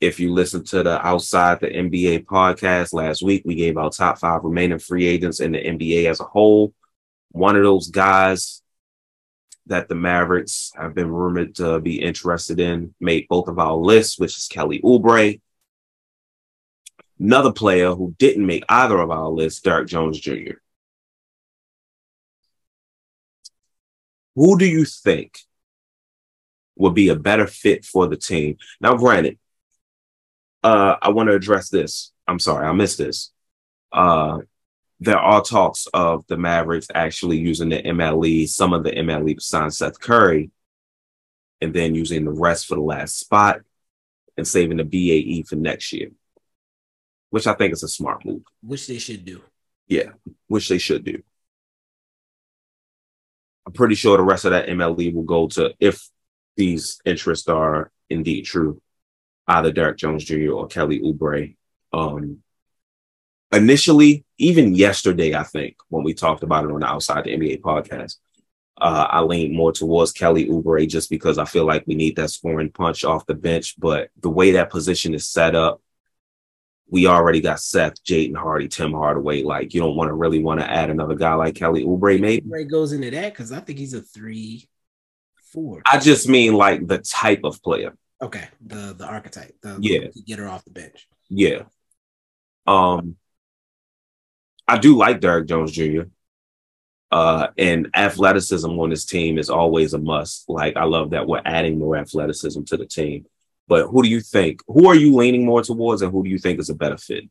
If 0.00 0.20
you 0.20 0.34
listen 0.34 0.64
to 0.64 0.82
the 0.82 1.04
Outside 1.06 1.60
the 1.60 1.68
NBA 1.68 2.26
podcast 2.26 2.92
last 2.92 3.22
week, 3.22 3.42
we 3.46 3.54
gave 3.54 3.78
our 3.78 3.88
top 3.88 4.18
five 4.18 4.44
remaining 4.44 4.78
free 4.78 5.06
agents 5.06 5.40
in 5.40 5.52
the 5.52 5.58
NBA 5.58 6.10
as 6.10 6.20
a 6.20 6.24
whole. 6.24 6.74
One 7.30 7.56
of 7.56 7.62
those 7.62 7.88
guys 7.88 8.62
that 9.66 9.88
the 9.88 9.94
Mavericks 9.94 10.72
have 10.74 10.94
been 10.94 11.10
rumored 11.10 11.54
to 11.54 11.80
be 11.80 12.02
interested 12.02 12.60
in 12.60 12.94
made 13.00 13.28
both 13.28 13.48
of 13.48 13.58
our 13.58 13.76
lists, 13.76 14.18
which 14.18 14.36
is 14.36 14.46
Kelly 14.48 14.80
Oubre. 14.82 15.40
Another 17.18 17.52
player 17.52 17.94
who 17.94 18.14
didn't 18.18 18.44
make 18.44 18.64
either 18.68 18.98
of 18.98 19.10
our 19.10 19.30
lists, 19.30 19.62
Derrick 19.62 19.88
Jones 19.88 20.20
Jr. 20.20 20.58
Who 24.34 24.58
do 24.58 24.66
you 24.66 24.84
think 24.84 25.38
would 26.76 26.94
be 26.94 27.08
a 27.08 27.16
better 27.16 27.46
fit 27.46 27.84
for 27.84 28.06
the 28.06 28.16
team? 28.16 28.56
Now, 28.80 28.96
granted, 28.96 29.38
uh, 30.62 30.96
I 31.00 31.10
want 31.10 31.28
to 31.28 31.34
address 31.34 31.68
this. 31.68 32.12
I'm 32.26 32.38
sorry, 32.38 32.66
I 32.66 32.72
missed 32.72 32.98
this. 32.98 33.32
Uh, 33.92 34.38
there 35.00 35.18
are 35.18 35.42
talks 35.42 35.86
of 35.92 36.24
the 36.28 36.36
Mavericks 36.36 36.86
actually 36.94 37.38
using 37.38 37.70
the 37.70 37.82
MLE, 37.82 38.48
some 38.48 38.72
of 38.72 38.84
the 38.84 38.92
MLE 38.92 39.34
to 39.34 39.40
sign 39.40 39.70
Seth 39.70 40.00
Curry, 40.00 40.50
and 41.60 41.74
then 41.74 41.94
using 41.94 42.24
the 42.24 42.30
rest 42.30 42.66
for 42.66 42.76
the 42.76 42.80
last 42.80 43.18
spot 43.18 43.60
and 44.36 44.46
saving 44.46 44.78
the 44.78 44.84
BAE 44.84 45.42
for 45.42 45.56
next 45.56 45.92
year 45.92 46.10
which 47.32 47.46
I 47.46 47.54
think 47.54 47.72
is 47.72 47.82
a 47.82 47.88
smart 47.88 48.26
move. 48.26 48.42
Which 48.60 48.86
they 48.86 48.98
should 48.98 49.24
do. 49.24 49.40
Yeah, 49.88 50.10
which 50.48 50.68
they 50.68 50.76
should 50.76 51.02
do. 51.02 51.22
I'm 53.66 53.72
pretty 53.72 53.94
sure 53.94 54.16
the 54.16 54.22
rest 54.22 54.44
of 54.44 54.50
that 54.52 54.68
MLE 54.68 55.14
will 55.14 55.22
go 55.22 55.48
to 55.48 55.74
if 55.78 56.08
these 56.56 57.00
interests 57.04 57.48
are 57.48 57.90
indeed 58.10 58.42
true, 58.42 58.80
either 59.46 59.72
Derrick 59.72 59.98
Jones 59.98 60.24
Jr. 60.24 60.52
or 60.52 60.66
Kelly 60.66 61.00
Oubre. 61.00 61.56
Um, 61.92 62.38
initially, 63.52 64.24
even 64.38 64.74
yesterday, 64.74 65.34
I 65.34 65.44
think 65.44 65.76
when 65.88 66.04
we 66.04 66.14
talked 66.14 66.42
about 66.42 66.64
it 66.64 66.70
on 66.72 66.80
the 66.80 66.86
Outside 66.86 67.24
the 67.24 67.36
NBA 67.36 67.60
podcast, 67.60 68.16
uh, 68.80 69.06
I 69.08 69.20
leaned 69.20 69.54
more 69.54 69.72
towards 69.72 70.12
Kelly 70.12 70.46
Oubre 70.46 70.88
just 70.88 71.08
because 71.10 71.38
I 71.38 71.44
feel 71.44 71.64
like 71.64 71.84
we 71.86 71.94
need 71.94 72.16
that 72.16 72.30
scoring 72.30 72.70
punch 72.70 73.04
off 73.04 73.26
the 73.26 73.34
bench. 73.34 73.78
But 73.78 74.10
the 74.20 74.30
way 74.30 74.52
that 74.52 74.70
position 74.70 75.14
is 75.14 75.26
set 75.26 75.54
up, 75.54 75.80
we 76.88 77.06
already 77.06 77.40
got 77.40 77.60
Seth, 77.60 78.02
Jaden 78.04 78.36
Hardy, 78.36 78.68
Tim 78.68 78.92
Hardaway. 78.92 79.42
Like, 79.42 79.72
you 79.72 79.80
don't 79.80 79.96
want 79.96 80.08
to 80.08 80.14
really 80.14 80.42
want 80.42 80.60
to 80.60 80.70
add 80.70 80.90
another 80.90 81.14
guy 81.14 81.34
like 81.34 81.54
Kelly 81.54 81.84
Oubre, 81.84 82.20
maybe. 82.20 82.46
Oubre 82.46 82.70
goes 82.70 82.92
into 82.92 83.10
that 83.10 83.32
because 83.32 83.50
I 83.50 83.60
think 83.60 83.78
he's 83.78 83.94
a 83.94 84.02
three, 84.02 84.68
four. 85.52 85.82
I 85.86 85.98
just 85.98 86.28
mean 86.28 86.54
like 86.54 86.86
the 86.86 86.98
type 86.98 87.40
of 87.44 87.62
player. 87.62 87.96
Okay, 88.20 88.46
the 88.64 88.94
the 88.96 89.06
archetype. 89.06 89.56
The, 89.62 89.78
yeah, 89.80 90.08
get 90.26 90.38
her 90.38 90.46
off 90.46 90.64
the 90.64 90.70
bench. 90.70 91.08
Yeah. 91.28 91.62
Um, 92.66 93.16
I 94.68 94.78
do 94.78 94.96
like 94.96 95.20
Derrick 95.20 95.48
Jones 95.48 95.72
Jr. 95.72 96.02
Uh, 97.10 97.48
and 97.58 97.90
athleticism 97.94 98.70
on 98.70 98.90
this 98.90 99.04
team 99.04 99.38
is 99.38 99.50
always 99.50 99.92
a 99.92 99.98
must. 99.98 100.48
Like, 100.48 100.76
I 100.76 100.84
love 100.84 101.10
that 101.10 101.26
we're 101.26 101.42
adding 101.44 101.78
more 101.78 101.96
athleticism 101.96 102.62
to 102.64 102.76
the 102.76 102.86
team. 102.86 103.26
But 103.68 103.86
who 103.88 104.02
do 104.02 104.08
you 104.08 104.20
think? 104.20 104.60
Who 104.66 104.88
are 104.88 104.94
you 104.94 105.14
leaning 105.14 105.44
more 105.44 105.62
towards, 105.62 106.02
and 106.02 106.12
who 106.12 106.24
do 106.24 106.30
you 106.30 106.38
think 106.38 106.58
is 106.58 106.70
a 106.70 106.74
better 106.74 106.96
fit? 106.96 107.24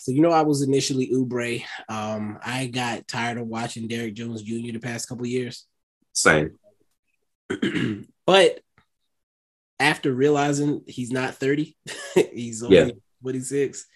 So 0.00 0.12
you 0.12 0.20
know, 0.20 0.30
I 0.30 0.42
was 0.42 0.62
initially 0.62 1.10
Oubre. 1.12 1.62
Um, 1.88 2.38
I 2.44 2.66
got 2.66 3.06
tired 3.06 3.38
of 3.38 3.46
watching 3.46 3.88
Derrick 3.88 4.14
Jones 4.14 4.42
Jr. 4.42 4.72
the 4.72 4.78
past 4.78 5.08
couple 5.08 5.26
years. 5.26 5.66
Same. 6.12 6.58
but 8.26 8.60
after 9.78 10.12
realizing 10.12 10.82
he's 10.86 11.10
not 11.10 11.34
30, 11.34 11.76
he's 12.32 12.62
only 12.62 12.76
yeah. 12.76 12.90
26. 13.22 13.86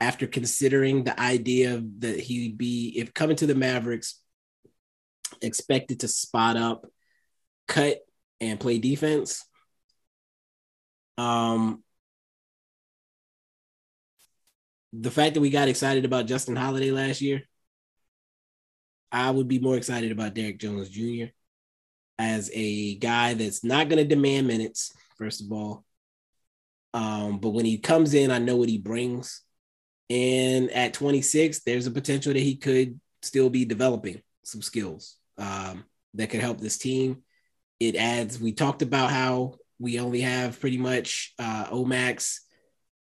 After 0.00 0.26
considering 0.26 1.04
the 1.04 1.18
idea 1.18 1.82
that 1.98 2.18
he'd 2.18 2.58
be, 2.58 2.94
if 2.96 3.14
coming 3.14 3.36
to 3.36 3.46
the 3.46 3.54
Mavericks, 3.54 4.20
expected 5.40 6.00
to 6.00 6.08
spot 6.08 6.56
up, 6.56 6.86
cut, 7.68 8.00
and 8.40 8.58
play 8.58 8.78
defense, 8.78 9.44
um, 11.18 11.82
the 14.92 15.10
fact 15.10 15.34
that 15.34 15.40
we 15.40 15.50
got 15.50 15.68
excited 15.68 16.04
about 16.04 16.26
Justin 16.26 16.56
Holiday 16.56 16.90
last 16.90 17.20
year, 17.20 17.42
I 19.10 19.30
would 19.30 19.48
be 19.48 19.58
more 19.58 19.76
excited 19.76 20.12
about 20.12 20.34
Derrick 20.34 20.58
Jones 20.58 20.88
Jr. 20.88 21.26
as 22.18 22.50
a 22.52 22.96
guy 22.96 23.34
that's 23.34 23.64
not 23.64 23.88
going 23.88 23.98
to 23.98 24.04
demand 24.04 24.46
minutes, 24.46 24.92
first 25.18 25.42
of 25.42 25.52
all. 25.52 25.84
Um, 26.94 27.38
but 27.38 27.50
when 27.50 27.64
he 27.64 27.78
comes 27.78 28.14
in, 28.14 28.30
I 28.30 28.38
know 28.38 28.56
what 28.56 28.68
he 28.68 28.78
brings. 28.78 29.42
And 30.10 30.70
at 30.70 30.94
26, 30.94 31.60
there's 31.60 31.86
a 31.86 31.90
potential 31.90 32.32
that 32.32 32.40
he 32.40 32.56
could 32.56 33.00
still 33.22 33.48
be 33.48 33.64
developing 33.64 34.20
some 34.44 34.60
skills 34.60 35.16
um, 35.38 35.84
that 36.14 36.28
could 36.28 36.40
help 36.40 36.60
this 36.60 36.76
team. 36.76 37.22
It 37.80 37.96
adds, 37.96 38.38
we 38.38 38.52
talked 38.52 38.82
about 38.82 39.10
how 39.10 39.54
we 39.82 39.98
only 39.98 40.20
have 40.20 40.60
pretty 40.60 40.78
much 40.78 41.34
uh, 41.40 41.66
Omax 41.66 42.38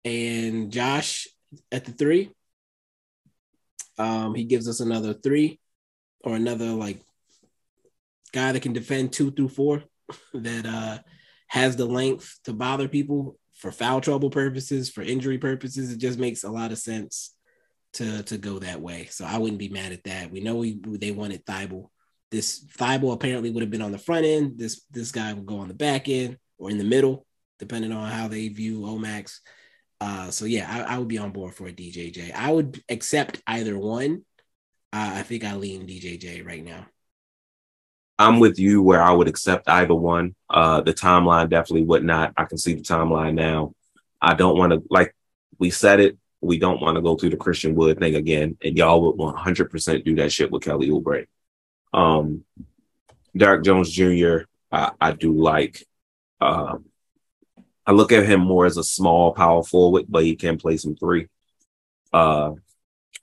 and 0.07 0.73
Josh 0.73 1.29
at 1.71 1.85
the 1.85 1.93
three. 1.93 2.31
Um, 3.99 4.35
he 4.35 4.45
gives 4.45 4.67
us 4.67 4.81
another 4.81 5.13
three 5.13 5.61
or 6.25 6.35
another 6.35 6.71
like 6.71 6.99
guy 8.33 8.53
that 8.53 8.63
can 8.63 8.73
defend 8.73 9.13
two 9.13 9.31
through 9.31 9.51
four 9.51 9.83
that 10.35 10.65
uh, 10.65 10.99
has 11.49 11.77
the 11.77 11.85
length 11.85 12.39
to 12.45 12.55
bother 12.55 12.89
people 12.89 13.39
for 13.55 13.71
foul 13.71 14.01
trouble 14.01 14.31
purposes, 14.31 14.89
for 14.89 15.03
injury 15.03 15.37
purposes. 15.37 15.93
It 15.93 15.99
just 15.99 16.19
makes 16.19 16.43
a 16.43 16.51
lot 16.51 16.73
of 16.73 16.79
sense 16.79 17.35
to 17.95 18.23
to 18.23 18.39
go 18.39 18.61
that 18.61 18.81
way. 18.81 19.09
So 19.11 19.27
I 19.27 19.37
wouldn't 19.37 19.59
be 19.59 19.69
mad 19.69 19.93
at 19.93 20.05
that. 20.05 20.31
We 20.31 20.41
know 20.41 20.57
we 20.57 20.81
they 20.83 21.11
wanted 21.11 21.45
Thybulle. 21.45 21.89
This 22.31 22.65
Thybulle 22.79 23.13
apparently 23.13 23.51
would 23.51 23.63
have 23.63 23.71
been 23.71 23.83
on 23.83 23.93
the 23.93 23.99
front 23.99 24.25
end. 24.25 24.59
This 24.59 24.87
this 24.91 25.13
guy 25.13 25.35
would 25.35 25.45
go 25.45 25.59
on 25.59 25.69
the 25.69 25.75
back 25.75 26.09
end 26.09 26.39
or 26.63 26.71
in 26.71 26.79
the 26.79 26.85
middle, 26.85 27.27
depending 27.59 27.91
on 27.93 28.09
how 28.09 28.29
they 28.29 28.47
view 28.49 28.87
O-Max. 28.87 29.41
Uh, 30.01 30.31
so 30.31 30.45
yeah, 30.45 30.67
I, 30.71 30.95
I, 30.95 30.99
would 30.99 31.09
be 31.09 31.19
on 31.19 31.33
board 31.33 31.55
for 31.55 31.67
a 31.67 31.73
DJJ. 31.73 32.33
I 32.33 32.51
would 32.53 32.83
accept 32.89 33.43
either 33.47 33.77
one. 33.77 34.25
Uh, 34.93 35.11
I 35.15 35.23
think 35.23 35.45
I 35.45 35.57
lean 35.57 35.87
DJJ 35.87 36.47
right 36.47 36.65
now. 36.65 36.87
I'm 38.19 38.39
with 38.39 38.59
you 38.59 38.83
where 38.83 39.03
I 39.03 39.11
would 39.11 39.27
accept 39.27 39.69
either 39.69 39.95
one. 39.95 40.37
Uh, 40.49 40.83
the 40.83 40.95
timeline 40.95 41.51
definitely 41.51 41.85
would 41.85 42.05
not. 42.05 42.33
I 42.37 42.45
can 42.45 42.59
see 42.59 42.75
the 42.75 42.83
timeline 42.83 43.35
now. 43.35 43.75
I 44.21 44.35
don't 44.35 44.57
want 44.57 44.73
to 44.73 44.83
like 44.89 45.15
we 45.59 45.71
said 45.71 45.99
it. 45.99 46.19
We 46.41 46.59
don't 46.59 46.81
want 46.81 46.97
to 46.97 47.03
go 47.03 47.17
through 47.17 47.31
the 47.31 47.37
Christian 47.37 47.75
Wood 47.75 47.99
thing 47.99 48.15
again, 48.15 48.57
and 48.63 48.77
y'all 48.77 49.03
would 49.03 49.17
100 49.17 49.71
percent 49.71 50.05
do 50.05 50.17
that 50.17 50.31
shit 50.31 50.53
with 50.53 50.63
Kelly 50.63 50.91
Oubre. 50.91 51.27
Um, 51.93 52.45
Derrick 53.37 53.65
Jones 53.65 53.91
Jr. 53.91 54.43
I, 54.71 54.93
I 55.01 55.13
do 55.13 55.33
like. 55.33 55.85
Um, 56.43 56.87
I 57.87 57.93
look 57.93 58.13
at 58.13 58.27
him 58.27 58.41
more 58.41 58.67
as 58.67 58.77
a 58.77 58.85
small 58.85 59.33
power 59.33 59.63
forward, 59.63 60.07
but 60.09 60.25
he 60.25 60.37
can 60.37 60.59
play 60.59 60.77
some 60.77 60.97
three. 60.97 61.29
Uh, 62.13 62.53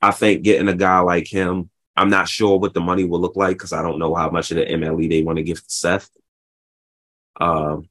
I 0.02 0.12
think 0.12 0.44
getting 0.44 0.68
a 0.68 0.76
guy 0.76 1.00
like 1.00 1.28
him, 1.28 1.70
I'm 1.96 2.10
not 2.10 2.30
sure 2.30 2.58
what 2.58 2.74
the 2.74 2.82
money 2.82 3.04
will 3.04 3.20
look 3.20 3.36
like 3.36 3.56
because 3.58 3.74
I 3.74 3.82
don't 3.82 4.00
know 4.00 4.16
how 4.16 4.30
much 4.30 4.52
of 4.52 4.58
the 4.58 4.66
MLE 4.66 5.10
they 5.10 5.24
want 5.24 5.38
to 5.38 5.44
give 5.44 5.58
to 5.58 5.70
Seth. 5.70 6.10
Um, 7.40 7.90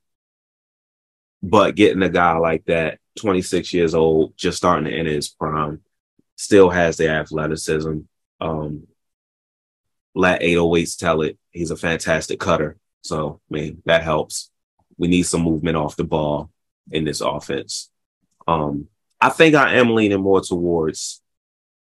but 1.43 1.77
getting 1.77 2.03
a 2.03 2.09
guy 2.09 2.37
like 2.39 2.65
that, 2.67 2.99
26 3.19 3.73
years 3.73 3.95
old, 3.95 4.37
just 4.37 4.57
starting 4.57 4.87
to 4.87 4.93
enter 4.93 5.11
his 5.11 5.29
prime, 5.29 5.83
still 6.37 6.71
has 6.71 6.97
the 6.97 7.09
athleticism. 7.09 8.01
Um, 8.41 8.87
let 10.15 10.43
808s 10.43 10.99
tell 10.99 11.23
it. 11.23 11.39
He's 11.51 11.71
a 11.71 11.77
fantastic 11.77 12.41
cutter. 12.41 12.77
So, 13.03 13.41
I 13.51 13.55
mean, 13.55 13.83
that 13.85 14.03
helps. 14.03 14.51
We 14.99 15.09
need 15.09 15.23
some 15.23 15.43
movement 15.43 15.77
off 15.77 15.97
the 15.97 16.05
ball 16.05 16.51
in 16.91 17.05
this 17.05 17.21
offense. 17.21 17.91
Um, 18.47 18.89
I 19.21 19.31
think 19.31 19.55
I 19.55 19.75
am 19.77 19.95
leaning 19.95 20.21
more 20.21 20.41
towards 20.41 21.23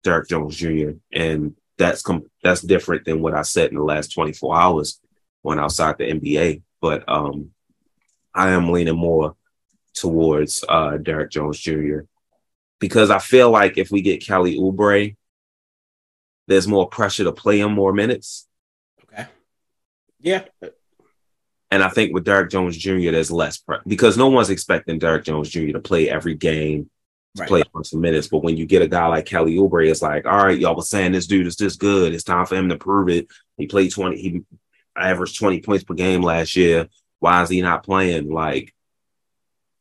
Derrick 0.02 0.28
Jones 0.28 0.56
Jr. 0.56 0.92
and 1.12 1.56
that's 1.78 2.02
com- 2.02 2.30
that's 2.42 2.62
different 2.62 3.04
than 3.04 3.20
what 3.20 3.34
I 3.34 3.42
said 3.42 3.70
in 3.70 3.76
the 3.76 3.82
last 3.82 4.12
24 4.12 4.56
hours 4.56 5.00
when 5.42 5.58
outside 5.58 5.98
the 5.98 6.04
NBA. 6.10 6.62
But 6.80 7.04
um, 7.08 7.50
I 8.34 8.50
am 8.50 8.70
leaning 8.70 8.96
more 8.96 9.36
towards 9.94 10.64
uh, 10.68 10.96
Derrick 10.98 11.30
Jones 11.30 11.58
Jr. 11.58 12.00
because 12.78 13.10
I 13.10 13.18
feel 13.18 13.50
like 13.50 13.78
if 13.78 13.90
we 13.90 14.02
get 14.02 14.24
Kelly 14.24 14.58
Oubre, 14.58 15.16
there's 16.46 16.68
more 16.68 16.88
pressure 16.88 17.24
to 17.24 17.32
play 17.32 17.60
him 17.60 17.72
more 17.72 17.92
minutes. 17.92 18.46
Okay. 19.04 19.26
Yeah, 20.20 20.44
and 21.70 21.82
I 21.82 21.88
think 21.88 22.14
with 22.14 22.24
Derrick 22.24 22.50
Jones 22.50 22.76
Jr., 22.76 23.10
there's 23.10 23.30
less 23.30 23.58
pre- 23.58 23.78
because 23.86 24.16
no 24.16 24.28
one's 24.28 24.50
expecting 24.50 24.98
Derrick 24.98 25.24
Jones 25.24 25.48
Jr. 25.48 25.72
to 25.72 25.80
play 25.80 26.08
every 26.08 26.34
game, 26.34 26.88
to 27.36 27.42
right. 27.42 27.48
play 27.48 27.62
some 27.82 28.00
minutes. 28.00 28.28
But 28.28 28.44
when 28.44 28.56
you 28.56 28.66
get 28.66 28.82
a 28.82 28.88
guy 28.88 29.06
like 29.06 29.26
Kelly 29.26 29.56
Oubre, 29.56 29.90
it's 29.90 30.02
like, 30.02 30.26
all 30.26 30.44
right, 30.44 30.58
y'all 30.58 30.76
was 30.76 30.88
saying 30.88 31.12
this 31.12 31.26
dude 31.26 31.46
is 31.46 31.56
this 31.56 31.76
good. 31.76 32.14
It's 32.14 32.24
time 32.24 32.46
for 32.46 32.54
him 32.54 32.68
to 32.68 32.76
prove 32.76 33.08
it. 33.08 33.26
He 33.56 33.66
played 33.66 33.90
20, 33.90 34.16
he 34.16 34.42
averaged 34.96 35.38
20 35.38 35.60
points 35.62 35.84
per 35.84 35.94
game 35.94 36.22
last 36.22 36.54
year. 36.54 36.88
Why 37.18 37.42
is 37.42 37.48
he 37.48 37.62
not 37.62 37.84
playing? 37.84 38.30
Like, 38.30 38.72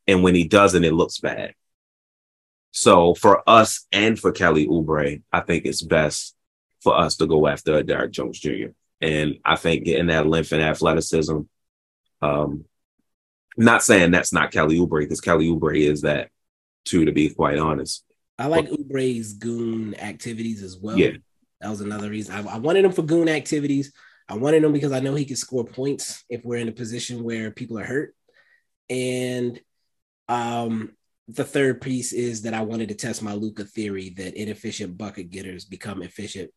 and 0.08 0.24
when 0.24 0.36
he 0.36 0.48
doesn't, 0.48 0.84
it 0.84 0.94
looks 0.94 1.20
bad. 1.20 1.54
So 2.72 3.14
for 3.14 3.48
us 3.48 3.86
and 3.92 4.20
for 4.20 4.32
Kelly 4.32 4.68
Oubre, 4.68 5.22
I 5.32 5.40
think 5.42 5.66
it's 5.66 5.82
best 5.82 6.36
for 6.82 6.98
us 6.98 7.16
to 7.18 7.28
go 7.28 7.48
after 7.48 7.82
Derrick 7.84 8.12
Jones 8.12 8.40
Jr. 8.40 8.70
And 9.02 9.40
I 9.46 9.56
think 9.56 9.86
getting 9.86 10.08
that 10.08 10.28
length 10.28 10.52
and 10.52 10.62
athleticism 10.62 11.42
um, 12.22 12.66
not 13.58 13.84
saying 13.84 14.12
that's 14.12 14.34
not 14.34 14.52
Kelly 14.52 14.78
Oubre 14.78 15.02
because 15.02 15.22
Kelly 15.22 15.48
Oubre 15.48 15.78
is 15.78 16.02
that 16.02 16.30
too, 16.86 17.06
to 17.06 17.12
be 17.12 17.30
quite 17.30 17.58
honest. 17.58 18.04
I 18.38 18.48
like 18.48 18.70
but, 18.70 18.80
Oubre's 18.80 19.34
goon 19.34 19.96
activities 19.96 20.62
as 20.62 20.78
well. 20.78 20.98
Yeah, 20.98 21.12
that 21.62 21.70
was 21.70 21.82
another 21.82 22.10
reason 22.10 22.36
I, 22.36 22.56
I 22.56 22.58
wanted 22.58 22.86
him 22.86 22.92
for 22.92 23.04
goon 23.04 23.30
activities. 23.30 23.94
I 24.28 24.36
wanted 24.36 24.64
him 24.64 24.74
because 24.74 24.92
I 24.92 25.00
know 25.00 25.16
he 25.16 25.26
can 25.26 25.36
score 25.36 25.66
points 25.66 26.24
if 26.30 26.44
we're 26.44 26.58
in 26.58 26.68
a 26.68 26.74
position 26.74 27.24
where 27.24 27.52
people 27.52 27.78
are 27.80 27.86
hurt. 27.86 28.16
And 28.90 29.60
um, 30.28 30.94
the 31.28 31.44
third 31.44 31.80
piece 31.80 32.12
is 32.12 32.42
that 32.42 32.54
I 32.54 32.62
wanted 32.62 32.90
to 32.90 32.96
test 32.96 33.22
my 33.22 33.34
Luka 33.34 33.64
theory 33.64 34.14
that 34.18 34.40
inefficient 34.40 34.98
bucket 34.98 35.30
getters 35.30 35.66
become 35.66 36.02
efficient 36.02 36.52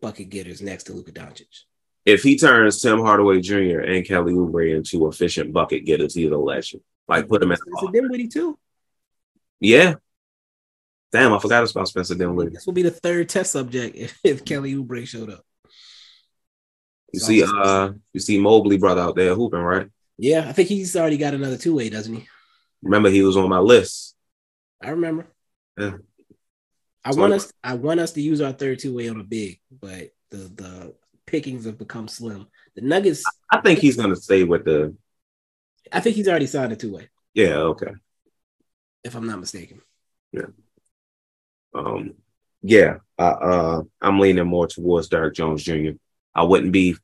bucket 0.00 0.28
getters 0.28 0.60
next 0.60 0.84
to 0.84 0.92
Luka 0.92 1.12
Doncic 1.12 1.62
if 2.04 2.22
he 2.22 2.36
turns 2.36 2.80
Tim 2.80 3.00
Hardaway 3.00 3.40
Jr. 3.40 3.80
and 3.80 4.04
Kelly 4.04 4.34
Oubre 4.34 4.76
into 4.76 5.08
efficient 5.08 5.52
bucket 5.52 5.84
getters, 5.84 6.14
he's 6.14 6.30
a 6.30 6.36
legend. 6.36 6.82
Like 7.08 7.28
put 7.28 7.42
him 7.42 7.52
in. 7.52 7.58
Spencer 7.58 7.92
Dinwiddie 7.92 8.28
too. 8.28 8.58
Yeah. 9.60 9.94
Damn, 11.12 11.32
I 11.32 11.38
forgot 11.38 11.70
about 11.70 11.88
Spencer 11.88 12.14
Dinwiddie. 12.14 12.50
This 12.50 12.66
will 12.66 12.72
be 12.72 12.82
the 12.82 12.90
third 12.90 13.28
test 13.28 13.52
subject 13.52 13.96
if, 13.96 14.18
if 14.24 14.44
Kelly 14.44 14.74
Oubre 14.74 15.06
showed 15.06 15.30
up. 15.30 15.44
You 17.12 17.20
so 17.20 17.26
see, 17.26 17.44
uh, 17.44 17.92
you 18.12 18.20
see 18.20 18.40
Mobley 18.40 18.76
brother 18.76 19.02
out 19.02 19.14
there 19.14 19.34
hooping, 19.34 19.60
right? 19.60 19.88
Yeah, 20.18 20.48
I 20.48 20.52
think 20.52 20.68
he's 20.68 20.96
already 20.96 21.16
got 21.16 21.34
another 21.34 21.56
two 21.56 21.76
way, 21.76 21.88
doesn't 21.88 22.14
he? 22.14 22.28
Remember, 22.82 23.08
he 23.08 23.22
was 23.22 23.36
on 23.36 23.48
my 23.48 23.60
list. 23.60 24.16
I 24.82 24.90
remember. 24.90 25.26
Yeah. 25.78 25.98
I 27.04 27.12
so 27.12 27.20
want 27.20 27.32
us. 27.34 27.52
I 27.62 27.74
want 27.74 28.00
us 28.00 28.12
to 28.12 28.20
use 28.20 28.40
our 28.40 28.52
third 28.52 28.80
two 28.80 28.94
way 28.94 29.08
on 29.08 29.20
a 29.20 29.24
big, 29.24 29.60
but 29.70 30.10
the 30.30 30.38
the 30.38 30.94
pickings 31.34 31.64
have 31.64 31.76
become 31.76 32.06
slim. 32.06 32.46
The 32.76 32.82
Nuggets. 32.82 33.24
I 33.50 33.60
think 33.60 33.80
he's 33.80 33.96
going 33.96 34.10
to 34.10 34.16
stay 34.16 34.44
with 34.44 34.64
the. 34.64 34.94
I 35.90 35.98
think 35.98 36.14
he's 36.14 36.28
already 36.28 36.46
signed 36.46 36.72
a 36.72 36.76
two 36.76 36.94
way. 36.94 37.08
Yeah. 37.34 37.56
Okay. 37.72 37.90
If 39.02 39.16
I'm 39.16 39.26
not 39.26 39.40
mistaken. 39.40 39.80
Yeah. 40.30 40.46
Um. 41.74 42.14
Yeah. 42.62 42.98
Uh, 43.18 43.22
uh. 43.22 43.82
I'm 44.00 44.20
leaning 44.20 44.46
more 44.46 44.68
towards 44.68 45.08
Derrick 45.08 45.34
Jones 45.34 45.64
Jr. 45.64 45.98
I 46.32 46.44
wouldn't 46.44 46.70
be 46.70 46.94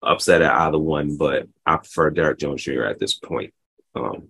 upset 0.00 0.42
at 0.42 0.52
either 0.52 0.78
one, 0.78 1.16
but 1.16 1.48
I 1.66 1.78
prefer 1.78 2.10
Derrick 2.10 2.38
Jones 2.38 2.62
Jr. 2.62 2.84
at 2.84 3.00
this 3.00 3.14
point. 3.14 3.52
Um. 3.96 4.28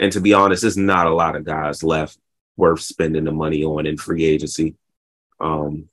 And 0.00 0.10
to 0.12 0.20
be 0.20 0.34
honest, 0.34 0.62
there's 0.62 0.76
not 0.76 1.06
a 1.06 1.14
lot 1.14 1.36
of 1.36 1.44
guys 1.44 1.84
left 1.84 2.18
worth 2.56 2.80
spending 2.80 3.22
the 3.24 3.32
money 3.32 3.62
on 3.62 3.86
in 3.86 3.96
free 3.96 4.24
agency. 4.24 4.74
Um, 5.38 5.89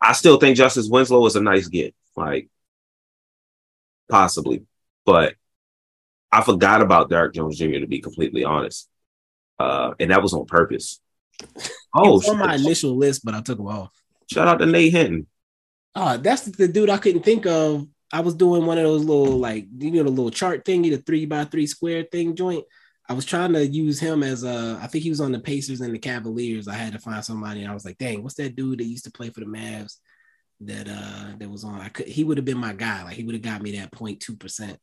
I 0.00 0.12
still 0.12 0.38
think 0.38 0.56
Justice 0.56 0.88
Winslow 0.88 1.24
is 1.26 1.36
a 1.36 1.42
nice 1.42 1.68
get, 1.68 1.94
like 2.16 2.48
possibly, 4.08 4.64
but 5.04 5.34
I 6.32 6.42
forgot 6.42 6.82
about 6.82 7.10
Derrick 7.10 7.34
Jones 7.34 7.58
Jr. 7.58 7.80
to 7.80 7.86
be 7.86 8.00
completely 8.00 8.44
honest, 8.44 8.88
uh, 9.58 9.92
and 9.98 10.10
that 10.10 10.22
was 10.22 10.32
on 10.34 10.46
purpose. 10.46 11.00
Oh, 11.92 12.22
on 12.30 12.38
my 12.38 12.54
initial 12.54 12.96
list, 12.96 13.24
but 13.24 13.34
I 13.34 13.40
took 13.40 13.58
him 13.58 13.66
off. 13.66 13.90
Shout 14.30 14.46
out 14.46 14.58
to 14.60 14.66
Nate 14.66 14.92
Hinton. 14.92 15.26
Uh, 15.92 16.18
that's 16.18 16.42
the 16.42 16.68
dude 16.68 16.88
I 16.88 16.98
couldn't 16.98 17.24
think 17.24 17.46
of. 17.46 17.88
I 18.12 18.20
was 18.20 18.34
doing 18.34 18.64
one 18.64 18.78
of 18.78 18.84
those 18.84 19.04
little 19.04 19.38
like 19.38 19.66
you 19.76 19.90
know 19.90 20.04
the 20.04 20.10
little 20.10 20.30
chart 20.30 20.64
thingy, 20.64 20.90
the 20.90 20.98
three 20.98 21.26
by 21.26 21.44
three 21.44 21.66
square 21.66 22.04
thing 22.04 22.36
joint. 22.36 22.64
I 23.10 23.12
was 23.12 23.24
trying 23.24 23.52
to 23.54 23.66
use 23.66 23.98
him 23.98 24.22
as 24.22 24.44
a. 24.44 24.78
I 24.80 24.86
think 24.86 25.02
he 25.02 25.10
was 25.10 25.20
on 25.20 25.32
the 25.32 25.40
Pacers 25.40 25.80
and 25.80 25.92
the 25.92 25.98
Cavaliers. 25.98 26.68
I 26.68 26.74
had 26.74 26.92
to 26.92 27.00
find 27.00 27.24
somebody, 27.24 27.60
and 27.60 27.68
I 27.68 27.74
was 27.74 27.84
like, 27.84 27.98
"Dang, 27.98 28.22
what's 28.22 28.36
that 28.36 28.54
dude 28.54 28.78
that 28.78 28.84
used 28.84 29.02
to 29.04 29.10
play 29.10 29.30
for 29.30 29.40
the 29.40 29.46
Mavs 29.46 29.96
that 30.60 30.86
uh 30.88 31.36
that 31.36 31.50
was 31.50 31.64
on?" 31.64 31.80
I 31.80 31.88
could. 31.88 32.06
He 32.06 32.22
would 32.22 32.38
have 32.38 32.44
been 32.44 32.56
my 32.56 32.72
guy. 32.72 33.02
Like 33.02 33.14
he 33.14 33.24
would 33.24 33.34
have 33.34 33.42
got 33.42 33.62
me 33.62 33.76
that 33.78 33.90
0.2 33.90 34.38
percent. 34.38 34.78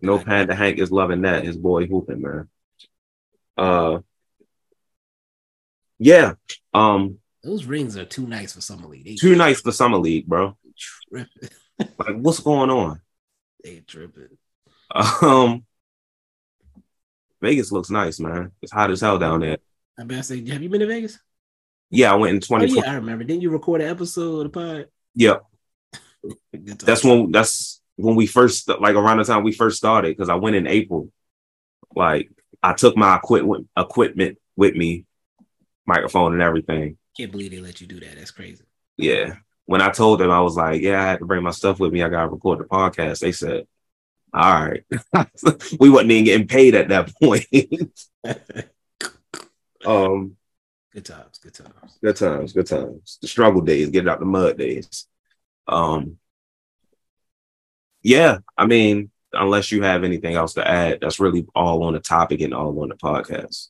No 0.00 0.18
Panda 0.18 0.54
Hank 0.54 0.78
is 0.78 0.90
loving 0.90 1.20
that. 1.22 1.44
His 1.44 1.58
boy 1.58 1.84
hooping 1.86 2.22
man. 2.22 2.48
Uh, 3.58 3.98
yeah. 5.98 6.32
Um, 6.72 7.18
those 7.44 7.66
rings 7.66 7.98
are 7.98 8.06
too 8.06 8.26
nice 8.26 8.54
for 8.54 8.62
summer 8.62 8.88
league. 8.88 9.04
They 9.04 9.14
too 9.16 9.36
nice 9.36 9.60
for 9.60 9.70
summer 9.70 9.98
league, 9.98 10.26
bro. 10.26 10.56
like, 11.12 11.26
what's 12.16 12.40
going 12.40 12.70
on? 12.70 13.02
They 13.64 13.80
tripping. 13.80 14.38
Um, 14.94 15.64
Vegas 17.40 17.72
looks 17.72 17.90
nice, 17.90 18.18
man. 18.20 18.52
It's 18.62 18.72
hot 18.72 18.90
as 18.90 19.00
hell 19.00 19.18
down 19.18 19.40
there. 19.40 19.58
I 19.98 20.04
better 20.04 20.22
say, 20.22 20.44
have 20.48 20.62
you 20.62 20.68
been 20.68 20.80
to 20.80 20.86
Vegas? 20.86 21.18
Yeah, 21.90 22.12
I 22.12 22.16
went 22.16 22.30
in 22.30 22.36
Oh, 22.38 22.58
2020. 22.58 22.80
yeah, 22.86 22.92
I 22.92 22.96
remember. 22.96 23.24
Didn't 23.24 23.42
you 23.42 23.50
record 23.50 23.80
an 23.80 23.88
episode 23.88 24.46
of 24.46 24.52
the 24.52 24.58
pod? 24.58 24.86
Yep. 25.14 25.44
That's 26.52 27.04
when 27.04 27.30
that's 27.30 27.80
when 27.96 28.16
we 28.16 28.26
first 28.26 28.68
like 28.68 28.96
around 28.96 29.18
the 29.18 29.24
time 29.24 29.44
we 29.44 29.52
first 29.52 29.76
started 29.76 30.08
because 30.16 30.28
I 30.28 30.34
went 30.34 30.56
in 30.56 30.66
April. 30.66 31.10
Like 31.94 32.30
I 32.62 32.72
took 32.72 32.96
my 32.96 33.16
equipment 33.16 33.68
equipment 33.76 34.38
with 34.56 34.74
me, 34.74 35.04
microphone 35.86 36.32
and 36.32 36.42
everything. 36.42 36.98
Can't 37.16 37.30
believe 37.30 37.52
they 37.52 37.60
let 37.60 37.80
you 37.80 37.86
do 37.86 38.00
that. 38.00 38.16
That's 38.16 38.32
crazy. 38.32 38.64
Yeah. 38.96 39.36
When 39.66 39.80
I 39.80 39.90
told 39.90 40.20
them 40.20 40.30
I 40.30 40.40
was 40.40 40.56
like, 40.56 40.80
yeah, 40.82 41.00
I 41.00 41.06
had 41.06 41.20
to 41.20 41.24
bring 41.26 41.42
my 41.42 41.50
stuff 41.52 41.78
with 41.78 41.92
me. 41.92 42.02
I 42.02 42.08
gotta 42.08 42.28
record 42.28 42.58
the 42.58 42.64
podcast. 42.64 43.20
They 43.20 43.32
said, 43.32 43.64
all 44.32 44.66
right. 44.66 44.84
we 45.80 45.90
wasn't 45.90 46.10
even 46.10 46.24
getting 46.24 46.46
paid 46.48 46.74
at 46.74 46.88
that 46.88 47.12
point. 47.20 47.46
um 49.86 50.36
Good 50.92 51.04
times. 51.04 51.38
Good 51.38 51.52
times. 51.54 51.98
Good 52.02 52.16
times, 52.16 52.52
good 52.54 52.66
times. 52.66 53.18
The 53.20 53.28
struggle 53.28 53.60
days, 53.60 53.90
get 53.90 54.08
out 54.08 54.18
the 54.18 54.24
mud 54.24 54.56
days. 54.56 55.06
Um, 55.68 56.16
yeah, 58.02 58.38
I 58.56 58.64
mean, 58.64 59.10
unless 59.34 59.70
you 59.70 59.82
have 59.82 60.04
anything 60.04 60.36
else 60.36 60.54
to 60.54 60.66
add, 60.66 61.00
that's 61.02 61.20
really 61.20 61.44
all 61.54 61.82
on 61.82 61.92
the 61.92 62.00
topic 62.00 62.40
and 62.40 62.54
all 62.54 62.80
on 62.82 62.88
the 62.88 62.94
podcast. 62.94 63.68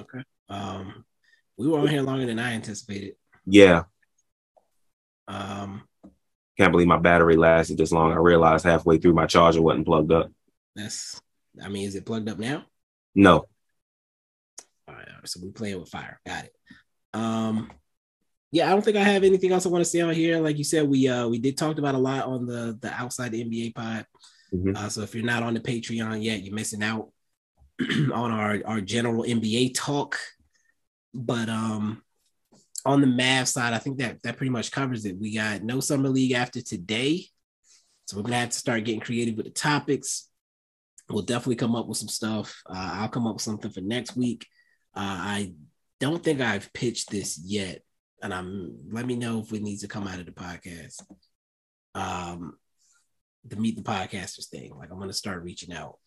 Okay. 0.00 0.24
Um, 0.48 1.04
we 1.56 1.68
were 1.68 1.78
on 1.78 1.86
here 1.86 2.02
longer 2.02 2.26
than 2.26 2.40
I 2.40 2.54
anticipated. 2.54 3.14
Yeah, 3.46 3.84
Um, 5.28 5.82
can't 6.60 6.72
believe 6.72 6.86
my 6.86 6.98
battery 6.98 7.36
lasted 7.36 7.78
this 7.78 7.92
long. 7.92 8.12
I 8.12 8.16
realized 8.16 8.64
halfway 8.64 8.98
through 8.98 9.14
my 9.14 9.26
charger 9.26 9.62
wasn't 9.62 9.86
plugged 9.86 10.12
up. 10.12 10.30
that's. 10.76 11.20
I 11.62 11.68
mean, 11.68 11.86
is 11.88 11.96
it 11.96 12.06
plugged 12.06 12.28
up 12.28 12.38
now? 12.38 12.64
No, 13.14 13.32
All 13.38 14.94
right, 14.94 15.08
all 15.08 15.14
right. 15.18 15.28
So 15.28 15.40
we're 15.42 15.50
playing 15.52 15.80
with 15.80 15.88
fire. 15.88 16.20
Got 16.24 16.44
it. 16.44 16.54
Um, 17.12 17.70
yeah, 18.52 18.66
I 18.68 18.70
don't 18.70 18.84
think 18.84 18.96
I 18.96 19.02
have 19.02 19.24
anything 19.24 19.50
else 19.52 19.66
I 19.66 19.68
want 19.68 19.84
to 19.84 19.90
say 19.90 20.00
on 20.00 20.14
here. 20.14 20.38
Like 20.40 20.58
you 20.58 20.64
said, 20.64 20.88
we 20.88 21.08
uh 21.08 21.26
we 21.28 21.38
did 21.38 21.56
talked 21.58 21.78
about 21.80 21.96
a 21.96 21.98
lot 21.98 22.26
on 22.26 22.46
the 22.46 22.78
the 22.80 22.92
outside 22.92 23.32
the 23.32 23.44
NBA 23.44 23.74
pod. 23.74 24.06
Mhm. 24.54 24.76
Uh, 24.76 24.88
so 24.88 25.02
if 25.02 25.14
you're 25.14 25.24
not 25.24 25.42
on 25.42 25.54
the 25.54 25.60
Patreon 25.60 26.22
yet, 26.22 26.42
you're 26.42 26.54
missing 26.54 26.82
out 26.82 27.10
on 27.80 28.30
our 28.30 28.60
our 28.64 28.80
general 28.80 29.24
NBA 29.24 29.72
talk. 29.74 30.18
But 31.12 31.48
um 31.48 32.02
on 32.84 33.00
the 33.00 33.06
Mavs 33.06 33.48
side, 33.48 33.72
I 33.72 33.78
think 33.78 33.98
that 33.98 34.22
that 34.22 34.36
pretty 34.36 34.50
much 34.50 34.70
covers 34.70 35.04
it. 35.04 35.18
We 35.18 35.34
got 35.34 35.62
no 35.62 35.80
summer 35.80 36.08
league 36.08 36.32
after 36.32 36.62
today. 36.62 37.26
So 38.06 38.16
we're 38.16 38.24
gonna 38.24 38.36
have 38.36 38.50
to 38.50 38.58
start 38.58 38.84
getting 38.84 39.00
creative 39.00 39.36
with 39.36 39.46
the 39.46 39.52
topics. 39.52 40.28
We'll 41.08 41.22
definitely 41.22 41.56
come 41.56 41.74
up 41.74 41.86
with 41.86 41.98
some 41.98 42.08
stuff. 42.08 42.60
Uh, 42.66 42.90
I'll 42.94 43.08
come 43.08 43.26
up 43.26 43.34
with 43.34 43.42
something 43.42 43.70
for 43.70 43.80
next 43.80 44.16
week. 44.16 44.46
Uh, 44.94 45.00
I 45.00 45.52
don't 45.98 46.22
think 46.22 46.40
I've 46.40 46.72
pitched 46.72 47.10
this 47.10 47.40
yet, 47.44 47.82
and 48.22 48.32
I'm. 48.32 48.78
Let 48.90 49.06
me 49.06 49.16
know 49.16 49.40
if 49.40 49.52
it 49.52 49.62
needs 49.62 49.82
to 49.82 49.88
come 49.88 50.06
out 50.06 50.18
of 50.18 50.26
the 50.26 50.32
podcast. 50.32 51.02
Um, 51.94 52.54
the 53.44 53.56
meet 53.56 53.76
the 53.76 53.82
podcasters 53.82 54.48
thing. 54.48 54.72
Like 54.76 54.90
I'm 54.90 54.98
gonna 54.98 55.12
start 55.12 55.42
reaching 55.42 55.72
out 55.74 55.98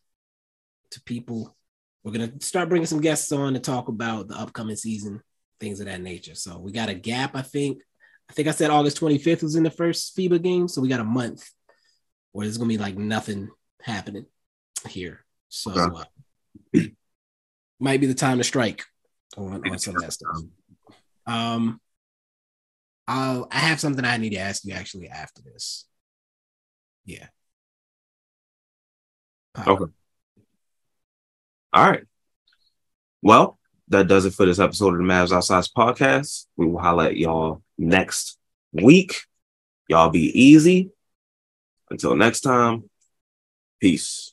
to 0.91 1.01
people. 1.03 1.55
We're 2.03 2.11
gonna 2.11 2.33
start 2.41 2.69
bringing 2.69 2.85
some 2.85 3.01
guests 3.01 3.31
on 3.31 3.53
to 3.53 3.59
talk 3.59 3.87
about 3.87 4.27
the 4.27 4.35
upcoming 4.35 4.75
season, 4.75 5.21
things 5.59 5.79
of 5.79 5.87
that 5.87 6.01
nature. 6.01 6.35
So 6.35 6.57
we 6.59 6.71
got 6.71 6.89
a 6.89 6.93
gap. 6.93 7.35
I 7.35 7.41
think. 7.41 7.81
I 8.29 8.33
think 8.33 8.47
I 8.47 8.51
said 8.51 8.71
August 8.71 8.99
25th 9.01 9.43
was 9.43 9.55
in 9.55 9.63
the 9.63 9.69
first 9.69 10.17
FIBA 10.17 10.41
game, 10.41 10.67
so 10.69 10.81
we 10.81 10.87
got 10.87 11.01
a 11.01 11.03
month 11.03 11.51
where 12.31 12.45
there's 12.45 12.57
gonna 12.57 12.69
be 12.69 12.77
like 12.77 12.97
nothing 12.97 13.49
happening 13.81 14.25
here. 14.87 15.25
So 15.49 15.71
uh, 15.71 16.03
might 17.79 17.99
be 17.99 18.07
the 18.07 18.13
time 18.13 18.37
to 18.37 18.43
strike 18.43 18.85
on, 19.37 19.69
on 19.69 19.77
some 19.77 19.95
of 19.95 20.01
that 20.01 20.13
stuff. 20.13 20.37
Um, 21.27 21.79
I'll 23.07 23.47
I 23.51 23.59
have 23.59 23.79
something 23.79 24.03
I 24.05 24.17
need 24.17 24.31
to 24.31 24.37
ask 24.37 24.63
you 24.65 24.73
actually 24.73 25.09
after 25.09 25.41
this. 25.41 25.85
Yeah. 27.05 27.27
Okay. 29.57 29.91
All 31.73 31.89
right. 31.89 32.03
Well, 33.21 33.59
that 33.93 34.07
does 34.07 34.25
it 34.25 34.33
for 34.33 34.45
this 34.45 34.59
episode 34.59 34.93
of 34.93 34.97
the 34.97 35.03
Mavs 35.03 35.31
Outsiders 35.31 35.69
podcast. 35.69 36.47
We 36.57 36.67
will 36.67 36.79
highlight 36.79 37.17
y'all 37.17 37.61
next 37.77 38.37
week. 38.71 39.21
Y'all 39.87 40.09
be 40.09 40.31
easy. 40.39 40.91
Until 41.89 42.15
next 42.15 42.41
time, 42.41 42.89
peace. 43.79 44.32